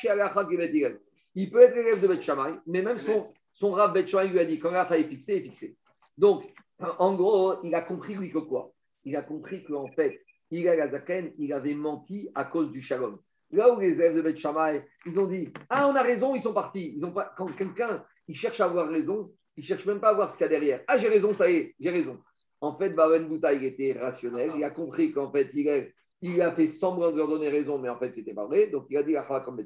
Hillel. 0.02 1.00
Il 1.36 1.52
peut 1.52 1.62
être 1.62 1.76
l'élève 1.76 2.02
de 2.02 2.08
Bet 2.08 2.22
mais 2.66 2.82
même 2.82 2.98
son, 2.98 3.32
son 3.54 3.72
rab 3.72 3.94
Bet 3.94 4.06
lui 4.06 4.40
a 4.40 4.46
dit 4.46 4.60
quand 4.60 4.72
l'alakha 4.72 4.98
est 4.98 5.04
fixé, 5.04 5.36
est 5.36 5.42
fixé. 5.42 5.78
Donc, 6.18 6.46
en 6.80 7.16
gros, 7.16 7.56
il 7.64 7.74
a 7.76 7.82
compris, 7.82 8.16
lui, 8.16 8.32
que 8.32 8.40
quoi? 8.40 8.72
Il 9.04 9.16
a 9.16 9.22
compris 9.22 9.64
qu'en 9.64 9.88
fait, 9.88 10.22
Hillel 10.52 10.82
Azaken, 10.82 11.34
il 11.38 11.54
avait 11.54 11.74
menti 11.74 12.30
à 12.36 12.46
cause 12.46 12.72
du 12.72 12.82
shalom. 12.82 13.20
Là 13.52 13.74
où 13.74 13.80
les 13.80 13.94
élèves 13.94 14.16
de 14.16 14.22
Bet 14.22 14.36
Shammai, 14.36 14.86
ils 15.06 15.20
ont 15.20 15.28
dit 15.28 15.50
Ah, 15.70 15.88
on 15.88 15.96
a 15.96 16.02
raison, 16.02 16.36
ils 16.36 16.42
sont 16.42 16.54
partis. 16.54 16.94
Ils 16.98 17.06
ont 17.06 17.12
pas... 17.12 17.34
Quand 17.38 17.48
quelqu'un 17.48 18.04
il 18.28 18.36
cherche 18.36 18.60
à 18.60 18.66
avoir 18.66 18.90
raison, 18.90 19.32
il 19.56 19.64
cherche 19.64 19.86
même 19.86 20.00
pas 20.00 20.10
à 20.10 20.14
voir 20.14 20.32
ce 20.32 20.38
qu'il 20.38 20.44
y 20.44 20.48
a 20.48 20.50
derrière. 20.50 20.82
Ah, 20.88 20.98
j'ai 20.98 21.08
raison, 21.08 21.34
ça 21.34 21.50
y 21.50 21.56
est, 21.56 21.76
j'ai 21.80 21.90
raison. 21.90 22.20
En 22.60 22.78
fait, 22.78 22.90
Baben 22.90 23.28
Bouta, 23.28 23.54
il 23.54 23.64
était 23.64 23.94
rationnel. 23.94 24.52
Il 24.58 24.64
a 24.64 24.70
compris 24.70 25.14
qu'en 25.14 25.32
fait, 25.32 25.50
il 25.54 25.70
a, 25.70 25.84
il 26.22 26.42
a 26.42 26.52
fait 26.54 26.68
semblant 26.68 27.12
de 27.12 27.18
leur 27.18 27.30
donner 27.30 27.50
raison, 27.50 27.80
mais 27.80 27.90
en 27.90 27.98
fait, 27.98 28.14
c'était 28.14 28.34
pas 28.34 28.46
vrai. 28.46 28.68
Donc, 28.68 28.88
il 28.90 28.98
a 28.98 29.04
dit 29.04 29.14
la 29.14 29.24
comme. 29.24 29.62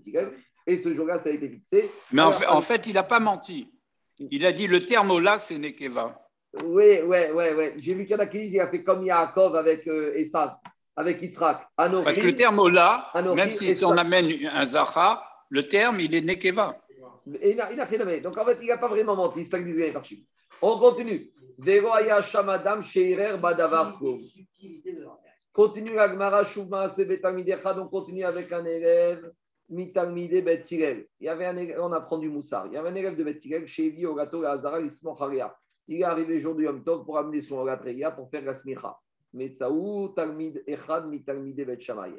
Et 0.67 0.77
ce 0.77 0.93
jour-là, 0.93 1.19
ça 1.19 1.29
a 1.29 1.31
été 1.31 1.49
fixé. 1.49 1.89
Mais 2.11 2.21
en 2.21 2.25
Alors, 2.25 2.35
fait, 2.35 2.47
en 2.47 2.61
fait, 2.61 2.87
il 2.87 2.93
n'a 2.93 3.03
pas 3.03 3.19
menti. 3.19 3.71
Il 4.19 4.45
a 4.45 4.53
dit 4.53 4.67
le 4.67 4.85
terme 4.85 5.19
là, 5.19 5.39
c'est 5.39 5.57
Nekeva. 5.57 6.21
Oui, 6.63 6.99
oui, 7.03 7.17
oui, 7.33 7.45
oui. 7.57 7.65
J'ai 7.77 7.93
vu 7.93 8.05
qu'il 8.05 8.15
y 8.15 8.15
en 8.15 8.19
a 8.19 8.27
qui 8.27 8.39
disent 8.41 8.53
il 8.53 8.59
a 8.59 8.67
fait 8.67 8.83
comme 8.83 9.03
Yaakov 9.03 9.55
avec 9.55 9.87
euh, 9.87 10.13
Esav. 10.15 10.55
avec 10.95 11.21
Yitzhak. 11.21 11.67
Anochi, 11.77 12.03
Parce 12.03 12.17
que 12.17 12.25
le 12.25 12.35
terme 12.35 12.59
Ola, 12.59 13.09
Anochi 13.13 13.35
même 13.35 13.49
et 13.49 13.75
si 13.75 13.85
on 13.85 13.91
amène 13.91 14.47
un 14.51 14.65
Zahar, 14.65 15.45
le 15.49 15.63
terme, 15.63 15.99
il 15.99 16.13
est 16.13 16.21
Nekeva. 16.21 16.77
Et 17.41 17.51
il 17.51 17.57
n'a 17.57 17.71
il 17.71 17.77
n'a 17.77 17.85
rien 17.85 18.01
amené. 18.01 18.19
Donc 18.19 18.37
en 18.37 18.45
fait, 18.45 18.57
il 18.61 18.67
n'a 18.67 18.77
pas 18.77 18.87
vraiment 18.87 19.15
menti. 19.15 19.45
C'est 19.45 19.51
ça 19.51 19.59
que 19.59 19.63
disait 19.65 19.91
Parchim. 19.91 20.17
On 20.61 20.77
continue. 20.79 21.31
Zero 21.59 21.93
aya 21.93 22.21
shamadam 22.21 22.83
sheirer 22.83 23.37
badavar 23.37 23.97
kov. 23.99 24.19
Continue 25.53 25.95
la 25.95 26.07
Gemara, 26.07 26.45
Shuvma 26.45 26.87
Sebetalmidecha, 26.87 27.73
donc 27.73 27.91
continue 27.91 28.23
avec 28.23 28.51
un 28.53 28.63
élève, 28.63 29.33
Mitalmide 29.69 30.43
Bet 30.45 30.63
Hillel. 30.71 31.07
Il 31.19 31.25
y 31.25 31.29
avait 31.29 31.45
un 31.45 31.57
élève, 31.57 31.77
on 31.81 31.91
apprend 31.91 32.17
du 32.17 32.29
Moussar. 32.29 32.67
Il 32.67 32.73
y 32.73 32.77
avait 32.77 32.87
un 32.87 32.95
élève 32.95 33.17
de 33.17 33.23
Bet 33.23 33.37
Hillel, 33.43 33.67
Shevi 33.67 34.05
Ogato 34.05 34.45
Hazara 34.45 34.79
Ismocharia. 34.79 35.53
Il 35.91 35.99
est 35.99 36.03
arrivé 36.05 36.39
jour 36.39 36.55
du 36.55 36.63
Yom 36.63 36.81
Tov 36.85 37.03
pour 37.03 37.17
amener 37.17 37.41
son 37.41 37.57
Ogatreya 37.57 38.11
pour 38.11 38.29
faire 38.29 38.45
la 38.45 38.55
smicha. 38.55 38.97
Talmid 40.15 40.63
Echad. 40.65 41.13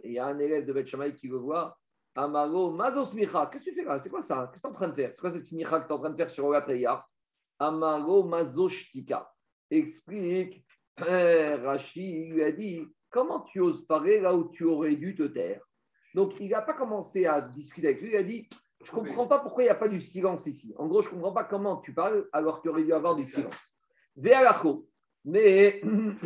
Et 0.02 0.08
il 0.08 0.12
y 0.12 0.18
a 0.18 0.26
un 0.26 0.38
élève 0.38 0.66
de 0.66 0.74
Bet 0.74 0.84
qui 1.14 1.28
le 1.28 1.38
voit. 1.38 1.78
Amaro 2.14 2.70
Mazo 2.70 3.06
Smicha. 3.06 3.48
Qu'est-ce 3.50 3.64
que 3.64 3.70
tu 3.70 3.76
fais 3.76 3.84
là? 3.84 3.98
C'est 3.98 4.10
quoi 4.10 4.20
ça? 4.20 4.50
Qu'est-ce 4.52 4.60
que 4.60 4.68
tu 4.68 4.70
es 4.70 4.70
en 4.70 4.74
train 4.74 4.88
de 4.88 4.94
faire? 4.94 5.12
C'est 5.14 5.20
quoi 5.22 5.32
cette 5.32 5.46
smicha 5.46 5.80
que 5.80 5.86
tu 5.86 5.90
es 5.90 5.96
en 5.96 6.00
train 6.00 6.10
de 6.10 6.16
faire 6.16 6.28
sur 6.28 6.44
Ogatreya 6.44 7.02
Amaro 7.58 8.24
Mazo 8.24 8.68
Shtika. 8.68 9.32
Explique. 9.70 10.66
Rashi 10.98 12.28
lui 12.28 12.44
a 12.44 12.52
dit 12.52 12.84
Comment 13.08 13.40
tu 13.40 13.60
oses 13.60 13.86
parler 13.86 14.20
là 14.20 14.36
où 14.36 14.50
tu 14.50 14.64
aurais 14.64 14.96
dû 14.96 15.14
te 15.14 15.22
taire? 15.22 15.62
Donc, 16.14 16.38
il 16.40 16.50
n'a 16.50 16.60
pas 16.60 16.74
commencé 16.74 17.24
à 17.24 17.40
discuter 17.40 17.88
avec 17.88 18.02
lui. 18.02 18.10
Il 18.10 18.16
a 18.16 18.22
dit 18.22 18.50
Je 18.84 18.90
ne 18.90 18.96
comprends 18.96 19.26
pas 19.26 19.38
pourquoi 19.38 19.62
il 19.62 19.66
n'y 19.66 19.70
a 19.70 19.76
pas 19.76 19.88
du 19.88 20.00
silence 20.00 20.46
ici. 20.46 20.74
En 20.76 20.86
gros, 20.86 21.02
je 21.02 21.08
ne 21.08 21.14
comprends 21.14 21.32
pas 21.32 21.44
comment 21.44 21.76
tu 21.78 21.92
parles 21.94 22.28
alors 22.32 22.60
qu'il 22.60 22.70
aurait 22.70 22.84
dû 22.84 22.92
avoir 22.92 23.16
du 23.16 23.24
silence. 23.24 23.54
Ve'alacho. 24.16 24.88
Mais 25.24 25.80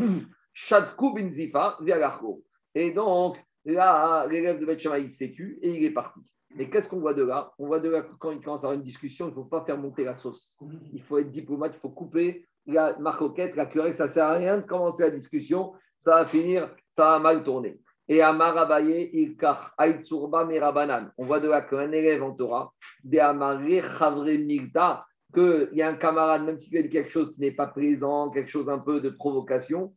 Shadku 0.55 1.13
bin 1.15 1.29
Zifa, 1.31 1.77
ve'alacho. 1.81 2.43
Et 2.75 2.93
donc, 2.93 3.37
là, 3.65 4.27
l'élève 4.27 4.59
de 4.59 4.67
Beth 4.67 4.81
Shammai, 4.81 5.03
il 5.03 5.11
s'est 5.11 5.33
tu 5.33 5.59
et 5.63 5.71
il 5.71 5.85
est 5.85 5.91
parti. 5.91 6.21
Mais 6.55 6.71
qu'est-ce 6.71 6.89
qu'on 6.89 7.01
voit 7.01 7.15
de 7.15 7.23
là? 7.23 7.53
On 7.59 7.67
voit 7.67 7.81
de 7.81 7.91
là 7.91 8.03
que 8.03 8.15
quand 8.15 8.31
il 8.31 8.41
commence 8.41 8.65
à 8.65 8.69
avoir 8.69 8.79
une 8.79 8.85
discussion, 8.85 9.27
il 9.27 9.31
ne 9.31 9.35
faut 9.35 9.45
pas 9.45 9.65
faire 9.65 9.77
monter 9.77 10.05
la 10.05 10.15
sauce. 10.15 10.57
Il 10.93 11.03
faut 11.03 11.19
être 11.19 11.31
diplomate, 11.31 11.73
il 11.75 11.81
faut 11.81 11.91
couper 11.91 12.49
la 12.67 12.99
marcoquette, 12.99 13.57
la 13.57 13.67
querelle, 13.67 13.95
ça 13.95 14.07
ne 14.07 14.11
sert 14.11 14.25
à 14.25 14.35
rien 14.35 14.59
de 14.59 14.63
commencer 14.63 15.03
la 15.03 15.11
discussion, 15.11 15.75
ça 15.99 16.17
va 16.17 16.27
finir, 16.27 16.75
ça 16.91 17.05
va 17.05 17.19
mal 17.19 17.45
tourner. 17.45 17.81
Et 18.09 18.23
Amar 18.23 18.57
Abaye, 18.57 19.11
il 19.13 19.37
kach, 19.37 19.73
Aïtsurba 19.77 20.45
Merabanan. 20.45 21.11
On 21.19 21.27
voit 21.27 21.41
de 21.41 21.49
là 21.49 21.63
qu'un 21.63 21.91
élève 21.91 22.23
en 22.23 22.33
Torah, 22.33 22.73
de 23.03 23.19
Amaré 23.19 23.83
Chavre 23.99 24.25
Milta, 24.25 25.05
qu'il 25.35 25.71
y 25.73 25.83
a 25.83 25.89
un 25.89 25.95
camarade, 25.95 26.45
même 26.45 26.59
s'il 26.59 26.77
a 26.79 26.83
dit 26.83 26.89
quelque 26.89 27.11
chose 27.11 27.35
qui 27.35 27.41
n'est 27.41 27.53
pas 27.53 27.67
présent, 27.67 28.31
quelque 28.31 28.51
chose 28.51 28.69
un 28.69 28.79
peu 28.79 29.01
de 29.01 29.11
provocation. 29.11 29.93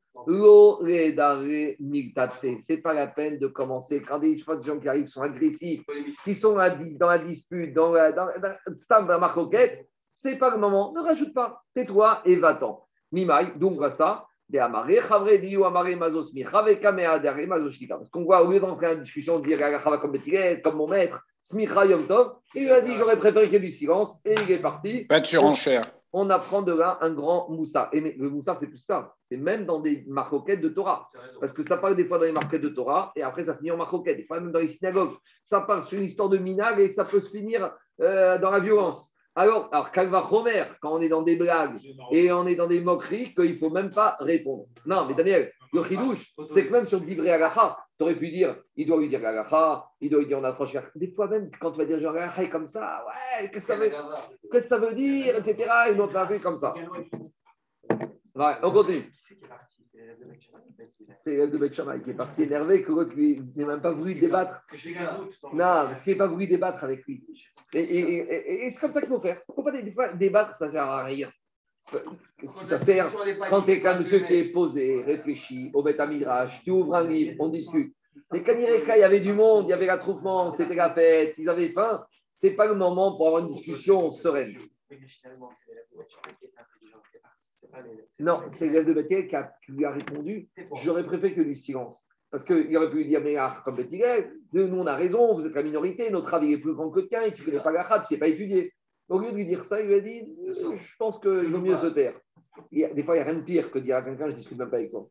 C'est 2.60 2.82
pas 2.82 2.94
la 2.94 3.08
peine 3.08 3.40
de 3.40 3.48
commencer. 3.48 4.02
Quand 4.02 4.20
des, 4.20 4.38
gens 4.38 4.80
qui 4.80 4.90
arrivent, 4.90 5.08
sont 5.08 5.22
agressifs, 5.22 5.84
qui 6.24 6.36
sont 6.36 6.56
dans 6.56 7.08
la 7.08 7.20
dispute, 7.20 7.74
dans 7.74 7.94
la, 7.94 8.12
dans, 8.12 8.28
dans, 8.28 9.06
dans 9.06 9.20
marcoquette, 9.20 9.88
c'est 10.14 10.36
pas 10.36 10.50
le 10.50 10.58
moment. 10.58 10.92
Ne 10.94 11.00
rajoute 11.00 11.34
pas. 11.34 11.64
Tais-toi 11.74 12.22
et 12.26 12.36
va-t'en. 12.36 12.86
Mimai, 13.12 13.54
donc 13.56 13.78
voilà 13.78 13.92
ça. 13.92 14.26
Parce 14.52 14.98
qu'on 18.12 18.24
voit, 18.24 18.44
au 18.44 18.52
lieu 18.52 18.60
d'entrer 18.60 18.88
en 18.88 18.96
discussion, 18.96 19.40
de 19.40 19.46
dire 19.46 19.60
comme 19.84 20.12
comme 20.64 20.76
mon 20.76 20.88
maître, 20.88 21.22
smicha 21.42 21.86
yom 21.86 22.08
tov, 22.08 22.34
il 22.56 22.64
lui 22.64 22.72
a 22.72 22.82
dit 22.82 22.96
j'aurais 22.98 23.18
préféré 23.18 23.46
qu'il 23.46 23.54
y 23.54 23.58
ait 23.58 23.60
du 23.60 23.72
silence 23.72 24.20
et 24.26 24.34
il 24.34 24.52
est 24.52 24.62
parti. 24.62 25.06
Pas 25.06 25.20
de 25.20 25.26
surenchère. 25.26 25.84
On 26.12 26.32
apprend 26.32 26.64
de 26.64 26.74
là 26.74 26.98
un 27.02 27.12
grand 27.12 27.50
moussard. 27.50 27.90
Et 27.94 28.02
le 28.02 28.30
moussard, 28.30 28.58
c'est 28.60 28.66
plus 28.66 28.80
ça. 28.80 29.14
C'est 29.26 29.38
même 29.38 29.68
dans 29.68 29.80
des 29.80 30.04
marcoquettes 30.08 30.62
de 30.62 30.70
Torah. 30.70 31.08
Parce 31.40 31.54
que 31.54 31.62
ça 31.62 31.78
parle 31.78 31.96
des 31.96 32.06
fois 32.06 32.18
dans 32.18 32.26
les 32.26 32.32
marquettes 32.32 32.64
de 32.64 32.70
Torah 32.70 33.12
et 33.16 33.22
après 33.22 33.44
ça 33.44 33.56
finit 33.56 33.70
en 33.70 33.78
marcoquette. 33.78 34.18
Des 34.18 34.26
fois 34.26 34.40
même 34.40 34.52
dans 34.52 34.60
les 34.60 34.70
synagogues. 34.70 35.14
Ça 35.44 35.62
parle 35.62 35.84
sur 35.84 36.00
une 36.00 36.06
histoire 36.06 36.30
de 36.30 36.40
minag 36.40 36.80
et 36.80 36.90
ça 36.90 37.06
peut 37.06 37.22
se 37.22 37.30
finir 37.30 37.72
euh, 38.02 38.40
dans 38.40 38.50
la 38.50 38.60
violence. 38.60 39.14
Alors, 39.40 39.70
alors 39.72 39.90
Calva 39.94 40.28
Homer, 40.34 40.66
quand 40.82 40.92
on 40.92 41.00
est 41.00 41.08
dans 41.08 41.22
des 41.22 41.38
blagues 41.38 41.80
et 42.12 42.30
on 42.30 42.46
est 42.46 42.58
dans 42.58 42.68
des 42.68 42.82
moqueries, 42.82 43.34
qu'il 43.34 43.54
ne 43.54 43.58
faut 43.58 43.70
même 43.70 43.90
pas 43.90 44.18
répondre. 44.20 44.66
Non, 44.86 45.06
mais 45.06 45.14
Daniel, 45.14 45.54
le 45.72 45.82
chidouche, 45.86 46.34
c'est 46.48 46.68
que 46.68 46.72
même 46.74 46.86
sur 46.90 47.00
Divré 47.00 47.32
Agacha, 47.32 47.78
tu 47.98 48.04
aurais 48.04 48.18
pu 48.18 48.32
dire, 48.32 48.58
il 48.76 48.86
doit 48.86 48.98
lui 48.98 49.08
dire 49.08 49.26
Agacha, 49.26 49.86
il 50.02 50.10
doit 50.10 50.20
lui 50.20 50.28
dire 50.28 50.40
on 50.40 50.44
approche. 50.44 50.76
Des 50.94 51.14
fois 51.14 51.30
même, 51.30 51.50
quand 51.58 51.72
tu 51.72 51.78
vas 51.78 51.86
dire 51.86 52.02
genre 52.02 52.18
Agacha 52.18 52.48
comme 52.48 52.68
ça, 52.68 53.06
ouais, 53.08 53.50
qu'est-ce 53.50 53.68
que 53.68 53.74
ça 53.74 53.78
veut, 53.78 53.90
qu'est-ce 54.52 54.52
que 54.52 54.62
ça 54.62 54.78
veut 54.78 54.94
dire, 54.94 55.38
etc. 55.38 55.70
Une 55.94 56.02
autre 56.02 56.28
fait 56.28 56.40
comme 56.42 56.58
ça. 56.58 56.74
Ouais, 58.36 58.56
on 58.62 58.72
continue. 58.72 59.10
C'est 61.14 61.32
l'élève 61.32 61.52
de 61.52 61.58
Beth 61.58 61.74
qui 62.04 62.10
est 62.12 62.14
parti 62.14 62.44
énervé 62.44 62.84
que 62.84 62.92
l'autre 62.92 63.14
lui 63.14 63.42
n'a 63.56 63.66
même 63.66 63.82
pas 63.82 63.92
voulu 63.92 64.16
débattre. 64.16 64.62
Non, 65.54 65.58
parce 65.58 66.02
qu'il 66.04 66.14
n'a 66.14 66.26
pas 66.26 66.28
voulu 66.32 66.48
débattre 66.48 66.84
avec 66.84 67.06
lui. 67.06 67.24
Et, 67.74 67.80
et- 67.82 68.00
et- 68.00 68.18
et- 68.34 68.66
et 68.66 68.70
c'est 68.70 68.80
comme 68.80 68.92
ça 68.94 69.00
qu'il 69.02 69.10
faut 69.10 69.20
faire. 69.20 69.42
Faut 69.54 69.64
pas 69.64 69.72
débattre, 70.14 70.58
ça 70.58 70.66
ne 70.68 70.72
sert 70.72 70.84
à 70.84 71.04
rien. 71.04 71.32
Si 72.48 72.66
ça 72.66 72.80
sert, 72.80 73.10
quand 73.50 73.64
tu 73.64 73.72
es 73.72 73.82
qu'un 73.82 74.00
monsieur 74.00 74.20
qui 74.20 74.36
est 74.36 74.52
posé, 74.52 75.02
réfléchi, 75.04 75.72
au 75.74 75.82
Beth 75.84 76.00
Midrash, 76.00 76.62
tu 76.64 76.72
ouvres 76.72 76.96
un 76.96 77.08
livre, 77.08 77.36
on 77.40 77.50
discute. 77.50 77.94
Mais 78.32 78.44
quand 78.44 78.54
il 78.56 79.00
y 79.00 79.04
avait 79.04 79.20
du 79.22 79.34
monde, 79.34 79.66
il 79.66 79.70
y 79.70 79.74
avait 79.74 79.88
l'attroupement, 79.88 80.52
c'était 80.52 80.76
la 80.76 80.94
fête, 80.94 81.34
ils 81.38 81.50
avaient 81.50 81.70
faim, 81.70 82.06
ce 82.34 82.48
n'est 82.48 82.54
pas 82.54 82.68
le 82.68 82.76
moment 82.76 83.16
pour 83.18 83.28
avoir 83.28 83.42
une 83.44 83.50
discussion 83.52 84.12
sereine. 84.12 84.58
Non, 88.20 88.42
c'est 88.50 88.66
l'élève 88.66 88.86
de 88.86 88.94
Bethel 88.94 89.28
qui, 89.28 89.36
a- 89.36 89.52
qui 89.66 89.72
lui 89.72 89.86
a 89.86 89.92
répondu 89.92 90.48
J'aurais 90.84 91.06
préféré 91.06 91.34
que 91.36 91.42
du 91.42 91.56
silence. 91.56 91.98
Parce 92.32 92.44
qu'il 92.44 92.76
aurait 92.78 92.90
pu 92.92 92.98
lui 92.98 93.08
dire 93.08 93.22
Mais 93.22 93.36
ah, 93.38 93.62
comme 93.66 93.76
Bethel, 93.76 94.32
nous 94.54 94.78
on 94.78 94.86
a 94.88 94.96
raison, 94.96 95.34
vous 95.36 95.46
êtes 95.46 95.54
la 95.54 95.64
minorité, 95.64 96.10
notre 96.12 96.34
avis 96.34 96.54
est 96.54 96.58
plus 96.60 96.74
grand 96.74 96.90
que 96.90 97.00
le 97.00 97.08
tien 97.08 97.22
et 97.24 97.34
tu 97.34 97.42
ne 97.42 97.46
connais 97.46 97.64
pas 97.64 97.72
la 97.72 97.84
rate, 97.84 98.06
tu 98.08 98.14
ne 98.14 98.18
sais 98.18 98.20
pas 98.20 98.28
étudier. 98.28 98.74
Au 99.08 99.18
lieu 99.20 99.32
de 99.32 99.36
lui 99.36 99.46
dire 99.46 99.66
ça, 99.66 99.82
il 99.82 99.88
lui 99.88 99.96
a 99.96 100.00
dit 100.00 100.22
Je 100.48 100.98
pense 100.98 101.20
qu'il 101.20 101.50
vaut 101.52 101.60
mieux 101.60 101.78
se 101.78 101.88
taire. 101.88 102.14
Des 102.72 103.04
fois, 103.04 103.16
il 103.16 103.20
n'y 103.20 103.24
a 103.24 103.32
rien 103.32 103.36
de 103.40 103.44
pire 103.44 103.72
que 103.72 103.80
de 103.80 103.84
dire 103.86 103.96
à 103.98 104.02
quelqu'un 104.04 104.26
Je 104.26 104.32
ne 104.32 104.36
discute 104.36 104.58
même 104.58 104.70
pas 104.70 104.78
avec 104.78 104.92
toi. 104.92 105.08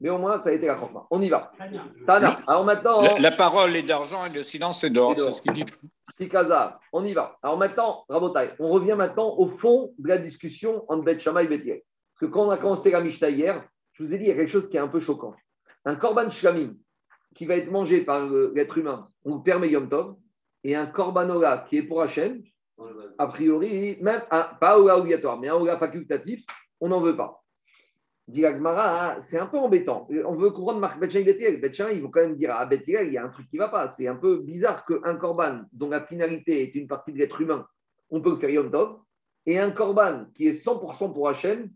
Mais 0.00 0.08
au 0.08 0.18
moins, 0.18 0.38
ça 0.40 0.50
a 0.50 0.52
été 0.52 0.66
la. 0.66 0.78
On 1.10 1.20
y 1.20 1.28
va. 1.28 1.52
Tana. 2.06 2.40
Alors 2.46 2.64
maintenant. 2.64 3.02
La, 3.02 3.18
la 3.18 3.30
parole 3.32 3.74
est 3.76 3.82
d'argent 3.82 4.24
et 4.26 4.30
le 4.30 4.42
silence 4.42 4.82
est 4.84 4.90
d'or. 4.90 5.14
C'est 5.16 5.32
ce 5.32 5.42
qu'il 5.42 5.52
dit. 5.52 5.64
Pikaza, 6.16 6.78
on 6.92 7.04
y 7.04 7.12
va. 7.14 7.36
Alors 7.42 7.58
maintenant, 7.58 8.04
Rabotai, 8.08 8.50
on 8.58 8.68
revient 8.68 8.94
maintenant 8.96 9.34
au 9.38 9.48
fond 9.48 9.92
de 9.98 10.08
la 10.08 10.18
discussion 10.18 10.84
entre 10.88 11.02
Beth 11.04 11.20
Shammai 11.20 11.44
et 11.44 11.48
Beth 11.48 11.62
Hillel. 11.64 11.80
Parce 11.80 11.89
que 12.20 12.26
quand 12.26 12.46
on 12.46 12.50
a 12.50 12.58
commencé 12.58 12.90
la 12.90 13.00
Mishnah 13.00 13.30
hier, 13.30 13.66
je 13.92 14.04
vous 14.04 14.14
ai 14.14 14.18
dit, 14.18 14.24
il 14.24 14.28
y 14.28 14.32
a 14.32 14.36
quelque 14.36 14.50
chose 14.50 14.68
qui 14.68 14.76
est 14.76 14.80
un 14.80 14.88
peu 14.88 15.00
choquant. 15.00 15.34
Un 15.86 15.96
korban 15.96 16.30
shlamim 16.30 16.74
qui 17.34 17.46
va 17.46 17.56
être 17.56 17.70
mangé 17.70 18.02
par 18.02 18.28
l'être 18.28 18.76
humain, 18.76 19.08
on 19.24 19.36
le 19.36 19.42
permet 19.42 19.70
Yom 19.70 19.88
Tov, 19.88 20.16
et 20.62 20.76
un 20.76 20.86
korban 20.86 21.30
ola 21.30 21.66
qui 21.68 21.78
est 21.78 21.82
pour 21.82 22.02
Hachem, 22.02 22.42
a 23.18 23.26
priori, 23.28 23.96
même 24.02 24.22
pas 24.28 24.78
ola 24.78 24.98
obligatoire, 24.98 25.40
mais 25.40 25.48
un 25.48 25.54
ola 25.54 25.78
facultatif, 25.78 26.44
on 26.80 26.88
n'en 26.88 27.00
veut 27.00 27.16
pas. 27.16 27.42
Dit 28.28 28.44
hein, 28.46 29.16
c'est 29.20 29.38
un 29.38 29.46
peu 29.46 29.58
embêtant. 29.58 30.06
On 30.24 30.36
veut 30.36 30.50
comprendre 30.50 30.78
Marc 30.78 31.00
Betchan 31.00 31.18
et 31.18 31.24
Bethel. 31.24 31.60
Betchan, 31.60 31.88
ils 31.88 32.00
vont 32.00 32.10
quand 32.10 32.20
même 32.20 32.36
dire 32.36 32.54
à 32.54 32.64
Bethel, 32.64 33.08
il 33.08 33.14
y 33.14 33.18
a 33.18 33.24
un 33.24 33.28
truc 33.28 33.48
qui 33.48 33.56
ne 33.56 33.62
va 33.62 33.68
pas. 33.68 33.88
C'est 33.88 34.06
un 34.06 34.14
peu 34.14 34.38
bizarre 34.38 34.84
qu'un 34.84 35.16
korban 35.16 35.62
dont 35.72 35.88
la 35.88 36.04
finalité 36.06 36.62
est 36.62 36.74
une 36.74 36.86
partie 36.86 37.12
de 37.12 37.18
l'être 37.18 37.40
humain, 37.40 37.66
on 38.10 38.20
peut 38.20 38.30
le 38.30 38.36
faire 38.36 38.50
Yom 38.50 38.70
Tov, 38.70 38.98
et 39.46 39.58
un 39.58 39.70
korban 39.70 40.26
qui 40.34 40.46
est 40.46 40.64
100% 40.64 41.12
pour 41.12 41.28
Hachem, 41.28 41.70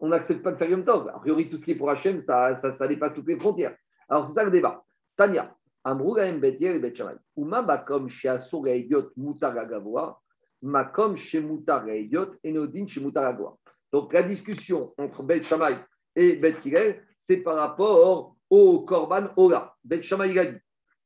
on 0.00 0.08
n'accepte 0.08 0.42
pas 0.42 0.52
de 0.52 0.56
faire 0.56 0.70
Yom 0.70 0.84
Tov. 0.84 1.08
A 1.08 1.18
priori, 1.18 1.48
tout 1.48 1.58
ce 1.58 1.64
qui 1.64 1.72
est 1.72 1.76
pour 1.76 1.90
Hachem, 1.90 2.20
ça, 2.20 2.54
ça, 2.56 2.72
ça 2.72 2.88
dépasse 2.88 3.14
toutes 3.14 3.28
les 3.28 3.38
frontières. 3.38 3.76
Alors, 4.08 4.26
c'est 4.26 4.32
ça 4.32 4.44
le 4.44 4.50
débat. 4.50 4.82
Tania, 5.16 5.54
Amrou 5.84 6.14
Gaem 6.14 6.40
Bethel 6.40 6.76
et 6.76 6.78
Betchamay. 6.78 7.14
Uma 7.36 7.62
bakom 7.62 8.08
chez 8.08 8.28
Asur 8.28 8.66
idiot 8.68 9.10
mutar 9.16 9.56
agavoa, 9.56 10.18
makom 10.62 11.16
chez 11.16 11.40
mutar 11.40 11.88
idiot 11.88 12.34
enodin 12.44 12.86
chez 12.86 13.00
mutar 13.00 13.24
agavoa. 13.24 13.56
Donc, 13.92 14.12
la 14.12 14.22
discussion 14.22 14.94
entre 14.98 15.22
Beth 15.22 15.44
Shammai 15.44 15.76
et 16.16 16.36
Beth 16.36 16.64
Hillel, 16.64 17.02
c'est 17.18 17.38
par 17.38 17.56
rapport 17.56 18.36
au 18.48 18.80
Korban 18.80 19.28
Ola. 19.36 19.74
Il 19.84 20.38
a 20.38 20.46
dit, 20.46 20.58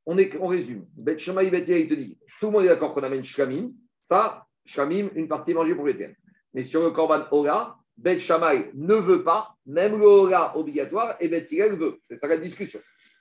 on, 0.07 0.19
est, 0.19 0.37
on 0.39 0.47
résume. 0.47 0.87
Beth 0.95 1.27
Hillel, 1.27 1.55
il 1.69 1.89
te 1.89 1.95
dit, 1.95 2.19
tout 2.41 2.47
le 2.47 2.53
monde 2.53 2.65
est 2.65 2.69
d'accord 2.69 2.95
qu'on 2.95 3.03
amène 3.03 3.25
Shlamim. 3.25 3.71
Ça, 4.03 4.47
Shlamim, 4.67 5.09
une 5.15 5.29
partie 5.29 5.55
mangée 5.55 5.75
pour 5.75 5.87
l'éternel. 5.87 6.17
Mais 6.53 6.63
sur 6.63 6.83
le 6.83 6.91
Korban 6.91 7.25
Ola, 7.31 7.77
Beth 7.97 8.21
Shammai 8.21 8.71
ne 8.75 8.95
veut 8.95 9.23
pas, 9.23 9.55
même 9.67 9.99
le 9.99 10.57
obligatoire, 10.57 11.17
et 11.21 11.29
Beth 11.29 11.51
Hillel 11.51 11.77
veut. 11.77 11.99
C'est 12.03 12.17
ça 12.17 12.27
la 12.27 12.39
discussion. 12.39 12.81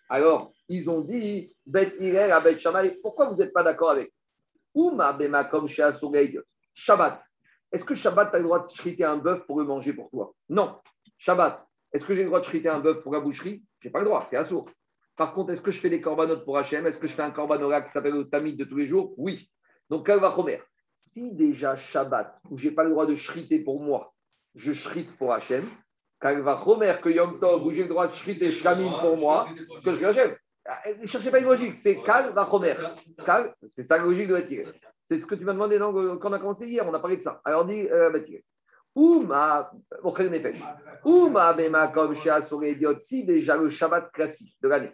Alors, 0.10 0.52
ils 0.68 0.90
ont 0.90 1.02
dit, 1.02 1.56
Beth 1.66 1.96
Hillel 2.00 2.32
à 2.32 2.40
Beth 2.40 2.60
Shammai, 2.60 2.98
pourquoi 3.02 3.30
vous 3.30 3.36
n'êtes 3.36 3.54
pas 3.54 3.64
d'accord 3.64 3.92
avec 3.92 4.12
Ouma 4.76 5.14
bema 5.14 5.46
comme 5.46 5.68
chez 5.68 5.88
Shabbat. 6.74 7.22
Est-ce 7.72 7.86
que 7.86 7.96
Shabbat, 7.96 8.32
tu 8.32 8.36
as 8.36 8.40
le 8.40 8.46
droit 8.46 8.60
de 8.60 8.68
chriter 8.68 9.04
un 9.04 9.18
bœuf 9.18 9.46
pour 9.46 9.60
le 9.60 9.66
manger 9.66 9.94
pour 9.94 10.10
toi? 10.10 10.34
Non. 10.50 10.80
Shabbat, 11.18 11.64
est-ce 11.92 12.06
que 12.06 12.16
j'ai 12.16 12.24
le 12.24 12.28
droit 12.28 12.42
de 12.42 12.46
chriter 12.46 12.70
un 12.70 12.80
bœuf 12.80 13.02
pour 13.04 13.14
la 13.14 13.20
boucherie? 13.20 13.64
Je 13.80 13.88
n'ai 13.88 13.92
pas 13.92 14.00
le 14.00 14.06
droit, 14.06 14.22
c'est 14.22 14.36
assourd. 14.36 14.66
Par 15.16 15.34
contre, 15.34 15.52
est-ce 15.52 15.62
que 15.62 15.72
je 15.72 15.80
fais 15.80 15.90
des 15.90 16.02
corbanotes 16.02 16.44
pour 16.44 16.58
Hachem 16.58 16.88
Est-ce 16.88 16.98
que 16.98 17.08
je 17.08 17.14
fais 17.14 17.22
un 17.22 17.32
corbanola 17.32 17.82
qui 17.82 17.92
s'appelle 17.92 18.14
le 18.14 18.30
tamid 18.30 18.58
de 18.58 18.66
tous 18.66 18.78
les 18.78 18.88
jours? 18.88 19.14
Oui. 19.18 19.50
Donc, 19.90 20.08
Kalva 20.08 20.34
Chomer, 20.36 20.62
si 20.96 21.32
déjà 21.32 21.76
Shabbat, 21.76 22.40
où 22.50 22.58
je 22.58 22.70
n'ai 22.70 22.76
pas 22.76 22.84
le 22.84 22.90
droit 22.90 23.06
de 23.06 23.16
chriter 23.16 23.60
pour 23.60 23.80
moi, 23.80 24.13
je 24.56 24.72
chrite 24.72 25.16
pour 25.18 25.34
Hachem, 25.34 25.64
Kalvachomer, 26.20 26.96
que 27.02 27.10
Yom 27.10 27.40
Tov, 27.40 27.66
où 27.66 27.72
j'ai 27.72 27.84
le 27.84 27.90
droit 27.90 28.08
de 28.08 28.14
shriter 28.14 28.52
shlamim 28.52 29.00
pour 29.02 29.18
moi, 29.18 29.48
que 29.84 29.92
je. 29.92 30.36
Ah, 30.66 30.80
Ne 31.02 31.08
cherchez 31.08 31.32
pas 31.32 31.40
une 31.40 31.46
logique, 31.46 31.76
c'est 31.76 32.02
Kalvachomer. 32.02 32.76
Kal, 33.26 33.54
c'est 33.68 33.84
ça 33.84 33.98
la 33.98 34.04
logique 34.04 34.28
de 34.28 34.34
Batiré. 34.34 34.68
C'est 35.06 35.20
ce 35.20 35.26
que 35.26 35.36
tu 35.36 35.44
m'as 35.44 35.54
demandé 35.54 35.78
quand 35.78 36.30
on 36.30 36.34
a 36.34 36.40
commencé 36.40 36.66
hier, 36.68 36.88
on 36.88 36.94
a 36.94 37.00
parlé 37.00 37.18
de 37.18 37.24
ça. 37.24 37.42
Alors 37.44 37.66
dit 37.66 37.88
euh, 37.90 38.10
Batiré. 38.10 38.44
Ou 38.96 39.22
ma. 39.22 39.72
Auquel 40.04 40.30
nefesh. 40.30 40.62
Ou 41.04 41.30
ma 41.30 41.54
bema 41.54 41.88
comme 41.90 42.16
chez 42.16 42.30
Assuré 42.30 42.72
Idiot, 42.72 43.00
si 43.00 43.26
déjà 43.26 43.58
le 43.58 43.70
Shabbat 43.70 44.12
classique 44.12 44.56
de 44.62 44.68
l'année, 44.68 44.92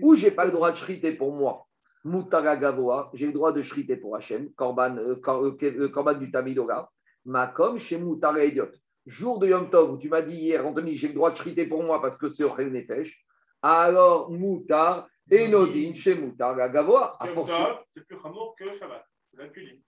où 0.00 0.14
j'ai 0.14 0.30
pas 0.30 0.46
le 0.46 0.52
droit 0.52 0.72
de 0.72 0.76
shriter 0.76 1.12
pour 1.12 1.32
moi, 1.32 1.66
Moutara 2.04 2.56
Gavoa, 2.56 3.10
j'ai 3.14 3.26
le 3.26 3.32
droit 3.32 3.52
de 3.52 3.62
shriter 3.62 3.96
pour 3.96 4.16
Hachem, 4.16 4.50
Korban, 4.54 4.96
euh, 4.96 5.20
euh, 5.26 5.56
euh, 5.62 5.88
Korban 5.88 6.14
du 6.14 6.30
Tamidora, 6.32 6.90
Makom 7.24 7.78
chez 7.78 7.98
Moutara 7.98 8.44
Idiot. 8.44 8.70
Jour 9.06 9.38
de 9.40 9.48
Yom 9.48 9.68
Tov, 9.70 9.92
où 9.92 9.98
tu 9.98 10.08
m'as 10.08 10.22
dit 10.22 10.36
hier, 10.36 10.64
Anthony, 10.66 10.96
j'ai 10.96 11.08
le 11.08 11.14
droit 11.14 11.30
de 11.32 11.36
shriter 11.36 11.66
pour 11.66 11.82
moi 11.82 12.00
parce 12.00 12.16
que 12.16 12.28
c'est 12.30 12.44
Ochel 12.44 12.72
Nefesh, 12.72 13.24
alors 13.62 14.30
Moutar 14.30 15.08
et 15.30 15.48
Nodin 15.48 15.94
chez 15.94 16.14
Moutar 16.14 16.54
Gavoa. 16.70 17.16
à 17.20 17.26
Yom 17.26 17.34
force- 17.34 17.50
Tov, 17.50 17.78
c'est 17.86 18.06
plus 18.06 18.16
Hamour 18.24 18.54
que 18.58 18.66
Shabbat. 18.72 19.04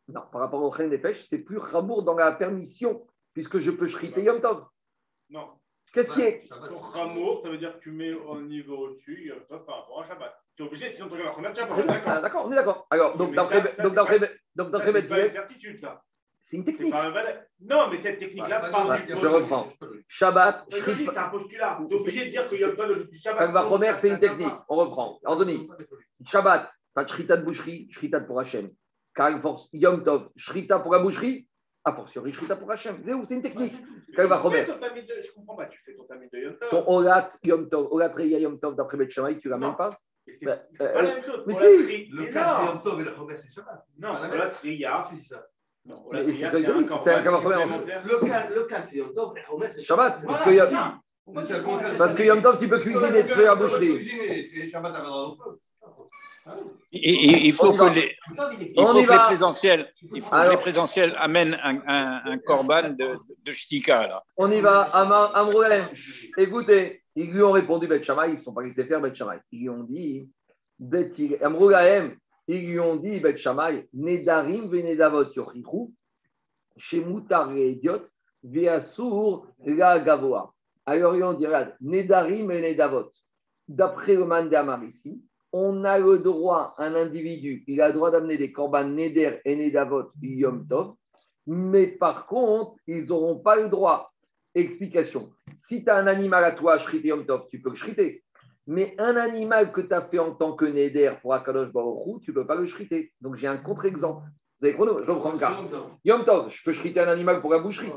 Non, 0.08 0.22
par 0.32 0.40
rapport 0.40 0.62
au 0.62 0.68
Ochel 0.72 0.88
Nefesh, 0.90 1.26
c'est 1.28 1.38
plus 1.40 1.58
Ramour 1.58 2.02
dans 2.02 2.14
la 2.14 2.32
permission, 2.32 3.06
puisque 3.34 3.58
je 3.58 3.70
peux 3.70 3.86
shriter 3.86 4.22
Yom 4.22 4.40
Tov. 4.40 4.64
Non. 5.30 5.48
Qu'est-ce 5.92 6.12
qui 6.12 6.22
est 6.22 6.48
Pour 6.68 6.96
Hamour, 6.96 7.40
ça 7.40 7.50
veut 7.50 7.58
dire 7.58 7.74
que 7.78 7.82
tu 7.84 7.92
mets 7.92 8.12
au 8.12 8.40
niveau 8.40 8.88
au-dessus 8.88 9.28
Yom 9.28 9.38
Tov 9.48 9.64
par 9.64 9.82
rapport 9.82 10.02
à 10.02 10.08
Shabbat. 10.08 10.34
Tu 10.56 10.62
es 10.62 10.66
obligé, 10.66 10.88
sinon 10.90 11.08
tu 11.08 11.14
regardes 11.14 11.56
la 11.56 11.66
première. 11.66 11.84
Ah, 11.88 11.92
D'accord. 11.92 12.22
D'accord, 12.22 12.46
on 12.46 12.52
est 12.52 12.56
d'accord. 12.56 12.86
Alors, 12.90 13.16
donc 13.16 13.34
d'après 13.34 13.60
donc 13.62 13.70
c'est 13.70 13.82
d'après- 13.82 15.08
pas 15.08 15.26
une 15.26 15.32
certitude, 15.32 15.80
ça. 15.80 16.02
C'est 16.44 16.56
une 16.58 16.64
technique. 16.64 16.92
pas 16.92 17.06
un. 17.08 17.12
Non, 17.60 17.88
mais 17.90 17.96
cette 17.98 18.18
technique-là 18.18 18.60
part 18.70 18.96
du 19.00 19.08
je 19.08 19.26
reprends. 19.26 19.68
Shabbat, 20.08 20.66
C'est 20.70 21.16
un 21.18 21.28
postulat. 21.30 21.78
Tu 21.88 21.96
es 21.96 22.00
obligé 22.00 22.24
de 22.26 22.30
dire 22.30 22.48
que 22.48 22.54
Yom 22.54 22.76
Tov 22.76 22.90
est 23.00 23.10
du 23.10 23.18
Shabbat. 23.18 23.52
Chomer, 23.68 23.86
ça- 23.88 23.96
c'est 23.96 24.10
une 24.10 24.20
technique. 24.20 24.48
pas. 24.48 24.64
On 24.68 24.76
reprend. 24.76 25.18
Anthony, 25.24 25.68
Shabbat, 26.26 26.70
pas 26.94 27.06
Shrita 27.06 27.36
de 27.38 27.44
boucherie, 27.44 27.88
Shrita 27.90 28.20
pour 28.20 28.38
Hachem. 28.38 28.70
Car 29.14 29.40
force 29.40 29.68
Yom 29.72 30.04
Tov, 30.04 30.28
Shrita 30.36 30.80
pour 30.80 30.92
la 30.92 30.98
boucherie, 30.98 31.48
a 31.84 31.92
fortiori 31.92 32.32
Shrita 32.32 32.56
pour 32.56 32.70
Hachem. 32.70 33.00
C'est 33.04 33.14
où 33.14 33.24
C'est 33.24 33.34
une 33.34 33.42
technique. 33.42 33.74
Ton 34.66 34.78
tamis 34.78 35.02
de- 35.02 35.14
Je 35.26 35.32
comprends 35.32 35.56
pas, 35.56 35.66
tu 35.66 35.80
fais 35.84 35.94
ton 35.94 36.04
tamis 36.04 36.28
de 36.30 36.38
Yom 36.38 36.56
Tov. 36.58 36.68
Ton 36.70 36.84
Olat 36.88 37.30
Yom 37.44 37.68
Tov, 37.70 37.88
Olat 37.90 38.12
Reya 38.12 38.38
Yom 38.40 38.60
Tov 38.60 38.76
d'après 38.76 38.96
Bet 38.98 39.10
Shammai, 39.10 39.38
tu 39.40 39.48
l'amènes 39.48 39.76
pas 39.76 39.90
Mais 40.26 40.32
c'est 40.32 40.46
Bah, 40.46 40.56
c'est 40.74 40.82
euh, 40.84 40.92
pas 40.94 41.02
la 41.02 41.14
même 41.16 41.24
chose. 41.24 41.44
mais 41.46 41.54
si. 41.54 42.06
Le. 42.10 42.24
Yom 42.32 42.82
Tov 42.82 43.00
et 43.00 43.04
le 43.04 43.14
Chomer, 43.14 43.36
c'est 43.36 43.50
Shabbat. 43.52 43.84
Non, 43.98 44.16
C'est 44.30 44.36
la 44.36 44.44
Ria. 44.44 45.06
Tu 45.10 45.16
dis 45.16 45.24
ça. 45.24 45.46
Non, 45.86 46.02
la 46.12 46.24
c'est 46.32 46.44
un. 46.46 46.50
Le 46.52 48.26
cas, 48.26 48.48
le 48.48 48.64
cas, 48.64 48.82
c'est 48.82 48.96
Yom 48.96 49.12
Tov 49.14 49.34
c'est 49.70 49.82
Shabbat. 49.82 50.24
Parce 50.24 50.42
que, 50.44 51.98
parce 51.98 52.14
que 52.14 52.22
Yom 52.22 52.42
Tov, 52.42 52.58
tu 52.58 52.68
peux 52.68 52.80
cuisiner 52.80 53.18
et 53.20 53.26
te 53.26 53.34
faire 53.34 53.54
la 53.54 53.56
boucherie. 53.56 53.96
Cuisiner 53.96 54.50
et 54.64 54.68
Shabbat, 54.68 54.94
au 55.06 55.34
feu. 55.34 55.60
Il, 56.92 57.52
faut 57.54 57.68
On 57.68 57.74
y 57.74 57.76
que 57.78 57.84
va. 57.84 57.90
les, 57.92 58.00
il 58.00 58.62
est- 58.62 58.72
il 58.76 58.80
On 58.80 58.86
faut 58.86 59.02
que 59.04 59.12
les 59.12 59.18
présentiels, 59.18 59.92
il 60.14 60.22
faut 60.22 60.36
que 60.36 60.50
les 60.50 60.56
présentiels 60.58 61.14
amènent 61.18 61.58
un, 61.62 61.80
un, 61.86 62.22
un 62.32 62.38
corban 62.38 62.90
de, 62.90 63.16
de 63.44 63.52
shtika, 63.52 64.06
là. 64.08 64.22
On 64.36 64.50
y 64.50 64.60
va. 64.60 64.82
Amroulem, 65.34 65.88
écoutez, 66.36 67.02
ils 67.16 67.30
lui 67.32 67.42
ont 67.42 67.52
répondu 67.52 67.86
Bet 67.88 68.02
Shammai, 68.02 68.28
ils 68.28 68.34
ne 68.34 68.38
sont 68.38 68.52
pas 68.52 68.62
laissés 68.62 68.84
faire 68.84 69.00
Bet 69.00 69.14
Shammai. 69.14 69.38
Ils 69.52 69.60
lui 69.62 69.68
ont 69.70 69.84
dit, 69.84 70.28
Bet 70.78 71.10
Amroulem, 71.42 72.16
ils 72.46 72.70
lui 72.70 72.80
ont 72.80 72.96
dit 72.96 73.20
Bet 73.20 73.36
Shammai, 73.36 73.88
Nedarim 73.92 74.68
venedavot 74.68 75.32
yochichu, 75.32 75.92
chez 76.76 77.04
Moutar 77.04 77.52
et 77.56 77.70
Idiot, 77.70 78.02
Veasur 78.42 79.46
la 79.64 80.00
Gavoa. 80.00 80.52
Alors 80.86 81.16
ils 81.16 81.22
ont 81.22 81.32
dit, 81.32 81.46
regarde, 81.46 81.74
Nedarim 81.80 82.50
et. 82.50 82.76
D'après 83.66 84.14
le 84.14 84.26
Mandamar 84.26 84.84
ici, 84.84 85.22
on 85.50 85.84
a 85.84 85.98
le 85.98 86.18
droit, 86.18 86.74
un 86.76 86.94
individu, 86.94 87.64
il 87.66 87.80
a 87.80 87.88
le 87.88 87.94
droit 87.94 88.10
d'amener 88.10 88.36
des 88.36 88.52
korban 88.52 88.84
Neder 88.84 89.38
et 89.44 89.56
Nedavot 89.56 90.10
Yom 90.20 90.66
Tov, 90.66 90.96
mais 91.46 91.86
par 91.86 92.26
contre, 92.26 92.76
ils 92.86 93.06
n'auront 93.06 93.38
pas 93.38 93.56
le 93.56 93.68
droit. 93.68 94.12
Explication. 94.54 95.32
Si 95.56 95.82
tu 95.82 95.90
as 95.90 95.96
un 95.96 96.06
animal 96.06 96.44
à 96.44 96.52
toi, 96.52 96.78
Shrité 96.78 97.08
Yom 97.08 97.24
Tov, 97.24 97.46
tu 97.48 97.60
peux 97.60 97.70
le 97.70 97.76
shriter. 97.76 98.23
Mais 98.66 98.94
un 98.98 99.16
animal 99.16 99.72
que 99.72 99.82
tu 99.82 99.92
as 99.92 100.02
fait 100.02 100.18
en 100.18 100.32
tant 100.34 100.54
que 100.54 100.64
Neder 100.64 101.12
pour 101.20 101.34
Akadosh 101.34 101.70
Baruch 101.72 102.06
Hu, 102.06 102.20
tu 102.22 102.30
ne 102.30 102.36
peux 102.36 102.46
pas 102.46 102.54
le 102.54 102.66
shriter. 102.66 103.12
Donc 103.20 103.36
j'ai 103.36 103.46
un 103.46 103.58
contre-exemple. 103.58 104.22
Vous 104.60 104.66
avez 104.66 104.74
chrono 104.74 105.02
Je 105.04 105.10
reprends 105.10 105.32
le 105.32 105.38
cas. 105.38 105.58
Yom 106.04 106.24
Tov, 106.24 106.48
je 106.48 106.64
peux 106.64 106.72
shriter 106.72 107.00
un 107.00 107.08
animal 107.08 107.40
pour 107.40 107.50
la 107.50 107.58
boucherie. 107.58 107.92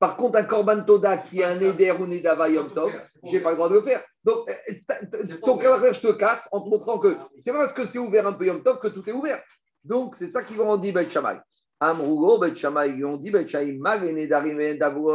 Par 0.00 0.16
contre, 0.16 0.38
un 0.38 0.44
Korban 0.44 0.82
Toda 0.84 1.18
qui 1.18 1.40
est 1.40 1.44
un 1.44 1.54
Neder 1.54 1.92
ou 1.92 2.06
Nedava 2.06 2.48
Yom 2.48 2.70
Tov, 2.70 2.92
je 3.24 3.32
n'ai 3.32 3.40
pas 3.40 3.50
le 3.50 3.56
droit 3.56 3.68
de 3.68 3.74
le 3.74 3.82
faire. 3.82 4.02
Donc, 4.24 4.48
euh, 4.48 5.36
ton 5.44 5.58
caractère, 5.58 5.94
je 5.94 6.00
te 6.00 6.12
casse 6.12 6.48
en 6.50 6.62
te 6.62 6.68
montrant 6.68 6.98
que 6.98 7.16
c'est 7.40 7.52
pas 7.52 7.58
parce 7.58 7.72
que 7.72 7.84
c'est 7.84 7.98
ouvert 7.98 8.26
un 8.26 8.32
peu 8.32 8.46
Yom 8.46 8.62
Tov 8.62 8.80
que 8.80 8.88
tout 8.88 9.08
est 9.08 9.12
ouvert. 9.12 9.42
Donc, 9.84 10.16
c'est 10.16 10.28
ça 10.28 10.42
qu'ils 10.42 10.56
vont 10.56 10.76
dit 10.76 10.92
Bet 10.92 11.08
Shammai. 11.08 11.38
Amrougo, 11.78 12.38
Bet 12.38 12.56
Shammai, 12.56 12.90
ils 12.96 13.04
ont 13.04 13.16
dit 13.16 13.30
Bet 13.30 13.48
Shammai, 13.48 13.78
Mag 13.78 14.04
et 14.04 14.12
Nedarim 14.12 14.60
et 14.60 14.74
Davot, 14.74 15.10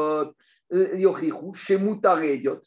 euh, 0.73 0.95
Yochichu, 0.95 1.53
et 1.69 2.35
Idiot. 2.35 2.61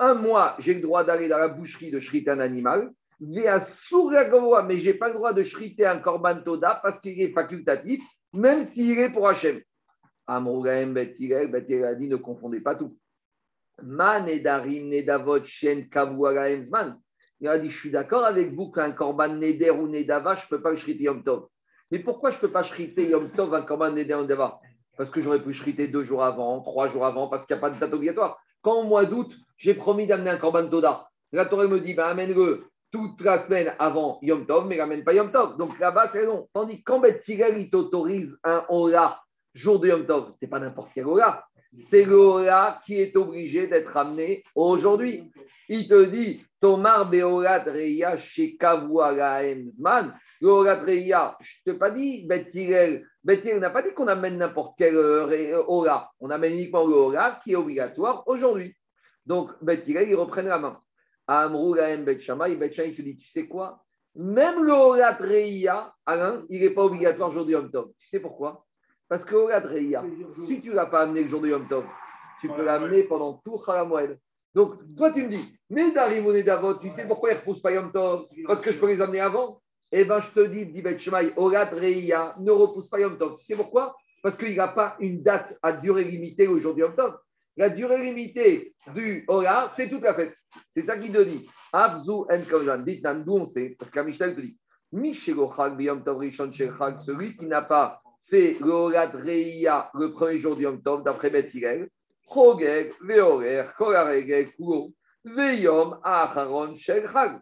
Un 0.00 0.14
mois, 0.14 0.56
j'ai 0.58 0.74
le 0.74 0.80
droit 0.80 1.04
d'aller 1.04 1.28
dans 1.28 1.38
la 1.38 1.48
boucherie 1.48 1.90
de 1.90 2.00
shriter 2.00 2.30
un 2.30 2.40
animal. 2.40 2.90
Souragavoa, 3.62 4.62
mais 4.62 4.78
je 4.78 4.90
n'ai 4.90 4.94
pas 4.94 5.08
le 5.08 5.14
droit 5.14 5.32
de 5.32 5.42
shriter 5.42 5.86
un 5.86 5.98
Korban 5.98 6.42
Toda 6.42 6.80
parce 6.82 7.00
qu'il 7.00 7.20
est 7.20 7.32
facultatif, 7.32 8.02
même 8.34 8.64
s'il 8.64 8.98
est 8.98 9.10
pour 9.10 9.28
Hachem. 9.28 9.60
Amrougaem, 10.26 10.92
Bet 10.92 11.14
Hillel, 11.18 11.50
Bet 11.50 11.66
Hillel 11.68 11.84
a 11.84 11.94
dit 11.94 12.08
ne 12.08 12.16
confondez 12.16 12.60
pas 12.60 12.74
tout. 12.74 12.96
Man 13.82 14.26
Nedarim, 14.26 14.88
Nedavot, 14.88 15.44
Shen. 15.44 15.86
Il 17.40 17.48
a 17.48 17.58
dit 17.58 17.70
Je 17.70 17.78
suis 17.78 17.90
d'accord 17.90 18.24
avec 18.24 18.52
vous 18.54 18.70
qu'un 18.70 18.92
Korban 18.92 19.28
Neder 19.28 19.70
ou 19.70 19.88
Nedava, 19.88 20.34
je 20.34 20.44
ne 20.44 20.48
peux 20.48 20.62
pas 20.62 20.70
le 20.70 20.76
shriter 20.76 21.04
Yom 21.04 21.22
Tov. 21.22 21.48
Mais 21.90 21.98
pourquoi 21.98 22.30
je 22.30 22.36
ne 22.36 22.40
peux 22.40 22.50
pas 22.50 22.62
shriter 22.62 23.08
Yom 23.08 23.30
Tov 23.30 23.54
un 23.54 23.62
Korban 23.62 23.92
Neder 23.92 24.14
ou 24.14 24.22
Nedava? 24.22 24.58
Parce 24.96 25.10
que 25.10 25.20
j'aurais 25.20 25.42
pu 25.42 25.52
shriter 25.52 25.88
deux 25.88 26.04
jours 26.04 26.24
avant, 26.24 26.60
trois 26.62 26.88
jours 26.88 27.04
avant, 27.04 27.28
parce 27.28 27.44
qu'il 27.44 27.54
n'y 27.54 27.58
a 27.58 27.60
pas 27.60 27.70
de 27.70 27.78
date 27.78 27.92
obligatoire. 27.92 28.38
Quand 28.62 28.80
au 28.80 28.84
mois 28.84 29.04
d'août, 29.04 29.36
j'ai 29.58 29.74
promis 29.74 30.06
d'amener 30.06 30.30
un 30.30 30.38
Korban 30.38 30.68
Toda, 30.68 31.08
la 31.32 31.46
Torah 31.46 31.66
me 31.66 31.80
dit 31.80 31.94
ben, 31.94 32.04
amène-le 32.04 32.64
toute 32.92 33.20
la 33.20 33.38
semaine 33.38 33.74
avant 33.78 34.18
Yom 34.22 34.46
Tov, 34.46 34.66
mais 34.66 34.80
ramène 34.80 35.04
pas 35.04 35.12
Yom 35.12 35.30
Tov. 35.30 35.56
Donc 35.58 35.78
là-bas, 35.78 36.08
c'est 36.08 36.24
long. 36.24 36.48
Tandis 36.54 36.78
que 36.78 36.84
quand 36.84 37.00
Bet 37.00 37.20
il 37.26 37.70
t'autorise 37.70 38.38
un 38.44 38.64
Ola 38.68 39.20
jour 39.54 39.80
de 39.80 39.88
Yom 39.88 40.06
Tov, 40.06 40.32
ce 40.32 40.38
n'est 40.44 40.48
pas 40.48 40.60
n'importe 40.60 40.90
quel 40.94 41.06
Ola. 41.06 41.44
C'est 41.76 42.04
le 42.04 42.16
Ola 42.16 42.80
qui 42.86 43.00
est 43.00 43.16
obligé 43.16 43.66
d'être 43.66 43.96
amené 43.96 44.42
aujourd'hui. 44.54 45.30
Il 45.68 45.88
te 45.88 46.04
dit, 46.04 46.42
Tomar 46.60 47.10
Beolat 47.10 47.64
Reya 47.64 48.16
Emzman. 49.42 50.14
Le 50.40 50.48
Olat 50.48 50.82
Reya, 50.82 51.36
je 51.40 51.50
ne 51.66 51.72
t'ai 51.72 51.78
pas 51.78 51.90
dit, 51.90 52.26
Bet 52.26 52.48
Hillel. 52.52 53.06
Bet 53.24 53.40
Hillel 53.40 53.58
n'a 53.58 53.70
pas 53.70 53.82
dit 53.82 53.92
qu'on 53.94 54.08
amène 54.08 54.38
n'importe 54.38 54.74
quel 54.78 54.96
euh, 54.96 55.62
Ola. 55.66 56.08
On 56.20 56.30
amène 56.30 56.54
uniquement 56.54 56.86
le 56.86 56.94
Ola 56.94 57.40
qui 57.42 57.52
est 57.52 57.56
obligatoire 57.56 58.22
aujourd'hui. 58.26 58.74
Donc, 59.26 59.50
Bet 59.60 59.82
ils 59.86 60.14
reprennent 60.14 60.46
la 60.46 60.58
main. 60.58 60.80
Amrou 61.26 61.74
Lahem 61.74 62.04
Bet 62.04 62.20
Shammai, 62.20 62.56
Bet 62.56 62.72
Shammai 62.72 62.94
te 62.94 63.02
dit, 63.02 63.16
tu 63.16 63.28
sais 63.28 63.46
quoi? 63.46 63.82
Même 64.14 64.64
le 64.64 64.72
Olat 64.72 65.18
Reya, 65.20 65.92
Alain, 66.06 66.44
il 66.48 66.60
n'est 66.60 66.70
pas 66.70 66.84
obligatoire 66.84 67.30
aujourd'hui 67.30 67.52
Yom 67.52 67.70
Tov. 67.70 67.90
Tu 67.98 68.08
sais 68.08 68.20
pourquoi? 68.20 68.64
Parce 69.08 69.24
que 69.24 69.34
Olat 69.34 69.60
Reya, 69.60 70.04
si 70.46 70.60
tu 70.62 70.70
ne 70.70 70.74
l'as 70.74 70.86
pas 70.86 71.02
amené 71.02 71.24
le 71.24 71.28
jour 71.28 71.40
de 71.42 71.48
Yom 71.48 71.68
Tov, 71.68 71.84
tu 72.40 72.48
peux 72.48 72.64
l'amener 72.64 73.02
pendant 73.02 73.34
tout 73.44 73.60
Chalamoued. 73.64 74.18
Donc, 74.54 74.78
toi, 74.96 75.12
tu 75.12 75.24
me 75.24 75.28
dis, 75.28 75.58
Nedarim 75.68 76.24
ou 76.24 76.32
Nedavot, 76.32 76.78
tu 76.78 76.88
sais 76.88 77.06
pourquoi 77.06 77.30
ils 77.30 77.34
ne 77.34 77.40
repoussent 77.40 77.60
pas 77.60 77.72
Yom 77.72 77.92
Tov? 77.92 78.26
Parce 78.46 78.62
que 78.62 78.70
je 78.70 78.80
peux 78.80 78.86
les 78.86 79.02
amener 79.02 79.20
avant? 79.20 79.60
Eh 79.92 80.04
bien, 80.04 80.20
je 80.20 80.30
te 80.30 80.46
dis, 80.46 80.64
dit 80.64 80.80
Bet 80.80 80.98
Shemai, 80.98 81.34
Olat 81.36 81.70
ne 81.74 82.50
repousse 82.50 82.88
pas 82.88 83.00
Yom 83.00 83.18
Tov. 83.18 83.36
Tu 83.38 83.44
sais 83.44 83.56
pourquoi? 83.56 83.96
Parce 84.22 84.36
qu'il 84.36 84.56
n'a 84.56 84.68
pas 84.68 84.96
une 84.98 85.22
date 85.22 85.58
à 85.60 85.72
durée 85.72 86.04
limitée 86.04 86.48
au 86.48 86.58
jour 86.58 86.74
de 86.74 86.80
Yom 86.80 86.94
Tov. 86.94 87.18
La 87.58 87.70
durée 87.70 88.02
limitée 88.02 88.74
du 88.94 89.24
Ola, 89.28 89.70
c'est 89.74 89.88
toute 89.88 90.02
la 90.02 90.14
fête. 90.14 90.36
C'est 90.74 90.82
ça 90.82 90.98
qu'il 90.98 91.12
te 91.12 91.22
dit. 91.22 91.48
Abzu 91.72 92.10
en 92.10 92.44
Kavzan. 92.48 92.82
Dites, 92.82 93.06
d'où 93.24 93.38
on 93.38 93.46
sait 93.46 93.74
Parce 93.78 93.90
qu'Amishtal 93.90 94.36
te 94.36 94.42
dit, 94.42 94.58
celui 97.04 97.36
qui 97.36 97.46
n'a 97.46 97.62
pas 97.62 98.02
fait 98.28 98.56
le 98.60 98.72
Reya 98.72 99.90
le 99.94 100.12
premier 100.12 100.38
jour 100.38 100.54
du 100.56 100.62
Yom 100.62 100.82
Tov, 100.82 101.02
d'après 101.02 101.30
Bet 101.30 101.50
Hillel, 101.52 101.88
Chogeg, 102.32 102.92
Veorer, 103.00 103.64
Kolarege, 103.76 104.54
Kuo, 104.56 104.92
Veyom, 105.24 105.98
Chag. 106.78 107.40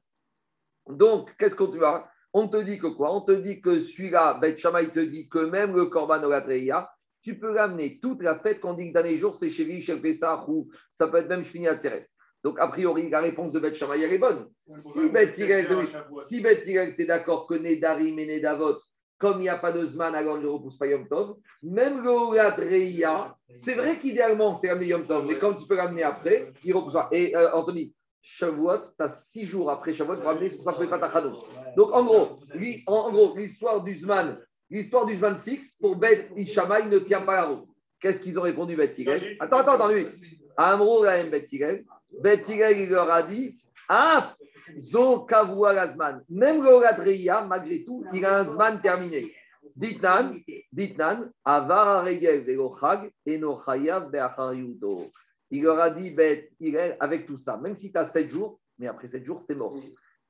Donc, 0.88 1.34
qu'est-ce 1.38 1.54
qu'on 1.54 1.68
te 1.68 1.76
va 1.76 2.08
On 2.32 2.48
te 2.48 2.56
dit 2.58 2.78
que 2.78 2.88
quoi? 2.88 3.14
On 3.14 3.20
te 3.22 3.32
dit 3.32 3.60
que 3.60 3.82
celui-là, 3.82 4.38
Bet 4.40 4.58
Shammai 4.58 4.90
te 4.90 5.00
dit 5.00 5.28
que 5.28 5.38
même 5.38 5.74
le 5.74 5.86
Korban 5.86 6.20
Reya, 6.20 6.90
tu 7.24 7.38
peux 7.38 7.52
l'amener 7.54 7.98
toute 8.00 8.22
la 8.22 8.38
fête 8.38 8.60
qu'on 8.60 8.74
dit 8.74 8.92
que 8.92 8.98
dans 8.98 9.04
les 9.04 9.18
jours, 9.18 9.34
c'est 9.34 9.50
chez 9.50 9.80
Shel 9.80 10.00
Pessah 10.02 10.44
ou 10.46 10.68
ça 10.92 11.08
peut 11.08 11.16
être 11.16 11.28
même 11.28 11.44
Shmini 11.44 11.66
Atzeret. 11.66 12.06
Donc, 12.44 12.60
a 12.60 12.68
priori, 12.68 13.08
la 13.08 13.20
réponse 13.20 13.52
de 13.52 13.58
Bet 13.58 13.74
Shammai, 13.74 14.02
elle 14.02 14.12
est 14.12 14.18
bonne. 14.18 14.46
Si 14.74 15.08
Bet 15.08 15.32
Hillel, 15.38 15.66
te 15.66 15.82
dit- 15.82 15.96
si 16.28 16.40
Bet 16.42 16.62
Hillel, 16.66 16.94
t'es 16.94 17.06
d'accord 17.06 17.46
que 17.46 17.54
Nedarim 17.54 18.18
et 18.18 18.26
Nedavot, 18.26 18.76
comme 19.18 19.38
il 19.38 19.44
n'y 19.44 19.48
a 19.48 19.56
pas 19.56 19.72
de 19.72 19.86
Zman, 19.86 20.14
alors 20.14 20.38
ne 20.38 20.46
repousse 20.46 20.76
pas 20.76 20.86
Yom 20.86 21.08
Tov. 21.08 21.36
Même 21.62 22.02
le 22.02 22.10
c'est 23.54 23.74
vrai 23.74 23.98
qu'idéalement, 23.98 24.56
c'est 24.56 24.68
ramené 24.68 24.88
Yom 24.88 25.06
Tov, 25.06 25.24
mais 25.26 25.38
quand 25.38 25.54
tu 25.54 25.66
peux 25.66 25.78
ramener 25.78 26.02
après, 26.02 26.52
il 26.62 26.74
repousse 26.74 26.92
pas. 26.92 27.08
Et 27.12 27.34
euh, 27.34 27.54
Anthony, 27.54 27.94
Shavuot, 28.20 28.82
tu 28.98 29.02
as 29.02 29.08
six 29.08 29.46
jours 29.46 29.70
après 29.70 29.94
Shavuot 29.94 30.16
pour 30.16 30.26
ramener, 30.26 30.50
c'est 30.50 30.56
pour 30.56 30.66
ça 30.66 30.74
qu'on 30.74 30.82
ne 30.82 30.88
pas 30.88 30.98
ta. 30.98 31.08
Donc 31.76 31.94
en 31.94 32.04
gros, 32.04 32.40
en 32.86 33.10
gros, 33.10 33.34
l'histoire 33.36 33.82
du 33.82 33.96
Zman, 33.96 34.38
l'histoire 34.74 35.06
du 35.06 35.14
Zman 35.14 35.38
fixe, 35.38 35.74
pour 35.80 35.96
Bet 35.96 36.28
Ishamaï 36.36 36.88
ne 36.88 36.98
tient 36.98 37.22
pas 37.22 37.34
la 37.36 37.44
route. 37.46 37.68
Qu'est-ce 38.00 38.20
qu'ils 38.20 38.38
ont 38.38 38.42
répondu, 38.42 38.76
Bet 38.76 38.88
Non, 38.88 38.92
j'ai 38.96 39.02
Hillel 39.02 39.32
une- 39.32 39.36
Attends, 39.42 39.58
attends, 39.58 39.72
attends, 39.74 39.88
lui. 39.88 40.06
Amro 40.56 41.04
Lahem 41.04 41.30
Bet 41.30 41.46
Hillel. 41.50 41.84
Bet 42.20 42.42
Hillel, 42.48 42.78
il 42.80 42.90
leur 42.90 43.10
a 43.10 43.22
dit 43.22 43.56
Ah, 43.88 44.34
Zo 44.76 45.20
Kavua 45.20 45.72
Lazman. 45.72 46.22
Même 46.28 46.62
le 46.62 46.68
Olat 46.68 46.96
Reya, 46.96 47.42
malgré 47.44 47.84
tout, 47.84 48.04
il 48.12 48.24
a 48.24 48.38
un 48.40 48.44
Zman 48.44 48.80
terminé. 48.80 49.32
Ditnan, 49.76 50.34
Ditnan, 50.72 51.30
Avar 51.44 52.04
Regel 52.04 52.44
Velo 52.44 52.76
Chag, 52.80 53.10
Eno 53.26 53.60
Chayav 53.64 54.10
Be'achar 54.10 54.54
Yudo. 54.54 55.10
Il 55.50 55.62
leur 55.62 55.78
a 55.80 55.90
dit, 55.90 56.10
Bet 56.10 56.50
Hillel, 56.60 56.96
avec 57.00 57.26
tout 57.26 57.38
ça, 57.38 57.56
même 57.56 57.74
si 57.74 57.92
tu 57.92 57.98
as 57.98 58.04
7 58.06 58.30
jours, 58.30 58.58
mais 58.78 58.86
après 58.86 59.08
7 59.08 59.24
jours, 59.24 59.40
c'est 59.46 59.54
mort. 59.54 59.74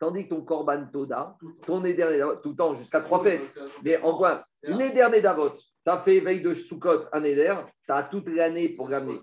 Tandis 0.05 0.25
que 0.25 0.35
ton 0.35 0.43
Korban 0.43 0.85
Toda, 0.93 1.35
ton 1.65 1.81
Neder, 1.81 2.23
tout 2.43 2.51
le 2.51 2.57
temps, 2.57 2.75
jusqu'à 2.75 3.01
3 3.01 3.25
fêtes, 3.25 3.55
mais 3.83 3.97
en 4.03 4.19
quoi 4.19 4.45
Neder 4.63 5.09
Nedavot, 5.11 5.49
tu 5.49 5.57
as 5.87 6.03
fait 6.03 6.21
veille 6.21 6.43
de 6.43 6.53
Sukkot 6.53 7.07
un 7.11 7.21
Neder, 7.21 7.55
tu 7.87 7.91
as 7.91 8.03
toute 8.03 8.29
l'année 8.29 8.69
pour 8.69 8.91
ramener. 8.91 9.19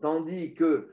Tandis 0.00 0.54
que 0.54 0.88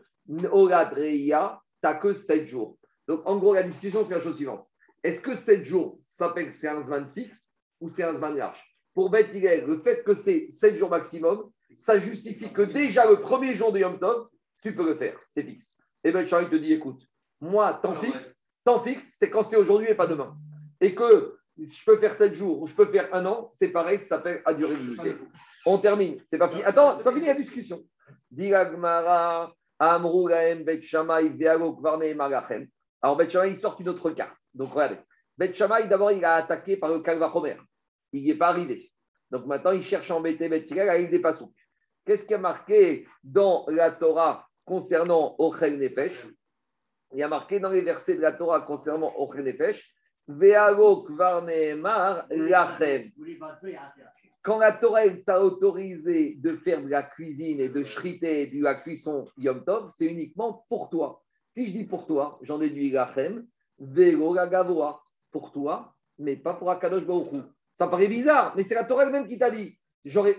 Olat 0.51 0.89
Reya, 0.89 1.61
tu 1.83 1.87
n'as 1.87 1.93
que 1.93 2.13
7 2.13 2.47
jours. 2.47 2.79
Donc, 3.07 3.21
en 3.25 3.37
gros, 3.37 3.53
la 3.53 3.61
discussion, 3.61 4.03
c'est 4.03 4.15
la 4.15 4.21
chose 4.21 4.37
suivante. 4.37 4.67
Est-ce 5.03 5.21
que 5.21 5.35
7 5.35 5.63
jours 5.63 5.99
s'appelle 6.01 6.47
que 6.47 6.55
c'est 6.55 6.69
un 6.69 6.81
Zman 6.81 7.11
fixe 7.13 7.51
ou 7.79 7.89
c'est 7.89 8.01
un 8.01 8.13
Zman 8.15 8.35
large? 8.35 8.59
Pour 8.95 9.11
Beth 9.11 9.31
le 9.31 9.81
fait 9.83 10.03
que 10.03 10.15
c'est 10.15 10.47
7 10.49 10.77
jours 10.77 10.89
maximum, 10.89 11.51
ça 11.77 11.99
justifie 11.99 12.51
que 12.51 12.63
déjà 12.63 13.07
le 13.07 13.21
premier 13.21 13.53
jour 13.53 13.71
de 13.71 13.77
Yom 13.77 13.99
Tov, 13.99 14.29
tu 14.63 14.73
peux 14.73 14.83
le 14.83 14.95
faire, 14.95 15.19
c'est 15.29 15.43
fixe. 15.43 15.77
Et 16.03 16.11
Ben 16.11 16.25
Charlie 16.25 16.49
te 16.49 16.55
dit 16.55 16.73
écoute, 16.73 17.03
moi, 17.39 17.71
temps 17.75 17.93
fixe, 17.97 18.36
temps 18.67 18.83
fixe, 18.83 19.15
c'est 19.17 19.29
quand 19.29 19.43
c'est 19.43 19.55
aujourd'hui 19.55 19.87
et 19.89 19.95
pas 19.95 20.07
demain. 20.07 20.35
Et 20.81 20.93
que 20.93 21.37
je 21.57 21.85
peux 21.85 21.97
faire 21.97 22.13
7 22.13 22.33
jours 22.33 22.61
ou 22.61 22.67
je 22.67 22.75
peux 22.75 22.85
faire 22.85 23.07
un 23.13 23.25
an, 23.25 23.49
c'est 23.53 23.69
pareil, 23.69 23.97
ça 23.97 24.17
s'appelle 24.17 24.41
à 24.45 24.53
durée 24.53 24.75
limitée. 24.75 25.15
On 25.65 25.77
termine, 25.77 26.21
c'est 26.27 26.37
pas 26.37 26.49
fini. 26.49 26.63
Attends, 26.63 26.97
c'est 26.97 27.03
pas 27.03 27.13
fini 27.13 27.27
la 27.27 27.33
discussion. 27.33 27.81
Amrou 29.79 30.27
Bet 30.27 30.81
Kvarne. 30.81 32.67
Alors 33.01 33.15
Bet 33.15 33.29
Shammai, 33.29 33.49
il 33.51 33.55
sort 33.55 33.77
une 33.79 33.89
autre 33.89 34.09
carte. 34.11 34.35
Donc 34.53 34.71
regardez. 34.71 34.97
Bet 35.37 35.53
Shammai, 35.53 35.87
d'abord, 35.87 36.11
il 36.11 36.25
a 36.25 36.35
attaqué 36.35 36.77
par 36.77 36.89
le 36.89 36.99
Kalvachomer. 36.99 37.57
Il 38.11 38.23
n'y 38.23 38.31
est 38.31 38.37
pas 38.37 38.49
arrivé. 38.49 38.91
Donc 39.31 39.45
maintenant, 39.45 39.71
il 39.71 39.83
cherche 39.83 40.11
à 40.11 40.15
embêter 40.15 40.49
Bet 40.49 40.65
avec 40.79 41.09
des 41.09 41.19
passouks. 41.19 41.53
Qu'est-ce 42.05 42.25
qui 42.25 42.33
est 42.33 42.37
marqué 42.37 43.07
dans 43.23 43.65
la 43.69 43.91
Torah 43.91 44.47
concernant 44.65 45.35
Ochel 45.37 45.77
Nefesh? 45.77 46.27
Il 47.13 47.19
y 47.19 47.23
a 47.23 47.27
marqué 47.27 47.59
dans 47.59 47.69
les 47.69 47.81
versets 47.81 48.15
de 48.15 48.21
la 48.21 48.33
Torah 48.33 48.61
concernant 48.61 49.13
Ochel 49.17 49.45
Nefesh 49.45 49.93
Vealo 50.27 51.03
Kvarne 51.03 51.75
Mar 51.79 52.25
Lachem. 52.29 53.11
Quand 54.41 54.59
la 54.59 54.73
Torah 54.73 55.07
t'a 55.25 55.41
autorisé 55.41 56.35
de 56.35 56.55
faire 56.57 56.81
de 56.81 56.89
la 56.89 57.03
cuisine 57.03 57.59
et 57.59 57.69
de 57.69 57.83
shriter 57.83 58.47
de 58.47 58.61
la 58.61 58.75
cuisson 58.75 59.27
Yom 59.37 59.63
Tov, 59.63 59.91
c'est 59.95 60.05
uniquement 60.05 60.65
pour 60.69 60.89
toi. 60.89 61.21
Si 61.53 61.67
je 61.67 61.71
dis 61.71 61.85
pour 61.85 62.05
toi, 62.05 62.39
j'en 62.41 62.59
déduis 62.59 62.91
Lachem, 62.91 63.45
Velo 63.79 64.33
la 64.33 64.47
Gavoa, 64.47 65.01
pour 65.31 65.51
toi, 65.51 65.93
mais 66.17 66.35
pas 66.35 66.53
pour 66.53 66.71
Akadosh 66.71 67.05
Baruch 67.05 67.31
Hu. 67.33 67.37
Ça 67.71 67.87
paraît 67.87 68.07
bizarre, 68.07 68.53
mais 68.55 68.63
c'est 68.63 68.75
la 68.75 68.83
Torah 68.83 69.03
elle-même 69.05 69.27
qui 69.27 69.37
t'a 69.37 69.51
dit. 69.51 69.77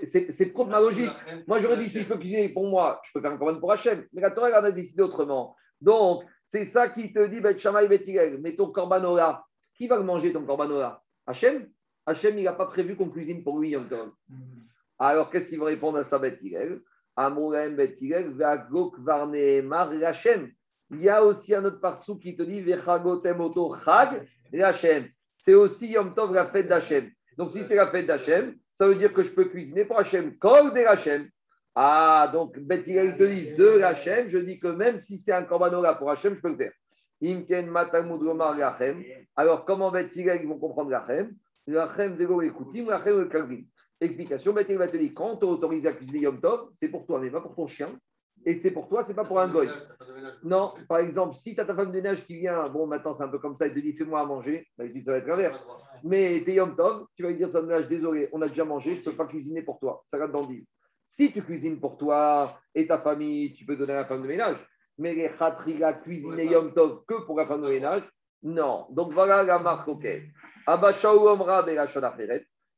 C'est 0.04 0.52
contre 0.52 0.70
ma 0.70 0.80
logique. 0.80 1.10
Moi, 1.46 1.58
j'aurais 1.60 1.76
dit 1.76 1.88
si 1.88 2.02
je 2.02 2.08
peux 2.08 2.18
cuisiner 2.18 2.48
pour 2.50 2.66
moi, 2.66 3.00
je 3.04 3.12
peux 3.12 3.20
faire 3.20 3.32
un 3.32 3.38
commande 3.38 3.60
pour 3.60 3.72
Hachem. 3.72 4.06
Mais 4.12 4.22
la 4.22 4.30
Torah 4.30 4.48
elle 4.48 4.56
en 4.56 4.64
a 4.64 4.72
décidé 4.72 5.02
autrement. 5.02 5.54
Donc, 5.80 6.24
c'est 6.48 6.64
ça 6.64 6.88
qui 6.88 7.12
te 7.12 7.26
dit, 7.26 7.40
Bet 7.40 7.58
mais 8.40 8.56
ton 8.56 8.70
corbanola, 8.70 9.44
qui 9.76 9.86
va 9.86 9.96
le 9.96 10.02
manger 10.02 10.32
ton 10.32 10.44
corbanola 10.44 11.02
Hachem? 11.26 11.68
Hachem, 12.06 12.38
il 12.38 12.44
n'a 12.44 12.54
pas 12.54 12.66
prévu 12.66 12.96
qu'on 12.96 13.10
cuisine 13.10 13.44
pour 13.44 13.58
lui 13.58 13.70
Yom 13.70 13.86
Tov. 13.86 14.12
Alors, 14.98 15.30
qu'est-ce 15.30 15.48
qu'il 15.48 15.58
va 15.58 15.66
répondre 15.66 15.98
à 15.98 16.04
ça, 16.04 16.18
Bet 16.18 16.38
Hillel? 16.40 16.80
Amourem, 17.16 17.76
Bet 17.76 17.96
Hillel, 18.00 18.30
Ve'agok 18.30 18.98
Varneemar 18.98 19.90
Hachem. 19.90 20.50
Il 20.90 21.02
y 21.02 21.10
a 21.10 21.22
aussi 21.22 21.54
un 21.54 21.64
autre 21.66 21.80
parsou 21.80 22.18
qui 22.18 22.34
te 22.34 22.42
dit 22.42 22.62
Vechagotem 22.62 23.40
Oto 23.40 23.76
Chag 23.84 24.26
Hachem. 24.54 25.06
C'est 25.38 25.54
aussi 25.54 25.90
Yom 25.90 26.14
Tov, 26.14 26.32
la 26.32 26.46
fête 26.46 26.68
d'Hachem. 26.68 27.10
Donc, 27.36 27.52
si 27.52 27.62
c'est 27.64 27.76
la 27.76 27.90
fête 27.90 28.06
d'Hachem, 28.06 28.56
ça 28.72 28.88
veut 28.88 28.94
dire 28.94 29.12
que 29.12 29.22
je 29.22 29.34
peux 29.34 29.44
cuisiner 29.44 29.84
pour 29.84 29.98
Hachem. 29.98 30.38
Kol 30.38 30.72
de 30.72 30.80
Hachem. 30.80 31.28
Ah, 31.80 32.28
donc, 32.32 32.58
Bet 32.58 32.82
Hillel, 32.88 33.10
ils 33.10 33.16
te 33.16 33.22
disent 33.22 33.54
de 33.54 33.80
Hachem. 33.80 34.28
Je 34.28 34.38
dis 34.38 34.58
que 34.58 34.66
même 34.66 34.98
si 34.98 35.16
c'est 35.16 35.30
un 35.30 35.44
corbanola 35.44 35.94
pour 35.94 36.10
Hachem, 36.10 36.34
je 36.34 36.40
peux 36.40 36.48
le 36.48 36.56
faire. 36.56 36.72
Imken 37.22 37.70
Matamud. 37.70 38.20
Alors, 39.36 39.64
comment 39.64 39.92
Bet 39.92 40.10
Hillel, 40.12 40.40
ils 40.42 40.48
vont 40.48 40.58
comprendre 40.58 40.92
Hachem 40.92 41.36
Hachem, 41.68 42.16
Vego 42.16 42.42
Ekoutim, 42.42 42.88
Hachem, 42.88 43.20
le 43.20 43.26
Kalvin. 43.26 43.60
Explication, 44.00 44.52
Bet 44.54 44.64
Hillel 44.64 44.78
va 44.78 44.88
te 44.88 44.96
dire 44.96 45.12
quand 45.14 45.36
tu 45.36 45.44
autorises 45.44 45.86
à 45.86 45.92
cuisiner 45.92 46.22
Yom 46.22 46.40
Tov, 46.40 46.70
c'est 46.72 46.88
pour 46.88 47.06
toi, 47.06 47.20
mais 47.20 47.30
pas 47.30 47.40
pour 47.40 47.54
ton 47.54 47.68
chien. 47.68 47.86
Et 48.44 48.54
c'est 48.54 48.72
pour 48.72 48.88
toi, 48.88 49.04
c'est 49.04 49.14
pas 49.14 49.24
pour 49.24 49.38
un 49.38 49.48
goy. 49.48 49.68
Non, 50.42 50.74
par 50.88 50.98
exemple, 50.98 51.36
si 51.36 51.54
tu 51.54 51.60
as 51.60 51.64
ta 51.64 51.76
femme 51.76 51.92
de 51.92 51.92
ménage 51.92 52.26
qui 52.26 52.38
vient, 52.40 52.68
bon, 52.68 52.88
maintenant 52.88 53.14
c'est 53.14 53.22
un 53.22 53.28
peu 53.28 53.38
comme 53.38 53.54
ça, 53.54 53.66
elle 53.66 53.74
te 53.74 53.78
dit 53.78 53.92
fais-moi 53.92 54.20
à 54.20 54.24
manger, 54.24 54.66
d'habitude 54.76 55.04
ça 55.04 55.12
va 55.12 55.18
être 55.18 55.28
l'inverse. 55.28 55.64
Mais 56.02 56.42
t'es 56.44 56.54
Yom 56.54 56.74
Tov, 56.74 57.06
tu 57.14 57.22
vas 57.22 57.28
lui 57.28 57.36
dire 57.36 57.50
femme 57.50 57.62
de 57.62 57.68
ménage, 57.68 57.88
désolé, 57.88 58.28
on 58.32 58.42
a 58.42 58.48
déjà 58.48 58.64
mangé, 58.64 58.96
je 58.96 59.00
ne 59.00 59.04
peux 59.04 59.16
pas 59.16 59.26
cuisiner 59.26 59.62
pour 59.62 59.78
toi. 59.78 60.02
Ça 60.08 60.18
va 60.18 60.26
dans 60.26 60.42
le. 60.42 60.64
Si 61.08 61.32
tu 61.32 61.42
cuisines 61.42 61.80
pour 61.80 61.96
toi 61.96 62.60
et 62.74 62.86
ta 62.86 63.00
famille, 63.00 63.54
tu 63.54 63.64
peux 63.64 63.76
donner 63.76 63.94
à 63.94 64.02
la 64.02 64.04
femme 64.04 64.22
de 64.22 64.28
ménage. 64.28 64.58
Mais 64.98 65.14
les 65.14 65.30
khatriga 65.30 65.94
cuisiner 65.94 66.46
Yom 66.46 66.74
Tov 66.74 67.04
que 67.06 67.24
pour 67.24 67.38
la 67.38 67.46
femme 67.46 67.62
de 67.62 67.68
ménage, 67.68 68.02
non. 68.42 68.86
Donc 68.90 69.12
voilà 69.12 69.42
la 69.42 69.58
marque 69.58 69.88
OK. 69.88 70.06
Omra. 70.66 71.66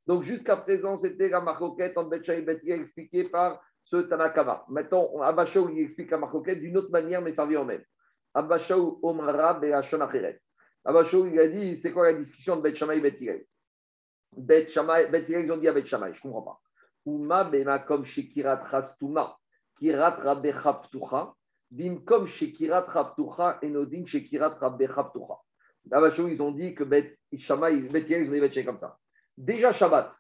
Donc 0.07 0.23
jusqu'à 0.23 0.57
présent, 0.57 0.97
c'était 0.97 1.29
la 1.29 1.41
marque 1.41 1.61
OK 1.61 1.83
en 1.97 2.05
Betcha 2.05 2.35
et 2.35 2.43
Betia 2.43 2.77
expliqué 2.77 3.25
par 3.25 3.61
ce 3.85 3.97
Tanakama. 3.97 4.65
Maintenant, 4.69 5.21
Abashaou 5.21 5.69
il 5.71 5.83
explique 5.83 6.11
la 6.11 6.19
marque 6.19 6.35
OK 6.35 6.51
d'une 6.51 6.77
autre 6.77 6.91
manière, 6.91 7.21
mais 7.21 7.33
ça 7.33 7.45
revient 7.45 7.57
au 7.57 7.65
même. 7.65 7.83
Abashaou 8.35 9.01
Omra 9.03 9.55
Belachon 9.55 10.01
Aferet. 10.01 10.41
Abashaou 10.85 11.27
il 11.27 11.39
a 11.39 11.49
dit 11.49 11.77
c'est 11.79 11.93
quoi 11.93 12.11
la 12.13 12.19
discussion 12.19 12.57
de 12.57 12.63
Bet 12.63 12.75
Shammai 12.75 12.99
et 12.99 13.01
Bet 13.01 13.47
Bet 14.37 14.69
Shammai, 14.69 15.09
Bet 15.09 15.27
ils 15.29 15.51
ont 15.51 15.57
dit 15.59 15.69
à 15.69 15.73
Bet 15.73 15.85
Shammai, 15.85 16.13
je 16.15 16.19
ne 16.19 16.23
comprends 16.23 16.43
pas. 16.43 16.61
Uma 17.07 17.45
bemakom 17.45 18.05
shekirat 18.05 18.65
rastuma, 18.71 19.37
kirat 19.79 20.19
rabecha 20.21 20.73
ptucha, 20.75 21.33
bimkom 21.71 22.27
shekirat 22.27 22.87
raptucha, 22.89 23.59
enodin 23.63 24.07
shekirat 24.07 24.59
rabecha 24.59 25.05
ptucha. 25.05 25.37
Abashaou, 25.91 26.29
ils 26.29 26.43
ont 26.43 26.53
dit 26.53 26.75
que 26.75 26.85
Bet 26.85 27.17
Shammai, 27.37 27.89
Bet 27.89 28.07
ils 28.09 28.43
ont 28.43 28.49
dit 28.49 28.65
comme 28.65 28.79
ça. 28.79 28.99
Déjà 29.37 29.73
Shabbat, 29.73 30.13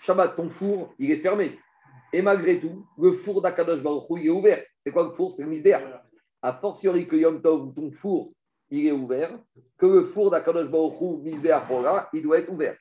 Shabbat, 0.00 0.36
ton 0.36 0.50
four, 0.50 0.92
il 0.98 1.10
est 1.10 1.20
fermé. 1.20 1.58
Et 2.12 2.20
malgré 2.20 2.60
tout, 2.60 2.86
le 2.98 3.12
four 3.12 3.40
d'Akadosh 3.40 3.82
Baruch 3.82 4.04
il 4.10 4.26
est 4.26 4.30
ouvert. 4.30 4.62
C'est 4.78 4.90
quoi 4.90 5.04
le 5.04 5.10
four? 5.10 5.32
C'est 5.32 5.42
le 5.42 5.48
misbéach. 5.48 5.82
A 6.42 6.52
fortiori 6.54 7.06
que 7.06 7.16
Yom 7.16 7.40
Tov, 7.40 7.72
ton 7.74 7.90
four, 7.90 8.32
il 8.70 8.86
est 8.86 8.92
ouvert, 8.92 9.38
que 9.78 9.86
le 9.86 10.04
four 10.06 10.30
d'Akadosh 10.30 10.68
Baruch 10.68 11.00
Hu, 11.00 11.22
misbéach, 11.22 11.68
il 12.12 12.22
doit 12.22 12.38
être 12.38 12.50
ouvert. 12.50 12.76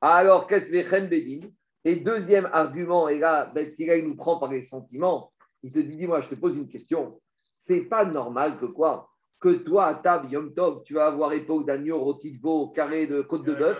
Alors, 0.00 0.46
qu'est-ce 0.46 0.70
que 0.70 1.06
Bedin 1.06 1.48
Et 1.84 1.96
deuxième 1.96 2.48
argument, 2.52 3.08
et 3.08 3.18
là, 3.18 3.46
Bet 3.54 3.74
Hillel 3.78 4.06
nous 4.06 4.16
prend 4.16 4.38
par 4.38 4.50
les 4.50 4.62
sentiments. 4.62 5.32
Il 5.62 5.72
te 5.72 5.78
dit, 5.78 5.96
dis-moi, 5.96 6.20
je 6.20 6.28
te 6.28 6.34
pose 6.34 6.54
une 6.54 6.68
question. 6.68 7.20
C'est 7.54 7.82
pas 7.82 8.04
normal 8.04 8.58
que 8.58 8.66
quoi? 8.66 9.08
Que 9.40 9.54
toi, 9.54 9.86
à 9.86 9.94
table, 9.94 10.28
Yom 10.30 10.52
Tov, 10.52 10.82
tu 10.84 10.94
vas 10.94 11.06
avoir 11.06 11.32
épaule 11.32 11.64
d'agneau, 11.64 11.98
rôti 11.98 12.32
de 12.32 12.40
veau, 12.40 12.68
carré 12.68 13.06
de 13.06 13.22
côte 13.22 13.44
de 13.44 13.54
bœuf, 13.54 13.78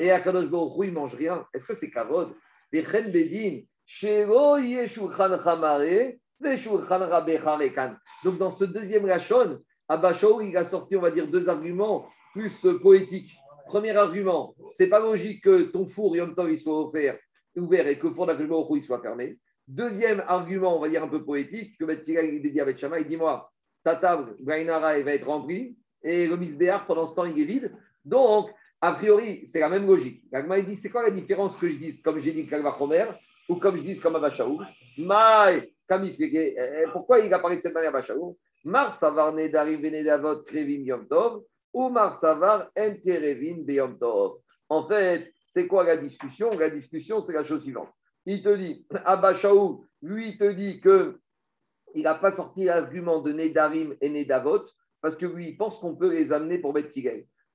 et 0.00 0.10
à 0.10 0.20
Kadosh 0.20 0.48
Baruch 0.48 0.72
il 0.86 0.92
mange 0.92 1.14
rien. 1.14 1.46
Est-ce 1.52 1.66
que 1.66 1.74
c'est 1.74 1.90
kavod? 1.90 2.34
Donc, 8.24 8.38
dans 8.38 8.50
ce 8.50 8.64
deuxième 8.64 9.04
Rachon, 9.04 9.60
Abashao, 9.88 10.40
il 10.40 10.56
a 10.56 10.64
sorti, 10.64 10.96
on 10.96 11.02
va 11.02 11.10
dire, 11.10 11.28
deux 11.28 11.48
arguments 11.48 12.06
plus 12.32 12.64
euh, 12.64 12.78
poétiques. 12.78 13.36
Premier 13.66 13.96
argument, 13.96 14.54
c'est 14.72 14.88
pas 14.88 15.00
logique 15.00 15.44
que 15.44 15.64
ton 15.64 15.86
four 15.86 16.16
Yom 16.16 16.34
Tov 16.34 16.50
il 16.50 16.58
soit 16.58 16.82
ouvert, 16.86 17.18
ouvert 17.56 17.86
et 17.86 17.98
que 17.98 18.06
le 18.06 18.14
Baruch 18.14 18.70
Hu, 18.70 18.76
il 18.76 18.82
soit 18.82 19.00
fermé. 19.00 19.38
Deuxième 19.66 20.22
argument, 20.26 20.76
on 20.76 20.80
va 20.80 20.88
dire 20.88 21.02
un 21.02 21.08
peu 21.08 21.24
poétique, 21.24 21.78
que 21.78 21.84
Bet 21.84 22.04
Hillel, 22.06 22.34
il 22.34 22.52
dit 22.52 22.60
à 22.60 22.64
Bet 22.64 22.76
Shammai, 22.76 23.04
dis-moi, 23.04 23.50
ta 23.82 23.96
table, 23.96 24.36
Brainara, 24.40 24.98
elle 24.98 25.04
va 25.04 25.14
être 25.14 25.26
remplie, 25.26 25.76
et 26.02 26.26
le 26.26 26.36
misbéar, 26.36 26.86
pendant 26.86 27.06
ce 27.06 27.14
temps, 27.14 27.24
il 27.24 27.40
est 27.40 27.44
vide. 27.44 27.74
Donc, 28.04 28.50
a 28.80 28.92
priori, 28.92 29.46
c'est 29.46 29.60
la 29.60 29.70
même 29.70 29.86
logique. 29.86 30.24
L'Agma, 30.30 30.58
il 30.58 30.66
dit, 30.66 30.76
c'est 30.76 30.90
quoi 30.90 31.02
la 31.02 31.10
différence 31.10 31.56
que 31.56 31.68
je 31.68 31.76
dise 31.76 32.02
comme 32.02 32.20
j'ai 32.20 32.32
dit 32.32 32.46
Kalva 32.46 32.76
Chomer 32.78 33.06
ou 33.48 33.56
comme 33.56 33.78
je 33.78 33.82
dise 33.82 34.00
comme 34.00 34.16
Abashaou 34.16 34.60
Maï, 34.98 35.72
pourquoi 36.92 37.20
il 37.20 37.32
apparaît 37.32 37.56
de 37.56 37.62
cette 37.62 37.74
manière 37.74 37.90
Abashaou 37.90 38.36
Mar 38.64 38.94
Savar 38.94 39.34
Nedari 39.34 39.76
Venedavot 39.76 40.42
Krevim 40.44 40.82
Yom 40.84 41.06
Tov 41.06 41.42
ou 41.72 41.90
Mar 41.90 42.14
Savar 42.14 42.70
Enterevin 42.76 43.62
Beyom 43.62 43.98
Tov. 43.98 44.38
En 44.70 44.88
fait, 44.88 45.33
C'est 45.54 45.68
quoi 45.68 45.84
la 45.84 45.96
discussion? 45.96 46.50
La 46.58 46.68
discussion, 46.68 47.24
c'est 47.24 47.32
la 47.32 47.44
chose 47.44 47.62
suivante. 47.62 47.88
Il 48.26 48.42
te 48.42 48.56
dit, 48.56 48.84
Abba 49.04 49.36
Shaou, 49.36 49.86
lui, 50.02 50.30
il 50.30 50.36
te 50.36 50.50
dit 50.50 50.80
que 50.80 51.20
il 51.94 52.02
n'a 52.02 52.16
pas 52.16 52.32
sorti 52.32 52.64
l'argument 52.64 53.20
de 53.20 53.32
Nedarim 53.32 53.94
et 54.00 54.10
Nedavot, 54.10 54.64
parce 55.00 55.16
que 55.16 55.26
lui, 55.26 55.50
il 55.50 55.56
pense 55.56 55.78
qu'on 55.78 55.94
peut 55.94 56.10
les 56.10 56.32
amener 56.32 56.58
pour 56.58 56.72
Bet. 56.72 56.90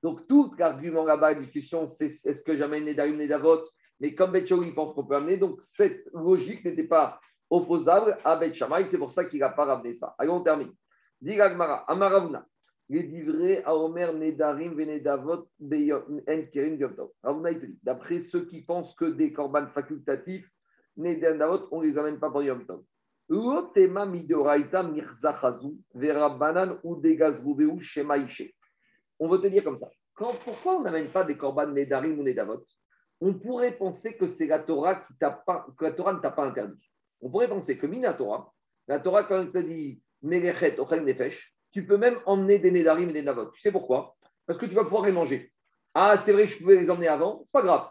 Donc, 0.02 0.26
tout 0.28 0.50
l'argument 0.58 1.04
là-bas, 1.04 1.34
la 1.34 1.40
discussion, 1.40 1.86
c'est 1.86 2.06
est-ce 2.06 2.40
que 2.40 2.56
j'amène 2.56 2.86
Nedarim, 2.86 3.18
Nedavot 3.18 3.64
Mais 4.00 4.14
comme 4.14 4.32
Bet 4.32 4.46
Shaou, 4.46 4.62
il 4.62 4.74
pense 4.74 4.94
qu'on 4.94 5.04
peut 5.04 5.16
amener, 5.16 5.36
donc 5.36 5.60
cette 5.60 6.08
logique 6.14 6.64
n'était 6.64 6.84
pas 6.84 7.20
opposable 7.50 8.16
à 8.24 8.36
Bet 8.36 8.54
Shammai, 8.54 8.86
c'est 8.88 8.96
pour 8.96 9.10
ça 9.10 9.26
qu'il 9.26 9.40
n'a 9.40 9.50
pas 9.50 9.66
ramené 9.66 9.92
ça. 9.92 10.14
Allez, 10.16 10.30
on 10.30 10.40
termine. 10.40 10.72
Dit 11.20 11.38
Amaravuna, 11.38 12.46
les 12.90 13.04
divrés 13.04 13.62
à 13.64 13.74
Omer, 13.74 14.12
Nedarim, 14.12 14.74
Venedavot, 14.74 15.48
En 15.62 16.42
Kerim, 16.52 16.74
Yom 16.74 16.96
Ravuna, 17.22 17.52
il 17.52 17.60
te 17.60 17.66
dit, 17.66 17.78
d'après 17.84 18.18
ceux 18.18 18.44
qui 18.46 18.62
pensent 18.62 18.94
que 18.94 19.04
des 19.04 19.32
corbanes 19.32 19.68
facultatifs, 19.68 20.50
Nedarim, 20.96 21.68
on 21.70 21.80
ne 21.80 21.86
les 21.86 21.96
amène 21.96 22.18
pas 22.18 22.30
pour 22.30 22.42
Yom 22.42 22.66
Tov. 22.66 22.82
L'otema 23.28 24.06
midoraita 24.06 24.82
mirzachazu, 24.82 25.78
verabanan 25.94 26.80
ou 26.82 27.00
shemaïché. 27.80 28.56
On 29.20 29.28
veut 29.28 29.40
te 29.40 29.46
dire 29.46 29.62
comme 29.62 29.76
ça. 29.76 29.88
Pourquoi 30.16 30.78
on 30.78 30.82
n'amène 30.82 31.10
pas 31.10 31.22
des 31.22 31.36
corbanes 31.36 31.72
Nedarim 31.72 32.18
ou 32.18 32.24
Nedavot 32.24 32.64
On 33.20 33.34
pourrait 33.34 33.78
penser 33.78 34.16
que 34.16 34.26
c'est 34.26 34.46
la 34.46 34.64
Torah 34.64 34.96
qui 34.96 35.14
t'a 35.14 35.30
pas, 35.30 35.64
que 35.78 35.84
la 35.84 35.92
Torah 35.92 36.12
ne 36.12 36.18
t'a 36.18 36.32
pas 36.32 36.44
interdit. 36.44 36.90
On 37.20 37.30
pourrait 37.30 37.48
penser 37.48 37.78
que 37.78 37.86
Minatora, 37.86 38.52
la 38.88 38.98
Torah, 38.98 39.22
quand 39.22 39.40
elle 39.40 39.52
te 39.52 39.58
dit 39.58 40.02
Merechet, 40.22 40.80
Ochel 40.80 41.04
Nefesh, 41.04 41.54
tu 41.72 41.86
peux 41.86 41.96
même 41.96 42.18
emmener 42.26 42.58
des 42.58 42.70
Nedarim 42.70 43.10
et 43.10 43.12
des 43.12 43.22
Navot. 43.22 43.46
Tu 43.46 43.60
sais 43.60 43.72
pourquoi? 43.72 44.16
Parce 44.46 44.58
que 44.58 44.66
tu 44.66 44.74
vas 44.74 44.84
pouvoir 44.84 45.06
les 45.06 45.12
manger. 45.12 45.52
Ah, 45.94 46.16
c'est 46.16 46.32
vrai 46.32 46.46
je 46.46 46.58
pouvais 46.58 46.76
les 46.76 46.90
emmener 46.90 47.08
avant, 47.08 47.42
c'est 47.44 47.52
pas 47.52 47.62
grave. 47.62 47.88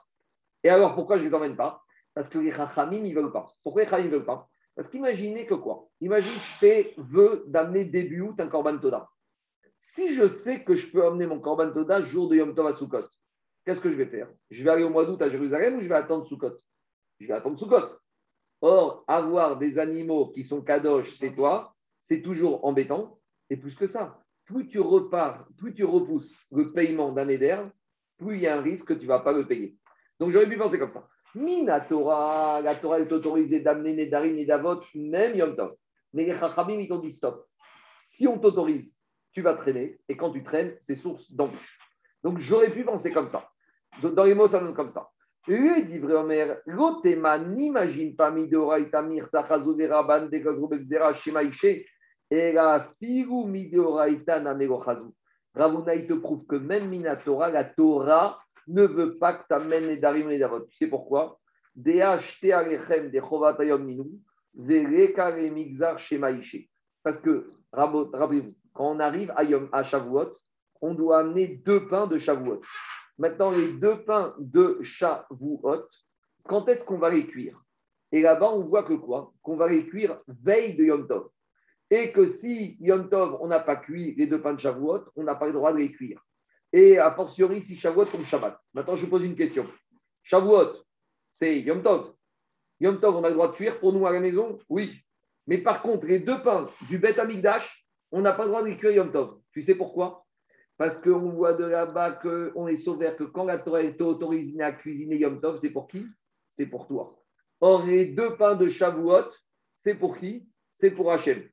Et 0.64 0.70
alors, 0.70 0.96
pourquoi 0.96 1.18
je 1.18 1.24
ne 1.24 1.30
les 1.30 1.36
emmène 1.36 1.56
pas? 1.56 1.82
Parce 2.14 2.30
que 2.30 2.38
les 2.38 2.52
Chachamim, 2.52 3.06
ils 3.06 3.14
ne 3.14 3.22
veulent 3.22 3.32
pas. 3.32 3.54
Pourquoi 3.64 3.84
les 3.84 3.90
Chachamim 3.90 4.10
ne 4.10 4.16
veulent 4.16 4.26
pas? 4.26 4.50
Parce 4.76 4.90
qu'imaginez 4.90 5.46
que 5.46 5.56
quoi? 5.56 5.88
Imagine 6.02 6.34
que 6.34 6.40
je 6.40 6.58
fais 6.58 6.94
vœu 6.98 7.44
d'amener 7.48 7.86
début 7.86 8.22
août 8.22 8.36
un 8.40 8.48
Korban 8.48 8.78
Toda. 8.78 9.10
Si 9.80 10.14
je 10.14 10.28
sais 10.28 10.64
que 10.64 10.76
je 10.76 10.90
peux 10.92 11.06
emmener 11.06 11.26
mon 11.26 11.40
Korban 11.40 11.72
Toda 11.72 12.02
jour 12.02 12.30
de 12.30 12.36
Yom 12.36 12.54
Tov 12.56 12.68
à 12.68 12.74
Sukkot, 12.74 13.08
qu'est-ce 13.66 13.82
que 13.82 13.92
je 13.92 13.96
vais 13.96 14.06
faire? 14.06 14.30
Je 14.50 14.64
vais 14.64 14.70
aller 14.70 14.84
au 14.84 14.90
mois 14.90 15.06
d'août 15.06 15.22
à 15.22 15.30
Jérusalem 15.30 15.78
ou 15.78 15.82
je 15.82 15.88
vais 15.88 15.96
attendre 15.96 16.26
Sukkot? 16.26 16.56
Je 17.20 17.28
vais 17.28 17.34
attendre 17.34 17.60
Sukkot. 17.60 17.98
Or, 18.62 19.04
avoir 19.08 19.58
des 19.58 19.80
animaux 19.80 20.32
qui 20.32 20.44
sont 20.44 20.62
kadosh, 20.62 21.18
c'est 21.18 21.34
toi, 21.34 21.76
c'est 22.00 22.22
toujours 22.22 22.66
embêtant. 22.66 23.19
Et 23.50 23.58
plus 23.58 23.76
que 23.76 23.88
ça, 23.88 24.20
plus 24.46 24.68
tu 24.68 24.80
repars, 24.80 25.48
plus 25.58 25.74
tu 25.74 25.84
repousses 25.84 26.46
le 26.52 26.72
paiement 26.72 27.12
d'un 27.12 27.28
éder, 27.28 27.58
plus 28.18 28.38
il 28.38 28.42
y 28.44 28.48
a 28.48 28.58
un 28.58 28.62
risque 28.62 28.88
que 28.88 28.94
tu 28.94 29.04
ne 29.04 29.08
vas 29.08 29.20
pas 29.20 29.34
le 29.34 29.48
payer. 29.48 29.78
Donc 30.20 30.32
j'aurais 30.32 30.50
pu 30.50 30.58
penser 30.58 30.78
comme 30.78 30.92
ça. 30.92 31.08
Mina 31.36 31.80
Torah, 31.80 32.62
la 32.62 32.76
Torah 32.76 33.00
est 33.00 33.12
autorisée 33.12 33.60
d'amener 33.60 33.96
Nedarim, 33.96 34.36
Nedavot, 34.36 34.82
même 34.96 35.36
Yom 35.36 35.56
Tov. 35.56 35.76
Mais 36.14 36.26
les 36.26 36.36
Chachamim, 36.36 36.80
ils 36.80 36.88
t'ont 36.88 37.00
dit 37.00 37.12
stop. 37.12 37.48
Si 38.00 38.28
on 38.28 38.40
t'autorise, 38.40 38.96
tu 39.32 39.42
vas 39.42 39.54
traîner. 39.54 40.00
Et 40.10 40.18
quand 40.18 40.32
tu 40.32 40.44
traînes, 40.44 40.76
c'est 40.82 40.96
source 40.96 41.32
d'embûche. 41.32 41.80
Donc 42.24 42.40
j'aurais 42.40 42.70
pu 42.70 42.84
penser 42.84 43.12
comme 43.12 43.28
ça. 43.28 43.50
Dans 44.02 44.24
les 44.24 44.34
mots, 44.34 44.48
ça 44.48 44.60
donne 44.60 44.74
comme 44.74 44.90
ça. 44.90 45.10
Le 45.48 45.84
dit 45.84 46.04
Omer, 46.04 46.58
l'otema 46.66 47.40
n'imagine 47.40 48.16
pas 48.16 48.30
midoraita 48.30 49.02
mirzachazu 49.02 49.76
veraban 49.76 50.28
degazru 50.28 50.68
begzera 50.68 51.14
shemaïché 51.14 51.86
et 52.30 52.52
la 52.52 52.90
figu 53.00 53.46
midoraita 53.46 54.40
namegochazu. 54.40 55.12
Ravuna, 55.56 55.96
il 55.96 56.08
te 56.08 56.14
prouve 56.14 56.46
que 56.46 56.56
même 56.56 56.90
Minatora, 56.90 57.50
la 57.50 57.64
Torah 57.64 58.40
ne 58.68 58.84
veut 58.84 59.18
pas 59.18 59.34
que 59.34 59.48
tu 59.48 59.54
amènes 59.54 59.88
les 59.88 59.98
darim 59.98 60.28
et 60.30 60.34
les 60.34 60.40
davot. 60.40 60.62
Tu 60.62 60.76
sais 60.76 60.88
pourquoi? 60.88 61.40
Parce 67.04 67.20
que, 67.22 67.52
rappelez-vous, 67.72 68.56
quand 68.74 68.92
on 68.92 69.00
arrive 69.00 69.34
à, 69.36 69.44
Yom, 69.44 69.70
à 69.72 69.84
Shavuot, 69.84 70.34
on 70.82 70.94
doit 70.94 71.20
amener 71.20 71.48
deux 71.48 71.88
pains 71.88 72.08
de 72.08 72.20
Shavuot. 72.20 72.62
Maintenant, 73.18 73.52
les 73.52 73.74
deux 73.74 74.04
pains 74.04 74.36
de 74.40 74.78
Shavuot, 74.82 75.88
quand 76.44 76.68
est-ce 76.68 76.86
qu'on 76.86 76.98
va 76.98 77.10
les 77.10 77.28
cuire? 77.28 77.62
Et 78.12 78.22
là-bas, 78.22 78.52
on 78.52 78.62
voit 78.62 78.84
que 78.84 78.94
quoi? 78.94 79.34
Qu'on 79.42 79.56
va 79.56 79.68
les 79.68 79.86
cuire 79.88 80.20
veille 80.28 80.76
de 80.76 80.84
Yom 80.86 81.08
Tov. 81.08 81.30
Et 81.92 82.12
que 82.12 82.28
si 82.28 82.78
Yom 82.80 83.10
Tov, 83.10 83.38
on 83.42 83.48
n'a 83.48 83.60
pas 83.60 83.76
cuit 83.76 84.14
les 84.16 84.28
deux 84.28 84.42
pains 84.42 84.54
de 84.54 84.60
Shavuot, 84.60 85.06
on 85.16 85.24
n'a 85.24 85.36
pas 85.36 85.48
le 85.48 85.54
droit 85.54 85.74
de 85.74 85.80
les 85.80 85.92
cuire. 85.92 86.22
Et 86.72 87.00
a 87.00 87.12
fortiori, 87.12 87.62
si 87.62 87.76
Shavuot 87.76 88.06
tombe 88.06 88.26
Shabbat. 88.26 88.60
Maintenant, 88.74 88.96
je 88.96 89.08
pose 89.08 89.24
une 89.24 89.36
question. 89.36 89.66
Shavuot, 90.24 90.84
c'est 91.34 91.62
Yom 91.62 91.82
Tov. 91.82 92.14
Yom 92.80 93.00
Tov, 93.00 93.16
on 93.16 93.24
a 93.24 93.30
le 93.30 93.34
droit 93.34 93.52
de 93.52 93.56
cuire 93.56 93.80
pour 93.80 93.92
nous 93.92 94.06
à 94.06 94.12
la 94.12 94.20
maison? 94.20 94.60
Oui. 94.70 95.02
Mais 95.48 95.58
par 95.58 95.82
contre, 95.82 96.06
les 96.06 96.20
deux 96.20 96.42
pains 96.44 96.70
du 96.88 97.00
Bet 97.00 97.20
Amigdash, 97.20 97.88
on 98.12 98.22
n'a 98.22 98.34
pas 98.34 98.44
le 98.44 98.50
droit 98.50 98.62
de 98.62 98.68
les 98.68 98.78
cuire 98.78 98.92
Yom 98.92 99.12
Tov. 99.12 99.40
Tu 99.52 99.64
sais 99.64 99.76
pourquoi? 99.76 100.26
Parce 100.78 100.98
qu'on 100.98 101.32
voit 101.32 101.54
de 101.54 101.66
là-bas 101.66 102.12
qu'on 102.12 102.68
est 102.68 102.78
sauvé 102.78 103.12
que 103.18 103.24
quand 103.24 103.46
la 103.46 103.58
Torah 103.58 103.82
est 103.82 104.00
autorisée 104.00 104.62
à 104.62 104.72
cuisiner 104.72 105.18
Yom 105.18 105.42
Tov, 105.42 105.58
c'est 105.58 105.72
pour 105.72 105.88
qui? 105.88 106.06
C'est 106.50 106.68
pour 106.68 106.88
toi. 106.88 107.20
Or, 107.60 107.84
les 107.86 108.06
deux 108.14 108.38
pains 108.38 108.56
de 108.56 108.70
Shavuot, 108.70 109.32
c'est 109.76 109.96
pour 109.96 110.18
qui? 110.18 110.48
C'est 110.72 110.92
pour 110.92 111.12
Hachem. 111.12 111.44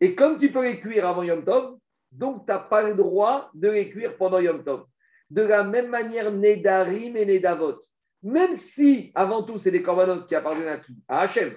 Et 0.00 0.14
comme 0.14 0.38
tu 0.38 0.50
peux 0.52 0.62
les 0.62 0.80
cuire 0.80 1.06
avant 1.06 1.22
Yom 1.22 1.44
Tov, 1.44 1.78
donc 2.12 2.46
tu 2.46 2.52
n'as 2.52 2.58
pas 2.58 2.88
le 2.88 2.94
droit 2.94 3.50
de 3.54 3.68
les 3.68 3.90
cuire 3.90 4.16
pendant 4.16 4.38
Yom 4.38 4.62
Tov. 4.64 4.84
De 5.30 5.42
la 5.42 5.64
même 5.64 5.88
manière, 5.88 6.30
Nedarim 6.30 7.16
et 7.16 7.26
Nedavot. 7.26 7.78
Même 8.22 8.54
si, 8.54 9.12
avant 9.14 9.42
tout, 9.42 9.58
c'est 9.58 9.70
des 9.70 9.82
corbanotes 9.82 10.28
qui 10.28 10.34
appartiennent 10.34 10.68
à 10.68 10.78
qui? 10.78 10.96
À 11.08 11.20
Hachem. 11.20 11.54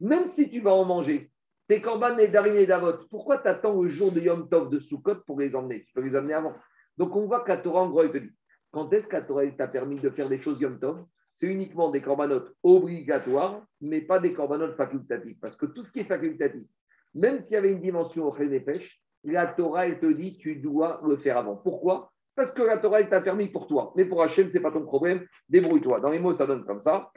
Même 0.00 0.26
si 0.26 0.50
tu 0.50 0.60
vas 0.60 0.72
en 0.72 0.84
manger, 0.84 1.30
tes 1.68 1.80
corbanes 1.80 2.16
Nedarim 2.16 2.56
et 2.56 2.62
Nedavot, 2.62 3.06
pourquoi 3.10 3.38
tu 3.38 3.48
attends 3.48 3.80
le 3.80 3.88
jour 3.88 4.10
de 4.10 4.20
Yom 4.20 4.48
Tov 4.48 4.70
de 4.70 4.78
Sukkot 4.78 5.16
pour 5.26 5.38
les 5.38 5.54
emmener? 5.54 5.84
Tu 5.84 5.92
peux 5.92 6.00
les 6.00 6.16
emmener 6.16 6.34
avant. 6.34 6.54
Donc 6.96 7.14
on 7.14 7.26
voit 7.26 7.44
la 7.46 7.56
Torah, 7.58 7.82
en 7.82 7.90
gros, 7.90 8.02
elle 8.02 8.12
te 8.12 8.18
dit 8.18 8.32
quand 8.72 8.90
est-ce 8.92 9.12
la 9.12 9.20
Torah 9.20 9.46
t'a 9.50 9.68
permis 9.68 10.00
de 10.00 10.08
faire 10.10 10.28
des 10.28 10.40
choses 10.40 10.60
Yom 10.60 10.80
Tov? 10.80 11.04
C'est 11.34 11.46
uniquement 11.46 11.90
des 11.90 12.02
corbanotes 12.02 12.54
obligatoires, 12.62 13.64
mais 13.80 14.00
pas 14.00 14.18
des 14.18 14.34
corbanotes 14.34 14.76
facultatifs. 14.76 15.38
Parce 15.40 15.56
que 15.56 15.66
tout 15.66 15.82
ce 15.82 15.90
qui 15.92 16.00
est 16.00 16.04
facultatif, 16.04 16.66
même 17.14 17.42
s'il 17.42 17.54
y 17.54 17.56
avait 17.56 17.72
une 17.72 17.80
dimension 17.80 18.26
au 18.26 18.36
des 18.36 18.60
pêches, 18.60 19.00
la 19.24 19.46
Torah, 19.46 19.86
elle 19.86 20.00
te 20.00 20.12
dit 20.12 20.36
tu 20.38 20.56
dois 20.56 21.00
le 21.06 21.16
faire 21.16 21.38
avant. 21.38 21.56
Pourquoi? 21.56 22.10
Parce 22.34 22.50
que 22.52 22.62
la 22.62 22.78
Torah, 22.78 23.00
elle 23.00 23.10
t'a 23.10 23.20
permis 23.20 23.48
pour 23.48 23.66
toi. 23.66 23.92
Mais 23.96 24.04
pour 24.04 24.22
Hachem, 24.22 24.48
ce 24.48 24.56
n'est 24.56 24.62
pas 24.62 24.72
ton 24.72 24.84
problème. 24.84 25.26
Débrouille-toi. 25.48 26.00
Dans 26.00 26.10
les 26.10 26.18
mots, 26.18 26.32
ça 26.32 26.46
donne 26.46 26.64
comme 26.64 26.80
ça. 26.80 27.10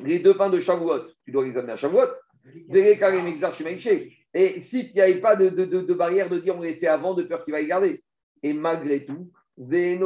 Les 0.00 0.18
deux 0.18 0.36
pains 0.36 0.50
de 0.50 0.60
Shavuot, 0.60 1.06
tu 1.24 1.32
dois 1.32 1.44
les 1.44 1.56
amener 1.56 1.72
à 1.72 1.76
Shavuot. 1.76 2.08
Et 4.34 4.60
si 4.60 4.80
il 4.80 4.92
n'y 4.94 5.00
avait 5.00 5.20
pas 5.20 5.36
de, 5.36 5.48
de, 5.48 5.64
de, 5.64 5.80
de, 5.80 5.94
barrière 5.94 6.28
de 6.28 6.38
dire 6.38 6.56
on 6.56 6.62
les 6.62 6.76
fait 6.76 6.86
avant, 6.86 7.14
de 7.14 7.22
peur 7.22 7.44
qu'il 7.44 7.52
va 7.52 7.60
y 7.60 7.66
garder. 7.66 8.02
Et 8.42 8.52
malgré 8.52 9.04
tout. 9.04 9.30
Et 9.70 9.98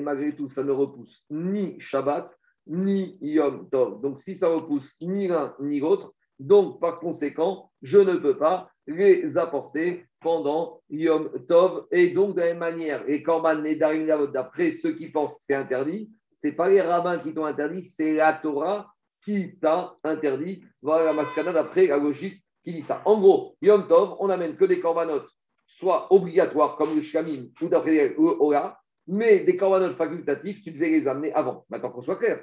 malgré 0.00 0.34
tout, 0.36 0.48
ça 0.48 0.62
ne 0.62 0.72
repousse 0.72 1.24
ni 1.30 1.80
Shabbat, 1.80 2.37
ni 2.68 3.16
Yom 3.20 3.68
Tov. 3.70 4.00
Donc 4.00 4.20
si 4.20 4.34
ça 4.34 4.48
repousse 4.48 4.96
ni 5.00 5.26
l'un 5.26 5.54
ni 5.60 5.80
l'autre, 5.80 6.12
donc 6.38 6.80
par 6.80 7.00
conséquent, 7.00 7.70
je 7.82 7.98
ne 7.98 8.16
peux 8.16 8.36
pas 8.36 8.70
les 8.86 9.36
apporter 9.36 10.06
pendant 10.20 10.80
Yom 10.90 11.30
Tov. 11.48 11.86
Et 11.90 12.10
donc 12.10 12.36
de 12.36 12.40
la 12.40 12.46
même 12.48 12.58
manière, 12.58 13.04
les 13.04 13.22
Korban 13.22 13.64
et 13.64 13.76
Darim 13.76 14.06
d'après 14.32 14.72
ceux 14.72 14.92
qui 14.92 15.10
pensent 15.10 15.38
que 15.38 15.44
c'est 15.46 15.54
interdit, 15.54 16.10
ce 16.32 16.46
n'est 16.46 16.52
pas 16.54 16.68
les 16.68 16.80
rabbins 16.80 17.18
qui 17.18 17.34
t'ont 17.34 17.44
interdit, 17.44 17.82
c'est 17.82 18.14
la 18.14 18.32
Torah 18.34 18.92
qui 19.24 19.58
t'a 19.58 19.96
interdit. 20.04 20.64
Voilà 20.80 21.06
la 21.06 21.12
mascana 21.12 21.52
d'après 21.52 21.86
la 21.86 21.98
logique 21.98 22.42
qui 22.62 22.72
dit 22.72 22.82
ça. 22.82 23.02
En 23.04 23.18
gros, 23.20 23.56
Yom 23.62 23.88
Tov, 23.88 24.16
on 24.20 24.28
n'amène 24.28 24.56
que 24.56 24.64
des 24.64 24.80
corbanotes, 24.80 25.28
soit 25.66 26.12
obligatoires 26.12 26.76
comme 26.76 26.94
le 26.94 27.02
shamim 27.02 27.48
ou 27.60 27.68
d'après 27.68 28.14
Ora, 28.16 28.78
mais 29.06 29.40
des 29.40 29.56
corbanotes 29.56 29.96
facultatifs, 29.96 30.62
tu 30.62 30.70
devais 30.70 30.90
les 30.90 31.08
amener 31.08 31.32
avant. 31.32 31.64
Maintenant 31.68 31.90
qu'on 31.90 32.02
soit 32.02 32.16
clair. 32.16 32.40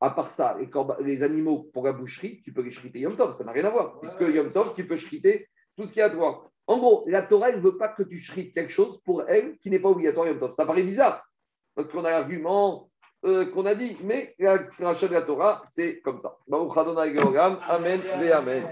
À 0.00 0.10
part 0.10 0.30
ça, 0.30 0.56
les, 0.58 0.68
les, 1.04 1.22
animaux 1.22 1.70
pour 1.72 1.84
la 1.84 1.92
boucherie, 1.92 2.42
tu 2.42 2.52
peux 2.52 2.62
les 2.62 2.72
shriter 2.72 3.00
Yom 3.00 3.16
Tov, 3.16 3.32
ça 3.32 3.44
n'a 3.44 3.52
rien 3.52 3.64
à 3.64 3.70
voir. 3.70 4.00
Puisque 4.00 4.20
Yom 4.20 4.52
Tov, 4.52 4.74
tu 4.74 4.86
peux 4.86 4.96
shriter 4.96 5.48
tout 5.76 5.86
ce 5.86 5.92
qui 5.92 6.00
est 6.00 6.04
à 6.04 6.10
toi. 6.10 6.50
En 6.66 6.78
gros, 6.78 7.04
la 7.06 7.22
Torah, 7.22 7.50
elle 7.50 7.56
ne 7.56 7.62
veut 7.62 7.76
pas 7.76 7.88
que 7.88 8.02
tu 8.02 8.18
shrites 8.18 8.54
quelque 8.54 8.72
chose 8.72 9.00
pour 9.04 9.28
elle 9.28 9.56
qui 9.58 9.70
n'est 9.70 9.78
pas 9.78 9.88
obligatoire 9.88 10.26
Yom 10.26 10.38
Tov. 10.38 10.52
Ça 10.52 10.66
paraît 10.66 10.82
bizarre. 10.82 11.24
Parce 11.74 11.88
qu'on 11.88 12.04
a 12.04 12.10
l'argument, 12.10 12.90
euh, 13.24 13.50
qu'on 13.52 13.66
a 13.66 13.74
dit, 13.74 13.96
mais 14.02 14.34
la 14.38 14.58
rachat 14.80 15.08
de 15.08 15.14
la 15.14 15.22
Torah, 15.22 15.62
c'est 15.66 16.00
comme 16.00 16.20
ça. 16.20 16.36
Amen 17.68 18.00
et 18.22 18.32
Amen. 18.32 18.66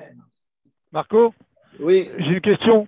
Marco? 0.92 1.32
Oui. 1.80 2.10
J'ai 2.18 2.34
une 2.34 2.40
question. 2.40 2.86